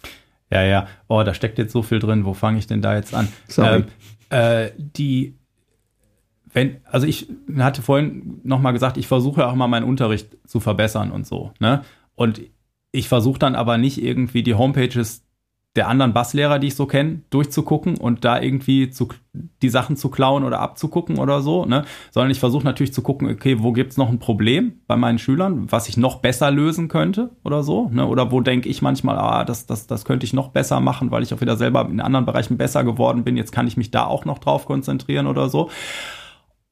Ja, 0.52 0.64
ja, 0.64 0.88
oh, 1.08 1.24
da 1.24 1.34
steckt 1.34 1.58
jetzt 1.58 1.72
so 1.72 1.82
viel 1.82 2.00
drin, 2.00 2.26
wo 2.26 2.34
fange 2.34 2.60
ich 2.60 2.68
denn 2.68 2.82
da 2.82 2.96
jetzt 2.96 3.14
an? 3.14 3.28
Sorry. 3.48 3.86
Ähm, 4.30 4.38
äh, 4.38 4.72
die 4.78 5.36
wenn, 6.54 6.78
also 6.86 7.08
ich 7.08 7.30
hatte 7.58 7.82
vorhin 7.82 8.42
nochmal 8.44 8.74
gesagt, 8.74 8.98
ich 8.98 9.08
versuche 9.08 9.48
auch 9.48 9.56
mal 9.56 9.68
meinen 9.68 9.86
Unterricht 9.86 10.38
zu 10.46 10.60
verbessern 10.60 11.12
und 11.12 11.26
so, 11.26 11.54
ne? 11.60 11.84
Und 12.16 12.42
ich 12.92 13.08
versuche 13.08 13.40
dann 13.40 13.56
aber 13.56 13.78
nicht 13.78 14.04
irgendwie 14.04 14.44
die 14.44 14.56
Homepages 14.56 15.24
der 15.78 15.88
anderen 15.88 16.12
Basslehrer, 16.12 16.60
die 16.60 16.68
ich 16.68 16.76
so 16.76 16.86
kenne, 16.86 17.22
durchzugucken 17.30 17.98
und 17.98 18.26
da 18.26 18.42
irgendwie 18.42 18.90
zu, 18.90 19.08
die 19.62 19.70
Sachen 19.70 19.96
zu 19.96 20.10
klauen 20.10 20.44
oder 20.44 20.60
abzugucken 20.60 21.18
oder 21.18 21.42
so, 21.42 21.66
ne? 21.66 21.86
Sondern 22.12 22.30
ich 22.30 22.40
versuche 22.42 22.66
natürlich 22.66 22.94
zu 22.94 23.02
gucken, 23.02 23.30
okay, 23.30 23.58
wo 23.60 23.72
gibt's 23.72 23.96
noch 23.96 24.10
ein 24.10 24.20
Problem 24.20 24.82
bei 24.88 24.98
meinen 24.98 25.18
Schülern, 25.18 25.72
was 25.72 25.88
ich 25.88 25.96
noch 25.96 26.18
besser 26.18 26.52
lösen 26.52 26.90
könnte 26.90 27.32
oder 27.46 27.64
so, 27.64 27.88
ne? 27.90 28.06
Oder 28.06 28.34
wo 28.34 28.42
denke 28.42 28.68
ich 28.68 28.82
manchmal, 28.82 29.18
ah, 29.18 29.46
das, 29.46 29.66
das, 29.66 29.88
das 29.88 30.04
könnte 30.04 30.26
ich 30.26 30.34
noch 30.34 30.50
besser 30.50 30.82
machen, 30.82 31.10
weil 31.10 31.24
ich 31.24 31.34
auch 31.34 31.40
wieder 31.40 31.56
selber 31.56 31.88
in 31.90 32.02
anderen 32.02 32.26
Bereichen 32.26 32.58
besser 32.58 32.84
geworden 32.84 33.24
bin, 33.24 33.38
jetzt 33.38 33.54
kann 33.54 33.68
ich 33.68 33.78
mich 33.78 33.92
da 33.92 34.06
auch 34.06 34.26
noch 34.26 34.40
drauf 34.40 34.66
konzentrieren 34.66 35.26
oder 35.28 35.48
so. 35.48 35.70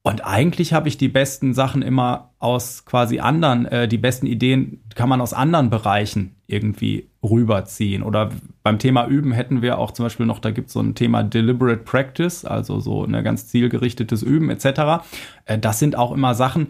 Und 0.02 0.26
eigentlich 0.26 0.74
habe 0.74 0.90
ich 0.90 0.98
die 0.98 1.10
besten 1.10 1.54
Sachen 1.54 1.82
immer 1.82 2.34
aus 2.40 2.84
quasi 2.84 3.20
anderen, 3.20 3.66
äh, 3.66 3.88
die 3.88 3.98
besten 3.98 4.28
Ideen 4.28 4.84
kann 4.96 5.08
man 5.08 5.22
aus 5.22 5.34
anderen 5.34 5.70
Bereichen 5.70 6.36
irgendwie 6.48 7.09
rüberziehen. 7.24 8.04
Oder 8.04 8.30
beim 8.64 8.80
Thema 8.80 9.08
Üben 9.08 9.32
hätten 9.32 9.62
wir 9.62 9.78
auch 9.78 9.92
zum 9.92 10.06
Beispiel 10.06 10.26
noch, 10.26 10.40
da 10.40 10.52
gibt 10.52 10.68
es 10.68 10.74
so 10.74 10.80
ein 10.80 10.96
Thema 10.96 11.24
Deliberate 11.24 11.84
Practice, 11.84 12.46
also 12.46 12.80
so 12.80 13.04
ein 13.04 13.24
ganz 13.24 13.48
zielgerichtetes 13.48 14.24
Üben 14.24 14.50
etc. 14.50 15.04
Äh, 15.46 15.60
das 15.60 15.80
sind 15.80 15.98
auch 15.98 16.12
immer 16.12 16.34
Sachen, 16.36 16.68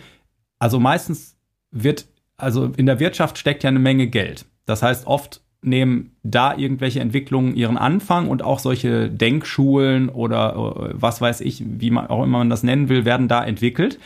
also 0.58 0.80
meistens 0.80 1.38
wird, 1.72 2.08
also 2.38 2.72
in 2.78 2.86
der 2.86 3.00
Wirtschaft 3.00 3.38
steckt 3.38 3.64
ja 3.64 3.70
eine 3.70 3.80
Menge 3.80 4.08
Geld. 4.08 4.46
Das 4.66 4.82
heißt, 4.82 5.08
oft 5.08 5.42
nehmen 5.62 6.16
da 6.24 6.56
irgendwelche 6.56 7.02
Entwicklungen 7.02 7.56
ihren 7.56 7.78
Anfang 7.78 8.30
und 8.30 8.44
auch 8.44 8.60
solche 8.60 9.10
Denkschulen 9.10 10.10
oder 10.10 10.54
äh, 10.54 10.94
was 10.94 11.22
weiß 11.22 11.42
ich, 11.42 11.64
wie 11.66 11.92
man 11.92 12.08
auch 12.08 12.24
immer 12.24 12.40
man 12.40 12.50
das 12.50 12.64
nennen 12.64 12.90
will, 12.90 13.06
werden 13.06 13.28
da 13.28 13.44
entwickelt. 13.44 14.00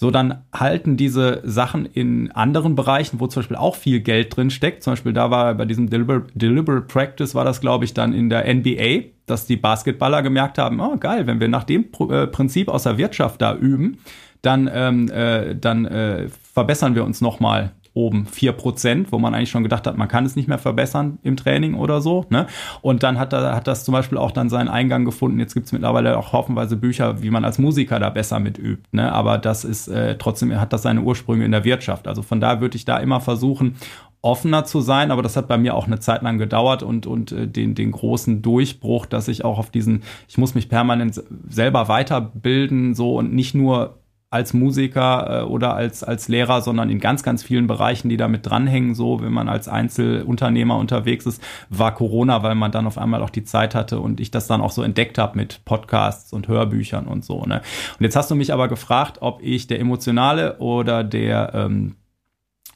So, 0.00 0.10
dann 0.10 0.44
halten 0.50 0.96
diese 0.96 1.42
Sachen 1.44 1.84
in 1.84 2.30
anderen 2.30 2.74
Bereichen, 2.74 3.20
wo 3.20 3.26
zum 3.26 3.40
Beispiel 3.40 3.58
auch 3.58 3.76
viel 3.76 4.00
Geld 4.00 4.34
drin 4.34 4.48
steckt. 4.48 4.82
Zum 4.82 4.92
Beispiel 4.92 5.12
da 5.12 5.30
war 5.30 5.52
bei 5.52 5.66
diesem 5.66 5.90
Deliberate, 5.90 6.32
Deliberate 6.32 6.86
Practice 6.86 7.34
war 7.34 7.44
das, 7.44 7.60
glaube 7.60 7.84
ich, 7.84 7.92
dann 7.92 8.14
in 8.14 8.30
der 8.30 8.50
NBA, 8.50 9.10
dass 9.26 9.44
die 9.44 9.58
Basketballer 9.58 10.22
gemerkt 10.22 10.56
haben, 10.56 10.80
oh 10.80 10.96
geil, 10.96 11.26
wenn 11.26 11.38
wir 11.38 11.48
nach 11.48 11.64
dem 11.64 11.84
äh, 12.08 12.26
Prinzip 12.28 12.70
aus 12.70 12.84
der 12.84 12.96
Wirtschaft 12.96 13.42
da 13.42 13.54
üben, 13.54 13.98
dann, 14.40 14.70
ähm, 14.72 15.10
äh, 15.10 15.54
dann 15.54 15.84
äh, 15.84 16.28
verbessern 16.54 16.94
wir 16.94 17.04
uns 17.04 17.20
nochmal 17.20 17.72
oben 18.00 18.26
vier 18.26 18.52
Prozent, 18.52 19.12
wo 19.12 19.18
man 19.18 19.34
eigentlich 19.34 19.50
schon 19.50 19.62
gedacht 19.62 19.86
hat, 19.86 19.96
man 19.96 20.08
kann 20.08 20.24
es 20.24 20.36
nicht 20.36 20.48
mehr 20.48 20.58
verbessern 20.58 21.18
im 21.22 21.36
Training 21.36 21.74
oder 21.74 22.00
so. 22.00 22.24
Ne? 22.30 22.46
Und 22.80 23.02
dann 23.02 23.18
hat, 23.18 23.32
er, 23.32 23.54
hat 23.54 23.66
das 23.66 23.84
zum 23.84 23.92
Beispiel 23.92 24.18
auch 24.18 24.30
dann 24.30 24.48
seinen 24.48 24.68
Eingang 24.68 25.04
gefunden. 25.04 25.38
Jetzt 25.38 25.54
gibt 25.54 25.66
es 25.66 25.72
mittlerweile 25.72 26.16
auch 26.18 26.32
haufenweise 26.32 26.76
Bücher, 26.76 27.22
wie 27.22 27.30
man 27.30 27.44
als 27.44 27.58
Musiker 27.58 27.98
da 27.98 28.10
besser 28.10 28.40
mit 28.40 28.58
übt. 28.58 28.88
Ne? 28.92 29.12
Aber 29.12 29.38
das 29.38 29.64
ist 29.64 29.88
äh, 29.88 30.16
trotzdem 30.18 30.58
hat 30.58 30.72
das 30.72 30.82
seine 30.82 31.02
Ursprünge 31.02 31.44
in 31.44 31.52
der 31.52 31.64
Wirtschaft. 31.64 32.08
Also 32.08 32.22
von 32.22 32.40
da 32.40 32.60
würde 32.60 32.76
ich 32.76 32.84
da 32.84 32.98
immer 32.98 33.20
versuchen, 33.20 33.76
offener 34.22 34.64
zu 34.64 34.80
sein, 34.80 35.10
aber 35.10 35.22
das 35.22 35.36
hat 35.36 35.48
bei 35.48 35.56
mir 35.56 35.74
auch 35.74 35.86
eine 35.86 35.98
Zeit 35.98 36.22
lang 36.22 36.38
gedauert 36.38 36.82
und, 36.82 37.06
und 37.06 37.32
äh, 37.32 37.46
den, 37.46 37.74
den 37.74 37.90
großen 37.90 38.42
Durchbruch, 38.42 39.06
dass 39.06 39.28
ich 39.28 39.44
auch 39.44 39.58
auf 39.58 39.70
diesen, 39.70 40.02
ich 40.28 40.38
muss 40.38 40.54
mich 40.54 40.68
permanent 40.68 41.22
selber 41.48 41.88
weiterbilden, 41.88 42.94
so 42.94 43.16
und 43.16 43.32
nicht 43.32 43.54
nur 43.54 44.00
als 44.30 44.54
Musiker 44.54 45.40
äh, 45.40 45.44
oder 45.44 45.74
als, 45.74 46.04
als 46.04 46.28
Lehrer, 46.28 46.62
sondern 46.62 46.88
in 46.88 47.00
ganz, 47.00 47.24
ganz 47.24 47.42
vielen 47.42 47.66
Bereichen, 47.66 48.08
die 48.08 48.16
damit 48.16 48.46
dranhängen. 48.46 48.94
So, 48.94 49.20
wenn 49.20 49.32
man 49.32 49.48
als 49.48 49.66
Einzelunternehmer 49.66 50.76
unterwegs 50.76 51.26
ist, 51.26 51.42
war 51.68 51.92
Corona, 51.94 52.44
weil 52.44 52.54
man 52.54 52.70
dann 52.70 52.86
auf 52.86 52.96
einmal 52.96 53.22
auch 53.22 53.30
die 53.30 53.42
Zeit 53.42 53.74
hatte 53.74 53.98
und 53.98 54.20
ich 54.20 54.30
das 54.30 54.46
dann 54.46 54.60
auch 54.60 54.70
so 54.70 54.82
entdeckt 54.82 55.18
habe 55.18 55.36
mit 55.36 55.64
Podcasts 55.64 56.32
und 56.32 56.46
Hörbüchern 56.46 57.08
und 57.08 57.24
so. 57.24 57.44
Ne? 57.44 57.60
Und 57.98 58.04
jetzt 58.04 58.14
hast 58.14 58.30
du 58.30 58.36
mich 58.36 58.52
aber 58.52 58.68
gefragt, 58.68 59.18
ob 59.20 59.42
ich 59.42 59.66
der 59.66 59.80
emotionale 59.80 60.58
oder 60.58 61.02
der 61.02 61.50
ähm, 61.52 61.96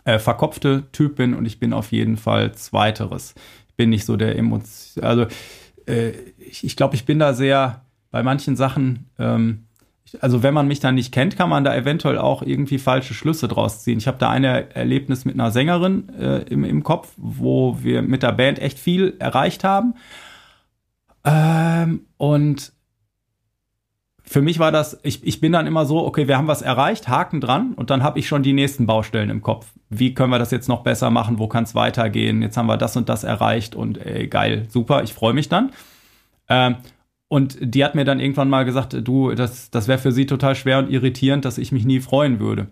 äh, 0.04 0.18
verkopfte 0.18 0.90
Typ 0.90 1.14
bin 1.16 1.34
und 1.34 1.46
ich 1.46 1.60
bin 1.60 1.72
auf 1.72 1.92
jeden 1.92 2.16
Fall 2.16 2.52
zweiteres. 2.52 3.34
Ich 3.68 3.76
bin 3.76 3.90
nicht 3.90 4.04
so 4.04 4.16
der 4.16 4.36
Emotion, 4.36 5.04
also 5.04 5.26
äh, 5.86 6.10
ich, 6.36 6.64
ich 6.64 6.74
glaube, 6.74 6.96
ich 6.96 7.04
bin 7.04 7.20
da 7.20 7.32
sehr 7.32 7.82
bei 8.10 8.24
manchen 8.24 8.56
Sachen 8.56 9.10
ähm, 9.18 9.63
also 10.20 10.42
wenn 10.42 10.54
man 10.54 10.68
mich 10.68 10.80
dann 10.80 10.94
nicht 10.94 11.12
kennt, 11.12 11.36
kann 11.36 11.48
man 11.48 11.64
da 11.64 11.74
eventuell 11.74 12.18
auch 12.18 12.42
irgendwie 12.42 12.78
falsche 12.78 13.14
Schlüsse 13.14 13.48
draus 13.48 13.82
ziehen. 13.82 13.98
Ich 13.98 14.06
habe 14.06 14.18
da 14.18 14.30
ein 14.30 14.44
Erlebnis 14.44 15.24
mit 15.24 15.34
einer 15.34 15.50
Sängerin 15.50 16.08
äh, 16.18 16.38
im, 16.42 16.64
im 16.64 16.82
Kopf, 16.82 17.12
wo 17.16 17.78
wir 17.82 18.02
mit 18.02 18.22
der 18.22 18.32
Band 18.32 18.58
echt 18.58 18.78
viel 18.78 19.14
erreicht 19.18 19.64
haben. 19.64 19.94
Ähm, 21.24 22.06
und 22.16 22.72
für 24.26 24.42
mich 24.42 24.58
war 24.58 24.72
das, 24.72 24.98
ich, 25.02 25.24
ich 25.24 25.40
bin 25.40 25.52
dann 25.52 25.66
immer 25.66 25.84
so, 25.86 26.04
okay, 26.04 26.28
wir 26.28 26.38
haben 26.38 26.48
was 26.48 26.62
erreicht, 26.62 27.08
Haken 27.08 27.40
dran 27.40 27.74
und 27.74 27.90
dann 27.90 28.02
habe 28.02 28.18
ich 28.18 28.26
schon 28.26 28.42
die 28.42 28.52
nächsten 28.52 28.86
Baustellen 28.86 29.30
im 29.30 29.42
Kopf. 29.42 29.66
Wie 29.90 30.14
können 30.14 30.30
wir 30.30 30.38
das 30.38 30.50
jetzt 30.50 30.68
noch 30.68 30.82
besser 30.82 31.10
machen? 31.10 31.38
Wo 31.38 31.46
kann 31.46 31.64
es 31.64 31.74
weitergehen? 31.74 32.40
Jetzt 32.40 32.56
haben 32.56 32.66
wir 32.66 32.78
das 32.78 32.96
und 32.96 33.08
das 33.08 33.24
erreicht 33.24 33.74
und 33.74 33.98
ey, 33.98 34.26
geil, 34.28 34.66
super, 34.68 35.02
ich 35.02 35.12
freue 35.12 35.34
mich 35.34 35.48
dann. 35.48 35.72
Ähm, 36.48 36.76
und 37.34 37.58
die 37.60 37.84
hat 37.84 37.96
mir 37.96 38.04
dann 38.04 38.20
irgendwann 38.20 38.48
mal 38.48 38.64
gesagt, 38.64 38.96
du, 39.02 39.34
das, 39.34 39.68
das 39.68 39.88
wäre 39.88 39.98
für 39.98 40.12
sie 40.12 40.24
total 40.24 40.54
schwer 40.54 40.78
und 40.78 40.88
irritierend, 40.88 41.44
dass 41.44 41.58
ich 41.58 41.72
mich 41.72 41.84
nie 41.84 41.98
freuen 41.98 42.38
würde. 42.38 42.68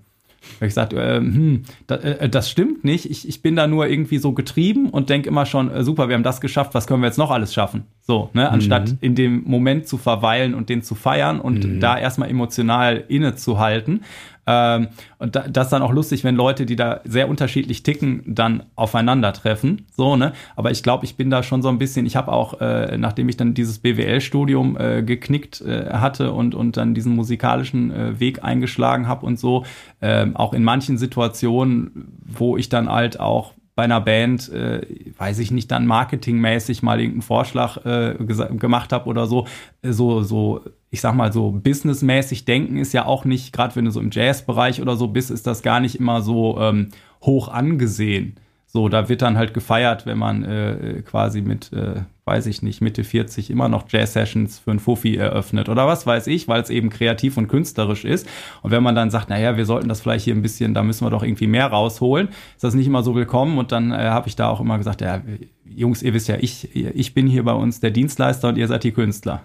Ich 0.55 0.61
gesagt, 0.61 0.93
äh, 0.93 1.17
hm, 1.17 1.65
da, 1.89 1.97
äh, 1.97 2.29
das 2.29 2.49
stimmt 2.49 2.85
nicht. 2.85 3.11
Ich, 3.11 3.29
ich 3.29 3.43
bin 3.43 3.57
da 3.57 3.67
nur 3.67 3.89
irgendwie 3.89 4.19
so 4.19 4.31
getrieben 4.31 4.91
und 4.91 5.11
denke 5.11 5.29
immer 5.29 5.47
schon, 5.47 5.69
äh, 5.69 5.83
super, 5.83 6.07
wir 6.07 6.15
haben 6.15 6.23
das 6.23 6.41
geschafft, 6.41 6.75
was 6.75 6.87
können 6.87 7.03
wir 7.03 7.09
jetzt 7.09 7.19
noch 7.19 7.33
alles 7.33 7.53
schaffen? 7.53 7.87
So, 8.03 8.31
ne? 8.35 8.49
Anstatt 8.51 8.91
mhm. 8.91 8.99
in 9.01 9.15
dem 9.17 9.43
Moment 9.47 9.89
zu 9.89 9.99
verweilen 9.99 10.55
und 10.55 10.69
den 10.69 10.83
zu 10.83 10.95
feiern 10.95 11.41
und 11.41 11.65
mhm. 11.65 11.81
da 11.81 11.99
erstmal 11.99 12.31
emotional 12.31 13.03
innezuhalten. 13.09 14.03
Ähm, 14.47 14.89
und 15.19 15.37
da, 15.37 15.47
das 15.49 15.67
ist 15.67 15.73
dann 15.73 15.83
auch 15.83 15.93
lustig, 15.93 16.25
wenn 16.25 16.35
Leute, 16.35 16.67
die 16.67 16.77
da 16.77 17.01
sehr 17.05 17.29
unterschiedlich 17.29 17.83
ticken, 17.83 18.23
dann 18.27 18.65
aufeinandertreffen. 18.75 19.87
So, 19.97 20.17
ne? 20.17 20.33
Aber 20.57 20.71
ich 20.71 20.83
glaube, 20.83 21.05
ich 21.05 21.17
bin 21.17 21.31
da 21.31 21.43
schon 21.43 21.63
so 21.63 21.69
ein 21.69 21.79
bisschen, 21.79 22.07
ich 22.07 22.17
habe 22.17 22.33
auch, 22.33 22.61
äh, 22.61 22.99
nachdem 22.99 23.29
ich 23.29 23.37
dann 23.37 23.55
dieses 23.55 23.79
BWL-Studium 23.79 24.77
äh, 24.77 25.03
geknickt 25.03 25.61
äh, 25.61 25.91
hatte 25.93 26.33
und, 26.33 26.55
und 26.55 26.77
dann 26.77 26.95
diesen 26.95 27.15
musikalischen 27.15 27.91
äh, 27.93 28.21
Weg 28.21 28.43
eingeschlagen 28.43 29.07
habe 29.07 29.27
und 29.27 29.39
so, 29.39 29.65
äh, 30.01 30.27
auch 30.35 30.55
in 30.55 30.65
manchen 30.65 30.99
Situationen, 30.99 32.09
wo 32.25 32.57
ich 32.57 32.69
dann 32.69 32.91
halt 32.91 33.21
auch 33.21 33.53
bei 33.75 33.85
einer 33.85 34.01
Band, 34.01 34.51
äh, 34.51 34.83
weiß 35.17 35.39
ich 35.39 35.51
nicht, 35.51 35.71
dann 35.71 35.87
marketingmäßig 35.87 36.83
mal 36.83 37.01
irgendeinen 37.01 37.23
Vorschlag 37.23 37.85
äh, 37.87 38.17
gemacht 38.19 38.93
habe 38.93 39.07
oder 39.09 39.27
so, 39.27 39.47
äh, 39.81 39.93
so, 39.93 40.23
so, 40.23 40.61
ich 40.91 41.01
sag 41.01 41.15
mal, 41.15 41.33
so 41.33 41.53
businessmäßig 41.53 42.45
denken 42.45 42.77
ist 42.77 42.93
ja 42.93 43.07
auch 43.07 43.25
nicht, 43.25 43.53
gerade 43.53 43.75
wenn 43.77 43.87
du 43.87 43.91
so 43.91 44.01
im 44.01 44.11
Jazzbereich 44.11 44.83
oder 44.83 44.97
so 44.97 45.09
bist, 45.09 45.31
ist 45.31 45.47
das 45.47 45.63
gar 45.63 45.81
nicht 45.81 45.99
immer 45.99 46.21
so 46.21 46.59
ähm, 46.61 46.89
hoch 47.23 47.49
angesehen. 47.49 48.37
So, 48.67 48.89
da 48.89 49.09
wird 49.09 49.23
dann 49.23 49.39
halt 49.39 49.55
gefeiert, 49.55 50.07
wenn 50.07 50.19
man 50.19 50.45
äh, 50.45 51.03
quasi 51.05 51.41
mit, 51.41 51.73
äh, 51.73 52.03
weiß 52.25 52.47
ich 52.47 52.63
nicht, 52.63 52.81
Mitte 52.81 53.03
40 53.03 53.51
immer 53.51 53.69
noch 53.69 53.87
Jazz-Sessions 53.89 54.61
für 54.61 54.71
ein 54.71 54.79
Fuffi 54.79 55.17
eröffnet 55.17 55.69
oder 55.69 55.89
was 55.89 56.07
weiß 56.07 56.29
ich, 56.29 56.47
weil 56.47 56.63
es 56.63 56.71
eben 56.71 56.89
kreativ 56.89 57.37
und 57.37 57.49
künstlerisch 57.49 58.05
ist. 58.05 58.29
Und 58.63 58.71
wenn 58.71 58.83
man 58.83 58.95
dann 58.95 59.11
sagt, 59.11 59.29
naja, 59.29 59.57
wir 59.57 59.67
sollten 59.67 59.89
das 59.89 60.01
vielleicht 60.01 60.25
hier 60.25 60.35
ein 60.35 60.43
bisschen, 60.43 60.73
da 60.73 60.85
müssen 60.85 61.05
wir 61.05 61.11
doch 61.11 61.25
irgendwie 61.25 61.49
mehr 61.49 61.67
rausholen, 61.67 62.29
ist 62.55 62.63
das 62.63 62.75
nicht 62.75 62.87
immer 62.87 63.03
so 63.03 63.17
willkommen. 63.17 63.59
Und 63.59 63.73
dann 63.73 63.91
äh, 63.91 63.97
habe 63.97 64.29
ich 64.29 64.37
da 64.37 64.49
auch 64.49 64.61
immer 64.61 64.79
gesagt, 64.79 65.01
ja, 65.01 65.21
Jungs, 65.65 66.03
ihr 66.03 66.15
wisst 66.15 66.29
ja, 66.29 66.37
ich, 66.39 66.77
ich 66.77 67.15
bin 67.15 67.27
hier 67.27 67.43
bei 67.43 67.55
uns 67.55 67.81
der 67.81 67.91
Dienstleister 67.91 68.49
und 68.49 68.59
ihr 68.59 68.69
seid 68.69 68.85
die 68.85 68.93
Künstler. 68.93 69.43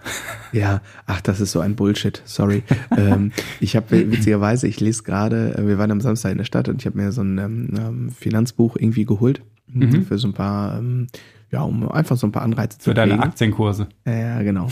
Ja, 0.52 0.82
ach, 1.06 1.22
das 1.22 1.40
ist 1.40 1.54
so 1.54 1.62
ein 1.62 1.76
Bullshit, 1.76 2.22
sorry. 2.26 2.64
ähm, 2.98 3.32
ich 3.60 3.76
habe 3.76 4.12
witzigerweise, 4.12 4.68
ich 4.68 4.80
lese 4.80 5.04
gerade, 5.04 5.58
äh, 5.58 5.68
wir 5.68 5.80
waren 5.80 5.90
am 5.90 6.02
Samstag 6.02 6.32
in 6.32 6.38
der 6.38 6.46
Stadt 6.46 6.70
und 6.70 6.82
ich 6.82 6.86
habe 6.86 6.98
mir 6.98 7.12
so 7.12 7.22
ein 7.22 7.38
ähm, 7.38 7.70
ähm 7.78 8.12
Finanzbuch 8.12 8.76
irgendwie 8.76 9.06
geholt 9.06 9.42
mhm. 9.68 10.06
für 10.06 10.18
so 10.18 10.28
ein 10.28 10.34
paar, 10.34 10.78
ähm, 10.78 11.08
ja, 11.52 11.62
um 11.62 11.90
einfach 11.90 12.18
so 12.18 12.28
ein 12.28 12.32
paar 12.32 12.44
Anreize 12.44 12.78
zu 12.78 12.90
Für 12.90 12.94
deine 12.94 13.20
Aktienkurse. 13.20 13.88
Ja, 14.06 14.42
genau. 14.42 14.68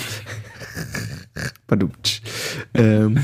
ähm, 2.74 3.20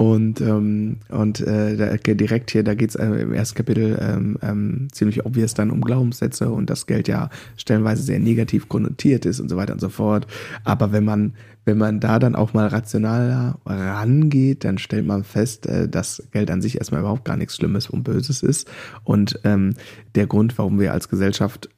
und, 0.00 0.40
ähm, 0.40 0.96
und 1.10 1.40
äh, 1.42 1.76
da, 1.76 1.94
direkt 1.98 2.50
hier, 2.50 2.62
da 2.64 2.72
geht's 2.72 2.94
äh, 2.94 3.04
im 3.04 3.34
ersten 3.34 3.54
Kapitel 3.54 3.98
ähm, 4.00 4.38
ähm, 4.40 4.88
ziemlich 4.92 5.26
obvious 5.26 5.52
dann 5.52 5.70
um 5.70 5.82
Glaubenssätze 5.82 6.50
und 6.50 6.70
das 6.70 6.86
Geld 6.86 7.06
ja 7.06 7.28
stellenweise 7.58 8.02
sehr 8.02 8.18
negativ 8.18 8.70
konnotiert 8.70 9.26
ist 9.26 9.40
und 9.40 9.50
so 9.50 9.58
weiter 9.58 9.74
und 9.74 9.80
so 9.80 9.90
fort. 9.90 10.26
Aber 10.64 10.92
wenn 10.92 11.04
man, 11.04 11.34
wenn 11.66 11.76
man 11.76 12.00
da 12.00 12.18
dann 12.18 12.34
auch 12.34 12.54
mal 12.54 12.68
rationaler 12.68 13.58
rangeht, 13.66 14.64
dann 14.64 14.78
stellt 14.78 15.06
man 15.06 15.22
fest, 15.22 15.66
äh, 15.66 15.86
dass 15.86 16.26
Geld 16.32 16.50
an 16.50 16.62
sich 16.62 16.78
erstmal 16.78 17.02
überhaupt 17.02 17.26
gar 17.26 17.36
nichts 17.36 17.56
Schlimmes 17.56 17.90
und 17.90 18.02
Böses 18.02 18.42
ist. 18.42 18.70
Und 19.04 19.38
ähm, 19.44 19.74
der 20.14 20.26
Grund, 20.26 20.56
warum 20.56 20.80
wir 20.80 20.94
als 20.94 21.10
Gesellschaft 21.10 21.68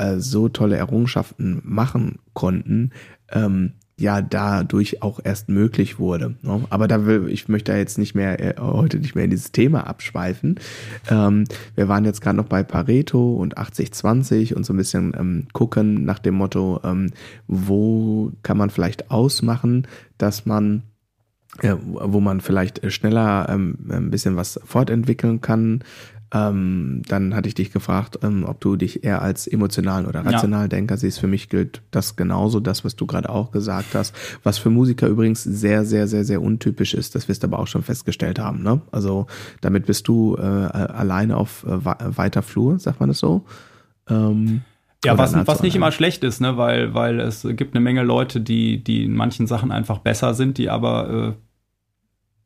äh, 0.00 0.18
so 0.18 0.48
tolle 0.48 0.76
Errungenschaften 0.76 1.60
machen 1.64 2.18
konnten, 2.32 2.90
ähm, 3.30 3.72
ja 4.00 4.22
dadurch 4.22 5.02
auch 5.02 5.20
erst 5.22 5.48
möglich 5.48 5.98
wurde. 5.98 6.34
Ne? 6.42 6.64
Aber 6.70 6.88
da 6.88 7.04
will, 7.04 7.28
ich 7.28 7.48
möchte 7.48 7.72
da 7.72 7.78
jetzt 7.78 7.98
nicht 7.98 8.14
mehr 8.14 8.40
äh, 8.40 8.60
heute 8.60 8.98
nicht 8.98 9.14
mehr 9.14 9.24
in 9.24 9.30
dieses 9.30 9.52
Thema 9.52 9.86
abschweifen. 9.86 10.58
Ähm, 11.10 11.44
wir 11.76 11.88
waren 11.88 12.06
jetzt 12.06 12.22
gerade 12.22 12.38
noch 12.38 12.46
bei 12.46 12.62
Pareto 12.62 13.34
und 13.34 13.58
80-20 13.58 14.54
und 14.54 14.64
so 14.64 14.72
ein 14.72 14.78
bisschen 14.78 15.12
ähm, 15.18 15.46
gucken 15.52 16.04
nach 16.04 16.18
dem 16.18 16.34
Motto, 16.34 16.80
ähm, 16.82 17.12
wo 17.46 18.32
kann 18.42 18.56
man 18.56 18.70
vielleicht 18.70 19.10
ausmachen, 19.10 19.86
dass 20.16 20.46
man 20.46 20.82
ja, 21.62 21.76
wo 21.82 22.20
man 22.20 22.40
vielleicht 22.40 22.90
schneller 22.92 23.48
ähm, 23.50 23.76
ein 23.90 24.10
bisschen 24.10 24.36
was 24.36 24.60
fortentwickeln 24.64 25.40
kann, 25.40 25.82
ähm, 26.32 27.02
dann 27.08 27.34
hatte 27.34 27.48
ich 27.48 27.54
dich 27.54 27.72
gefragt, 27.72 28.20
ähm, 28.22 28.44
ob 28.46 28.60
du 28.60 28.76
dich 28.76 29.02
eher 29.02 29.20
als 29.20 29.48
emotionalen 29.48 30.06
oder 30.06 30.24
rationalen 30.24 30.70
ja. 30.70 30.76
Denker 30.76 30.96
siehst. 30.96 31.18
Für 31.18 31.26
mich 31.26 31.48
gilt 31.48 31.82
das 31.90 32.14
genauso, 32.14 32.60
das, 32.60 32.84
was 32.84 32.94
du 32.94 33.06
gerade 33.06 33.28
auch 33.28 33.50
gesagt 33.50 33.94
hast, 33.94 34.14
was 34.44 34.58
für 34.58 34.70
Musiker 34.70 35.08
übrigens 35.08 35.42
sehr, 35.42 35.84
sehr, 35.84 36.06
sehr, 36.06 36.24
sehr 36.24 36.40
untypisch 36.40 36.94
ist. 36.94 37.16
Das 37.16 37.28
wirst 37.28 37.42
du 37.42 37.48
aber 37.48 37.58
auch 37.58 37.66
schon 37.66 37.82
festgestellt 37.82 38.38
haben. 38.38 38.62
Ne? 38.62 38.80
Also 38.92 39.26
damit 39.60 39.86
bist 39.86 40.06
du 40.06 40.36
äh, 40.36 40.42
alleine 40.42 41.36
auf 41.36 41.64
äh, 41.64 41.84
weiter 41.84 42.42
Flur, 42.42 42.78
sagt 42.78 43.00
man 43.00 43.08
das 43.08 43.18
so? 43.18 43.44
Ähm, 44.08 44.62
ja, 45.04 45.18
was, 45.18 45.34
was 45.34 45.62
nicht 45.62 45.74
immer 45.74 45.90
schlecht 45.90 46.22
ist, 46.22 46.40
ne? 46.40 46.56
weil, 46.56 46.94
weil 46.94 47.18
es 47.18 47.42
gibt 47.42 47.74
eine 47.74 47.80
Menge 47.82 48.04
Leute, 48.04 48.40
die, 48.40 48.84
die 48.84 49.04
in 49.04 49.14
manchen 49.14 49.48
Sachen 49.48 49.72
einfach 49.72 49.98
besser 49.98 50.34
sind, 50.34 50.58
die 50.58 50.70
aber 50.70 51.34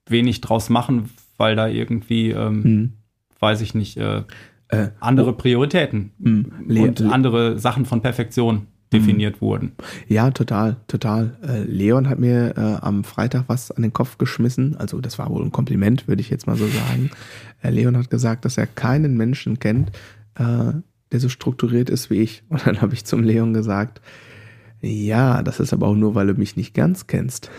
äh, 0.09 0.11
wenig 0.11 0.41
draus 0.41 0.71
machen, 0.71 1.11
weil 1.37 1.55
da 1.55 1.67
irgendwie 1.67 2.31
ähm, 2.31 2.65
hm 2.65 2.93
weiß 3.41 3.61
ich 3.61 3.75
nicht, 3.75 3.97
äh, 3.97 4.23
äh, 4.69 4.89
andere 5.01 5.31
oh, 5.31 5.35
Prioritäten 5.35 6.13
mh, 6.19 6.83
und 6.83 7.03
andere 7.03 7.59
Sachen 7.59 7.85
von 7.85 8.01
Perfektion 8.01 8.67
definiert 8.93 9.37
mh. 9.37 9.41
wurden. 9.41 9.73
Ja, 10.09 10.31
total, 10.31 10.77
total. 10.89 11.37
Äh, 11.43 11.63
Leon 11.65 12.09
hat 12.09 12.19
mir 12.19 12.55
äh, 12.57 12.85
am 12.85 13.05
Freitag 13.05 13.45
was 13.49 13.71
an 13.71 13.83
den 13.83 13.93
Kopf 13.93 14.19
geschmissen. 14.19 14.77
Also 14.77 15.01
das 15.01 15.19
war 15.19 15.31
wohl 15.31 15.43
ein 15.43 15.53
Kompliment, 15.53 16.09
würde 16.09 16.23
ich 16.23 16.31
jetzt 16.31 16.47
mal 16.47 16.57
so 16.57 16.67
sagen. 16.67 17.11
Äh, 17.63 17.71
Leon 17.71 17.97
hat 17.97 18.11
gesagt, 18.11 18.45
dass 18.45 18.59
er 18.59 18.67
keinen 18.67 19.17
Menschen 19.17 19.59
kennt, 19.59 19.91
äh, 20.37 20.73
der 21.13 21.21
so 21.21 21.29
strukturiert 21.29 21.91
ist 21.91 22.11
wie 22.11 22.23
ich. 22.23 22.43
Und 22.49 22.67
dann 22.67 22.81
habe 22.81 22.95
ich 22.95 23.05
zum 23.05 23.23
Leon 23.23 23.55
gesagt, 23.55 24.01
ja, 24.85 25.43
das 25.43 25.61
ist 25.61 25.73
aber 25.73 25.87
auch 25.87 25.95
nur, 25.95 26.15
weil 26.15 26.27
du 26.27 26.35
mich 26.35 26.57
nicht 26.57 26.75
ganz 26.75 27.07
kennst. 27.07 27.51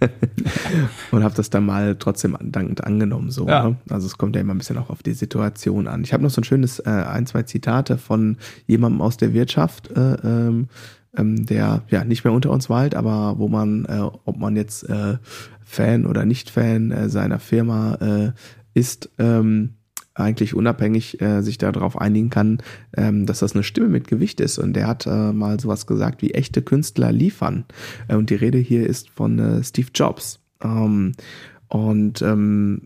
und 1.12 1.22
habe 1.22 1.34
das 1.34 1.48
dann 1.48 1.64
mal 1.64 1.96
trotzdem 1.96 2.36
dankend 2.42 2.82
angenommen. 2.82 3.30
So, 3.30 3.46
ja. 3.46 3.70
ne? 3.70 3.76
Also 3.88 4.06
es 4.06 4.18
kommt 4.18 4.34
ja 4.34 4.42
immer 4.42 4.54
ein 4.54 4.58
bisschen 4.58 4.78
auch 4.78 4.90
auf 4.90 5.02
die 5.02 5.12
Situation 5.12 5.86
an. 5.86 6.02
Ich 6.02 6.12
habe 6.12 6.24
noch 6.24 6.30
so 6.30 6.40
ein 6.40 6.44
schönes 6.44 6.80
äh, 6.80 6.90
ein, 6.90 7.26
zwei 7.26 7.44
Zitate 7.44 7.98
von 7.98 8.36
jemandem 8.66 9.00
aus 9.00 9.16
der 9.16 9.32
Wirtschaft, 9.32 9.90
äh, 9.92 10.14
ähm, 10.24 10.68
ähm, 11.16 11.46
der 11.46 11.82
ja 11.88 12.04
nicht 12.04 12.24
mehr 12.24 12.32
unter 12.32 12.50
uns 12.50 12.68
weilt, 12.68 12.96
aber 12.96 13.38
wo 13.38 13.48
man, 13.48 13.84
äh, 13.84 14.00
ob 14.00 14.36
man 14.36 14.56
jetzt 14.56 14.88
äh, 14.88 15.18
Fan 15.62 16.04
oder 16.04 16.24
nicht 16.24 16.50
Fan 16.50 16.90
äh, 16.90 17.08
seiner 17.08 17.38
Firma 17.38 17.94
äh, 17.94 18.32
ist, 18.74 19.10
ähm, 19.18 19.74
eigentlich 20.16 20.54
unabhängig 20.54 21.20
äh, 21.20 21.42
sich 21.42 21.58
darauf 21.58 22.00
einigen 22.00 22.30
kann, 22.30 22.58
ähm, 22.96 23.26
dass 23.26 23.40
das 23.40 23.54
eine 23.54 23.62
Stimme 23.62 23.88
mit 23.88 24.08
Gewicht 24.08 24.40
ist. 24.40 24.58
Und 24.58 24.72
der 24.74 24.86
hat 24.86 25.06
äh, 25.06 25.32
mal 25.32 25.60
sowas 25.60 25.86
gesagt 25.86 26.22
wie 26.22 26.32
echte 26.32 26.62
Künstler 26.62 27.12
liefern. 27.12 27.64
Äh, 28.08 28.16
und 28.16 28.30
die 28.30 28.34
Rede 28.34 28.58
hier 28.58 28.86
ist 28.86 29.10
von 29.10 29.38
äh, 29.38 29.62
Steve 29.62 29.88
Jobs. 29.94 30.40
Ähm, 30.62 31.12
und 31.68 32.22
ähm, 32.22 32.82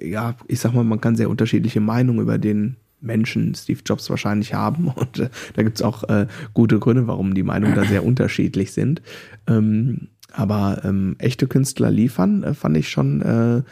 ja, 0.00 0.36
ich 0.46 0.60
sag 0.60 0.74
mal, 0.74 0.84
man 0.84 1.00
kann 1.00 1.16
sehr 1.16 1.30
unterschiedliche 1.30 1.80
Meinungen 1.80 2.20
über 2.20 2.38
den 2.38 2.76
Menschen 3.00 3.54
Steve 3.54 3.80
Jobs 3.84 4.10
wahrscheinlich 4.10 4.54
haben. 4.54 4.88
Und 4.94 5.20
äh, 5.20 5.30
da 5.54 5.62
gibt's 5.62 5.82
auch 5.82 6.04
äh, 6.08 6.26
gute 6.52 6.80
Gründe, 6.80 7.06
warum 7.06 7.34
die 7.34 7.44
Meinungen 7.44 7.76
da 7.76 7.84
sehr 7.84 8.04
unterschiedlich 8.04 8.72
sind. 8.72 9.02
Ähm, 9.46 10.08
aber 10.32 10.82
ähm, 10.84 11.16
echte 11.18 11.46
Künstler 11.46 11.90
liefern, 11.90 12.42
äh, 12.42 12.54
fand 12.54 12.76
ich 12.76 12.88
schon 12.88 13.22
äh, 13.22 13.62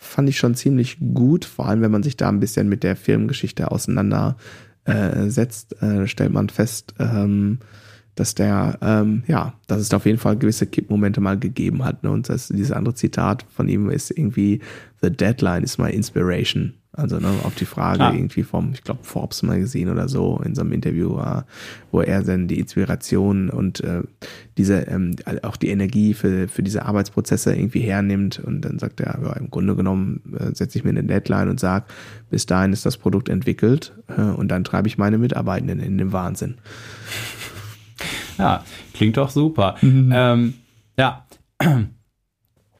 fand 0.00 0.28
ich 0.30 0.38
schon 0.38 0.54
ziemlich 0.54 0.96
gut, 1.14 1.44
vor 1.44 1.68
allem 1.68 1.82
wenn 1.82 1.90
man 1.90 2.02
sich 2.02 2.16
da 2.16 2.28
ein 2.28 2.40
bisschen 2.40 2.68
mit 2.68 2.82
der 2.82 2.96
Filmgeschichte 2.96 3.70
auseinandersetzt, 3.70 5.76
äh, 5.82 6.02
äh, 6.02 6.06
stellt 6.08 6.32
man 6.32 6.48
fest, 6.48 6.94
ähm, 6.98 7.58
dass 8.14 8.34
der, 8.34 8.78
ähm, 8.80 9.22
ja, 9.26 9.52
dass 9.66 9.80
es 9.80 9.90
da 9.90 9.98
auf 9.98 10.06
jeden 10.06 10.18
Fall 10.18 10.38
gewisse 10.38 10.66
Kippmomente 10.66 11.20
mal 11.20 11.38
gegeben 11.38 11.84
hat. 11.84 12.02
Ne? 12.02 12.10
Und 12.10 12.30
das, 12.30 12.48
dieses 12.48 12.72
andere 12.72 12.94
Zitat 12.94 13.44
von 13.50 13.68
ihm 13.68 13.90
ist 13.90 14.10
irgendwie, 14.10 14.60
The 15.02 15.10
Deadline 15.10 15.62
is 15.62 15.76
my 15.76 15.90
inspiration. 15.90 16.79
Also 16.92 17.18
ne, 17.18 17.28
auf 17.44 17.54
die 17.54 17.66
Frage 17.66 18.02
ah. 18.02 18.12
irgendwie 18.12 18.42
vom, 18.42 18.72
ich 18.72 18.82
glaube, 18.82 19.04
Forbes 19.04 19.44
Magazine 19.44 19.92
oder 19.92 20.08
so 20.08 20.40
in 20.44 20.56
so 20.56 20.62
einem 20.62 20.72
Interview, 20.72 21.18
äh, 21.20 21.42
wo 21.92 22.00
er 22.00 22.22
dann 22.22 22.48
die 22.48 22.58
Inspiration 22.58 23.48
und 23.48 23.80
äh, 23.80 24.02
diese 24.58 24.80
ähm, 24.88 25.14
auch 25.42 25.56
die 25.56 25.68
Energie 25.68 26.14
für, 26.14 26.48
für 26.48 26.64
diese 26.64 26.84
Arbeitsprozesse 26.84 27.54
irgendwie 27.54 27.80
hernimmt 27.80 28.40
und 28.40 28.62
dann 28.62 28.80
sagt 28.80 29.00
er, 29.00 29.20
ja, 29.22 29.32
im 29.34 29.50
Grunde 29.50 29.76
genommen 29.76 30.36
äh, 30.36 30.52
setze 30.52 30.78
ich 30.78 30.84
mir 30.84 30.90
eine 30.90 31.04
Deadline 31.04 31.48
und 31.48 31.60
sage, 31.60 31.84
bis 32.28 32.46
dahin 32.46 32.72
ist 32.72 32.84
das 32.84 32.96
Produkt 32.96 33.28
entwickelt 33.28 33.92
äh, 34.08 34.22
und 34.22 34.48
dann 34.48 34.64
treibe 34.64 34.88
ich 34.88 34.98
meine 34.98 35.18
Mitarbeitenden 35.18 35.78
in 35.78 35.96
den 35.96 36.12
Wahnsinn. 36.12 36.56
Ja, 38.36 38.64
klingt 38.94 39.16
doch 39.16 39.30
super. 39.30 39.76
Mhm. 39.80 40.10
Ähm, 40.12 40.54
ja 40.98 41.24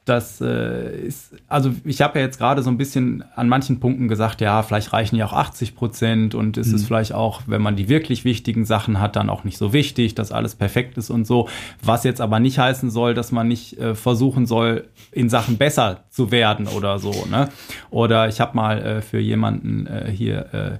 das 0.05 0.41
äh, 0.41 1.05
ist, 1.05 1.35
also 1.47 1.71
ich 1.85 2.01
habe 2.01 2.17
ja 2.17 2.25
jetzt 2.25 2.39
gerade 2.39 2.63
so 2.63 2.71
ein 2.71 2.77
bisschen 2.77 3.23
an 3.35 3.47
manchen 3.47 3.79
Punkten 3.79 4.07
gesagt, 4.07 4.41
ja, 4.41 4.63
vielleicht 4.63 4.93
reichen 4.93 5.15
ja 5.15 5.27
auch 5.27 5.33
80 5.33 5.75
Prozent 5.75 6.33
und 6.33 6.57
ist 6.57 6.69
mhm. 6.69 6.75
es 6.75 6.85
vielleicht 6.85 7.13
auch, 7.13 7.43
wenn 7.45 7.61
man 7.61 7.75
die 7.75 7.87
wirklich 7.87 8.25
wichtigen 8.25 8.65
Sachen 8.65 8.99
hat, 8.99 9.15
dann 9.15 9.29
auch 9.29 9.43
nicht 9.43 9.59
so 9.59 9.73
wichtig, 9.73 10.15
dass 10.15 10.31
alles 10.31 10.55
perfekt 10.55 10.97
ist 10.97 11.11
und 11.11 11.27
so. 11.27 11.49
Was 11.83 12.03
jetzt 12.03 12.19
aber 12.19 12.39
nicht 12.39 12.57
heißen 12.57 12.89
soll, 12.89 13.13
dass 13.13 13.31
man 13.31 13.47
nicht 13.47 13.77
äh, 13.77 13.93
versuchen 13.93 14.47
soll, 14.47 14.87
in 15.11 15.29
Sachen 15.29 15.57
besser 15.57 16.05
zu 16.09 16.31
werden 16.31 16.67
oder 16.67 16.97
so. 16.97 17.27
Ne? 17.29 17.49
Oder 17.91 18.27
ich 18.27 18.41
habe 18.41 18.55
mal 18.55 18.81
äh, 18.81 19.01
für 19.03 19.19
jemanden 19.19 19.85
äh, 19.85 20.11
hier 20.11 20.53
äh, 20.53 20.79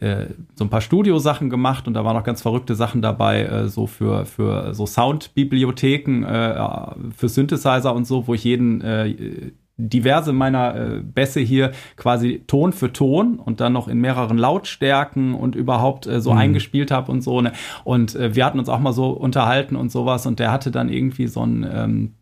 äh, 0.00 0.26
so 0.54 0.64
ein 0.64 0.70
paar 0.70 0.80
Studiosachen 0.80 1.50
gemacht 1.50 1.86
und 1.86 1.94
da 1.94 2.04
waren 2.04 2.16
auch 2.16 2.24
ganz 2.24 2.42
verrückte 2.42 2.74
Sachen 2.74 3.02
dabei, 3.02 3.44
äh, 3.44 3.68
so 3.68 3.86
für, 3.86 4.24
für 4.24 4.74
so 4.74 4.86
Soundbibliotheken, 4.86 6.24
äh, 6.24 7.12
für 7.16 7.28
Synthesizer 7.28 7.94
und 7.94 8.06
so, 8.06 8.26
wo 8.26 8.34
ich 8.34 8.44
jeden 8.44 8.80
äh, 8.80 9.52
diverse 9.76 10.32
meiner 10.32 10.74
äh, 10.74 11.00
Bässe 11.00 11.40
hier 11.40 11.72
quasi 11.96 12.44
Ton 12.46 12.72
für 12.72 12.92
Ton 12.92 13.38
und 13.38 13.60
dann 13.60 13.72
noch 13.72 13.88
in 13.88 13.98
mehreren 13.98 14.38
Lautstärken 14.38 15.34
und 15.34 15.54
überhaupt 15.54 16.06
äh, 16.06 16.20
so 16.20 16.32
mhm. 16.32 16.38
eingespielt 16.38 16.90
habe 16.90 17.12
und 17.12 17.22
so. 17.22 17.40
Ne? 17.40 17.52
Und 17.84 18.14
äh, 18.14 18.34
wir 18.34 18.44
hatten 18.44 18.58
uns 18.58 18.68
auch 18.68 18.80
mal 18.80 18.92
so 18.92 19.10
unterhalten 19.10 19.76
und 19.76 19.90
sowas 19.90 20.26
und 20.26 20.38
der 20.38 20.50
hatte 20.50 20.70
dann 20.70 20.88
irgendwie 20.88 21.26
so 21.26 21.42
einen 21.42 21.66
ähm, 21.70 22.14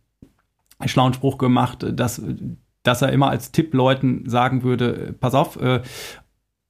schlauen 0.87 1.15
Spruch 1.15 1.39
gemacht, 1.39 1.87
dass 1.93 2.23
dass 2.85 3.03
er 3.03 3.13
immer 3.13 3.29
als 3.29 3.53
Tipp 3.53 3.75
Leuten 3.75 4.29
sagen 4.29 4.63
würde, 4.63 5.15
pass 5.21 5.35
auf, 5.35 5.61
äh, 5.61 5.83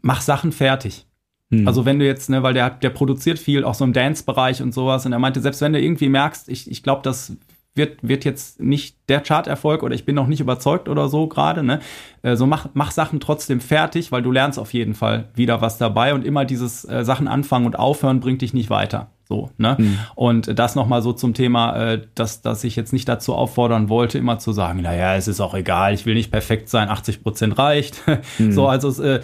mach 0.00 0.20
Sachen 0.20 0.52
fertig. 0.52 1.06
Mhm. 1.50 1.66
Also 1.66 1.84
wenn 1.84 1.98
du 1.98 2.06
jetzt, 2.06 2.30
ne, 2.30 2.42
weil 2.42 2.54
der, 2.54 2.70
der 2.70 2.90
produziert 2.90 3.38
viel, 3.38 3.64
auch 3.64 3.74
so 3.74 3.84
im 3.84 3.92
Dance-Bereich 3.92 4.62
und 4.62 4.72
sowas, 4.72 5.06
und 5.06 5.12
er 5.12 5.18
meinte, 5.18 5.40
selbst 5.40 5.60
wenn 5.60 5.72
du 5.72 5.80
irgendwie 5.80 6.08
merkst, 6.08 6.48
ich, 6.48 6.70
ich 6.70 6.82
glaube, 6.82 7.02
das 7.02 7.36
wird, 7.78 8.06
wird 8.06 8.24
jetzt 8.26 8.60
nicht 8.60 8.96
der 9.08 9.20
Charterfolg 9.20 9.82
oder 9.82 9.94
ich 9.94 10.04
bin 10.04 10.14
noch 10.14 10.26
nicht 10.26 10.40
überzeugt 10.40 10.88
oder 10.88 11.08
so 11.08 11.28
gerade, 11.28 11.62
ne? 11.62 11.80
Äh, 12.22 12.36
so 12.36 12.46
mach, 12.46 12.68
mach 12.74 12.90
Sachen 12.90 13.20
trotzdem 13.20 13.60
fertig, 13.60 14.12
weil 14.12 14.20
du 14.20 14.32
lernst 14.32 14.58
auf 14.58 14.74
jeden 14.74 14.94
Fall 14.94 15.28
wieder 15.34 15.62
was 15.62 15.78
dabei 15.78 16.12
und 16.12 16.26
immer 16.26 16.44
dieses 16.44 16.84
äh, 16.84 17.04
Sachen 17.04 17.28
anfangen 17.28 17.64
und 17.64 17.78
aufhören 17.78 18.20
bringt 18.20 18.42
dich 18.42 18.52
nicht 18.52 18.68
weiter. 18.68 19.10
So, 19.28 19.50
ne? 19.58 19.76
Mhm. 19.78 19.98
Und 20.14 20.58
das 20.58 20.74
nochmal 20.74 21.02
so 21.02 21.12
zum 21.12 21.34
Thema, 21.34 21.76
äh, 21.76 22.02
dass, 22.14 22.42
dass 22.42 22.64
ich 22.64 22.76
jetzt 22.76 22.92
nicht 22.92 23.08
dazu 23.08 23.34
auffordern 23.34 23.88
wollte, 23.88 24.18
immer 24.18 24.38
zu 24.38 24.52
sagen, 24.52 24.82
naja, 24.82 25.16
es 25.16 25.28
ist 25.28 25.40
auch 25.40 25.54
egal, 25.54 25.94
ich 25.94 26.06
will 26.06 26.14
nicht 26.14 26.30
perfekt 26.30 26.68
sein, 26.68 26.88
80 26.88 27.22
Prozent 27.22 27.58
reicht. 27.58 28.02
Mhm. 28.38 28.52
So, 28.58 28.66
also 28.66 29.02
äh, 29.02 29.20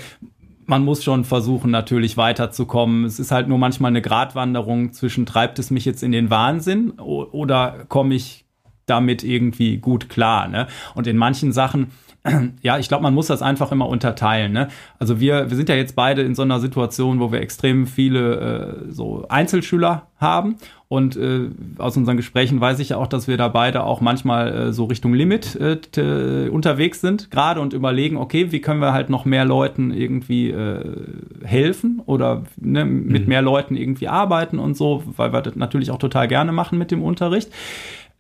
man 0.67 0.85
muss 0.85 1.05
schon 1.05 1.25
versuchen, 1.25 1.71
natürlich 1.71 2.17
weiterzukommen. 2.17 3.05
Es 3.05 3.19
ist 3.19 3.31
halt 3.31 3.49
nur 3.49 3.59
manchmal 3.59 3.91
eine 3.91 4.03
Gratwanderung 4.03 4.93
zwischen, 4.93 5.27
treibt 5.27 5.59
es 5.59 5.71
mich 5.71 5.85
jetzt 5.85 6.03
in 6.03 6.13
den 6.13 6.31
Wahnsinn 6.31 6.91
oder 6.99 7.85
komme 7.89 8.15
ich 8.15 8.45
damit 8.87 9.25
irgendwie 9.25 9.79
gut 9.79 10.09
klar. 10.09 10.49
Ne? 10.49 10.67
Und 10.95 11.07
in 11.07 11.17
manchen 11.17 11.53
Sachen, 11.53 11.91
ja, 12.63 12.79
ich 12.79 12.89
glaube, 12.89 13.03
man 13.03 13.15
muss 13.15 13.27
das 13.27 13.43
einfach 13.43 13.73
immer 13.73 13.89
unterteilen. 13.89 14.53
Ne? 14.53 14.69
Also 14.99 15.21
wir, 15.21 15.51
wir 15.51 15.57
sind 15.57 15.69
ja 15.69 15.75
jetzt 15.75 15.97
beide 15.97 16.23
in 16.23 16.35
so 16.35 16.43
einer 16.43 16.61
Situation, 16.61 17.21
wo 17.21 17.33
wir 17.33 17.41
extrem 17.41 17.87
viele 17.87 18.87
äh, 18.89 18.93
so 18.93 19.27
Einzelschüler 19.29 20.09
haben. 20.19 20.57
Und 20.95 21.17
äh, 21.17 21.51
aus 21.79 21.97
unseren 21.97 22.17
Gesprächen 22.17 22.61
weiß 22.61 22.79
ich 22.79 22.91
ja 22.91 22.99
auch, 22.99 23.09
dass 23.09 23.27
wir 23.27 23.37
da 23.37 23.49
beide 23.49 23.83
auch 23.83 24.01
manchmal 24.01 24.69
äh, 24.69 24.73
so 24.73 24.85
Richtung 24.85 25.13
Limit 25.13 25.57
äh, 25.57 26.49
unterwegs 26.49 27.01
sind, 27.01 27.33
gerade 27.33 27.61
und 27.61 27.73
überlegen, 27.73 28.17
okay, 28.17 28.53
wie 28.53 28.61
können 28.61 28.81
wir 28.81 28.93
halt 28.93 29.11
noch 29.11 29.25
mehr 29.25 29.45
Leuten 29.45 29.91
irgendwie 29.91 30.51
äh, 30.51 30.85
helfen 31.43 32.01
oder 32.07 32.45
ne, 32.61 32.85
mit 32.85 33.23
mhm. 33.23 33.29
mehr 33.29 33.43
Leuten 33.43 33.75
irgendwie 33.75 34.07
arbeiten 34.07 34.61
und 34.61 34.77
so, 34.77 35.03
weil 35.17 35.33
wir 35.33 35.43
das 35.43 35.57
natürlich 35.57 35.91
auch 35.91 35.99
total 35.99 36.29
gerne 36.29 36.53
machen 36.53 36.79
mit 36.79 36.93
dem 36.93 37.03
Unterricht. 37.03 37.51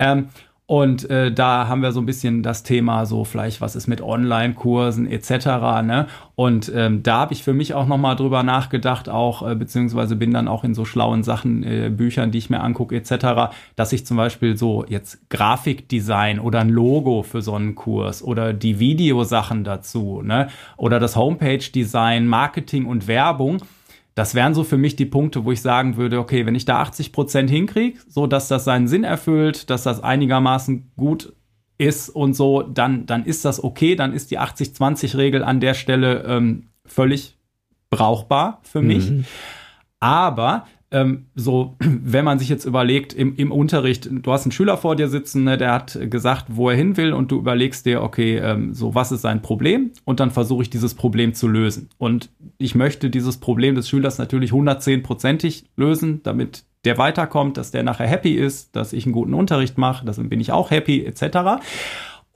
Ähm, 0.00 0.30
und 0.66 1.10
äh, 1.10 1.30
da 1.30 1.68
haben 1.68 1.82
wir 1.82 1.92
so 1.92 2.00
ein 2.00 2.06
bisschen 2.06 2.42
das 2.42 2.62
Thema 2.62 3.04
so 3.04 3.24
vielleicht, 3.24 3.60
was 3.60 3.76
ist 3.76 3.86
mit 3.86 4.00
Online-Kursen 4.00 5.06
etc. 5.06 5.46
Ne? 5.84 6.06
Und 6.36 6.72
ähm, 6.74 7.02
da 7.02 7.18
habe 7.18 7.34
ich 7.34 7.42
für 7.42 7.52
mich 7.52 7.74
auch 7.74 7.86
nochmal 7.86 8.16
drüber 8.16 8.42
nachgedacht, 8.42 9.10
auch 9.10 9.46
äh, 9.46 9.54
beziehungsweise 9.54 10.16
bin 10.16 10.32
dann 10.32 10.48
auch 10.48 10.64
in 10.64 10.74
so 10.74 10.86
schlauen 10.86 11.22
Sachen, 11.22 11.62
äh, 11.64 11.90
Büchern, 11.90 12.30
die 12.30 12.38
ich 12.38 12.48
mir 12.48 12.62
angucke 12.62 12.96
etc., 12.96 13.52
dass 13.76 13.92
ich 13.92 14.06
zum 14.06 14.16
Beispiel 14.16 14.56
so 14.56 14.86
jetzt 14.88 15.28
Grafikdesign 15.28 16.40
oder 16.40 16.60
ein 16.60 16.70
Logo 16.70 17.22
für 17.22 17.42
so 17.42 17.54
einen 17.54 17.74
Kurs 17.74 18.22
oder 18.22 18.54
die 18.54 18.78
Videosachen 18.78 19.64
dazu 19.64 20.22
ne? 20.24 20.48
oder 20.78 20.98
das 20.98 21.14
Homepage-Design, 21.14 22.26
Marketing 22.26 22.86
und 22.86 23.06
Werbung, 23.06 23.58
das 24.14 24.34
wären 24.34 24.54
so 24.54 24.62
für 24.62 24.78
mich 24.78 24.96
die 24.96 25.06
Punkte, 25.06 25.44
wo 25.44 25.52
ich 25.52 25.60
sagen 25.60 25.96
würde, 25.96 26.18
okay, 26.18 26.46
wenn 26.46 26.54
ich 26.54 26.64
da 26.64 26.80
80 26.80 27.12
Prozent 27.12 27.50
hinkriege, 27.50 27.98
so 28.08 28.26
dass 28.26 28.48
das 28.48 28.64
seinen 28.64 28.86
Sinn 28.86 29.04
erfüllt, 29.04 29.70
dass 29.70 29.82
das 29.82 30.02
einigermaßen 30.02 30.92
gut 30.96 31.32
ist 31.78 32.08
und 32.10 32.34
so, 32.34 32.62
dann, 32.62 33.06
dann 33.06 33.24
ist 33.24 33.44
das 33.44 33.62
okay, 33.62 33.96
dann 33.96 34.12
ist 34.12 34.30
die 34.30 34.38
80-20-Regel 34.38 35.42
an 35.42 35.58
der 35.58 35.74
Stelle 35.74 36.22
ähm, 36.24 36.68
völlig 36.86 37.36
brauchbar 37.90 38.60
für 38.62 38.82
mich. 38.82 39.10
Mhm. 39.10 39.24
Aber 39.98 40.66
ähm, 40.94 41.26
so, 41.34 41.76
wenn 41.80 42.24
man 42.24 42.38
sich 42.38 42.48
jetzt 42.48 42.64
überlegt, 42.64 43.12
im, 43.12 43.34
im 43.36 43.52
Unterricht, 43.52 44.08
du 44.10 44.32
hast 44.32 44.44
einen 44.44 44.52
Schüler 44.52 44.78
vor 44.78 44.96
dir 44.96 45.08
sitzen, 45.08 45.44
ne, 45.44 45.58
der 45.58 45.72
hat 45.72 45.98
gesagt, 46.10 46.46
wo 46.48 46.70
er 46.70 46.76
hin 46.76 46.96
will 46.96 47.12
und 47.12 47.30
du 47.30 47.38
überlegst 47.38 47.84
dir, 47.84 48.02
okay, 48.02 48.38
ähm, 48.38 48.72
so, 48.72 48.94
was 48.94 49.12
ist 49.12 49.22
sein 49.22 49.42
Problem? 49.42 49.90
Und 50.04 50.20
dann 50.20 50.30
versuche 50.30 50.62
ich 50.62 50.70
dieses 50.70 50.94
Problem 50.94 51.34
zu 51.34 51.48
lösen. 51.48 51.90
Und 51.98 52.30
ich 52.58 52.74
möchte 52.74 53.10
dieses 53.10 53.38
Problem 53.38 53.74
des 53.74 53.88
Schülers 53.88 54.18
natürlich 54.18 54.52
110-prozentig 54.52 55.64
lösen, 55.76 56.22
damit 56.22 56.64
der 56.84 56.98
weiterkommt, 56.98 57.56
dass 57.56 57.70
der 57.70 57.82
nachher 57.82 58.06
happy 58.06 58.34
ist, 58.34 58.76
dass 58.76 58.92
ich 58.92 59.06
einen 59.06 59.14
guten 59.14 59.34
Unterricht 59.34 59.78
mache, 59.78 60.04
dann 60.04 60.28
bin 60.28 60.40
ich 60.40 60.52
auch 60.52 60.70
happy, 60.70 61.04
etc. 61.04 61.62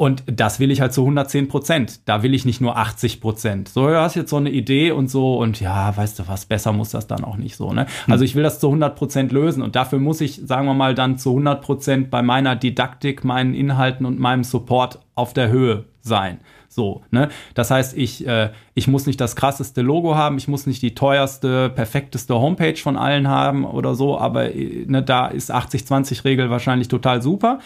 Und 0.00 0.22
das 0.26 0.60
will 0.60 0.70
ich 0.70 0.80
halt 0.80 0.92
zu 0.92 1.00
110 1.00 1.48
Prozent. 1.48 2.08
Da 2.08 2.22
will 2.22 2.32
ich 2.32 2.44
nicht 2.44 2.60
nur 2.60 2.76
80 2.76 3.20
Prozent. 3.20 3.68
So, 3.68 3.88
du 3.88 4.00
hast 4.00 4.14
jetzt 4.14 4.30
so 4.30 4.36
eine 4.36 4.48
Idee 4.48 4.92
und 4.92 5.10
so 5.10 5.36
und 5.38 5.60
ja, 5.60 5.94
weißt 5.96 6.20
du 6.20 6.28
was, 6.28 6.46
besser 6.46 6.72
muss 6.72 6.90
das 6.90 7.08
dann 7.08 7.24
auch 7.24 7.36
nicht 7.36 7.56
so. 7.56 7.72
Ne? 7.72 7.86
Hm. 8.04 8.12
Also 8.12 8.24
ich 8.24 8.36
will 8.36 8.44
das 8.44 8.60
zu 8.60 8.68
100 8.68 8.94
Prozent 8.94 9.32
lösen 9.32 9.60
und 9.60 9.74
dafür 9.74 9.98
muss 9.98 10.20
ich, 10.20 10.40
sagen 10.44 10.66
wir 10.66 10.74
mal, 10.74 10.94
dann 10.94 11.18
zu 11.18 11.30
100 11.30 11.60
Prozent 11.62 12.10
bei 12.12 12.22
meiner 12.22 12.54
Didaktik, 12.54 13.24
meinen 13.24 13.54
Inhalten 13.54 14.06
und 14.06 14.20
meinem 14.20 14.44
Support 14.44 15.00
auf 15.16 15.34
der 15.34 15.48
Höhe 15.48 15.86
sein. 16.00 16.38
So, 16.68 17.02
ne? 17.10 17.28
Das 17.54 17.70
heißt, 17.72 17.96
ich, 17.96 18.24
äh, 18.26 18.50
ich 18.74 18.86
muss 18.86 19.06
nicht 19.06 19.20
das 19.20 19.34
krasseste 19.34 19.82
Logo 19.82 20.14
haben, 20.14 20.36
ich 20.38 20.46
muss 20.46 20.66
nicht 20.66 20.80
die 20.82 20.94
teuerste, 20.94 21.70
perfekteste 21.70 22.34
Homepage 22.34 22.76
von 22.76 22.96
allen 22.96 23.26
haben 23.26 23.64
oder 23.64 23.94
so, 23.94 24.18
aber 24.18 24.54
äh, 24.54 24.84
ne, 24.86 25.02
da 25.02 25.26
ist 25.26 25.52
80-20-Regel 25.52 26.50
wahrscheinlich 26.50 26.86
total 26.86 27.20
super. 27.22 27.58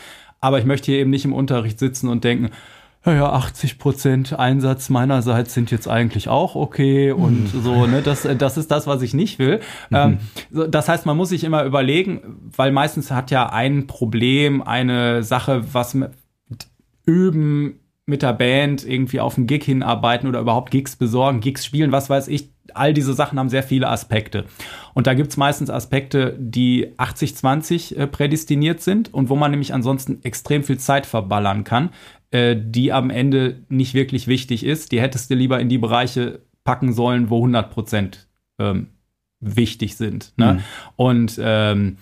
Aber 0.43 0.59
ich 0.59 0.67
möchte 0.67 0.91
hier 0.91 1.01
eben 1.01 1.11
nicht 1.11 1.25
im 1.25 1.33
Unterricht 1.33 1.79
sitzen 1.79 2.09
und 2.09 2.25
denken, 2.25 2.51
ja, 3.05 3.33
80 3.33 3.79
Prozent 3.79 4.39
Einsatz 4.39 4.89
meinerseits 4.89 5.55
sind 5.55 5.71
jetzt 5.71 5.89
eigentlich 5.89 6.29
auch 6.29 6.55
okay 6.55 7.11
und 7.11 7.53
mhm. 7.53 7.63
so, 7.63 7.87
ne, 7.87 8.01
das, 8.03 8.29
das 8.39 8.57
ist 8.57 8.71
das, 8.71 8.87
was 8.87 9.03
ich 9.03 9.13
nicht 9.13 9.39
will. 9.39 9.61
Mhm. 9.91 10.19
Ähm, 10.53 10.71
das 10.71 10.89
heißt, 10.89 11.07
man 11.07 11.17
muss 11.17 11.31
sich 11.31 11.43
immer 11.43 11.65
überlegen, 11.65 12.51
weil 12.57 12.71
meistens 12.71 13.11
hat 13.11 13.31
ja 13.31 13.49
ein 13.49 13.87
Problem, 13.87 14.63
eine 14.63 15.25
Sache, 15.25 15.63
was 15.73 15.95
mit 15.95 16.13
Üben 17.05 17.81
mit 18.07 18.23
der 18.23 18.33
Band 18.33 18.87
irgendwie 18.87 19.21
auf 19.21 19.37
einen 19.37 19.47
Gig 19.47 19.65
hinarbeiten 19.65 20.29
oder 20.29 20.41
überhaupt 20.41 20.71
Gigs 20.71 20.97
besorgen, 20.97 21.41
Gigs 21.41 21.65
spielen, 21.65 21.93
was 21.93 22.11
weiß 22.11 22.29
ich, 22.29 22.52
all 22.75 22.95
diese 22.95 23.15
Sachen 23.15 23.39
haben 23.39 23.49
sehr 23.49 23.63
viele 23.63 23.89
Aspekte. 23.89 24.45
Und 24.95 25.07
da 25.07 25.15
gibt 25.15 25.31
es 25.31 25.37
meistens 25.37 25.71
Aspekte, 25.71 26.37
die 26.39 26.89
80-20 26.97 27.97
äh, 27.97 28.07
prädestiniert 28.07 28.81
sind 28.81 29.13
und 29.13 29.29
wo 29.29 29.37
man 29.37 29.51
nämlich 29.51 29.75
ansonsten 29.75 30.23
extrem 30.23 30.63
viel 30.63 30.79
Zeit 30.79 31.07
verballern 31.07 31.65
kann, 31.65 31.91
äh, 32.31 32.57
die 32.59 32.93
am 32.93 33.11
Ende 33.11 33.63
nicht 33.69 33.95
wirklich 33.95 34.27
wichtig 34.27 34.65
ist. 34.65 34.93
Die 34.93 35.01
hättest 35.01 35.31
du 35.31 35.35
lieber 35.35 35.61
in 35.61 35.69
die 35.69 35.79
Bereiche 35.79 36.41
packen 36.65 36.93
sollen, 36.93 37.31
wo 37.31 37.37
100 37.37 37.71
Prozent 37.71 38.29
ähm, 38.59 38.89
wichtig 39.41 39.97
sind. 39.97 40.33
Ne? 40.37 40.55
Mhm. 40.55 40.61
Und 40.97 41.41
ähm, 41.43 41.97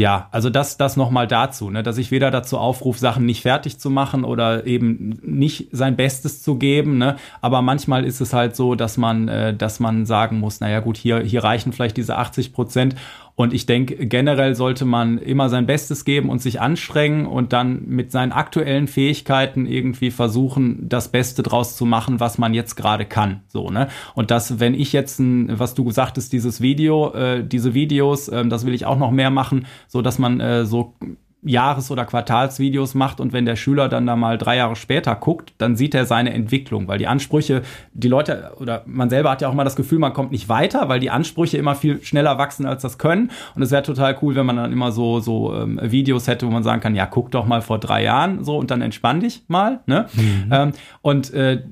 ja, 0.00 0.28
also 0.30 0.48
das, 0.48 0.76
das 0.76 0.96
nochmal 0.96 1.26
dazu, 1.26 1.70
ne, 1.70 1.82
dass 1.82 1.98
ich 1.98 2.12
weder 2.12 2.30
dazu 2.30 2.56
aufrufe, 2.56 3.00
Sachen 3.00 3.26
nicht 3.26 3.42
fertig 3.42 3.80
zu 3.80 3.90
machen 3.90 4.22
oder 4.22 4.64
eben 4.64 5.18
nicht 5.22 5.70
sein 5.72 5.96
Bestes 5.96 6.40
zu 6.40 6.54
geben, 6.54 6.98
ne, 6.98 7.16
aber 7.40 7.62
manchmal 7.62 8.04
ist 8.04 8.20
es 8.20 8.32
halt 8.32 8.54
so, 8.54 8.76
dass 8.76 8.96
man, 8.96 9.26
äh, 9.26 9.54
dass 9.54 9.80
man 9.80 10.06
sagen 10.06 10.38
muss, 10.38 10.60
naja 10.60 10.78
gut, 10.78 10.96
hier, 10.96 11.18
hier 11.18 11.42
reichen 11.42 11.72
vielleicht 11.72 11.96
diese 11.96 12.16
80 12.16 12.52
Prozent 12.52 12.94
und 13.38 13.54
ich 13.54 13.66
denke, 13.66 13.94
generell 14.08 14.56
sollte 14.56 14.84
man 14.84 15.16
immer 15.16 15.48
sein 15.48 15.64
Bestes 15.64 16.04
geben 16.04 16.28
und 16.28 16.42
sich 16.42 16.60
anstrengen 16.60 17.24
und 17.24 17.52
dann 17.52 17.86
mit 17.86 18.10
seinen 18.10 18.32
aktuellen 18.32 18.88
Fähigkeiten 18.88 19.64
irgendwie 19.64 20.10
versuchen, 20.10 20.88
das 20.88 21.12
Beste 21.12 21.44
draus 21.44 21.76
zu 21.76 21.86
machen, 21.86 22.18
was 22.18 22.38
man 22.38 22.52
jetzt 22.52 22.74
gerade 22.74 23.04
kann. 23.04 23.42
So, 23.46 23.70
ne? 23.70 23.86
Und 24.16 24.32
das, 24.32 24.58
wenn 24.58 24.74
ich 24.74 24.92
jetzt 24.92 25.20
ein, 25.20 25.56
was 25.56 25.74
du 25.74 25.84
gesagt 25.84 26.16
hast, 26.16 26.32
dieses 26.32 26.60
Video, 26.60 27.14
äh, 27.14 27.46
diese 27.46 27.74
Videos, 27.74 28.26
äh, 28.26 28.44
das 28.48 28.66
will 28.66 28.74
ich 28.74 28.86
auch 28.86 28.98
noch 28.98 29.12
mehr 29.12 29.30
machen, 29.30 29.66
so 29.86 30.02
dass 30.02 30.18
man 30.18 30.40
äh, 30.40 30.66
so 30.66 30.96
Jahres- 31.42 31.90
oder 31.90 32.04
Quartalsvideos 32.04 32.94
macht 32.94 33.20
und 33.20 33.32
wenn 33.32 33.44
der 33.44 33.54
Schüler 33.54 33.88
dann 33.88 34.06
da 34.06 34.16
mal 34.16 34.38
drei 34.38 34.56
Jahre 34.56 34.74
später 34.74 35.14
guckt, 35.14 35.52
dann 35.58 35.76
sieht 35.76 35.94
er 35.94 36.04
seine 36.04 36.32
Entwicklung, 36.32 36.88
weil 36.88 36.98
die 36.98 37.06
Ansprüche, 37.06 37.62
die 37.92 38.08
Leute 38.08 38.52
oder 38.58 38.82
man 38.86 39.08
selber 39.08 39.30
hat 39.30 39.40
ja 39.40 39.48
auch 39.48 39.54
mal 39.54 39.64
das 39.64 39.76
Gefühl, 39.76 40.00
man 40.00 40.12
kommt 40.12 40.32
nicht 40.32 40.48
weiter, 40.48 40.88
weil 40.88 40.98
die 40.98 41.10
Ansprüche 41.10 41.56
immer 41.56 41.76
viel 41.76 42.02
schneller 42.02 42.38
wachsen 42.38 42.66
als 42.66 42.82
das 42.82 42.98
können 42.98 43.30
und 43.54 43.62
es 43.62 43.70
wäre 43.70 43.84
total 43.84 44.18
cool, 44.20 44.34
wenn 44.34 44.46
man 44.46 44.56
dann 44.56 44.72
immer 44.72 44.90
so 44.90 45.20
so 45.20 45.54
ähm, 45.54 45.78
Videos 45.80 46.26
hätte, 46.26 46.46
wo 46.46 46.50
man 46.50 46.64
sagen 46.64 46.80
kann, 46.80 46.96
ja 46.96 47.06
guck 47.06 47.30
doch 47.30 47.46
mal 47.46 47.62
vor 47.62 47.78
drei 47.78 48.02
Jahren 48.02 48.42
so 48.42 48.56
und 48.56 48.72
dann 48.72 48.82
entspann 48.82 49.20
dich 49.20 49.44
mal, 49.46 49.80
ne? 49.86 50.06
Mhm. 50.14 50.48
Ähm, 50.50 50.72
und 51.02 51.32
äh, 51.32 51.62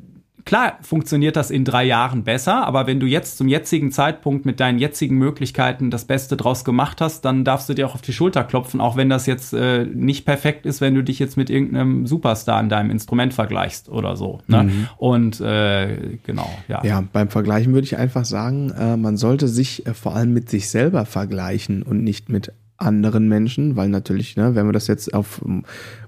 Klar 0.46 0.78
funktioniert 0.80 1.34
das 1.34 1.50
in 1.50 1.64
drei 1.64 1.84
Jahren 1.84 2.22
besser, 2.22 2.64
aber 2.68 2.86
wenn 2.86 3.00
du 3.00 3.06
jetzt 3.06 3.36
zum 3.36 3.48
jetzigen 3.48 3.90
Zeitpunkt 3.90 4.46
mit 4.46 4.60
deinen 4.60 4.78
jetzigen 4.78 5.18
Möglichkeiten 5.18 5.90
das 5.90 6.04
Beste 6.04 6.36
draus 6.36 6.64
gemacht 6.64 7.00
hast, 7.00 7.24
dann 7.24 7.44
darfst 7.44 7.68
du 7.68 7.74
dir 7.74 7.84
auch 7.88 7.96
auf 7.96 8.00
die 8.00 8.12
Schulter 8.12 8.44
klopfen, 8.44 8.80
auch 8.80 8.96
wenn 8.96 9.08
das 9.08 9.26
jetzt 9.26 9.52
äh, 9.54 9.84
nicht 9.84 10.24
perfekt 10.24 10.64
ist, 10.64 10.80
wenn 10.80 10.94
du 10.94 11.02
dich 11.02 11.18
jetzt 11.18 11.36
mit 11.36 11.50
irgendeinem 11.50 12.06
Superstar 12.06 12.60
in 12.60 12.68
deinem 12.68 12.92
Instrument 12.92 13.34
vergleichst 13.34 13.88
oder 13.88 14.14
so. 14.14 14.38
Ne? 14.46 14.62
Mhm. 14.62 14.88
Und 14.98 15.40
äh, 15.40 16.16
genau, 16.24 16.48
ja. 16.68 16.80
Ja, 16.84 17.02
beim 17.12 17.28
Vergleichen 17.28 17.74
würde 17.74 17.86
ich 17.86 17.96
einfach 17.96 18.24
sagen, 18.24 18.70
äh, 18.70 18.96
man 18.96 19.16
sollte 19.16 19.48
sich 19.48 19.84
äh, 19.84 19.94
vor 19.94 20.14
allem 20.14 20.32
mit 20.32 20.48
sich 20.48 20.68
selber 20.70 21.06
vergleichen 21.06 21.82
und 21.82 22.04
nicht 22.04 22.28
mit 22.28 22.52
anderen 22.76 23.26
Menschen, 23.26 23.74
weil 23.74 23.88
natürlich, 23.88 24.36
ne, 24.36 24.54
wenn 24.54 24.66
wir 24.66 24.72
das 24.72 24.86
jetzt 24.86 25.12
auf 25.12 25.42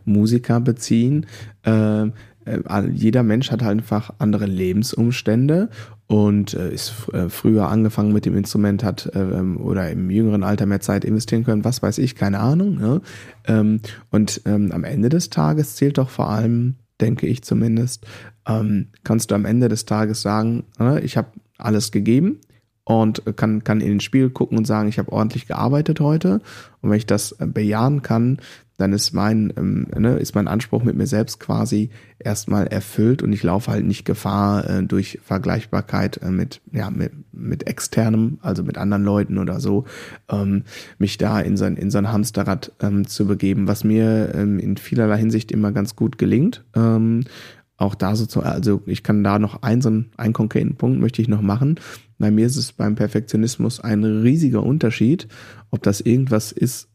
Musiker 0.05 0.61
beziehen, 0.61 1.26
äh, 1.64 2.07
jeder 2.92 3.22
Mensch 3.22 3.51
hat 3.51 3.62
halt 3.62 3.78
einfach 3.78 4.11
andere 4.18 4.46
Lebensumstände 4.46 5.68
und 6.07 6.55
äh, 6.55 6.72
ist 6.72 7.09
äh, 7.12 7.28
früher 7.28 7.68
angefangen 7.68 8.12
mit 8.12 8.24
dem 8.24 8.36
Instrument, 8.36 8.82
hat 8.82 9.11
ähm, 9.14 9.59
oder 9.59 9.90
im 9.90 10.11
jüngeren 10.11 10.42
Alter 10.42 10.66
mehr 10.66 10.80
Zeit 10.80 11.05
investieren 11.05 11.44
können, 11.44 11.64
was 11.64 11.82
weiß 11.82 11.99
ich, 11.99 12.14
keine 12.14 12.40
Ahnung. 12.40 12.76
Ne? 12.76 13.01
Ähm, 13.46 13.80
und 14.11 14.40
ähm, 14.46 14.72
am 14.72 14.84
Ende 14.84 15.11
des 15.11 15.30
Tages 15.30 15.76
zählt 15.76 15.99
doch 15.99 16.09
vor 16.09 16.30
allem, 16.30 16.76
denke 17.01 17.26
ich 17.26 17.42
zumindest, 17.42 18.07
kannst 19.05 19.30
du 19.30 19.34
am 19.34 19.44
Ende 19.44 19.68
des 19.68 19.84
Tages 19.84 20.22
sagen, 20.22 20.64
äh, 20.80 21.05
ich 21.05 21.18
habe 21.18 21.28
alles 21.59 21.92
gegeben 21.92 22.40
und 22.88 23.22
kann, 23.36 23.62
kann 23.62 23.82
in 23.82 23.88
den 23.90 24.01
Spiegel 24.01 24.30
gucken 24.30 24.57
und 24.57 24.64
sagen, 24.64 24.88
ich 24.88 24.99
habe 24.99 25.12
ordentlich 25.12 25.46
gearbeitet 25.46 26.01
heute. 26.01 26.40
Und 26.80 26.88
wenn 26.88 26.96
ich 26.96 27.05
das 27.05 27.32
äh, 27.32 27.46
bejahen 27.46 28.01
kann, 28.01 28.38
dann 28.79 28.93
ist 28.93 29.12
mein, 29.12 29.53
ähm, 29.57 29.89
ne, 29.97 30.16
ist 30.18 30.35
mein 30.35 30.49
Anspruch 30.49 30.85
mit 30.85 30.97
mir 30.97 31.09
selbst 31.09 31.41
quasi 31.41 31.91
erstmal 32.18 32.68
erfüllt 32.68 33.22
und 33.22 33.33
ich 33.33 33.43
laufe 33.43 33.70
halt 33.70 33.85
nicht 33.85 34.05
Gefahr 34.05 34.68
äh, 34.70 34.83
durch 34.85 35.18
Vergleichbarkeit 35.22 36.22
äh, 36.22 36.31
mit, 36.31 36.61
ja, 36.72 36.89
mit, 36.89 37.12
mit 37.33 37.66
externem, 37.66 38.39
also 38.41 38.62
mit 38.62 38.79
anderen 38.79 39.03
Leuten 39.05 39.39
oder 39.39 39.59
so, 39.59 39.85
ähm, 40.31 40.62
mich 40.99 41.18
da 41.18 41.41
in 41.41 41.57
so 41.57 41.64
ein, 41.64 41.76
in 41.76 41.91
so 41.91 41.99
ein 41.99 42.11
Hamsterrad 42.12 42.72
ähm, 42.81 43.07
zu 43.07 43.26
begeben, 43.26 43.66
was 43.66 43.83
mir 43.83 44.33
ähm, 44.35 44.61
in 44.61 44.76
vielerlei 44.76 45.18
Hinsicht 45.18 45.51
immer 45.51 45.72
ganz 45.72 45.97
gut 45.97 46.16
gelingt. 46.16 46.64
Ähm, 46.74 47.24
auch 47.79 47.95
da 47.95 48.14
so, 48.16 48.41
also 48.41 48.83
ich 48.87 49.03
kann 49.03 49.22
da 49.24 49.39
noch 49.39 49.62
einen, 49.62 49.83
so 49.83 50.05
einen 50.16 50.33
konkreten 50.33 50.76
Punkt 50.76 51.01
möchte 51.01 51.22
ich 51.22 51.29
noch 51.29 51.43
machen. 51.43 51.81
Bei 52.18 52.31
mir 52.31 52.47
ist 52.47 52.57
es 52.57 52.72
beim 52.72 52.97
Perfektionismus 52.97 53.81
ein 53.81 54.05
riesiger 54.05 54.64
Unterschied, 54.64 55.29
ob 55.70 55.83
das 55.83 56.01
irgendwas 56.01 56.51
ist, 56.51 56.88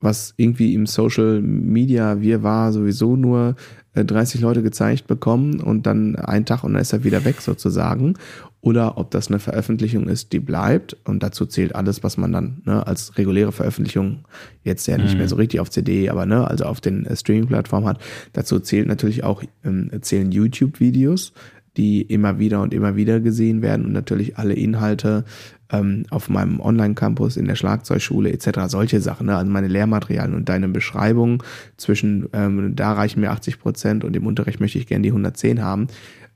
was 0.00 0.34
irgendwie 0.36 0.74
im 0.74 0.86
Social 0.86 1.40
Media 1.42 2.20
wir 2.20 2.42
war 2.42 2.72
sowieso 2.72 3.16
nur 3.16 3.54
30 3.94 4.40
äh, 4.40 4.44
Leute 4.44 4.62
gezeigt 4.62 5.06
bekommen 5.06 5.60
und 5.60 5.86
dann 5.86 6.16
ein 6.16 6.46
Tag 6.46 6.64
und 6.64 6.72
dann 6.72 6.82
ist 6.82 6.92
er 6.92 7.04
wieder 7.04 7.24
weg 7.24 7.40
sozusagen. 7.40 8.14
Oder 8.62 8.98
ob 8.98 9.10
das 9.10 9.28
eine 9.28 9.38
Veröffentlichung 9.38 10.06
ist, 10.06 10.32
die 10.32 10.38
bleibt 10.38 10.96
und 11.04 11.22
dazu 11.22 11.46
zählt 11.46 11.74
alles, 11.74 12.02
was 12.02 12.18
man 12.18 12.32
dann 12.32 12.62
ne, 12.66 12.86
als 12.86 13.16
reguläre 13.16 13.52
Veröffentlichung 13.52 14.24
jetzt 14.64 14.86
ja 14.86 14.98
nicht 14.98 15.12
mhm. 15.12 15.18
mehr 15.18 15.28
so 15.28 15.36
richtig 15.36 15.60
auf 15.60 15.70
CD, 15.70 16.10
aber 16.10 16.26
ne, 16.26 16.46
also 16.46 16.64
auf 16.64 16.80
den 16.80 17.06
äh, 17.06 17.16
Streaming-Plattformen 17.16 17.88
hat. 17.88 18.00
Dazu 18.32 18.60
zählt 18.60 18.86
natürlich 18.86 19.24
auch 19.24 19.42
ähm, 19.64 19.90
zählen 20.02 20.30
YouTube-Videos, 20.30 21.32
die 21.76 22.02
immer 22.02 22.38
wieder 22.38 22.60
und 22.60 22.74
immer 22.74 22.96
wieder 22.96 23.20
gesehen 23.20 23.62
werden 23.62 23.86
und 23.86 23.92
natürlich 23.92 24.36
alle 24.36 24.54
Inhalte 24.54 25.24
ähm, 25.72 26.04
auf 26.10 26.28
meinem 26.28 26.60
Online-Campus, 26.60 27.36
in 27.36 27.46
der 27.46 27.54
Schlagzeugschule 27.54 28.32
etc. 28.32 28.60
Solche 28.66 29.00
Sachen, 29.00 29.26
ne? 29.26 29.36
also 29.36 29.50
meine 29.50 29.68
Lehrmaterialien 29.68 30.34
und 30.34 30.48
deine 30.48 30.68
Beschreibung 30.68 31.42
zwischen, 31.76 32.28
ähm, 32.32 32.74
da 32.76 32.92
reichen 32.92 33.20
mir 33.20 33.30
80 33.30 33.60
Prozent 33.60 34.04
und 34.04 34.16
im 34.16 34.26
Unterricht 34.26 34.60
möchte 34.60 34.78
ich 34.78 34.86
gerne 34.86 35.02
die 35.02 35.10
110 35.10 35.62
haben. 35.62 35.88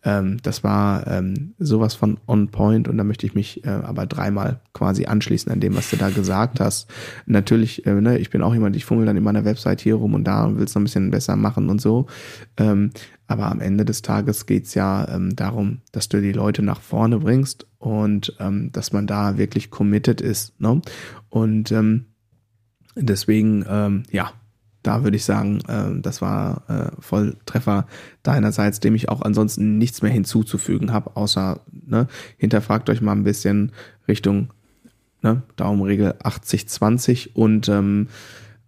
Ähm, 0.04 0.36
das 0.42 0.62
war 0.62 1.06
ähm, 1.06 1.54
sowas 1.58 1.94
von 1.94 2.18
on 2.26 2.48
point 2.48 2.88
und 2.88 2.98
da 2.98 3.04
möchte 3.04 3.26
ich 3.26 3.34
mich 3.34 3.64
äh, 3.64 3.70
aber 3.70 4.06
dreimal 4.06 4.60
quasi 4.74 5.06
anschließen 5.06 5.50
an 5.50 5.60
dem, 5.60 5.74
was 5.74 5.90
du 5.90 5.96
da 5.96 6.10
gesagt 6.10 6.60
hast. 6.60 6.90
Natürlich, 7.26 7.86
äh, 7.86 7.94
ne, 7.94 8.18
ich 8.18 8.30
bin 8.30 8.42
auch 8.42 8.52
jemand, 8.52 8.76
ich 8.76 8.84
fummel 8.84 9.06
dann 9.06 9.16
in 9.16 9.22
meiner 9.22 9.44
Website 9.44 9.80
hier 9.80 9.94
rum 9.94 10.14
und 10.14 10.24
da 10.24 10.44
und 10.44 10.58
will 10.58 10.64
es 10.64 10.74
noch 10.74 10.82
ein 10.82 10.84
bisschen 10.84 11.10
besser 11.10 11.36
machen 11.36 11.70
und 11.70 11.80
so. 11.80 12.06
Ähm, 12.58 12.90
aber 13.26 13.50
am 13.50 13.60
Ende 13.60 13.86
des 13.86 14.02
Tages 14.02 14.44
geht's 14.44 14.74
ja 14.74 15.08
ähm, 15.08 15.34
darum, 15.34 15.78
dass 15.92 16.10
du 16.10 16.20
die 16.20 16.32
Leute 16.32 16.62
nach 16.62 16.82
vorne 16.82 17.18
bringst 17.18 17.66
und 17.84 18.34
ähm, 18.40 18.72
dass 18.72 18.92
man 18.94 19.06
da 19.06 19.36
wirklich 19.36 19.70
committed 19.70 20.22
ist. 20.22 20.58
Ne? 20.58 20.80
Und 21.28 21.70
ähm, 21.70 22.06
deswegen, 22.96 23.62
ähm, 23.68 24.04
ja, 24.10 24.32
da 24.82 25.04
würde 25.04 25.18
ich 25.18 25.24
sagen, 25.24 25.60
äh, 25.68 26.00
das 26.00 26.22
war 26.22 26.62
äh, 26.68 27.00
Volltreffer 27.02 27.86
deinerseits, 28.22 28.80
dem 28.80 28.94
ich 28.94 29.10
auch 29.10 29.20
ansonsten 29.20 29.76
nichts 29.76 30.00
mehr 30.00 30.10
hinzuzufügen 30.10 30.94
habe, 30.94 31.14
außer 31.14 31.60
ne, 31.70 32.08
hinterfragt 32.38 32.88
euch 32.88 33.02
mal 33.02 33.12
ein 33.12 33.24
bisschen 33.24 33.72
Richtung 34.08 34.54
ne, 35.20 35.42
Daumenregel 35.56 36.12
80-20 36.22 37.34
und 37.34 37.68
ähm, 37.68 38.08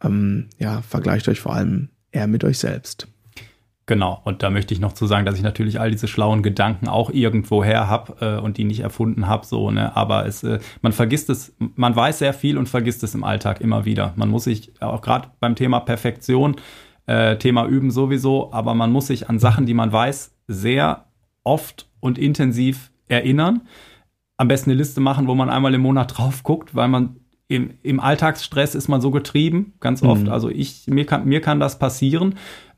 ähm, 0.02 0.48
ja, 0.58 0.82
vergleicht 0.82 1.26
euch 1.28 1.40
vor 1.40 1.54
allem 1.54 1.88
eher 2.12 2.26
mit 2.26 2.44
euch 2.44 2.58
selbst. 2.58 3.08
Genau, 3.88 4.20
und 4.24 4.42
da 4.42 4.50
möchte 4.50 4.74
ich 4.74 4.80
noch 4.80 4.94
zu 4.94 5.06
sagen, 5.06 5.24
dass 5.24 5.36
ich 5.36 5.42
natürlich 5.42 5.78
all 5.78 5.92
diese 5.92 6.08
schlauen 6.08 6.42
Gedanken 6.42 6.88
auch 6.88 7.08
irgendwo 7.10 7.62
her 7.62 7.88
habe 7.88 8.16
äh, 8.20 8.40
und 8.40 8.56
die 8.56 8.64
nicht 8.64 8.80
erfunden 8.80 9.28
habe, 9.28 9.46
so, 9.46 9.70
ne? 9.70 9.96
Aber 9.96 10.26
es, 10.26 10.42
äh, 10.42 10.58
man 10.82 10.92
vergisst 10.92 11.30
es, 11.30 11.54
man 11.76 11.94
weiß 11.94 12.18
sehr 12.18 12.34
viel 12.34 12.58
und 12.58 12.68
vergisst 12.68 13.04
es 13.04 13.14
im 13.14 13.22
Alltag 13.22 13.60
immer 13.60 13.84
wieder. 13.84 14.12
Man 14.16 14.28
muss 14.28 14.44
sich 14.44 14.72
auch 14.82 15.02
gerade 15.02 15.28
beim 15.38 15.54
Thema 15.54 15.78
Perfektion, 15.78 16.56
äh, 17.06 17.36
Thema 17.36 17.64
Üben 17.66 17.92
sowieso, 17.92 18.52
aber 18.52 18.74
man 18.74 18.90
muss 18.90 19.06
sich 19.06 19.30
an 19.30 19.38
Sachen, 19.38 19.66
die 19.66 19.74
man 19.74 19.92
weiß, 19.92 20.34
sehr 20.48 21.04
oft 21.44 21.88
und 22.00 22.18
intensiv 22.18 22.90
erinnern. 23.06 23.62
Am 24.36 24.48
besten 24.48 24.70
eine 24.70 24.78
Liste 24.78 25.00
machen, 25.00 25.28
wo 25.28 25.36
man 25.36 25.48
einmal 25.48 25.72
im 25.74 25.82
Monat 25.82 26.18
drauf 26.18 26.42
guckt, 26.42 26.74
weil 26.74 26.88
man 26.88 27.20
im, 27.46 27.74
im 27.84 28.00
Alltagsstress 28.00 28.74
ist 28.74 28.88
man 28.88 29.00
so 29.00 29.12
getrieben, 29.12 29.74
ganz 29.78 30.02
oft. 30.02 30.24
Mhm. 30.24 30.30
Also 30.30 30.50
ich, 30.50 30.88
mir 30.88 31.06
kann, 31.06 31.26
mir 31.26 31.40
kann 31.40 31.60
das 31.60 31.78
passieren 31.78 32.34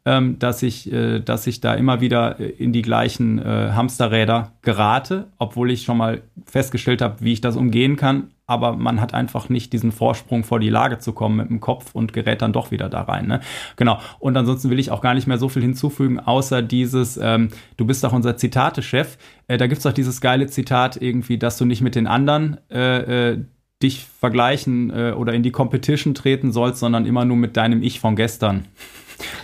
ähm, 0.09 0.39
dass, 0.39 0.63
ich, 0.63 0.91
äh, 0.91 1.21
dass 1.21 1.47
ich 1.47 1.61
da 1.61 1.75
immer 1.75 2.01
wieder 2.01 2.41
äh, 2.41 2.49
in 2.49 2.73
die 2.73 2.81
gleichen 2.81 3.39
äh, 3.39 3.73
Hamsterräder 3.75 4.53
gerate, 4.63 5.27
obwohl 5.37 5.71
ich 5.71 5.83
schon 5.83 5.99
mal 5.99 6.23
festgestellt 6.47 7.03
habe, 7.03 7.17
wie 7.21 7.35
ich 7.35 7.43
das 7.43 7.57
umgehen 7.57 7.97
kann. 7.97 8.31
Aber 8.47 8.75
man 8.75 9.03
hat 9.03 9.13
einfach 9.13 9.51
nicht 9.51 9.75
diesen 9.75 9.93
Vorsprung 9.93 10.45
vor 10.45 10.61
die 10.61 10.71
Lage 10.71 10.99
zu 10.99 11.13
kommen 11.13 11.37
mit 11.37 11.51
dem 11.51 11.61
Kopf 11.61 11.95
und 11.95 12.15
gerät 12.15 12.41
dann 12.41 12.55
doch 12.55 12.71
wieder 12.71 12.89
da 12.89 13.03
rein. 13.03 13.27
Ne? 13.27 13.41
Genau. 13.77 13.99
Und 14.19 14.35
ansonsten 14.35 14.71
will 14.71 14.79
ich 14.79 14.91
auch 14.91 15.03
gar 15.03 15.13
nicht 15.13 15.27
mehr 15.27 15.37
so 15.37 15.51
viel 15.51 15.61
hinzufügen, 15.61 16.19
außer 16.19 16.63
dieses, 16.63 17.19
ähm, 17.23 17.51
du 17.77 17.85
bist 17.85 18.03
doch 18.03 18.15
unser 18.15 18.39
Zitate-Chef. 18.39 19.19
Äh, 19.47 19.59
da 19.59 19.67
gibt's 19.67 19.85
doch 19.85 19.93
dieses 19.93 20.23
geile 20.23 20.47
Zitat 20.47 20.97
irgendwie, 20.97 21.37
dass 21.37 21.59
du 21.59 21.67
nicht 21.67 21.83
mit 21.83 21.95
den 21.95 22.07
anderen 22.07 22.57
äh, 22.71 23.33
äh, 23.33 23.45
dich 23.83 24.07
vergleichen 24.07 24.91
oder 24.91 25.35
in 25.35 25.45
die 25.45 25.53
Competition 25.53 26.13
treten 26.13 26.51
sollst, 26.51 26.81
sondern 26.81 27.07
immer 27.07 27.25
nur 27.25 27.37
mit 27.37 27.57
deinem 27.57 27.81
Ich 27.81 28.01
von 28.01 28.17
gestern. 28.17 28.65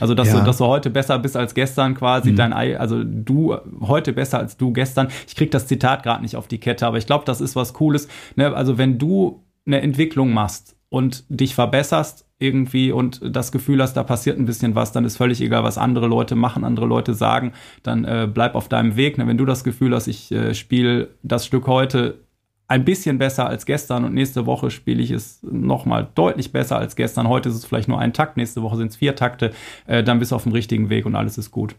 Also, 0.01 0.15
dass, 0.15 0.29
ja. 0.29 0.41
du, 0.41 0.45
dass 0.45 0.59
du 0.59 0.67
heute 0.67 0.91
besser 0.91 1.19
bist 1.19 1.37
als 1.37 1.55
gestern 1.55 1.95
quasi, 1.95 2.33
mhm. 2.33 2.37
dein 2.37 2.53
Ei, 2.53 2.79
also 2.79 3.03
du 3.05 3.57
heute 3.81 4.13
besser 4.13 4.39
als 4.39 4.57
du 4.57 4.73
gestern. 4.73 5.09
Ich 5.27 5.37
krieg 5.37 5.51
das 5.51 5.67
Zitat 5.67 6.03
gerade 6.03 6.23
nicht 6.23 6.37
auf 6.37 6.49
die 6.49 6.59
Kette, 6.59 6.87
aber 6.87 6.99
ich 6.99 7.07
glaube, 7.07 7.25
das 7.25 7.41
ist 7.41 7.57
was 7.57 7.73
Cooles. 7.73 8.09
Ne? 8.37 8.55
Also, 8.55 8.79
wenn 8.79 8.99
du 8.99 9.45
eine 9.67 9.81
Entwicklung 9.81 10.33
machst 10.33 10.77
und 10.89 11.25
dich 11.29 11.55
verbesserst 11.55 12.27
irgendwie 12.39 12.93
und 12.93 13.21
das 13.25 13.53
Gefühl 13.53 13.81
hast, 13.81 13.95
da 13.95 14.03
passiert 14.03 14.39
ein 14.39 14.45
bisschen 14.45 14.75
was, 14.75 14.93
dann 14.93 15.05
ist 15.05 15.17
völlig 15.17 15.41
egal, 15.41 15.65
was 15.65 15.79
andere 15.79 16.07
Leute 16.07 16.35
machen, 16.35 16.65
andere 16.65 16.87
Leute 16.87 17.15
sagen, 17.15 17.53
dann 17.83 18.05
äh, 18.05 18.29
bleib 18.33 18.55
auf 18.55 18.69
deinem 18.69 18.97
Weg. 18.97 19.19
Ne? 19.19 19.27
Wenn 19.27 19.39
du 19.39 19.45
das 19.45 19.65
Gefühl 19.65 19.95
hast, 19.95 20.09
ich 20.09 20.31
äh, 20.33 20.55
spiele 20.55 21.09
das 21.23 21.47
Stück 21.47 21.67
heute 21.67 22.24
ein 22.67 22.85
bisschen 22.85 23.19
besser 23.19 23.47
als 23.47 23.67
gestern 23.67 24.05
und 24.05 24.15
nächste 24.15 24.47
Woche 24.47 24.71
spiele 24.71 25.03
ich 25.03 25.11
es 25.11 25.43
nochmal 25.43 26.09
deutlich 26.15 26.53
besser 26.53 26.79
als 26.79 26.97
gestern. 26.97 27.29
Heute 27.29 27.49
ist 27.49 27.57
es 27.57 27.65
vielleicht 27.65 27.89
nur 27.89 27.99
ein 27.99 28.13
Takt, 28.13 28.37
nächste 28.37 28.63
Woche 28.63 28.77
sind 28.77 28.89
es 28.89 28.97
vier 28.97 29.17
Takte, 29.17 29.53
äh, 29.87 30.03
dann 30.03 30.19
bist 30.19 30.33
du 30.33 30.37
auf 30.37 30.45
dem 30.45 30.53
richtigen 30.53 30.89
Weg 30.89 31.05
und 31.07 31.15
alles 31.15 31.37
ist 31.37 31.51
gut. 31.51 31.77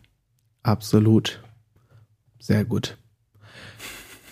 Absolut. 0.64 1.42
Sehr 2.40 2.66
gut. 2.66 2.98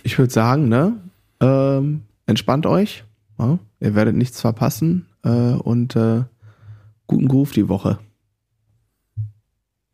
Ich 0.03 0.17
würde 0.19 0.31
sagen, 0.31 0.69
ne, 0.69 0.99
ähm, 1.39 2.03
entspannt 2.25 2.65
euch. 2.65 3.03
Ja? 3.39 3.57
Ihr 3.79 3.95
werdet 3.95 4.15
nichts 4.15 4.41
verpassen 4.41 5.07
äh, 5.23 5.29
und 5.29 5.95
äh, 5.95 6.23
guten 7.07 7.27
Groove 7.27 7.53
die 7.53 7.69
Woche. 7.69 7.99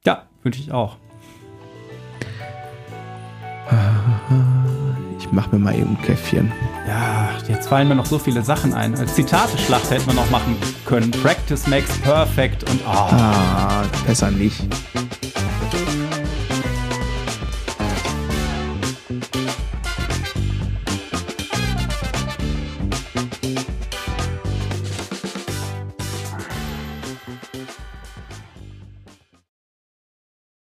Ja, 0.05 0.27
wünsche 0.43 0.59
ich 0.59 0.71
auch. 0.71 0.97
Ich 5.29 5.35
mach 5.35 5.51
mir 5.51 5.59
mal 5.59 5.75
eben 5.75 5.91
ein 5.91 6.01
Käffchen. 6.01 6.51
Ja, 6.87 7.29
jetzt 7.47 7.69
fallen 7.69 7.87
mir 7.87 7.93
noch 7.93 8.07
so 8.07 8.17
viele 8.17 8.41
Sachen 8.41 8.73
ein. 8.73 8.97
Als 8.97 9.13
Zitate-Schlacht 9.13 9.91
hätten 9.91 10.07
wir 10.07 10.15
noch 10.15 10.27
machen 10.31 10.57
können. 10.85 11.11
Practice 11.11 11.67
makes 11.67 11.95
perfect 11.99 12.67
und 12.67 12.81
oh. 12.83 12.89
Ah, 12.89 13.83
besser 14.07 14.31
nicht. 14.31 14.63